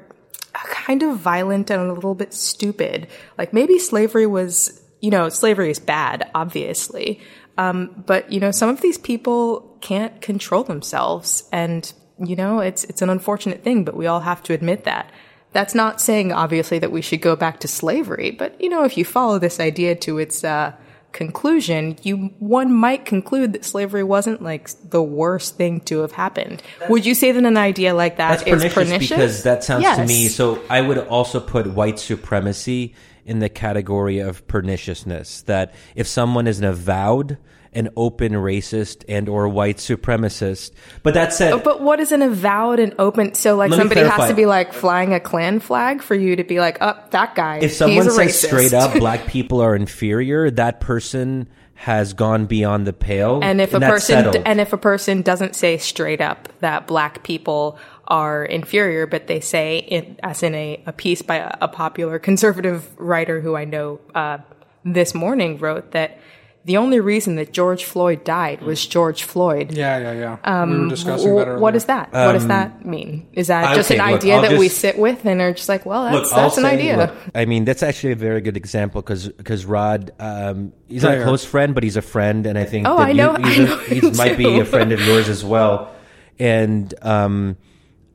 kind 0.54 1.02
of 1.02 1.18
violent 1.18 1.68
and 1.68 1.90
a 1.90 1.92
little 1.92 2.14
bit 2.14 2.32
stupid? 2.32 3.08
Like 3.36 3.52
maybe 3.52 3.80
slavery 3.80 4.28
was, 4.28 4.80
you 5.00 5.10
know, 5.10 5.28
slavery 5.28 5.70
is 5.70 5.80
bad, 5.80 6.30
obviously. 6.36 7.20
Um, 7.58 8.04
but 8.06 8.30
you 8.30 8.38
know, 8.38 8.52
some 8.52 8.70
of 8.70 8.80
these 8.80 8.96
people 8.96 9.76
can't 9.80 10.22
control 10.22 10.62
themselves, 10.62 11.48
and 11.50 11.92
you 12.24 12.36
know, 12.36 12.60
it's 12.60 12.84
it's 12.84 13.02
an 13.02 13.10
unfortunate 13.10 13.64
thing, 13.64 13.82
but 13.82 13.96
we 13.96 14.06
all 14.06 14.20
have 14.20 14.40
to 14.44 14.52
admit 14.52 14.84
that. 14.84 15.10
That's 15.50 15.74
not 15.74 16.00
saying, 16.00 16.30
obviously, 16.30 16.78
that 16.78 16.92
we 16.92 17.02
should 17.02 17.22
go 17.22 17.34
back 17.34 17.58
to 17.60 17.66
slavery, 17.66 18.30
but 18.30 18.60
you 18.60 18.68
know, 18.68 18.84
if 18.84 18.96
you 18.96 19.04
follow 19.04 19.40
this 19.40 19.58
idea 19.58 19.96
to 19.96 20.18
its 20.18 20.44
uh, 20.44 20.74
conclusion, 21.16 21.96
you 22.02 22.16
one 22.38 22.72
might 22.72 23.04
conclude 23.04 23.54
that 23.54 23.64
slavery 23.64 24.04
wasn't 24.04 24.42
like 24.42 24.68
the 24.90 25.02
worst 25.02 25.56
thing 25.56 25.80
to 25.80 26.00
have 26.00 26.12
happened. 26.12 26.62
Would 26.88 27.04
you 27.04 27.14
say 27.14 27.32
that 27.32 27.44
an 27.44 27.56
idea 27.56 27.94
like 27.94 28.18
that 28.18 28.38
That's 28.38 28.42
is 28.42 28.72
pernicious, 28.72 28.74
pernicious? 28.74 29.08
because 29.08 29.42
that 29.42 29.64
sounds 29.64 29.84
to 29.96 30.06
me. 30.06 30.28
So 30.28 30.62
I 30.70 30.80
would 30.80 30.98
also 30.98 31.40
put 31.40 31.66
white 31.68 31.98
supremacy 31.98 32.94
in 33.24 33.40
the 33.40 33.48
category 33.48 34.20
of 34.20 34.46
perniciousness. 34.46 35.42
That 35.46 35.74
if 35.96 36.06
someone 36.06 36.46
is 36.46 36.60
an 36.60 36.66
avowed 36.66 37.38
and 37.76 37.90
open 37.94 38.32
racist 38.32 39.04
and 39.06 39.28
or 39.28 39.48
white 39.48 39.76
supremacist, 39.76 40.72
but 41.02 41.14
that 41.14 41.32
said, 41.32 41.52
Oh, 41.52 41.58
But 41.58 41.82
what 41.82 42.00
is 42.00 42.10
an 42.10 42.22
avowed 42.22 42.80
and 42.80 42.94
open? 42.98 43.34
So, 43.34 43.54
like, 43.54 43.72
somebody 43.72 44.00
has 44.00 44.28
to 44.28 44.34
be 44.34 44.46
like 44.46 44.72
flying 44.72 45.12
a 45.12 45.20
Klan 45.20 45.60
flag 45.60 46.02
for 46.02 46.14
you 46.14 46.36
to 46.36 46.44
be 46.44 46.58
like, 46.58 46.78
"Up, 46.80 47.02
oh, 47.04 47.08
that 47.10 47.34
guy." 47.34 47.58
if 47.58 47.72
someone 47.72 48.04
says 48.04 48.18
racist. 48.18 48.46
straight 48.46 48.72
up 48.72 48.94
black 48.98 49.26
people 49.26 49.60
are 49.60 49.76
inferior, 49.76 50.50
that 50.50 50.80
person 50.80 51.48
has 51.74 52.14
gone 52.14 52.46
beyond 52.46 52.86
the 52.86 52.92
pale. 52.94 53.40
and 53.42 53.60
if 53.60 53.74
a 53.74 53.80
person 53.80 54.24
settled. 54.24 54.42
and 54.46 54.60
if 54.60 54.72
a 54.72 54.78
person 54.78 55.20
doesn't 55.20 55.54
say 55.54 55.76
straight 55.76 56.22
up 56.22 56.48
that 56.60 56.86
black 56.86 57.22
people 57.22 57.78
are 58.08 58.44
inferior, 58.44 59.06
but 59.06 59.26
they 59.26 59.40
say, 59.40 59.78
in, 59.78 60.16
as 60.22 60.42
in 60.42 60.54
a, 60.54 60.82
a 60.86 60.92
piece 60.92 61.20
by 61.20 61.36
a, 61.36 61.58
a 61.60 61.68
popular 61.68 62.18
conservative 62.18 62.88
writer 62.98 63.42
who 63.42 63.54
I 63.54 63.66
know 63.66 64.00
uh, 64.14 64.38
this 64.84 65.14
morning 65.14 65.58
wrote 65.58 65.90
that 65.90 66.18
the 66.66 66.76
only 66.76 67.00
reason 67.00 67.36
that 67.36 67.52
George 67.52 67.84
Floyd 67.84 68.24
died 68.24 68.60
was 68.60 68.84
George 68.86 69.22
Floyd. 69.22 69.72
Yeah, 69.72 69.98
yeah, 69.98 70.36
yeah. 70.44 70.64
we 70.66 70.78
were 70.80 70.88
discussing 70.88 71.28
W- 71.28 71.38
that 71.38 71.48
earlier. 71.48 71.60
what 71.60 71.74
is 71.76 71.84
that? 71.86 72.12
what 72.12 72.32
does 72.32 72.46
that 72.48 72.84
mean? 72.84 73.26
Is 73.32 73.46
that 73.46 73.74
just 73.74 73.90
okay, 73.90 73.98
an 74.00 74.10
look, 74.10 74.20
idea 74.20 74.34
I'll 74.34 74.42
that 74.42 74.58
we 74.58 74.68
sit 74.68 74.98
with 74.98 75.24
and 75.24 75.40
are 75.40 75.52
just 75.52 75.68
like, 75.68 75.86
well, 75.86 76.04
that's, 76.04 76.14
Look, 76.30 76.32
I'll 76.32 76.42
that's 76.42 76.58
an 76.58 76.64
say- 76.64 76.74
idea? 76.74 76.96
look, 76.98 77.14
I 77.34 77.44
mean, 77.46 77.64
that's 77.64 77.82
actually 77.82 78.12
a 78.12 78.16
very 78.16 78.40
good 78.42 78.56
example 78.56 79.00
because 79.00 79.64
Rod, 79.64 80.10
um, 80.18 80.72
he's 80.88 81.02
not 81.04 81.16
a 81.18 81.22
close 81.22 81.44
friend, 81.44 81.72
but 81.74 81.82
he's 81.84 81.96
a 81.96 82.02
friend, 82.02 82.44
and 82.46 82.58
I 82.58 82.64
think 82.64 82.86
Oh, 82.88 82.96
that 82.98 83.08
I 83.08 83.12
know- 83.12 83.36
he's 83.36 83.46
I 83.60 83.62
a- 83.62 83.66
know 83.66 83.76
he's- 83.78 84.04
him 84.04 84.16
might 84.16 84.36
be 84.36 84.58
a 84.60 84.64
friend 84.64 84.92
of 84.92 85.00
yours 85.00 85.28
as 85.28 85.44
well. 85.44 85.94
And 86.38 86.92
um, 87.02 87.56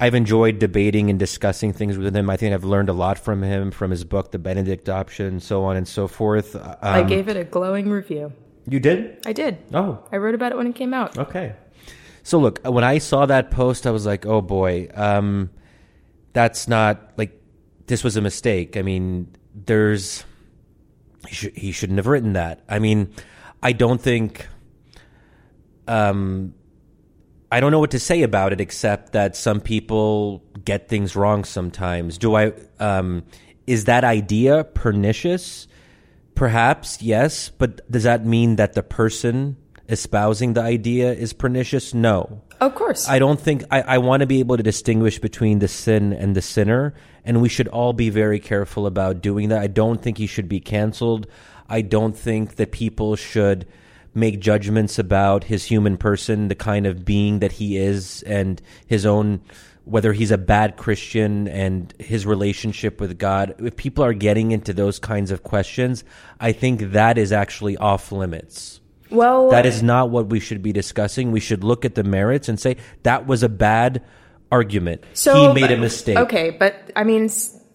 I've 0.02 0.16
enjoyed 0.16 0.58
debating 0.58 1.12
and 1.12 1.20
discussing 1.20 1.74
things 1.74 1.96
with 1.96 2.16
him. 2.16 2.28
I 2.28 2.36
think 2.36 2.56
I've 2.56 2.64
learned 2.64 2.90
a 2.90 2.94
lot 2.94 3.20
from 3.20 3.44
him, 3.44 3.70
from 3.70 3.92
his 3.92 4.04
book, 4.04 4.32
The 4.32 4.40
Benedict 4.40 4.90
Option, 4.90 5.40
so 5.40 5.64
on 5.64 5.78
and 5.78 5.88
so 5.88 6.08
forth. 6.08 6.56
Um, 6.56 6.76
I 6.82 7.04
gave 7.04 7.30
it 7.30 7.38
a 7.38 7.44
glowing 7.44 7.88
review. 7.92 8.34
you 8.68 8.80
did? 8.80 9.20
I 9.28 9.34
did. 9.34 9.60
Oh, 9.76 10.04
I 10.12 10.18
wrote 10.18 10.34
about 10.34 10.54
it 10.54 10.58
when 10.58 10.66
it 10.66 10.74
came 10.74 10.92
out. 10.96 11.20
Okay. 11.20 11.54
So 12.24 12.40
look, 12.40 12.60
when 12.66 12.84
I 12.84 12.98
saw 12.98 13.28
that 13.28 13.52
post, 13.52 13.86
I 13.86 13.92
was 13.92 14.08
like, 14.08 14.26
"Oh 14.26 14.42
boy, 14.42 14.90
um, 14.96 15.52
that's 16.34 16.68
not 16.68 17.14
like 17.18 17.40
this 17.86 18.04
was 18.04 18.18
a 18.18 18.22
mistake." 18.22 18.78
I 18.78 18.82
mean, 18.82 19.28
there's 19.54 20.26
he, 21.28 21.36
should, 21.36 21.56
he 21.56 21.72
shouldn't 21.72 21.98
have 21.98 22.08
written 22.08 22.34
that. 22.34 22.62
I 22.68 22.80
mean, 22.80 23.14
I 23.62 23.72
don't 23.74 24.02
think. 24.02 24.48
Um, 25.88 26.56
I 27.52 27.60
don't 27.60 27.72
know 27.72 27.80
what 27.80 27.92
to 27.92 28.00
say 28.00 28.22
about 28.22 28.54
it 28.54 28.62
except 28.62 29.12
that 29.12 29.36
some 29.36 29.60
people 29.60 30.42
get 30.64 30.88
things 30.88 31.16
wrong 31.16 31.44
sometimes. 31.44 32.18
Do 32.18 32.36
I? 32.36 32.54
Um, 32.80 33.24
is 33.68 33.86
that 33.86 34.04
idea 34.04 34.64
pernicious? 34.64 35.68
Perhaps 36.34 37.02
yes, 37.02 37.50
but 37.50 37.90
does 37.92 38.04
that 38.04 38.26
mean 38.26 38.56
that 38.56 38.74
the 38.74 38.82
person 38.82 39.58
espousing 39.90 40.54
the 40.54 40.62
idea 40.62 41.14
is 41.14 41.34
pernicious? 41.34 41.94
No. 41.94 42.42
Of 42.62 42.74
course. 42.76 43.10
I 43.10 43.20
don't 43.20 43.40
think 43.40 43.66
I, 43.70 43.82
I 43.82 43.98
want 43.98 44.22
to 44.22 44.28
be 44.28 44.40
able 44.40 44.56
to 44.56 44.64
distinguish 44.64 45.20
between 45.20 45.60
the 45.60 45.68
sin 45.68 46.14
and 46.14 46.36
the 46.36 46.42
sinner, 46.42 46.94
and 47.26 47.42
we 47.42 47.50
should 47.50 47.68
all 47.68 47.92
be 47.92 48.10
very 48.10 48.40
careful 48.40 48.86
about 48.86 49.22
doing 49.22 49.50
that. 49.50 49.60
I 49.60 49.68
don't 49.68 50.02
think 50.02 50.18
he 50.18 50.28
should 50.28 50.48
be 50.48 50.62
canceled. 50.62 51.28
I 51.68 51.82
don't 51.82 52.18
think 52.18 52.56
that 52.56 52.72
people 52.72 53.16
should 53.16 53.68
make 54.14 54.40
judgments 54.40 55.00
about 55.00 55.46
his 55.46 55.66
human 55.66 55.98
person, 55.98 56.48
the 56.48 56.56
kind 56.56 56.86
of 56.86 57.06
being 57.06 57.40
that 57.40 57.54
he 57.54 57.78
is, 57.78 58.24
and 58.24 58.62
his 58.86 59.06
own 59.06 59.42
whether 59.84 60.14
he's 60.14 60.32
a 60.32 60.38
bad 60.38 60.78
Christian 60.78 61.48
and 61.48 61.94
his 62.00 62.26
relationship 62.26 63.02
with 63.02 63.18
God. 63.18 63.56
If 63.60 63.76
people 63.76 64.04
are 64.04 64.14
getting 64.14 64.52
into 64.52 64.74
those 64.74 65.00
kinds 65.00 65.32
of 65.32 65.44
questions, 65.44 66.04
I 66.40 66.52
think 66.52 66.92
that 66.92 67.18
is 67.18 67.32
actually 67.32 67.78
off 67.78 68.12
limits. 68.12 68.80
well, 69.10 69.50
That 69.50 69.66
is 69.66 69.82
not 69.82 70.10
what 70.10 70.28
we 70.28 70.40
should 70.40 70.62
be 70.62 70.72
discussing. 70.72 71.32
We 71.32 71.40
should 71.40 71.64
look 71.64 71.84
at 71.84 71.96
the 71.96 72.04
merits 72.04 72.48
and 72.48 72.60
say 72.60 72.78
that 73.04 73.26
was 73.26 73.42
a 73.42 73.50
bad 73.50 74.04
argument. 74.52 75.04
So 75.14 75.54
he 75.54 75.62
made 75.62 75.72
a 75.72 75.78
mistake. 75.78 76.18
Okay, 76.18 76.52
but 76.52 76.92
I 76.96 77.04
mean, 77.04 77.30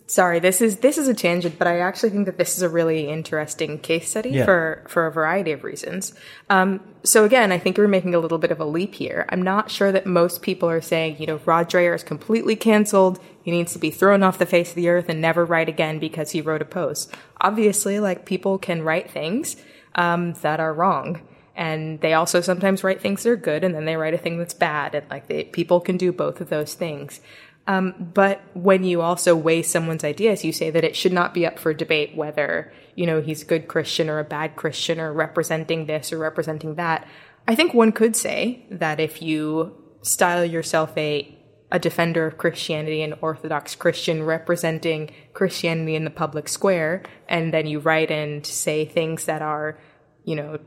sorry, 0.06 0.38
this 0.38 0.60
is 0.60 0.76
this 0.78 0.98
is 0.98 1.08
a 1.08 1.14
tangent, 1.14 1.58
but 1.58 1.66
I 1.66 1.80
actually 1.80 2.10
think 2.10 2.26
that 2.26 2.38
this 2.38 2.56
is 2.56 2.62
a 2.62 2.68
really 2.68 3.08
interesting 3.08 3.78
case 3.78 4.08
study 4.10 4.30
Yeah. 4.30 4.44
for 4.44 4.84
for 4.88 5.06
a 5.06 5.12
variety 5.12 5.52
of 5.52 5.64
reasons. 5.64 6.12
Um, 6.50 6.80
so 7.02 7.24
again, 7.24 7.52
I 7.52 7.58
think 7.58 7.78
we're 7.78 7.88
making 7.88 8.14
a 8.14 8.18
little 8.18 8.38
bit 8.38 8.50
of 8.50 8.60
a 8.60 8.64
leap 8.64 8.94
here. 8.94 9.26
I'm 9.30 9.42
not 9.42 9.70
sure 9.70 9.92
that 9.92 10.06
most 10.06 10.42
people 10.42 10.68
are 10.68 10.80
saying, 10.80 11.16
you 11.18 11.26
know, 11.26 11.40
Rod 11.44 11.68
Dreher 11.70 11.94
is 11.94 12.02
completely 12.02 12.56
canceled. 12.56 13.18
He 13.42 13.50
needs 13.50 13.72
to 13.74 13.78
be 13.78 13.90
thrown 13.90 14.22
off 14.22 14.38
the 14.38 14.46
face 14.46 14.70
of 14.70 14.76
the 14.76 14.88
earth 14.88 15.08
and 15.08 15.20
never 15.20 15.44
write 15.44 15.68
again 15.68 15.98
because 15.98 16.30
he 16.32 16.40
wrote 16.40 16.62
a 16.62 16.66
post. 16.66 17.12
Obviously, 17.40 18.00
like 18.00 18.24
people 18.26 18.58
can 18.58 18.82
write 18.82 19.10
things 19.10 19.56
um, 19.94 20.32
that 20.42 20.60
are 20.60 20.74
wrong. 20.74 21.20
and 21.58 22.00
they 22.02 22.12
also 22.12 22.42
sometimes 22.42 22.84
write 22.84 23.00
things 23.00 23.22
that 23.22 23.30
are 23.30 23.36
good 23.36 23.64
and 23.64 23.74
then 23.74 23.86
they 23.86 23.96
write 23.96 24.12
a 24.12 24.18
thing 24.18 24.36
that's 24.38 24.52
bad 24.52 24.94
and 24.94 25.08
like 25.08 25.26
they, 25.26 25.42
people 25.44 25.80
can 25.80 25.96
do 25.96 26.12
both 26.12 26.38
of 26.42 26.50
those 26.50 26.74
things 26.74 27.20
um, 27.68 28.10
but 28.14 28.42
when 28.54 28.84
you 28.84 29.02
also 29.02 29.34
weigh 29.34 29.62
someone's 29.62 30.04
ideas 30.04 30.44
you 30.44 30.52
say 30.52 30.70
that 30.70 30.84
it 30.84 30.96
should 30.96 31.12
not 31.12 31.34
be 31.34 31.46
up 31.46 31.58
for 31.58 31.72
debate 31.74 32.14
whether 32.16 32.72
you 32.94 33.06
know 33.06 33.20
he's 33.20 33.42
a 33.42 33.46
good 33.46 33.68
christian 33.68 34.08
or 34.08 34.18
a 34.18 34.24
bad 34.24 34.56
christian 34.56 35.00
or 35.00 35.12
representing 35.12 35.86
this 35.86 36.12
or 36.12 36.18
representing 36.18 36.74
that. 36.76 37.06
I 37.48 37.54
think 37.54 37.74
one 37.74 37.92
could 37.92 38.16
say 38.16 38.66
that 38.70 39.00
if 39.00 39.22
you 39.22 39.76
style 40.02 40.44
yourself 40.44 40.96
a 40.96 41.32
a 41.72 41.80
defender 41.80 42.24
of 42.24 42.38
Christianity, 42.38 43.02
an 43.02 43.14
Orthodox 43.20 43.74
Christian 43.74 44.22
representing 44.22 45.12
Christianity 45.32 45.96
in 45.96 46.04
the 46.04 46.10
public 46.10 46.48
square, 46.48 47.02
and 47.28 47.52
then 47.52 47.66
you 47.66 47.80
write 47.80 48.08
and 48.08 48.46
say 48.46 48.84
things 48.84 49.24
that 49.24 49.42
are, 49.42 49.76
you 50.24 50.36
know, 50.36 50.60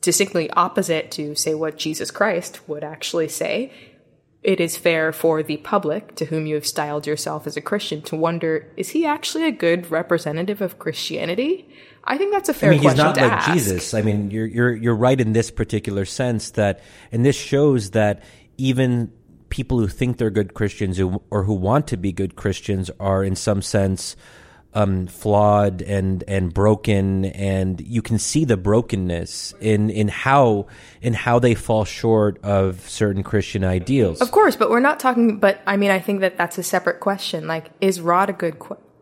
distinctly 0.00 0.48
opposite 0.52 1.10
to 1.10 1.34
say 1.34 1.52
what 1.52 1.76
Jesus 1.76 2.10
Christ 2.10 2.66
would 2.66 2.82
actually 2.82 3.28
say, 3.28 3.70
it 4.48 4.60
is 4.60 4.78
fair 4.78 5.12
for 5.12 5.42
the 5.42 5.58
public 5.58 6.14
to 6.14 6.24
whom 6.24 6.46
you 6.46 6.54
have 6.54 6.66
styled 6.66 7.06
yourself 7.06 7.46
as 7.46 7.54
a 7.58 7.60
Christian 7.60 8.00
to 8.00 8.16
wonder, 8.16 8.66
is 8.78 8.88
he 8.88 9.04
actually 9.04 9.44
a 9.44 9.52
good 9.52 9.90
representative 9.90 10.62
of 10.62 10.78
Christianity? 10.78 11.68
I 12.04 12.16
think 12.16 12.32
that's 12.32 12.48
a 12.48 12.54
fair 12.54 12.70
question. 12.70 12.88
I 12.88 12.88
mean, 12.88 12.96
he's 12.96 12.98
not 12.98 13.16
like 13.18 13.30
ask. 13.30 13.52
Jesus. 13.52 13.92
I 13.92 14.00
mean, 14.00 14.30
you're 14.30 14.46
you're 14.46 14.74
you're 14.74 14.96
right 14.96 15.20
in 15.20 15.34
this 15.34 15.50
particular 15.50 16.06
sense 16.06 16.52
that, 16.52 16.80
and 17.12 17.26
this 17.26 17.36
shows 17.36 17.90
that 17.90 18.22
even 18.56 19.12
people 19.50 19.78
who 19.80 19.86
think 19.86 20.16
they're 20.16 20.30
good 20.30 20.54
Christians 20.54 20.96
who, 20.96 21.20
or 21.30 21.44
who 21.44 21.52
want 21.52 21.86
to 21.88 21.98
be 21.98 22.10
good 22.10 22.34
Christians 22.34 22.90
are, 22.98 23.22
in 23.22 23.36
some 23.36 23.60
sense, 23.60 24.16
um, 24.74 25.06
flawed 25.06 25.82
and 25.82 26.22
and 26.28 26.52
broken, 26.52 27.26
and 27.26 27.80
you 27.80 28.02
can 28.02 28.18
see 28.18 28.44
the 28.44 28.56
brokenness 28.56 29.54
in 29.60 29.90
in 29.90 30.08
how 30.08 30.66
in 31.00 31.14
how 31.14 31.38
they 31.38 31.54
fall 31.54 31.84
short 31.84 32.38
of 32.42 32.88
certain 32.88 33.22
Christian 33.22 33.64
ideals. 33.64 34.20
Of 34.20 34.30
course, 34.30 34.56
but 34.56 34.70
we're 34.70 34.80
not 34.80 35.00
talking. 35.00 35.38
But 35.38 35.60
I 35.66 35.76
mean, 35.76 35.90
I 35.90 35.98
think 35.98 36.20
that 36.20 36.36
that's 36.36 36.58
a 36.58 36.62
separate 36.62 37.00
question. 37.00 37.46
Like, 37.46 37.70
is 37.80 38.00
Rod 38.00 38.30
a 38.30 38.32
good 38.34 38.58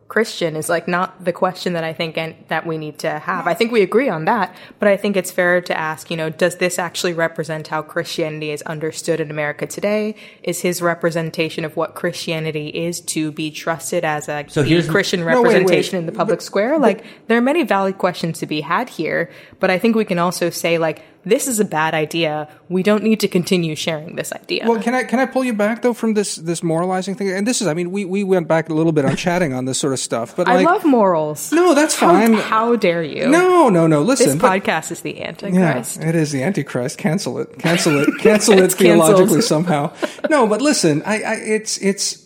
Christian? 0.07 0.55
Is 0.55 0.69
like 0.69 0.87
not 0.87 1.23
the 1.23 1.33
question 1.33 1.73
that 1.73 1.83
I 1.83 1.93
think 1.93 2.17
and 2.17 2.35
that 2.47 2.65
we 2.65 2.77
need 2.77 2.97
to 2.99 3.19
have. 3.19 3.45
I 3.47 3.53
think 3.53 3.71
we 3.71 3.81
agree 3.81 4.07
on 4.09 4.25
that, 4.25 4.55
but 4.79 4.87
I 4.87 4.95
think 4.97 5.17
it's 5.17 5.31
fair 5.31 5.59
to 5.61 5.77
ask. 5.77 6.09
You 6.09 6.17
know, 6.17 6.29
does 6.29 6.57
this 6.57 6.79
actually 6.79 7.13
represent 7.13 7.67
how 7.67 7.81
Christianity 7.81 8.51
is 8.51 8.61
understood 8.63 9.19
in 9.19 9.29
America 9.29 9.65
today? 9.67 10.15
Is 10.43 10.61
his 10.61 10.81
representation 10.81 11.65
of 11.65 11.75
what 11.75 11.93
Christianity 11.95 12.69
is 12.69 13.01
to 13.01 13.31
be 13.31 13.51
trusted 13.51 14.05
as 14.05 14.29
a 14.29 14.45
So 14.47 14.63
the 14.63 14.69
here's- 14.69 14.87
Christian 14.89 15.19
No, 15.19 15.25
wait, 15.25 15.35
wait. 15.35 15.43
representation 15.43 15.97
in 15.99 16.05
the 16.05 16.11
public 16.13 16.41
square? 16.41 16.77
Like, 16.79 17.03
there 17.27 17.37
are 17.37 17.41
many 17.41 17.63
valid 17.63 17.97
questions 17.97 18.39
to 18.39 18.45
be 18.45 18.61
had 18.61 18.89
here, 18.89 19.29
but 19.59 19.69
I 19.69 19.79
think 19.79 19.95
we 19.95 20.05
can 20.05 20.19
also 20.19 20.49
say 20.49 20.77
like. 20.77 21.03
This 21.27 21.45
is 21.49 21.59
a 21.59 21.65
bad 21.65 21.93
idea. 21.93 22.47
We 22.69 22.83
don't 22.83 23.03
need 23.03 23.19
to 23.19 23.27
continue 23.27 23.75
sharing 23.75 24.15
this 24.15 24.31
idea. 24.31 24.63
Well, 24.65 24.81
can 24.81 24.93
I 24.95 25.03
can 25.03 25.19
I 25.19 25.25
pull 25.25 25.43
you 25.43 25.53
back 25.53 25.81
though 25.81 25.93
from 25.93 26.13
this 26.13 26.37
this 26.37 26.63
moralizing 26.63 27.15
thing? 27.15 27.29
And 27.29 27.45
this 27.45 27.59
is, 27.59 27.67
I 27.67 27.73
mean, 27.73 27.91
we 27.91 28.05
we 28.05 28.23
went 28.23 28.47
back 28.47 28.69
a 28.69 28.73
little 28.73 28.93
bit 28.93 29.03
on 29.03 29.17
chatting 29.25 29.53
on 29.53 29.65
this 29.65 29.77
sort 29.77 29.91
of 29.91 29.99
stuff, 29.99 30.37
but 30.37 30.47
I 30.47 30.61
love 30.63 30.85
morals. 30.85 31.51
no, 31.51 31.73
that's 31.73 31.95
How, 31.99 32.13
fine. 32.13 32.33
how 32.35 32.77
dare 32.77 33.03
you? 33.03 33.27
no, 33.27 33.67
no, 33.67 33.87
no. 33.87 34.05
This 34.05 34.21
Listen, 34.21 34.39
but- 34.39 34.63
podcast 34.63 34.89
is 34.89 35.01
the 35.01 35.21
antichrist. 35.21 35.99
Yeah, 35.99 36.07
it 36.07 36.15
is 36.15 36.31
the 36.31 36.43
Antichrist. 36.43 36.97
Cancel 36.97 37.39
it. 37.39 37.59
Cancel 37.59 37.99
it. 37.99 38.19
Cancel 38.19 38.59
it 38.59 38.71
theologically 38.71 39.41
somehow. 39.41 39.91
No, 40.29 40.47
but 40.47 40.61
listen, 40.61 41.03
I, 41.05 41.23
I, 41.23 41.33
it's, 41.35 41.77
it's, 41.79 42.25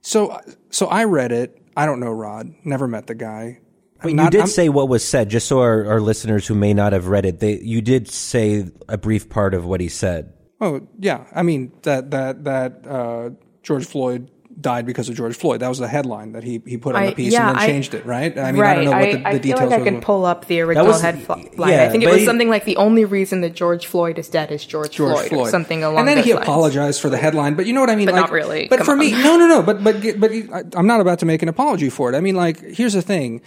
so, 0.00 0.40
so 0.70 0.86
I 0.86 1.04
read 1.04 1.32
it. 1.32 1.60
I 1.76 1.84
don't 1.84 2.00
know 2.00 2.12
Rod. 2.12 2.54
Never 2.64 2.88
met 2.88 3.08
the 3.08 3.14
guy. 3.14 3.60
But 4.02 4.12
Not- 4.14 4.24
you 4.24 4.30
did 4.30 4.40
I'm- 4.40 4.48
say 4.48 4.68
what 4.68 4.88
was 4.88 5.04
said, 5.04 5.28
just 5.28 5.46
so 5.48 5.60
our, 5.60 5.86
our 5.86 6.00
listeners 6.00 6.46
who 6.46 6.54
may 6.54 6.72
not 6.74 6.92
have 6.92 7.08
read 7.08 7.26
it, 7.26 7.40
they 7.40 7.58
you 7.58 7.80
did 7.82 8.08
say 8.08 8.66
a 8.88 8.96
brief 8.98 9.28
part 9.28 9.54
of 9.54 9.64
what 9.66 9.80
he 9.80 9.88
said. 9.88 10.32
Oh 10.60 10.80
yeah, 10.98 11.24
I 11.34 11.42
mean 11.42 11.72
that 11.82 12.10
that 12.10 12.44
that 12.44 12.86
uh, 12.86 13.30
George 13.62 13.86
Floyd 13.86 14.30
died 14.60 14.84
because 14.84 15.08
of 15.08 15.14
George 15.14 15.34
Floyd. 15.36 15.60
That 15.60 15.68
was 15.68 15.78
the 15.78 15.88
headline 15.88 16.32
that 16.32 16.44
he 16.44 16.60
he 16.66 16.76
put 16.76 16.94
on 16.94 17.02
I- 17.02 17.06
the 17.10 17.14
piece 17.14 17.32
yeah, 17.32 17.48
and 17.48 17.56
then 17.56 17.62
I- 17.62 17.66
changed 17.66 17.94
it. 17.94 18.04
Right? 18.04 18.36
I 18.38 18.52
mean, 18.52 18.60
right. 18.60 18.70
I 18.72 18.74
don't 18.76 18.84
know 18.84 18.90
what 18.90 19.00
the, 19.12 19.16
the 19.18 19.26
I 19.28 19.30
feel 19.32 19.40
details 19.40 19.60
like 19.70 19.72
I 19.72 19.78
were. 19.82 19.90
could 19.90 20.02
pull 20.02 20.24
up 20.26 20.46
the 20.48 20.60
original 20.60 20.86
was- 20.86 21.00
headline. 21.00 21.48
yeah, 21.58 21.84
I 21.84 21.88
think 21.88 22.04
it 22.04 22.08
was 22.08 22.18
he- 22.20 22.24
something 22.26 22.50
like 22.50 22.64
the 22.66 22.76
only 22.76 23.06
reason 23.06 23.40
that 23.40 23.54
George 23.54 23.86
Floyd 23.86 24.18
is 24.18 24.28
dead 24.28 24.50
is 24.52 24.64
George, 24.66 24.90
George 24.92 25.16
Floyd, 25.16 25.28
Floyd, 25.28 25.46
or 25.46 25.50
something 25.50 25.82
along 25.82 26.00
And 26.00 26.08
then 26.08 26.16
those 26.16 26.24
he 26.26 26.34
lines. 26.34 26.42
apologized 26.46 27.00
for 27.00 27.08
the 27.08 27.16
headline, 27.16 27.54
but 27.54 27.64
you 27.66 27.72
know 27.72 27.80
what 27.80 27.88
I 27.90 27.96
mean. 27.96 28.06
But 28.06 28.14
like, 28.16 28.20
not 28.24 28.30
really. 28.32 28.68
But 28.68 28.78
Come 28.78 28.86
for 28.86 28.92
on. 28.92 28.98
me, 28.98 29.12
no, 29.12 29.38
no, 29.38 29.46
no. 29.46 29.62
But 29.62 29.82
but 29.82 29.96
but 30.20 30.30
I- 30.30 30.64
I'm 30.74 30.86
not 30.86 31.00
about 31.00 31.20
to 31.20 31.26
make 31.26 31.42
an 31.42 31.48
apology 31.48 31.88
for 31.88 32.12
it. 32.12 32.16
I 32.16 32.20
mean, 32.20 32.34
like, 32.36 32.60
here's 32.60 32.92
the 32.92 33.02
thing: 33.02 33.40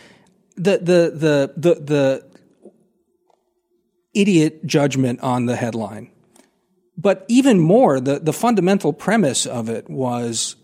the 0.56 0.78
the 0.78 1.12
the 1.14 1.54
the 1.56 1.76
the 1.76 2.26
idiot 4.14 4.66
judgment 4.66 5.20
on 5.22 5.46
the 5.46 5.56
headline. 5.56 6.10
But 6.96 7.26
even 7.28 7.60
more, 7.60 8.00
the, 8.00 8.20
the 8.20 8.34
fundamental 8.34 8.94
premise 8.94 9.46
of 9.46 9.68
it 9.68 9.90
was 9.90 10.56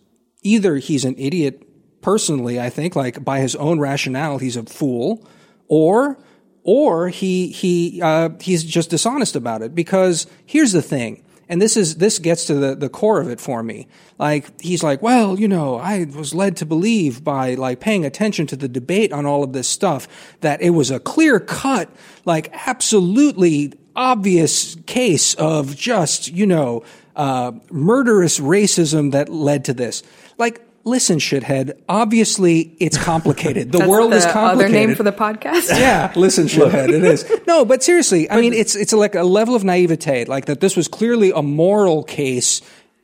either 0.43 0.75
he's 0.77 1.03
an 1.03 1.15
idiot 1.17 1.63
personally, 2.01 2.59
I 2.59 2.69
think, 2.69 2.95
like 2.95 3.23
by 3.23 3.39
his 3.39 3.55
own 3.55 3.79
rationale, 3.79 4.37
he's 4.37 4.55
a 4.55 4.63
fool, 4.63 5.27
or 5.67 6.17
or 6.63 7.09
he 7.09 7.47
he 7.47 8.01
uh, 8.01 8.29
he's 8.39 8.63
just 8.63 8.91
dishonest 8.91 9.35
about 9.35 9.61
it. 9.61 9.73
Because 9.73 10.27
here's 10.45 10.71
the 10.71 10.81
thing, 10.81 11.23
and 11.50 11.62
this 11.62 11.76
is 11.76 11.95
this 11.95 12.20
gets 12.20 12.45
to 12.45 12.54
the, 12.54 12.76
the 12.76 12.89
core 12.89 13.20
of 13.20 13.30
it 13.30 13.41
for 13.41 13.64
me. 13.64 13.88
Like 14.20 14.62
he's 14.62 14.84
like, 14.84 15.02
well, 15.02 15.38
you 15.38 15.47
know, 15.47 15.78
I 15.78 16.06
was 16.06 16.34
led 16.34 16.56
to 16.58 16.66
believe 16.66 17.24
by 17.24 17.56
like 17.56 17.80
paying 17.80 18.06
attention 18.06 18.47
to 18.47 18.56
the 18.56 18.68
debate 18.68 19.12
on 19.12 19.26
all 19.26 19.43
of 19.43 19.52
this 19.52 19.68
stuff 19.68 20.08
that 20.41 20.62
it 20.62 20.70
was 20.70 20.91
a 20.91 21.00
clear 21.00 21.39
cut, 21.39 21.89
like 22.24 22.50
absolutely 22.68 23.74
obvious 23.95 24.76
case 24.86 25.34
of 25.34 25.76
just, 25.76 26.32
you 26.32 26.45
know, 26.45 26.84
uh, 27.16 27.52
murderous 27.70 28.39
racism 28.39 29.12
that 29.12 29.28
led 29.28 29.66
to 29.66 29.74
this. 29.74 30.04
Like, 30.38 30.62
listen, 30.89 31.19
shithead, 31.19 31.79
obviously 31.87 32.75
it's 32.79 32.97
complicated. 32.97 33.71
The 33.71 33.77
That's 33.79 33.89
world 33.89 34.11
the 34.11 34.17
is 34.17 34.25
complicated. 34.25 34.75
Other 34.75 34.87
name 34.87 34.95
for 34.95 35.03
the 35.03 35.11
podcast. 35.11 35.69
yeah, 35.79 36.11
listen, 36.15 36.47
shithead, 36.47 36.89
it 36.89 37.03
is. 37.03 37.29
No, 37.47 37.63
but 37.65 37.83
seriously, 37.83 38.29
I 38.29 38.41
mean, 38.41 38.53
it's 38.53 38.75
it's 38.75 38.93
like 38.93 39.15
a 39.15 39.23
level 39.23 39.55
of 39.55 39.63
naivete, 39.63 40.25
like 40.25 40.45
that. 40.45 40.59
This 40.59 40.75
was 40.75 40.87
clearly 40.87 41.31
a 41.31 41.41
moral 41.41 42.03
case 42.03 42.61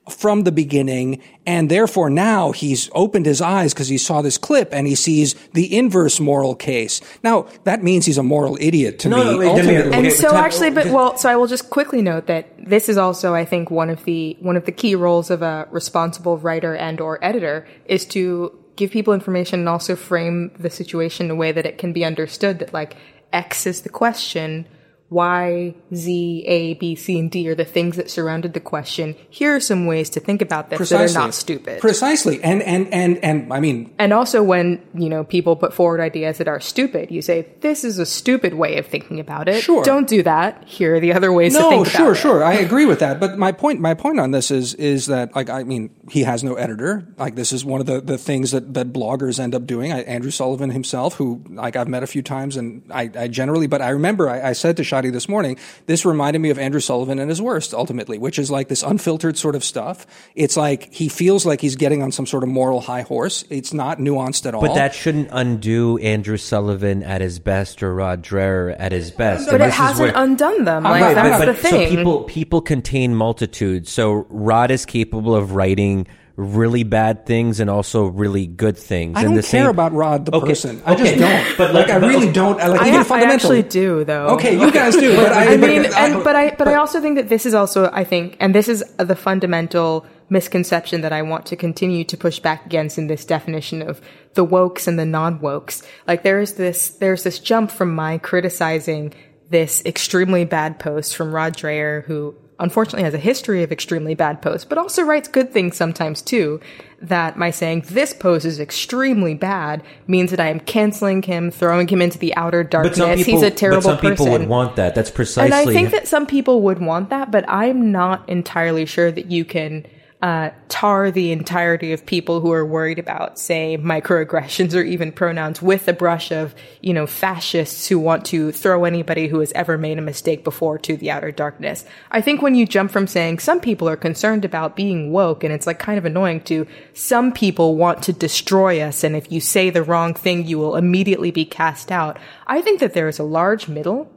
from 0.09 0.43
the 0.43 0.51
beginning, 0.51 1.21
and 1.47 1.69
therefore 1.69 2.09
now 2.09 2.51
he's 2.51 2.89
opened 2.93 3.25
his 3.25 3.41
eyes 3.41 3.73
because 3.73 3.87
he 3.87 3.97
saw 3.97 4.21
this 4.21 4.37
clip 4.37 4.69
and 4.71 4.85
he 4.87 4.95
sees 4.95 5.33
the 5.53 5.75
inverse 5.75 6.19
moral 6.19 6.53
case. 6.55 7.01
Now 7.23 7.47
that 7.63 7.81
means 7.83 8.05
he's 8.05 8.17
a 8.17 8.23
moral 8.23 8.57
idiot 8.61 8.99
to 8.99 9.09
No, 9.09 9.17
me. 9.17 9.23
no, 9.23 9.37
wait, 9.37 9.47
Damir, 9.47 9.49
ultimately. 9.57 9.81
And 9.97 10.05
Okay, 10.05 10.09
so 10.11 10.35
actually, 10.35 10.69
but 10.69 10.87
well, 10.87 11.17
so 11.17 11.29
I 11.29 11.35
will 11.35 11.47
just 11.47 11.69
quickly 11.69 12.01
note 12.01 12.27
that 12.27 12.47
this 12.57 12.87
is 12.87 12.97
also, 12.97 13.33
I 13.33 13.45
think, 13.45 13.71
one 13.71 13.89
of 13.89 14.03
the 14.05 14.37
one 14.41 14.55
of 14.57 14.65
the 14.65 14.71
key 14.71 14.93
roles 14.95 15.29
of 15.31 15.41
a 15.41 15.67
responsible 15.71 16.37
writer 16.37 16.75
and 16.75 17.01
or 17.01 17.23
editor 17.23 17.67
is 17.85 18.05
to 18.07 18.57
give 18.75 18.91
people 18.91 19.13
information 19.13 19.59
and 19.61 19.69
also 19.69 19.95
frame 19.95 20.51
the 20.59 20.69
situation 20.69 21.27
in 21.27 21.31
a 21.31 21.35
way 21.35 21.51
that 21.51 21.65
it 21.65 21.77
can 21.77 21.93
be 21.93 22.03
understood 22.05 22.59
that 22.59 22.73
like 22.73 22.95
X 23.33 23.65
is 23.65 23.81
the 23.81 23.89
question, 23.89 24.67
Y, 25.09 25.75
Z, 25.93 26.43
A, 26.47 26.73
B, 26.73 26.95
C, 26.95 27.19
and 27.19 27.29
D 27.29 27.47
are 27.47 27.55
the 27.55 27.63
things 27.63 27.95
that 27.95 28.09
surrounded 28.09 28.53
the 28.53 28.59
question. 28.59 29.15
Here 29.29 29.55
are 29.55 29.59
some 29.59 29.85
ways 29.85 30.09
to 30.11 30.19
think 30.19 30.41
about 30.41 30.69
this 30.71 30.89
that 30.89 31.11
are 31.11 31.13
not 31.13 31.35
stupid. 31.35 31.79
Precisely, 31.79 32.43
and 32.43 32.63
and 32.63 32.91
and 32.91 33.23
and 33.23 33.53
I 33.53 33.59
mean, 33.59 33.93
And 33.99 34.13
also 34.13 34.41
when, 34.41 34.81
you 34.95 35.09
know, 35.09 35.23
people 35.23 35.55
put 35.55 35.73
forward 35.73 36.01
ideas 36.01 36.39
that 36.39 36.47
are 36.47 36.59
stupid, 36.59 37.11
you 37.11 37.21
say, 37.21 37.47
this 37.61 37.83
is 37.83 37.99
a 37.99 38.05
stupid 38.05 38.55
way 38.55 38.77
of 38.77 38.87
thinking 38.87 39.19
about 39.19 39.47
it. 39.47 39.61
Sure. 39.61 39.83
Don't 39.83 40.07
do 40.07 40.23
that. 40.23 40.63
Here 40.67 40.95
are 40.95 40.99
the 40.99 41.13
other 41.13 41.31
ways 41.31 41.53
to 41.53 41.59
no, 41.59 41.69
think 41.69 41.87
sure, 41.87 42.01
about 42.01 42.11
it. 42.11 42.19
sure, 42.19 42.43
I 42.43 42.53
agree 42.53 42.87
with 42.87 42.99
that. 42.99 43.19
But 43.19 43.37
my 43.37 43.51
point, 43.51 43.79
my 43.79 43.93
point 43.93 44.19
on 44.19 44.31
this 44.31 44.49
is 44.49 44.73
is 44.73 45.05
that 45.05 45.35
like 45.35 45.51
I 45.51 45.63
mean, 45.63 45.91
he 46.09 46.23
has 46.23 46.43
no 46.43 46.55
editor. 46.55 47.07
Like 47.17 47.35
this 47.35 47.53
is 47.53 47.63
one 47.63 47.79
of 47.79 47.85
the, 47.85 48.01
the 48.01 48.17
things 48.17 48.51
that, 48.51 48.73
that 48.73 48.91
bloggers 48.91 49.39
end 49.39 49.53
up 49.53 49.67
doing. 49.67 49.91
I, 49.91 50.01
Andrew 50.01 50.31
Sullivan 50.31 50.71
himself, 50.71 51.13
who 51.13 51.43
like 51.49 51.75
I've 51.75 51.87
met 51.87 52.01
a 52.01 52.07
few 52.07 52.23
times, 52.23 52.57
and 52.57 52.83
I, 52.91 53.11
I 53.15 53.27
generally, 53.27 53.67
but 53.67 53.81
I 53.81 53.89
remember 53.89 54.29
I, 54.29 54.49
I 54.49 54.53
said 54.53 54.77
to 54.77 54.83
Shadi 54.95 55.11
this 55.11 55.27
morning, 55.27 55.57
this 55.85 56.05
reminded 56.05 56.39
me 56.39 56.49
of 56.49 56.57
Andrew 56.59 56.79
Sullivan 56.79 57.19
and 57.19 57.29
his 57.29 57.41
worst, 57.41 57.73
ultimately, 57.73 58.17
which 58.17 58.39
is 58.39 58.49
like 58.49 58.67
this 58.67 58.83
unfiltered 58.83 59.37
sort 59.37 59.55
of 59.55 59.63
stuff. 59.63 60.05
It's 60.35 60.55
like 60.57 60.93
he 60.93 61.09
feels 61.09 61.45
like 61.45 61.61
he's 61.61 61.75
getting 61.75 62.01
on 62.01 62.11
some 62.11 62.25
sort 62.25 62.43
of 62.43 62.49
moral 62.49 62.81
high 62.81 63.01
horse. 63.01 63.43
It's 63.49 63.73
not 63.73 63.99
nuanced 63.99 64.45
at 64.45 64.55
all. 64.55 64.61
But 64.61 64.75
that 64.75 64.93
shouldn't 64.95 65.29
undo 65.31 65.97
Andrew 65.97 66.37
Sullivan 66.37 67.03
at 67.03 67.21
his 67.21 67.39
best 67.39 67.83
or 67.83 67.93
Rod 67.93 68.23
Dreher 68.23 68.75
at 68.77 68.91
his 68.91 69.11
best. 69.11 69.45
But 69.47 69.55
And 69.55 69.63
it 69.63 69.65
this 69.67 69.75
hasn't 69.75 70.13
where- 70.13 70.23
undone 70.23 70.63
them. 70.65 70.83
Like, 70.83 71.01
right, 71.01 71.15
that's 71.15 71.45
but- 71.45 71.55
the 71.55 71.61
so 71.61 71.69
thing. 71.69 71.89
people 71.89 72.23
people 72.23 72.61
contain 72.61 73.15
multitudes. 73.15 73.91
So 73.91 74.25
Rod 74.29 74.71
is 74.71 74.85
capable 74.85 75.35
of 75.35 75.53
writing 75.55 76.07
really 76.37 76.83
bad 76.83 77.25
things 77.25 77.59
and 77.59 77.69
also 77.69 78.05
really 78.07 78.45
good 78.45 78.77
things. 78.77 79.15
I 79.15 79.21
and 79.21 79.29
don't 79.29 79.35
the 79.35 79.41
care 79.41 79.61
same, 79.61 79.67
about 79.67 79.93
Rod 79.93 80.25
the 80.25 80.35
Okay, 80.35 80.47
person. 80.49 80.81
I 80.85 80.95
just 80.95 81.17
don't. 81.17 81.45
But 81.57 81.73
like, 81.73 81.87
like- 81.87 82.01
I 82.01 82.05
really 82.05 82.25
but- 82.27 82.35
don't. 82.35 82.57
Like 82.57 82.81
I, 82.81 82.87
even 82.89 82.99
I 82.99 83.03
fundamentally. 83.03 83.59
actually 83.59 83.69
do, 83.69 84.03
though. 84.03 84.27
Okay, 84.35 84.59
you 84.59 84.71
guys 84.71 84.95
do, 84.95 85.15
but 85.15 85.31
I, 85.31 85.53
I 85.53 85.57
mean, 85.57 85.83
but 85.83 85.93
and, 85.93 86.23
but 86.23 86.35
I, 86.35 86.49
but 86.55 86.67
I 86.67 86.75
also 86.75 86.99
think 86.99 87.15
that 87.15 87.29
this 87.29 87.45
is 87.45 87.53
also, 87.53 87.89
I 87.93 88.03
think, 88.03 88.35
and 88.39 88.53
this 88.53 88.67
is 88.67 88.83
the 88.97 89.15
fundamental 89.15 90.05
misconception 90.29 91.01
that 91.01 91.13
I 91.13 91.21
want 91.21 91.45
to 91.47 91.55
continue 91.55 92.03
to 92.05 92.17
push 92.17 92.39
back 92.39 92.65
against 92.65 92.97
in 92.97 93.07
this 93.07 93.23
definition 93.25 93.81
of 93.81 94.01
the 94.33 94.45
wokes 94.45 94.87
and 94.87 94.97
the 94.99 95.05
non-wokes. 95.05 95.85
Like 96.07 96.23
there 96.23 96.39
is 96.41 96.55
this, 96.55 96.89
there's 96.89 97.23
this 97.23 97.37
jump 97.39 97.69
from 97.71 97.93
my 97.93 98.17
criticizing 98.17 99.13
this 99.51 99.83
extremely 99.85 100.43
bad 100.43 100.79
post 100.79 101.15
from 101.15 101.31
Rod 101.33 101.55
Dreher, 101.55 102.03
who 102.05 102.35
unfortunately 102.59 103.03
has 103.03 103.13
a 103.13 103.19
history 103.19 103.63
of 103.63 103.71
extremely 103.71 104.15
bad 104.15 104.41
posts, 104.41 104.65
but 104.65 104.77
also 104.77 105.03
writes 105.03 105.27
good 105.27 105.51
things 105.51 105.75
sometimes 105.75 106.21
too. 106.21 106.59
That 107.01 107.37
my 107.37 107.51
saying 107.51 107.85
this 107.89 108.13
post 108.13 108.45
is 108.45 108.59
extremely 108.59 109.35
bad 109.35 109.83
means 110.07 110.31
that 110.31 110.39
I 110.39 110.47
am 110.47 110.59
canceling 110.61 111.21
him, 111.21 111.51
throwing 111.51 111.87
him 111.87 112.01
into 112.01 112.17
the 112.17 112.35
outer 112.35 112.63
darkness. 112.63 113.23
People, 113.23 113.33
He's 113.33 113.41
a 113.43 113.51
terrible 113.51 113.81
but 113.81 113.83
some 113.83 113.97
person. 113.97 114.11
people 114.25 114.31
would 114.31 114.47
want 114.47 114.75
that. 114.77 114.95
That's 114.95 115.11
precisely. 115.11 115.45
and 115.45 115.53
I 115.53 115.65
think 115.65 115.91
that 115.91 116.07
some 116.07 116.25
people 116.25 116.61
would 116.61 116.79
want 116.79 117.09
that, 117.09 117.31
but 117.31 117.47
I'm 117.47 117.91
not 117.91 118.27
entirely 118.29 118.85
sure 118.85 119.11
that 119.11 119.29
you 119.29 119.45
can 119.45 119.85
uh, 120.21 120.49
tar 120.69 121.11
the 121.11 121.31
entirety 121.31 121.91
of 121.91 122.05
people 122.05 122.39
who 122.39 122.51
are 122.51 122.65
worried 122.65 122.97
about, 122.97 123.37
say, 123.37 123.77
microaggressions 123.77 124.73
or 124.73 124.81
even 124.81 125.11
pronouns 125.11 125.61
with 125.61 125.87
a 125.87 125.93
brush 125.93 126.31
of, 126.31 126.55
you 126.81 126.93
know, 126.93 127.05
fascists 127.05 127.87
who 127.87 127.99
want 127.99 128.25
to 128.25 128.51
throw 128.51 128.85
anybody 128.85 129.27
who 129.27 129.39
has 129.39 129.51
ever 129.53 129.77
made 129.77 129.97
a 129.97 130.01
mistake 130.01 130.43
before 130.43 130.79
to 130.79 130.95
the 130.95 131.11
outer 131.11 131.31
darkness. 131.31 131.85
I 132.11 132.21
think 132.21 132.41
when 132.41 132.55
you 132.55 132.65
jump 132.65 132.91
from 132.91 133.07
saying 133.07 133.39
some 133.39 133.59
people 133.59 133.89
are 133.89 133.97
concerned 133.97 134.45
about 134.45 134.75
being 134.75 135.11
woke 135.11 135.43
and 135.43 135.53
it's 135.53 135.67
like 135.67 135.79
kind 135.79 135.97
of 135.97 136.05
annoying 136.05 136.41
to 136.41 136.65
some 136.93 137.31
people 137.31 137.75
want 137.75 138.01
to 138.03 138.13
destroy 138.13 138.81
us 138.81 139.03
and 139.03 139.15
if 139.15 139.31
you 139.31 139.41
say 139.41 139.69
the 139.69 139.83
wrong 139.83 140.13
thing, 140.13 140.47
you 140.47 140.57
will 140.57 140.75
immediately 140.75 141.29
be 141.29 141.45
cast 141.45 141.91
out. 141.91 142.17
I 142.47 142.61
think 142.61 142.79
that 142.79 142.93
there 142.93 143.09
is 143.09 143.19
a 143.19 143.23
large 143.23 143.67
middle 143.67 144.09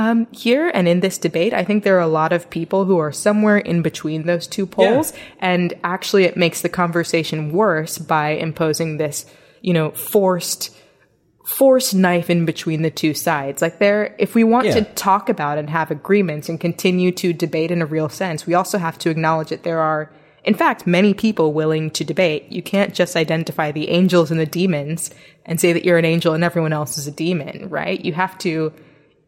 um, 0.00 0.26
here 0.32 0.70
and 0.72 0.88
in 0.88 1.00
this 1.00 1.18
debate, 1.18 1.52
I 1.52 1.62
think 1.64 1.84
there 1.84 1.96
are 1.98 2.08
a 2.12 2.18
lot 2.22 2.32
of 2.32 2.48
people 2.48 2.86
who 2.86 2.98
are 2.98 3.12
somewhere 3.12 3.58
in 3.58 3.82
between 3.82 4.24
those 4.24 4.46
two 4.46 4.66
poles, 4.66 5.12
Yeah. 5.12 5.18
and 5.52 5.74
actually, 5.84 6.24
it 6.24 6.36
makes 6.36 6.62
the 6.62 6.68
conversation 6.70 7.52
worse 7.52 7.98
by 7.98 8.30
imposing 8.30 8.96
this, 8.96 9.26
you 9.60 9.74
know, 9.74 9.90
forced 9.90 10.74
forced 11.46 11.94
knife 11.94 12.30
in 12.30 12.44
between 12.44 12.82
the 12.82 12.90
two 12.90 13.12
sides. 13.12 13.60
Like 13.60 13.78
there, 13.78 14.14
if 14.18 14.34
we 14.36 14.44
want 14.44 14.66
to 14.72 14.84
talk 14.94 15.28
about 15.28 15.58
and 15.58 15.68
have 15.68 15.90
agreements 15.90 16.48
and 16.48 16.60
continue 16.60 17.10
to 17.12 17.32
debate 17.32 17.70
in 17.72 17.82
a 17.82 17.86
real 17.86 18.08
sense, 18.08 18.46
we 18.46 18.54
also 18.54 18.78
have 18.78 18.96
to 18.98 19.10
acknowledge 19.10 19.48
that 19.48 19.64
there 19.64 19.80
are, 19.80 20.12
in 20.44 20.54
fact, 20.54 20.86
many 20.86 21.12
people 21.12 21.52
willing 21.52 21.90
to 21.92 22.04
debate. 22.04 22.46
You 22.52 22.62
can't 22.62 22.94
just 22.94 23.16
identify 23.16 23.72
the 23.72 23.88
angels 23.88 24.30
and 24.30 24.38
the 24.38 24.46
demons 24.46 25.10
and 25.44 25.60
say 25.60 25.72
that 25.72 25.84
you're 25.84 25.98
an 25.98 26.04
angel 26.14 26.34
and 26.34 26.44
everyone 26.44 26.72
else 26.72 26.96
is 26.98 27.06
a 27.08 27.10
demon, 27.26 27.68
right? 27.68 27.98
You 28.04 28.12
have 28.12 28.38
to, 28.46 28.72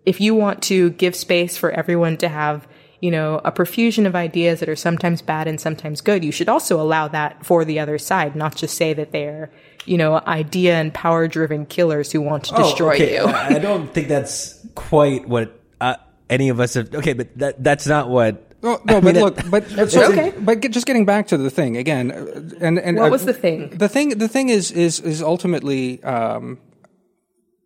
if 0.07 0.21
you 0.21 0.35
want 0.35 0.63
to 0.65 0.91
give 0.91 1.15
space 1.17 1.57
for 1.57 1.71
everyone 1.71 2.17
to 2.19 2.29
have, 2.29 2.67
you 3.01 3.11
know, 3.11 3.41
a 3.45 3.51
profusion 3.53 4.07
of 4.07 4.15
ideas 4.15 4.61
that 4.61 4.69
are 4.69 4.77
sometimes 4.77 5.23
bad 5.23 5.47
and 5.49 5.61
sometimes 5.61 6.01
good, 6.01 6.25
you 6.25 6.33
should 6.33 6.49
also 6.49 6.81
allow 6.81 7.09
that 7.09 7.45
for 7.45 7.65
the 7.65 7.79
other 7.81 7.99
side, 7.99 8.35
not 8.37 8.55
just 8.57 8.77
say 8.77 8.93
that 8.95 9.13
they're, 9.13 9.51
you 9.87 9.97
know, 9.97 10.21
idea 10.27 10.75
and 10.75 10.93
power 10.95 11.27
driven 11.29 11.67
killers 11.67 12.13
who 12.13 12.21
want 12.21 12.45
to 12.45 12.55
destroy 12.55 12.91
Oh, 12.91 12.95
okay. 12.95 13.15
you. 13.15 13.23
I 13.25 13.47
I 13.57 13.59
don't 13.59 13.93
think 13.93 14.09
that's 14.09 14.65
quite 14.75 15.29
what 15.29 15.59
uh, 15.81 15.97
any 16.31 16.49
of 16.49 16.61
us 16.61 16.75
have. 16.75 16.95
Okay, 16.95 17.13
but 17.13 17.37
that 17.39 17.63
that's 17.63 17.87
not 17.87 18.09
what. 18.09 18.49
Oh, 18.65 18.81
no, 18.85 18.99
I 18.99 19.01
but 19.01 19.15
mean, 19.15 19.25
look, 19.25 19.37
but 19.51 19.65
but, 19.77 19.91
so- 19.91 20.11
Okay. 20.13 20.33
but 20.39 20.61
get, 20.61 20.71
just 20.71 20.87
getting 20.87 21.05
back 21.05 21.27
to 21.29 21.37
the 21.37 21.51
thing 21.51 21.77
again, 21.77 22.13
uh, 22.13 22.65
and 22.65 22.79
and 22.79 22.97
What 22.97 23.09
uh, 23.09 23.11
was 23.11 23.25
the 23.25 23.33
thing? 23.35 23.71
The 23.71 23.89
thing, 23.89 24.11
the 24.11 24.29
thing 24.29 24.49
is 24.51 24.71
is 24.71 25.01
is 25.01 25.21
ultimately, 25.21 26.01
um, 26.05 26.59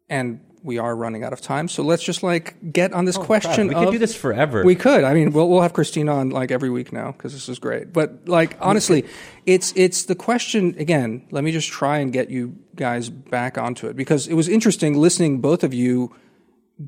and 0.08 0.40
we 0.66 0.78
are 0.78 0.94
running 0.96 1.22
out 1.22 1.32
of 1.32 1.40
time, 1.40 1.68
so 1.68 1.82
let's 1.84 2.02
just 2.02 2.24
like 2.24 2.72
get 2.72 2.92
on 2.92 3.04
this 3.04 3.16
oh, 3.16 3.22
question. 3.22 3.66
Oh, 3.66 3.68
we 3.68 3.74
of, 3.74 3.84
could 3.84 3.92
do 3.92 3.98
this 3.98 4.16
forever. 4.16 4.64
We 4.64 4.74
could. 4.74 5.04
I 5.04 5.14
mean, 5.14 5.30
we'll 5.32 5.48
we'll 5.48 5.62
have 5.62 5.72
Christine 5.72 6.08
on 6.08 6.30
like 6.30 6.50
every 6.50 6.68
week 6.68 6.92
now 6.92 7.12
because 7.12 7.32
this 7.32 7.48
is 7.48 7.60
great. 7.60 7.92
But 7.92 8.28
like 8.28 8.56
honestly, 8.60 9.06
it's 9.46 9.72
it's 9.76 10.06
the 10.06 10.16
question 10.16 10.74
again. 10.78 11.24
Let 11.30 11.44
me 11.44 11.52
just 11.52 11.68
try 11.68 11.98
and 11.98 12.12
get 12.12 12.30
you 12.30 12.56
guys 12.74 13.08
back 13.08 13.56
onto 13.56 13.86
it 13.86 13.96
because 13.96 14.26
it 14.26 14.34
was 14.34 14.48
interesting 14.48 14.98
listening 14.98 15.40
both 15.40 15.62
of 15.62 15.72
you 15.72 16.14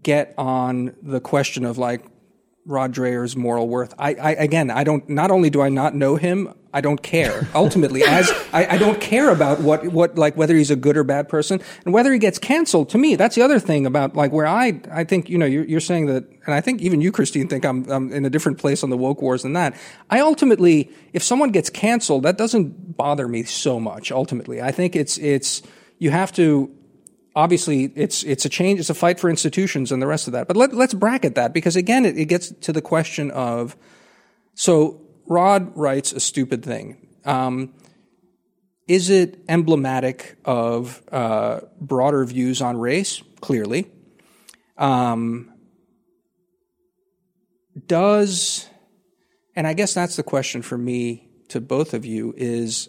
get 0.03 0.35
on 0.37 0.95
the 1.01 1.21
question 1.21 1.65
of 1.65 1.79
like 1.79 2.05
Rod 2.69 2.93
Dreher's 2.93 3.35
moral 3.35 3.67
worth. 3.67 3.95
I, 3.99 4.15
I 4.15 4.31
again, 4.33 4.71
I 4.71 4.85
don't. 4.85 5.09
Not 5.09 5.31
only 5.31 5.49
do 5.49 5.63
I 5.63 5.71
not 5.71 5.95
know 5.95 6.17
him, 6.17 6.53
I 6.73 6.83
don't 6.83 7.03
care. 7.03 7.49
Ultimately, 7.55 8.03
as 8.03 8.31
I, 8.53 8.67
I 8.75 8.77
don't 8.77 9.01
care 9.01 9.31
about 9.31 9.61
what 9.61 9.89
what 9.89 10.17
like 10.17 10.37
whether 10.37 10.55
he's 10.55 10.71
a 10.71 10.77
good 10.77 10.99
or 10.99 11.03
bad 11.03 11.31
person 11.31 11.63
and 11.87 11.95
whether 11.95 12.13
he 12.13 12.19
gets 12.19 12.39
canceled. 12.39 12.91
To 12.91 12.99
me, 12.99 13.17
that's 13.17 13.35
the 13.35 13.41
other 13.41 13.59
thing 13.59 13.87
about 13.87 14.15
like 14.15 14.33
where 14.33 14.47
I 14.47 14.83
I 14.93 15.05
think 15.05 15.31
you 15.31 15.39
know 15.39 15.47
you're, 15.47 15.65
you're 15.65 15.81
saying 15.81 16.07
that, 16.07 16.29
and 16.45 16.55
I 16.55 16.61
think 16.61 16.83
even 16.83 17.01
you, 17.01 17.11
Christine, 17.11 17.49
think 17.49 17.65
I'm 17.65 17.91
I'm 17.91 18.13
in 18.13 18.27
a 18.27 18.31
different 18.31 18.59
place 18.59 18.85
on 18.85 18.91
the 18.91 18.99
woke 18.99 19.23
wars 19.23 19.45
than 19.45 19.55
that. 19.55 19.75
I 20.11 20.21
ultimately, 20.21 20.91
if 21.15 21.23
someone 21.23 21.53
gets 21.53 21.71
canceled, 21.71 22.25
that 22.25 22.37
doesn't 22.37 22.99
bother 22.99 23.27
me 23.29 23.45
so 23.45 23.81
much. 23.81 24.13
Ultimately, 24.13 24.61
I 24.61 24.73
think 24.73 24.95
it's 24.95 25.17
it's 25.17 25.63
you 25.99 26.11
have 26.11 26.33
to 26.33 26.71
obviously 27.39 27.85
it's 27.95 28.25
it's 28.25 28.45
a 28.45 28.49
change 28.49 28.81
it's 28.81 28.91
a 28.91 28.95
fight 28.95 29.21
for 29.21 29.31
institutions 29.31 29.93
and 29.93 30.03
the 30.03 30.09
rest 30.09 30.27
of 30.27 30.33
that. 30.33 30.49
But 30.49 30.57
let, 30.57 30.75
let's 30.75 30.93
bracket 30.93 31.37
that 31.37 31.55
because 31.55 31.77
again 31.77 32.05
it, 32.05 32.19
it 32.19 32.25
gets 32.25 32.51
to 32.51 32.73
the 32.73 32.83
question 32.83 33.31
of 33.31 33.77
so 34.55 35.01
rod 35.25 35.77
writes 35.77 36.13
a 36.13 36.19
stupid 36.19 36.65
thing. 36.65 37.07
Um, 37.25 37.75
is 38.89 39.09
it 39.09 39.39
emblematic 39.49 40.37
of 40.45 41.01
uh, 41.13 41.61
broader 41.81 42.25
views 42.25 42.61
on 42.61 42.77
race? 42.77 43.23
Clearly. 43.41 43.89
Um, 44.77 45.53
does 47.87 48.69
and 49.55 49.69
i 49.69 49.73
guess 49.73 49.95
that's 49.95 50.17
the 50.17 50.25
question 50.25 50.63
for 50.63 50.77
me 50.77 51.29
to 51.47 51.61
both 51.61 51.95
of 51.95 52.05
you 52.05 52.35
is 52.37 52.89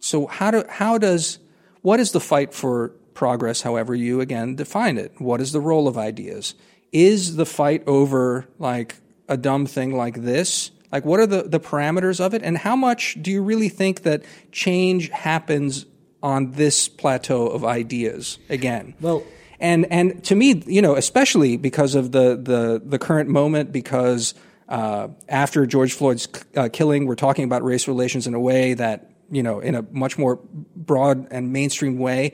so 0.00 0.26
how 0.26 0.50
do 0.50 0.64
how 0.70 0.96
does 0.96 1.38
what 1.82 2.00
is 2.00 2.12
the 2.12 2.20
fight 2.20 2.54
for 2.54 2.94
progress 3.14 3.62
however 3.62 3.94
you 3.94 4.20
again 4.20 4.54
define 4.54 4.98
it. 4.98 5.12
What 5.18 5.40
is 5.40 5.52
the 5.52 5.60
role 5.60 5.88
of 5.88 5.98
ideas? 5.98 6.54
Is 6.92 7.36
the 7.36 7.46
fight 7.46 7.82
over 7.86 8.46
like 8.58 8.96
a 9.28 9.36
dumb 9.36 9.66
thing 9.66 9.96
like 9.96 10.22
this? 10.22 10.70
Like 10.90 11.04
what 11.04 11.20
are 11.20 11.26
the, 11.26 11.44
the 11.44 11.60
parameters 11.60 12.20
of 12.20 12.34
it? 12.34 12.42
And 12.42 12.58
how 12.58 12.76
much 12.76 13.16
do 13.20 13.30
you 13.30 13.42
really 13.42 13.68
think 13.68 14.02
that 14.02 14.22
change 14.50 15.08
happens 15.08 15.86
on 16.22 16.52
this 16.52 16.88
plateau 16.88 17.46
of 17.46 17.64
ideas 17.64 18.38
again? 18.48 18.94
Well- 19.00 19.24
and 19.60 19.86
and 19.92 20.24
to 20.24 20.34
me 20.34 20.60
you 20.66 20.82
know 20.82 20.96
especially 20.96 21.56
because 21.56 21.94
of 21.94 22.10
the 22.10 22.34
the, 22.34 22.82
the 22.84 22.98
current 22.98 23.28
moment 23.28 23.70
because 23.70 24.34
uh, 24.72 25.08
after 25.28 25.66
George 25.66 25.92
Floyd's 25.92 26.26
uh, 26.56 26.70
killing, 26.72 27.06
we're 27.06 27.14
talking 27.14 27.44
about 27.44 27.62
race 27.62 27.86
relations 27.86 28.26
in 28.26 28.32
a 28.32 28.40
way 28.40 28.72
that, 28.72 29.10
you 29.30 29.42
know, 29.42 29.60
in 29.60 29.74
a 29.74 29.82
much 29.90 30.16
more 30.16 30.40
broad 30.74 31.28
and 31.30 31.52
mainstream 31.52 31.98
way. 31.98 32.32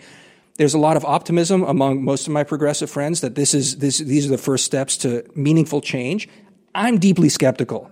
There's 0.59 0.75
a 0.75 0.79
lot 0.79 0.97
of 0.97 1.05
optimism 1.05 1.63
among 1.63 2.05
most 2.05 2.27
of 2.27 2.33
my 2.33 2.45
progressive 2.45 2.91
friends 2.91 3.21
that 3.23 3.37
this 3.37 3.55
is 3.55 3.79
this 3.79 3.99
these 3.99 4.27
are 4.27 4.31
the 4.31 4.39
first 4.39 4.65
steps 4.65 4.97
to 4.99 5.25
meaningful 5.35 5.81
change. 5.81 6.29
I'm 6.75 6.99
deeply 6.99 7.29
skeptical. 7.29 7.91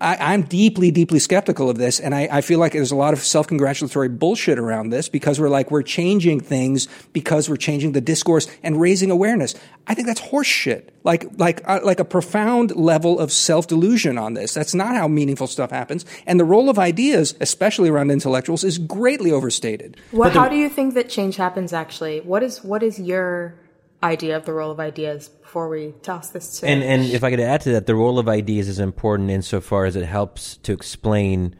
I, 0.00 0.32
I'm 0.32 0.42
deeply, 0.42 0.92
deeply 0.92 1.18
skeptical 1.18 1.68
of 1.68 1.76
this, 1.76 1.98
and 1.98 2.14
I, 2.14 2.28
I 2.30 2.40
feel 2.40 2.60
like 2.60 2.72
there's 2.72 2.92
a 2.92 2.96
lot 2.96 3.12
of 3.14 3.20
self-congratulatory 3.20 4.08
bullshit 4.08 4.56
around 4.56 4.90
this 4.90 5.08
because 5.08 5.40
we're 5.40 5.48
like 5.48 5.72
we're 5.72 5.82
changing 5.82 6.38
things 6.38 6.86
because 7.12 7.48
we're 7.48 7.56
changing 7.56 7.92
the 7.92 8.00
discourse 8.00 8.46
and 8.62 8.80
raising 8.80 9.10
awareness. 9.10 9.56
I 9.88 9.94
think 9.94 10.06
that's 10.06 10.20
horseshit. 10.20 10.90
Like, 11.02 11.26
like, 11.38 11.62
uh, 11.66 11.80
like 11.82 11.98
a 11.98 12.04
profound 12.04 12.76
level 12.76 13.18
of 13.18 13.32
self-delusion 13.32 14.18
on 14.18 14.34
this. 14.34 14.54
That's 14.54 14.74
not 14.74 14.94
how 14.94 15.08
meaningful 15.08 15.46
stuff 15.46 15.70
happens. 15.70 16.04
And 16.26 16.38
the 16.38 16.44
role 16.44 16.68
of 16.68 16.78
ideas, 16.78 17.34
especially 17.40 17.88
around 17.88 18.10
intellectuals, 18.10 18.62
is 18.62 18.78
greatly 18.78 19.32
overstated. 19.32 19.96
What, 20.10 20.32
how 20.32 20.48
do 20.48 20.56
you 20.56 20.68
think 20.68 20.94
that 20.94 21.08
change 21.08 21.36
happens 21.36 21.72
actually? 21.72 22.20
What 22.20 22.42
is 22.42 22.62
what 22.62 22.82
is 22.82 23.00
your 23.00 23.54
idea 24.02 24.36
of 24.36 24.44
the 24.44 24.52
role 24.52 24.70
of 24.70 24.78
ideas 24.78 25.30
before 25.48 25.70
we 25.70 25.94
toss 26.02 26.28
this 26.28 26.60
to 26.60 26.66
And 26.66 26.82
and 26.82 27.04
if 27.04 27.24
I 27.24 27.30
could 27.30 27.40
add 27.40 27.62
to 27.62 27.72
that, 27.72 27.86
the 27.86 27.94
role 27.94 28.18
of 28.18 28.28
ideas 28.28 28.68
is 28.68 28.78
important 28.78 29.30
insofar 29.30 29.86
as 29.86 29.96
it 29.96 30.04
helps 30.04 30.58
to 30.58 30.74
explain 30.74 31.56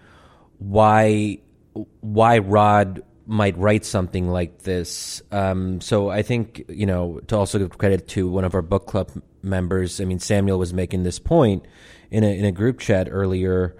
why 0.58 1.38
why 2.00 2.36
Rod 2.36 3.02
might 3.26 3.56
write 3.56 3.86
something 3.86 4.28
like 4.28 4.58
this. 4.58 5.22
Um, 5.32 5.80
so 5.80 6.10
I 6.10 6.20
think 6.20 6.66
you 6.68 6.84
know 6.84 7.20
to 7.28 7.36
also 7.38 7.58
give 7.58 7.78
credit 7.78 8.08
to 8.08 8.28
one 8.28 8.44
of 8.44 8.54
our 8.54 8.60
book 8.60 8.86
club 8.86 9.10
members. 9.42 10.02
I 10.02 10.04
mean, 10.04 10.18
Samuel 10.18 10.58
was 10.58 10.74
making 10.74 11.04
this 11.04 11.18
point 11.18 11.64
in 12.10 12.24
a 12.24 12.38
in 12.38 12.44
a 12.44 12.52
group 12.52 12.80
chat 12.80 13.08
earlier. 13.10 13.74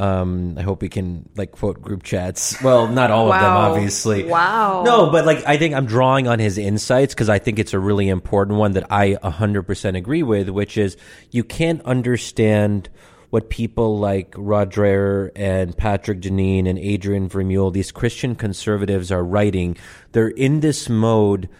Um, 0.00 0.56
I 0.56 0.62
hope 0.62 0.80
we 0.80 0.88
can 0.88 1.28
like 1.36 1.52
quote 1.52 1.82
group 1.82 2.02
chats. 2.02 2.62
Well, 2.62 2.88
not 2.88 3.10
all 3.10 3.30
of 3.30 3.38
them, 3.38 3.52
obviously. 3.52 4.24
Wow. 4.24 4.82
No, 4.82 5.10
but 5.10 5.26
like 5.26 5.46
I 5.46 5.58
think 5.58 5.74
I'm 5.74 5.84
drawing 5.84 6.26
on 6.26 6.38
his 6.38 6.56
insights 6.56 7.12
because 7.12 7.28
I 7.28 7.38
think 7.38 7.58
it's 7.58 7.74
a 7.74 7.78
really 7.78 8.08
important 8.08 8.56
one 8.56 8.72
that 8.72 8.90
I 8.90 9.16
100% 9.22 9.98
agree 9.98 10.22
with, 10.22 10.48
which 10.48 10.78
is 10.78 10.96
you 11.30 11.44
can't 11.44 11.82
understand 11.82 12.88
what 13.28 13.50
people 13.50 13.98
like 13.98 14.34
Rod 14.38 14.72
Dreher 14.72 15.32
and 15.36 15.76
Patrick 15.76 16.22
Deneen 16.22 16.66
and 16.66 16.78
Adrian 16.78 17.28
Vermeule, 17.28 17.70
these 17.70 17.92
Christian 17.92 18.34
conservatives, 18.34 19.12
are 19.12 19.22
writing. 19.22 19.76
They're 20.12 20.28
in 20.28 20.60
this 20.60 20.88
mode 20.88 21.50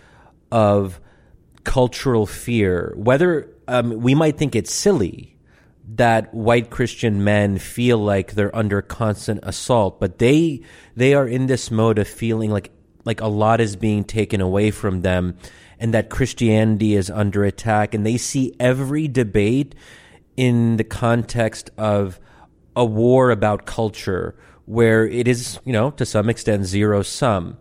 of 0.51 0.99
cultural 1.65 2.25
fear. 2.25 2.95
Whether 2.97 3.51
um, 3.69 4.01
we 4.01 4.15
might 4.15 4.39
think 4.39 4.57
it's 4.57 4.73
silly 4.73 5.37
that 5.97 6.33
white 6.35 6.71
Christian 6.71 7.25
men 7.25 7.59
feel 7.59 7.99
like 7.99 8.33
they're 8.33 8.55
under 8.55 8.83
constant 8.83 9.41
assault, 9.43 9.99
but 10.01 10.19
they 10.19 10.63
they 10.95 11.15
are 11.15 11.27
in 11.27 11.47
this 11.47 11.71
mode 11.71 11.99
of 11.99 12.09
feeling 12.09 12.51
like 12.51 12.71
like 13.05 13.21
a 13.21 13.27
lot 13.27 13.61
is 13.61 13.77
being 13.77 14.05
taken 14.05 14.41
away 14.41 14.71
from 14.71 15.03
them, 15.03 15.37
and 15.79 15.95
that 15.95 16.11
Christianity 16.11 16.95
is 16.95 17.11
under 17.11 17.45
attack. 17.45 17.95
And 17.95 18.05
they 18.07 18.17
see 18.17 18.55
every 18.61 19.09
debate 19.09 19.75
in 20.37 20.77
the 20.77 20.85
context 20.85 21.71
of 21.77 22.21
a 22.77 22.85
war 22.85 23.31
about 23.31 23.67
culture 23.67 24.37
where 24.67 25.07
it 25.07 25.27
is, 25.27 25.59
you 25.65 25.73
know, 25.73 25.91
to 25.91 26.07
some 26.07 26.31
extent 26.31 26.65
zero 26.65 27.03
sum. 27.03 27.59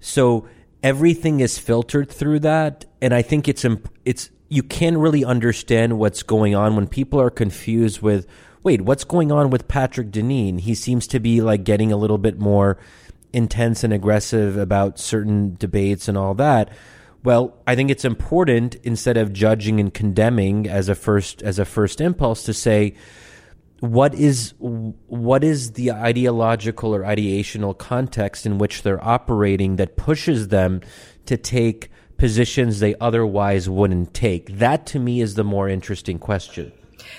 So 0.00 0.46
everything 0.82 1.40
is 1.40 1.58
filtered 1.58 2.10
through 2.10 2.40
that. 2.40 2.84
And 3.02 3.12
I 3.12 3.22
think 3.22 3.48
it's, 3.48 3.66
it's, 4.04 4.30
you 4.54 4.62
can't 4.62 4.98
really 4.98 5.24
understand 5.24 5.98
what's 5.98 6.22
going 6.22 6.54
on 6.54 6.76
when 6.76 6.86
people 6.86 7.20
are 7.20 7.30
confused 7.30 8.00
with, 8.00 8.26
wait, 8.62 8.82
what's 8.82 9.02
going 9.02 9.32
on 9.32 9.50
with 9.50 9.66
Patrick 9.66 10.12
Deneen? 10.12 10.60
He 10.60 10.76
seems 10.76 11.08
to 11.08 11.18
be 11.18 11.40
like 11.40 11.64
getting 11.64 11.90
a 11.90 11.96
little 11.96 12.18
bit 12.18 12.38
more 12.38 12.78
intense 13.32 13.82
and 13.82 13.92
aggressive 13.92 14.56
about 14.56 15.00
certain 15.00 15.56
debates 15.56 16.06
and 16.06 16.16
all 16.16 16.34
that. 16.34 16.70
Well, 17.24 17.56
I 17.66 17.74
think 17.74 17.90
it's 17.90 18.04
important 18.04 18.76
instead 18.84 19.16
of 19.16 19.32
judging 19.32 19.80
and 19.80 19.92
condemning 19.92 20.68
as 20.68 20.88
a 20.88 20.94
first 20.94 21.42
as 21.42 21.58
a 21.58 21.64
first 21.64 22.00
impulse 22.00 22.44
to 22.44 22.54
say 22.54 22.94
what 23.80 24.14
is 24.14 24.54
what 24.58 25.42
is 25.42 25.72
the 25.72 25.90
ideological 25.90 26.94
or 26.94 27.00
ideational 27.00 27.76
context 27.76 28.46
in 28.46 28.58
which 28.58 28.82
they're 28.82 29.02
operating 29.04 29.76
that 29.76 29.96
pushes 29.96 30.48
them 30.48 30.80
to 31.26 31.36
take 31.36 31.90
positions 32.16 32.80
they 32.80 32.94
otherwise 33.00 33.68
wouldn't 33.68 34.14
take? 34.14 34.58
That 34.58 34.86
to 34.86 34.98
me 34.98 35.20
is 35.20 35.34
the 35.34 35.44
more 35.44 35.68
interesting 35.68 36.18
question. 36.18 36.72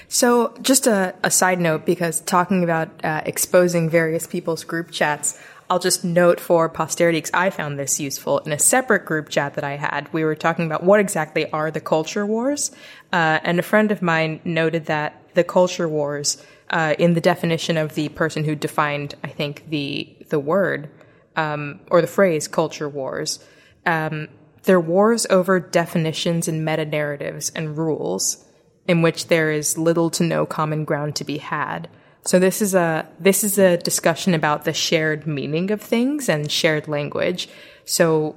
So, 0.08 0.54
just 0.62 0.88
a, 0.88 1.14
a 1.24 1.32
side 1.32 1.60
note, 1.60 1.86
because 1.86 2.22
talking 2.22 2.64
about 2.64 2.90
uh, 3.04 3.22
exposing 3.26 3.90
various 3.90 4.28
people's 4.28 4.64
group 4.64 4.92
chats, 4.92 5.40
I'll 5.70 5.80
just 5.80 6.06
note 6.06 6.40
for 6.40 6.70
posterity, 6.70 7.18
because 7.18 7.32
I 7.34 7.50
found 7.50 7.80
this 7.80 8.00
useful 8.00 8.40
in 8.40 8.52
a 8.52 8.60
separate 8.60 9.06
group 9.06 9.30
chat 9.30 9.56
that 9.56 9.64
I 9.64 9.78
had. 9.78 10.12
We 10.14 10.24
were 10.24 10.36
talking 10.36 10.66
about 10.66 10.84
what 10.84 11.00
exactly 11.00 11.52
are 11.52 11.72
the 11.72 11.82
culture 11.82 12.26
wars, 12.26 12.72
uh, 13.12 13.40
and 13.44 13.58
a 13.58 13.64
friend 13.64 13.92
of 13.92 14.02
mine 14.02 14.42
noted 14.44 14.86
that 14.86 15.22
the 15.34 15.44
culture 15.44 15.90
wars, 15.90 16.44
uh, 16.70 16.96
in 17.00 17.14
the 17.14 17.22
definition 17.22 17.78
of 17.78 17.96
the 17.96 18.10
person 18.10 18.44
who 18.44 18.56
defined, 18.56 19.16
I 19.24 19.28
think 19.28 19.70
the 19.70 20.16
the 20.30 20.40
word 20.40 20.90
um, 21.36 21.80
or 21.90 22.02
the 22.02 22.08
phrase 22.08 22.48
culture 22.48 22.90
wars, 22.90 23.40
um, 23.86 24.28
they're 24.66 24.80
wars 24.80 25.26
over 25.30 25.60
definitions 25.60 26.48
and 26.48 26.66
meta 26.66 26.86
narratives 26.86 27.52
and 27.56 27.78
rules 27.78 28.46
in 28.88 29.02
which 29.02 29.28
there 29.28 29.52
is 29.52 29.78
little 29.78 30.10
to 30.12 30.24
no 30.24 30.46
common 30.46 30.86
ground 30.86 31.16
to 31.16 31.24
be 31.24 31.38
had. 31.38 31.90
So 32.26 32.40
this 32.40 32.62
is 32.62 32.74
a 32.74 33.08
this 33.20 33.44
is 33.44 33.58
a 33.58 33.78
discussion 33.78 34.34
about 34.34 34.66
the 34.66 34.74
shared 34.74 35.28
meaning 35.28 35.72
of 35.72 35.82
things 35.82 36.28
and 36.28 36.52
shared 36.52 36.88
language. 36.88 37.48
So 37.86 38.36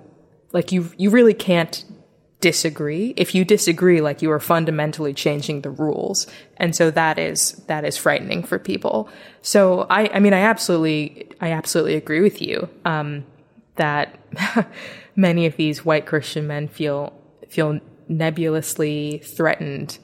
like 0.52 0.72
you 0.72 0.90
you 0.96 1.10
really 1.10 1.34
can't 1.34 1.84
disagree. 2.40 3.14
If 3.16 3.34
you 3.34 3.44
disagree, 3.44 4.00
like 4.00 4.22
you 4.22 4.30
are 4.30 4.40
fundamentally 4.40 5.12
changing 5.12 5.62
the 5.62 5.70
rules. 5.70 6.26
And 6.56 6.76
so 6.76 6.90
that 6.90 7.18
is 7.18 7.52
that 7.66 7.84
is 7.84 7.96
frightening 7.96 8.42
for 8.42 8.58
people. 8.58 9.08
So 9.42 9.86
I 9.88 10.08
I 10.08 10.18
mean 10.20 10.34
I 10.34 10.40
absolutely 10.40 11.30
I 11.40 11.52
absolutely 11.52 11.94
agree 11.94 12.20
with 12.20 12.42
you. 12.42 12.68
Um, 12.84 13.24
that 13.76 14.18
many 15.18 15.46
of 15.46 15.56
these 15.56 15.84
white 15.84 16.06
Christian 16.06 16.46
men 16.46 16.68
feel 16.68 17.12
feel 17.48 17.80
nebulously 18.08 19.18
threatened 19.18 19.98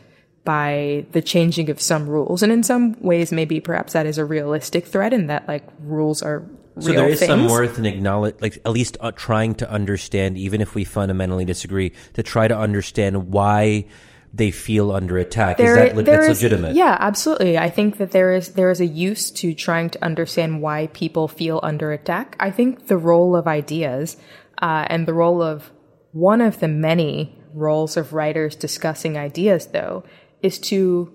by 0.44 1.06
the 1.12 1.22
changing 1.22 1.70
of 1.70 1.80
some 1.80 2.06
rules. 2.06 2.42
And 2.42 2.52
in 2.52 2.62
some 2.62 3.00
ways, 3.00 3.32
maybe 3.32 3.60
perhaps 3.60 3.94
that 3.94 4.04
is 4.04 4.18
a 4.18 4.24
realistic 4.24 4.86
threat 4.86 5.14
and 5.14 5.30
that 5.30 5.48
like 5.48 5.64
rules 5.80 6.22
are 6.22 6.44
so 6.80 6.92
there 6.92 7.08
is 7.08 7.20
things. 7.20 7.28
some 7.28 7.46
worth 7.46 7.78
in 7.78 7.86
acknowledge, 7.86 8.34
like 8.40 8.56
at 8.56 8.72
least 8.72 8.96
uh, 9.00 9.12
trying 9.12 9.54
to 9.56 9.70
understand, 9.70 10.36
even 10.36 10.60
if 10.60 10.74
we 10.74 10.82
fundamentally 10.82 11.44
disagree, 11.44 11.92
to 12.14 12.22
try 12.24 12.48
to 12.48 12.58
understand 12.58 13.28
why 13.28 13.86
they 14.32 14.50
feel 14.50 14.90
under 14.90 15.16
attack. 15.16 15.56
There, 15.56 15.86
is 15.86 15.94
that 15.94 16.04
that's 16.04 16.26
is, 16.26 16.42
legitimate? 16.42 16.74
Yeah, 16.74 16.96
absolutely. 16.98 17.56
I 17.56 17.70
think 17.70 17.98
that 17.98 18.10
there 18.10 18.32
is 18.32 18.54
there 18.54 18.72
is 18.72 18.80
a 18.80 18.86
use 18.86 19.30
to 19.30 19.54
trying 19.54 19.90
to 19.90 20.04
understand 20.04 20.60
why 20.60 20.88
people 20.88 21.28
feel 21.28 21.60
under 21.62 21.92
attack. 21.92 22.34
I 22.40 22.50
think 22.50 22.88
the 22.88 22.96
role 22.98 23.36
of 23.36 23.46
ideas 23.46 24.16
uh, 24.60 24.86
and 24.88 25.06
the 25.06 25.14
role 25.14 25.42
of 25.42 25.70
one 26.12 26.40
of 26.40 26.60
the 26.60 26.68
many 26.68 27.38
roles 27.52 27.96
of 27.96 28.12
writers 28.12 28.56
discussing 28.56 29.16
ideas, 29.16 29.68
though, 29.68 30.04
is 30.42 30.58
to 30.58 31.12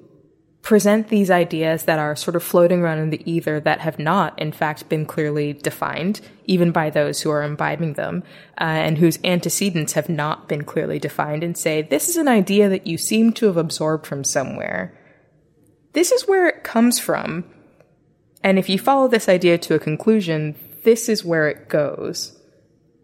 present 0.61 1.07
these 1.07 1.31
ideas 1.31 1.83
that 1.83 1.99
are 1.99 2.15
sort 2.15 2.35
of 2.35 2.43
floating 2.43 2.81
around 2.81 2.99
in 2.99 3.09
the 3.09 3.31
ether 3.31 3.59
that 3.61 3.79
have 3.79 3.97
not, 3.97 4.37
in 4.37 4.51
fact, 4.51 4.89
been 4.89 5.05
clearly 5.05 5.53
defined, 5.53 6.19
even 6.45 6.71
by 6.71 6.89
those 6.89 7.21
who 7.21 7.29
are 7.29 7.43
imbibing 7.43 7.93
them, 7.93 8.23
uh, 8.59 8.63
and 8.63 8.97
whose 8.97 9.19
antecedents 9.23 9.93
have 9.93 10.09
not 10.09 10.49
been 10.49 10.63
clearly 10.63 10.99
defined, 10.99 11.43
and 11.43 11.57
say, 11.57 11.81
this 11.81 12.09
is 12.09 12.17
an 12.17 12.27
idea 12.27 12.67
that 12.67 12.85
you 12.85 12.97
seem 12.97 13.31
to 13.31 13.45
have 13.45 13.57
absorbed 13.57 14.05
from 14.05 14.23
somewhere. 14.23 14.97
This 15.93 16.11
is 16.11 16.27
where 16.27 16.47
it 16.47 16.63
comes 16.63 16.99
from. 16.99 17.45
And 18.43 18.59
if 18.59 18.69
you 18.69 18.77
follow 18.77 19.07
this 19.07 19.29
idea 19.29 19.57
to 19.59 19.75
a 19.75 19.79
conclusion, 19.79 20.55
this 20.83 21.09
is 21.09 21.25
where 21.25 21.47
it 21.49 21.69
goes. 21.69 22.38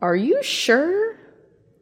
Are 0.02 0.16
you 0.16 0.44
sure 0.44 1.18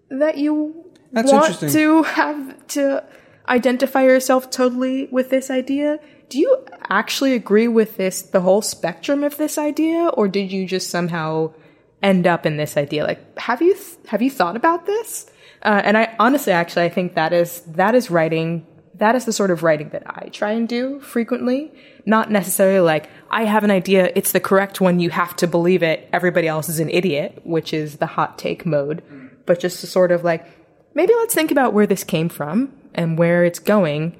that 0.10 0.38
you 0.38 0.85
That's 1.11 1.31
want 1.31 1.60
to 1.60 2.03
have 2.03 2.68
to 2.68 3.03
identify 3.48 4.03
yourself 4.03 4.49
totally 4.49 5.07
with 5.11 5.30
this 5.30 5.49
idea? 5.49 5.99
Do 6.30 6.40
you 6.40 6.65
actually 6.90 7.34
agree 7.34 7.68
with 7.68 7.98
this, 7.98 8.22
the 8.22 8.41
whole 8.41 8.61
spectrum 8.61 9.23
of 9.23 9.38
this 9.38 9.57
idea, 9.57 10.07
or 10.07 10.27
did 10.27 10.52
you 10.52 10.65
just 10.65 10.90
somehow 10.90 11.53
end 12.02 12.27
up 12.27 12.45
in 12.45 12.57
this 12.57 12.77
idea? 12.77 13.03
Like, 13.03 13.38
have 13.38 13.61
you, 13.61 13.73
th- 13.73 13.98
have 14.07 14.22
you 14.22 14.31
thought 14.31 14.56
about 14.56 14.85
this? 14.85 15.30
Uh, 15.61 15.81
and 15.84 15.98
I 15.98 16.15
honestly, 16.19 16.53
actually, 16.53 16.85
I 16.85 16.90
think 16.90 17.15
that 17.15 17.34
is, 17.34 17.61
that 17.61 17.95
is 17.95 18.10
writing, 18.10 18.65
that 18.95 19.15
is 19.15 19.26
the 19.26 19.34
sort 19.34 19.52
of 19.52 19.64
writing 19.64 19.90
that 19.90 20.03
I 20.06 20.30
try 20.30 20.52
and 20.52 20.68
do 20.68 20.99
frequently. 21.02 21.72
Not 22.06 22.30
necessarily 22.30 22.80
like, 22.80 23.10
I 23.32 23.45
have 23.45 23.64
an 23.64 23.72
idea, 23.72 24.11
it's 24.15 24.34
the 24.34 24.40
correct 24.40 24.82
one, 24.82 24.99
you 24.99 25.10
have 25.10 25.36
to 25.38 25.48
believe 25.48 25.82
it, 25.84 26.07
everybody 26.14 26.48
else 26.48 26.70
is 26.70 26.80
an 26.80 26.90
idiot, 26.90 27.41
which 27.44 27.74
is 27.74 27.98
the 27.98 28.06
hot 28.06 28.38
take 28.38 28.65
mode, 28.65 29.02
but 29.45 29.60
just 29.60 29.82
to 29.82 29.88
sort 29.88 30.11
of 30.11 30.24
like, 30.24 30.45
maybe 30.94 31.14
let's 31.15 31.34
think 31.34 31.49
about 31.49 31.74
where 31.74 31.88
this 31.88 32.03
came 32.03 32.30
from 32.30 32.72
and 32.94 33.18
where 33.18 33.44
it's 33.44 33.60
going. 33.60 34.15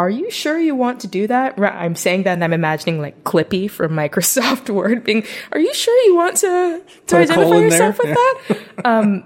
Are 0.00 0.08
you 0.08 0.30
sure 0.30 0.58
you 0.58 0.74
want 0.74 1.00
to 1.00 1.06
do 1.06 1.26
that? 1.26 1.60
I'm 1.60 1.94
saying 1.94 2.22
that 2.22 2.32
and 2.32 2.42
I'm 2.42 2.54
imagining 2.54 3.02
like 3.02 3.22
Clippy 3.22 3.70
from 3.70 3.92
Microsoft 4.02 4.70
Word 4.70 5.04
being, 5.04 5.26
are 5.52 5.60
you 5.60 5.74
sure 5.74 5.94
you 6.06 6.16
want 6.16 6.38
to, 6.38 6.82
to 7.08 7.16
identify 7.16 7.56
yourself 7.56 7.98
with 7.98 8.14
that? 8.14 8.86
um, 8.86 9.24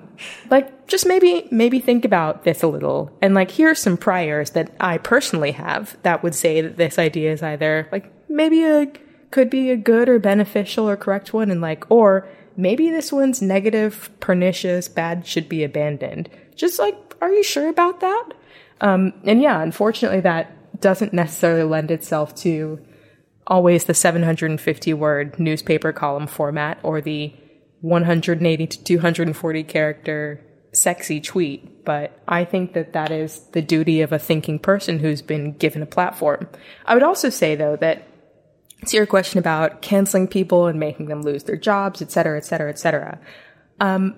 like 0.50 0.88
just 0.88 1.06
maybe, 1.06 1.46
maybe 1.52 1.78
think 1.78 2.04
about 2.04 2.42
this 2.42 2.64
a 2.64 2.66
little. 2.66 3.16
And 3.22 3.36
like, 3.36 3.52
here 3.52 3.70
are 3.70 3.74
some 3.76 3.96
priors 3.96 4.50
that 4.50 4.74
I 4.80 4.98
personally 4.98 5.52
have 5.52 5.96
that 6.02 6.24
would 6.24 6.34
say 6.34 6.60
that 6.60 6.76
this 6.76 6.98
idea 6.98 7.32
is 7.32 7.40
either 7.40 7.88
like 7.92 8.12
maybe 8.28 8.64
a, 8.64 8.90
could 9.30 9.50
be 9.50 9.70
a 9.70 9.76
good 9.76 10.08
or 10.08 10.18
beneficial 10.18 10.90
or 10.90 10.96
correct 10.96 11.32
one 11.32 11.52
and 11.52 11.60
like, 11.60 11.88
or 11.88 12.28
maybe 12.56 12.90
this 12.90 13.12
one's 13.12 13.40
negative, 13.40 14.10
pernicious, 14.18 14.88
bad, 14.88 15.24
should 15.24 15.48
be 15.48 15.62
abandoned. 15.62 16.28
Just 16.56 16.80
like, 16.80 16.96
are 17.20 17.30
you 17.30 17.44
sure 17.44 17.68
about 17.68 18.00
that? 18.00 18.30
Um, 18.80 19.12
and 19.22 19.40
yeah, 19.40 19.62
unfortunately, 19.62 20.20
that 20.22 20.50
doesn't 20.84 21.14
necessarily 21.14 21.62
lend 21.62 21.90
itself 21.90 22.34
to 22.34 22.78
always 23.46 23.84
the 23.84 23.94
750 23.94 24.92
word 24.92 25.40
newspaper 25.40 25.94
column 25.94 26.26
format 26.26 26.78
or 26.82 27.00
the 27.00 27.34
180 27.80 28.66
to 28.66 28.84
240 28.84 29.64
character 29.64 30.44
sexy 30.72 31.22
tweet. 31.22 31.86
But 31.86 32.20
I 32.28 32.44
think 32.44 32.74
that 32.74 32.92
that 32.92 33.10
is 33.10 33.40
the 33.52 33.62
duty 33.62 34.02
of 34.02 34.12
a 34.12 34.18
thinking 34.18 34.58
person 34.58 34.98
who's 34.98 35.22
been 35.22 35.52
given 35.52 35.80
a 35.80 35.86
platform. 35.86 36.48
I 36.84 36.92
would 36.92 37.02
also 37.02 37.30
say, 37.30 37.54
though, 37.54 37.76
that 37.76 38.06
to 38.86 38.96
your 38.98 39.06
question 39.06 39.38
about 39.38 39.80
canceling 39.80 40.28
people 40.28 40.66
and 40.66 40.78
making 40.78 41.06
them 41.06 41.22
lose 41.22 41.44
their 41.44 41.56
jobs, 41.56 42.02
et 42.02 42.12
cetera, 42.12 42.36
et 42.36 42.44
cetera, 42.44 42.68
et 42.68 42.78
cetera. 42.78 43.18
Um, 43.80 44.16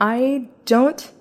I 0.00 0.48
don't, 0.64 1.12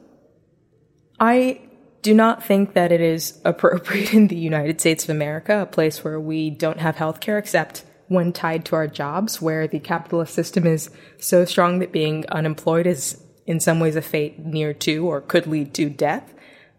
I 1.19 1.60
do 2.04 2.14
not 2.14 2.44
think 2.44 2.74
that 2.74 2.92
it 2.92 3.02
is 3.02 3.42
appropriate 3.46 4.14
in 4.14 4.28
the 4.28 4.36
United 4.36 4.80
States 4.80 5.06
of 5.06 5.10
America, 5.10 5.62
a 5.62 5.66
place 5.66 6.04
where 6.04 6.20
we 6.20 6.52
don't 6.52 6.80
have 6.80 6.98
healthcare 6.98 7.40
except 7.40 7.84
when 8.10 8.32
tied 8.32 8.66
to 8.66 8.76
our 8.76 8.88
jobs, 8.88 9.42
where 9.42 9.68
the 9.68 9.80
capitalist 9.80 10.34
system 10.36 10.68
is 10.68 10.92
so 11.18 11.46
strong 11.46 11.80
that 11.80 11.92
being 11.92 12.26
unemployed 12.30 12.86
is 12.86 13.24
in 13.48 13.60
some 13.60 13.80
ways 13.80 13.96
a 13.96 14.02
fate 14.02 14.38
near 14.38 14.74
to 14.74 15.08
or 15.08 15.22
could 15.22 15.48
lead 15.48 15.74
to 15.74 15.90
death. 15.90 16.30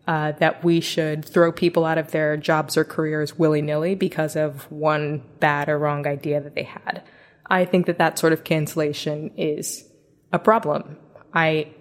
Uh, 0.07 0.33
that 0.33 0.63
we 0.63 0.83
should 0.83 1.25
throw 1.25 1.51
people 1.51 1.87
out 1.87 1.97
of 1.97 2.11
their 2.11 2.37
jobs 2.37 2.77
or 2.77 2.85
careers 2.85 3.39
willy 3.39 3.63
nilly 3.63 3.95
because 3.95 4.37
of 4.37 4.71
one 4.71 5.23
bad 5.41 5.67
or 5.67 5.79
wrong 5.79 6.07
idea 6.07 6.43
that 6.43 6.55
they 6.55 6.63
had. 6.63 7.03
I 7.47 7.65
think 7.65 7.87
that 7.87 7.97
that 7.97 8.19
sort 8.19 8.35
of 8.35 8.45
cancellation 8.45 9.31
is 9.39 9.89
a 10.31 10.39
problem. 10.39 10.99
I 11.33 11.73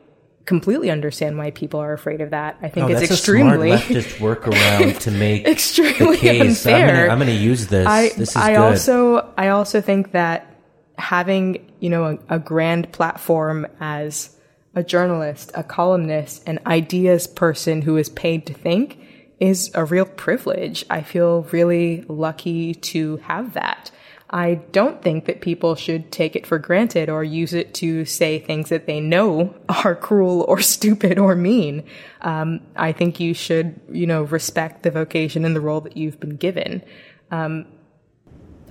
completely 0.45 0.91
understand 0.91 1.38
why 1.38 1.52
people 1.52 1.80
are 1.80 1.94
afraid 1.94 2.22
of 2.22 2.32
that. 2.32 2.57
I 2.61 2.70
think 2.70 2.90
oh, 2.90 2.94
it's 2.94 3.10
extremely 3.10 3.72
a 3.72 3.78
smart 3.78 3.91
leftist 3.91 4.18
workaround 4.18 4.99
to 5.02 5.11
make 5.26 5.48
extremely 5.48 6.18
the 6.18 6.22
case. 6.22 6.65
unfair. 6.65 7.10
I'm 7.10 7.18
going 7.18 7.30
to 7.30 7.34
use 7.34 7.68
this. 7.68 7.88
I, 7.88 8.10
this 8.10 8.30
is 8.30 8.36
I 8.36 8.53
good. 8.53 8.60
also 8.60 9.34
I 9.38 9.49
also 9.49 9.82
think 9.82 10.11
that 10.11 10.49
having 10.98 11.72
you 11.80 11.90
know 11.90 12.20
a, 12.30 12.36
a 12.36 12.40
grand 12.40 12.91
platform 12.91 13.68
as 13.80 14.36
a 14.76 14.84
journalist, 14.84 15.52
a 15.53 15.64
columnist, 15.64 16.48
an 16.48 16.60
ideas 16.65 17.28
person 17.28 17.82
who 17.82 17.98
is 17.98 18.10
paid 18.10 18.45
to 18.48 18.53
think 18.53 18.99
is 19.40 19.72
a 19.76 19.86
real 19.86 20.06
privilege. 20.06 20.86
I 20.90 21.02
feel 21.02 21.44
really 21.52 22.06
lucky 22.07 22.74
to 22.74 23.18
have 23.18 23.53
that. 23.53 23.91
I 24.35 24.55
don't 24.72 24.99
think 25.03 25.26
that 25.26 25.41
people 25.41 25.76
should 25.76 26.11
take 26.11 26.35
it 26.35 26.47
for 26.47 26.57
granted 26.57 27.07
or 27.07 27.23
use 27.23 27.53
it 27.53 27.76
to 27.76 28.03
say 28.03 28.39
things 28.39 28.69
that 28.69 28.88
they 28.88 28.99
know 28.99 29.53
are 29.85 29.95
cruel 29.95 30.43
or 30.47 30.60
stupid 30.60 31.19
or 31.19 31.35
mean. 31.35 31.84
Um, 32.22 32.61
I 32.76 32.93
think 32.93 33.19
you 33.19 33.35
should, 33.35 33.80
you 33.91 34.07
know, 34.07 34.23
respect 34.23 34.81
the 34.81 34.89
vocation 34.89 35.45
and 35.45 35.55
the 35.55 35.61
role 35.61 35.81
that 35.81 35.95
you've 35.95 36.19
been 36.19 36.35
given. 36.35 36.84
Um, 37.30 37.68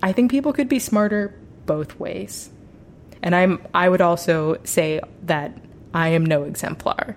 I 0.02 0.10
think 0.12 0.32
people 0.32 0.52
could 0.52 0.68
be 0.68 0.80
smarter 0.80 1.38
both 1.64 1.98
ways. 2.00 2.50
And 3.22 3.36
I'm 3.36 3.64
I 3.72 3.88
would 3.88 4.00
also 4.00 4.58
say 4.64 5.00
that 5.22 5.56
I 5.94 6.08
am 6.08 6.26
no 6.26 6.42
exemplar. 6.42 7.16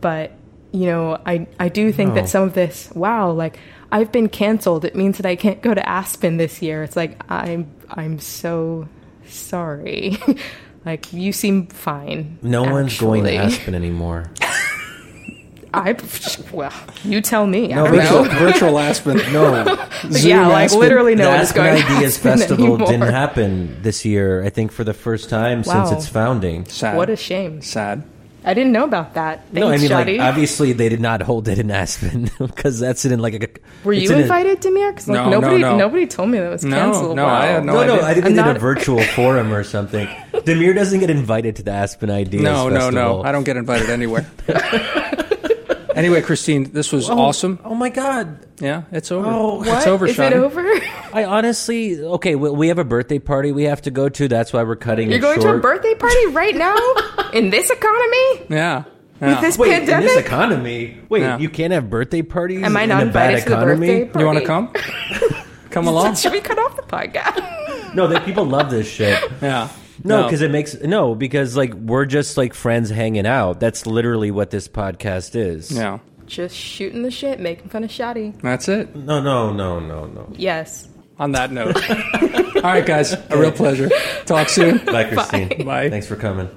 But, 0.00 0.30
you 0.70 0.86
know, 0.86 1.20
I 1.26 1.48
I 1.58 1.68
do 1.68 1.90
think 1.90 2.10
No. 2.10 2.14
that 2.14 2.28
some 2.28 2.44
of 2.44 2.54
this, 2.54 2.92
wow, 2.94 3.32
like 3.32 3.58
I've 3.92 4.10
been 4.10 4.30
canceled. 4.30 4.86
It 4.86 4.96
means 4.96 5.18
that 5.18 5.26
I 5.26 5.36
can't 5.36 5.60
go 5.60 5.74
to 5.74 5.86
Aspen 5.88 6.38
this 6.38 6.62
year. 6.62 6.82
It's 6.82 6.96
like 6.96 7.20
I'm 7.30 7.70
I'm 7.90 8.18
so 8.18 8.88
sorry. 9.26 10.16
like 10.86 11.12
you 11.12 11.32
seem 11.32 11.66
fine. 11.66 12.38
No 12.42 12.62
one's 12.64 12.98
going 12.98 13.24
to. 13.24 13.34
Aspen 13.34 13.74
anymore. 13.74 14.30
I 15.74 15.96
well, 16.52 16.72
you 17.02 17.20
tell 17.22 17.46
me. 17.46 17.68
No, 17.68 17.86
I 17.86 17.90
don't 17.90 17.96
Virtual, 17.96 18.24
know. 18.24 18.38
virtual 18.38 18.78
Aspen. 18.78 19.16
No, 19.32 19.64
Zoom 20.10 20.30
yeah, 20.30 20.46
like 20.48 20.64
Aspen. 20.66 20.80
literally 20.80 21.14
no 21.14 21.24
the 21.24 21.30
one 21.30 21.40
is 21.40 21.48
Aspen 21.50 21.64
going 21.64 21.82
Ideas 21.84 22.16
Aspen 22.16 22.38
Festival 22.38 22.66
anymore. 22.66 22.86
didn't 22.86 23.10
happen 23.10 23.82
this 23.82 24.04
year. 24.04 24.44
I 24.44 24.50
think 24.50 24.72
for 24.72 24.84
the 24.84 24.92
first 24.94 25.30
time 25.30 25.64
since 25.64 25.90
its 25.90 26.08
founding. 26.08 26.66
Sad. 26.66 26.96
What 26.96 27.08
a 27.10 27.16
shame. 27.16 27.62
sad. 27.62 28.02
I 28.44 28.54
didn't 28.54 28.72
know 28.72 28.84
about 28.84 29.14
that. 29.14 29.44
Thanks, 29.52 29.54
no, 29.54 29.68
I 29.68 29.76
mean, 29.76 29.88
Shadi. 29.90 30.18
like 30.18 30.28
obviously 30.28 30.72
they 30.72 30.88
did 30.88 31.00
not 31.00 31.22
hold 31.22 31.46
it 31.48 31.58
in 31.58 31.70
Aspen 31.70 32.28
because 32.38 32.80
that's 32.80 33.04
in 33.04 33.18
like 33.20 33.34
a. 33.34 33.48
Were 33.84 33.92
you 33.92 34.10
in 34.10 34.18
a- 34.18 34.22
invited, 34.22 34.60
Damir? 34.60 34.90
Because 34.90 35.08
like 35.08 35.16
No, 35.16 35.30
no, 35.30 35.40
nobody, 35.40 35.62
no. 35.62 35.76
nobody 35.76 36.06
told 36.06 36.28
me 36.30 36.38
that 36.38 36.50
was 36.50 36.64
No, 36.64 36.76
canceled. 36.76 37.16
no, 37.16 37.24
wow. 37.24 37.34
I 37.34 37.46
had 37.46 37.64
no 37.64 37.72
No, 37.74 37.96
no. 37.96 38.02
I 38.02 38.14
think 38.14 38.26
I'm 38.26 38.34
they 38.34 38.42
did 38.42 38.48
a 38.50 38.52
not- 38.54 38.60
virtual 38.70 39.02
forum 39.02 39.52
or 39.52 39.62
something. 39.62 40.08
Damir 40.32 40.74
doesn't 40.74 40.98
get 41.00 41.10
invited 41.10 41.56
to 41.56 41.62
the 41.62 41.70
Aspen 41.70 42.10
Ideas 42.10 42.42
No, 42.42 42.68
no, 42.68 42.90
no. 42.90 43.22
I 43.22 43.30
don't 43.32 43.44
get 43.44 43.56
invited 43.56 43.88
anywhere. 43.90 44.26
anyway, 46.02 46.20
Christine, 46.22 46.72
this 46.72 46.92
was 46.92 47.08
oh, 47.08 47.18
awesome. 47.18 47.58
Oh 47.64 47.74
my 47.74 47.88
god! 47.88 48.46
Yeah, 48.60 48.82
it's 48.92 49.10
over. 49.12 49.26
Oh, 49.28 49.54
What? 49.58 49.68
It's 49.68 49.86
over, 49.86 50.06
Is 50.06 50.16
Shadi. 50.16 50.28
it 50.28 50.32
over? 50.34 50.60
I 51.12 51.24
honestly 51.24 52.00
okay. 52.02 52.34
We, 52.34 52.50
we 52.50 52.68
have 52.68 52.78
a 52.78 52.84
birthday 52.84 53.18
party 53.18 53.52
we 53.52 53.64
have 53.64 53.82
to 53.82 53.90
go 53.90 54.08
to. 54.08 54.28
That's 54.28 54.52
why 54.52 54.62
we're 54.62 54.76
cutting 54.76 55.08
You're 55.08 55.18
it 55.18 55.22
going 55.22 55.36
to 55.36 55.42
short. 55.42 55.56
a 55.56 55.60
birthday 55.60 55.94
party 55.94 56.26
right 56.28 56.54
now 56.56 56.76
in 57.32 57.50
this 57.50 57.70
economy 57.70 58.46
Yeah. 58.50 58.84
with 59.20 59.40
this 59.40 59.58
Wait, 59.58 59.70
pandemic? 59.70 60.08
in 60.10 60.16
this 60.16 60.24
economy, 60.26 60.98
wait, 61.08 61.20
Yeah. 61.20 61.38
you 61.38 61.48
can't 61.48 61.72
have 61.72 61.88
birthday 61.88 62.22
parties. 62.22 62.62
Am 62.64 62.76
I 62.76 62.86
not 62.86 63.02
in 63.02 63.08
a 63.08 63.12
bad 63.12 63.34
invited 63.34 63.44
to 63.44 63.50
the 63.50 63.56
economy? 63.56 63.86
birthday 63.86 64.04
party? 64.06 64.18
you 64.20 64.26
want 64.26 64.38
to 64.38 64.44
come? 64.44 65.42
come 65.70 65.86
along? 65.88 66.14
Should 66.16 66.32
we 66.32 66.40
cut 66.40 66.58
off 66.58 66.76
the 66.76 66.82
podcast? 66.82 67.94
No, 67.94 68.06
that 68.08 68.24
people 68.24 68.44
love 68.44 68.70
this 68.70 68.88
shit. 68.88 69.22
Yeah. 69.42 69.68
No, 70.04 70.24
because 70.24 70.42
it 70.42 70.50
makes 70.50 70.74
no 70.80 71.14
because 71.14 71.56
like 71.56 71.74
we're 71.74 72.06
just 72.06 72.36
like 72.36 72.54
friends 72.54 72.90
hanging 72.90 73.26
out. 73.26 73.60
That's 73.60 73.86
literally 73.86 74.30
what 74.30 74.50
this 74.50 74.68
podcast 74.68 75.34
is. 75.36 75.70
yeah, 75.70 75.98
Just 76.26 76.56
shooting 76.56 77.02
the 77.02 77.10
shit, 77.10 77.40
making 77.40 77.68
fun 77.68 77.84
of 77.84 77.90
Shadi. 77.90 78.40
that's 78.40 78.68
it. 78.68 78.94
No, 78.96 79.20
no, 79.20 79.52
no, 79.52 79.78
no, 79.80 80.06
no. 80.06 80.28
Yes. 80.36 80.88
On 81.18 81.32
that 81.32 81.52
note, 81.52 81.76
all 82.56 82.62
right, 82.62 82.84
guys, 82.84 83.12
a 83.12 83.36
real 83.38 83.52
pleasure. 83.52 83.90
Talk 84.24 84.48
soon. 84.48 84.78
Bye, 84.86 85.04
Christine. 85.04 85.64
Bye. 85.64 85.88
Thanks 85.90 86.06
for 86.06 86.16
coming. 86.16 86.48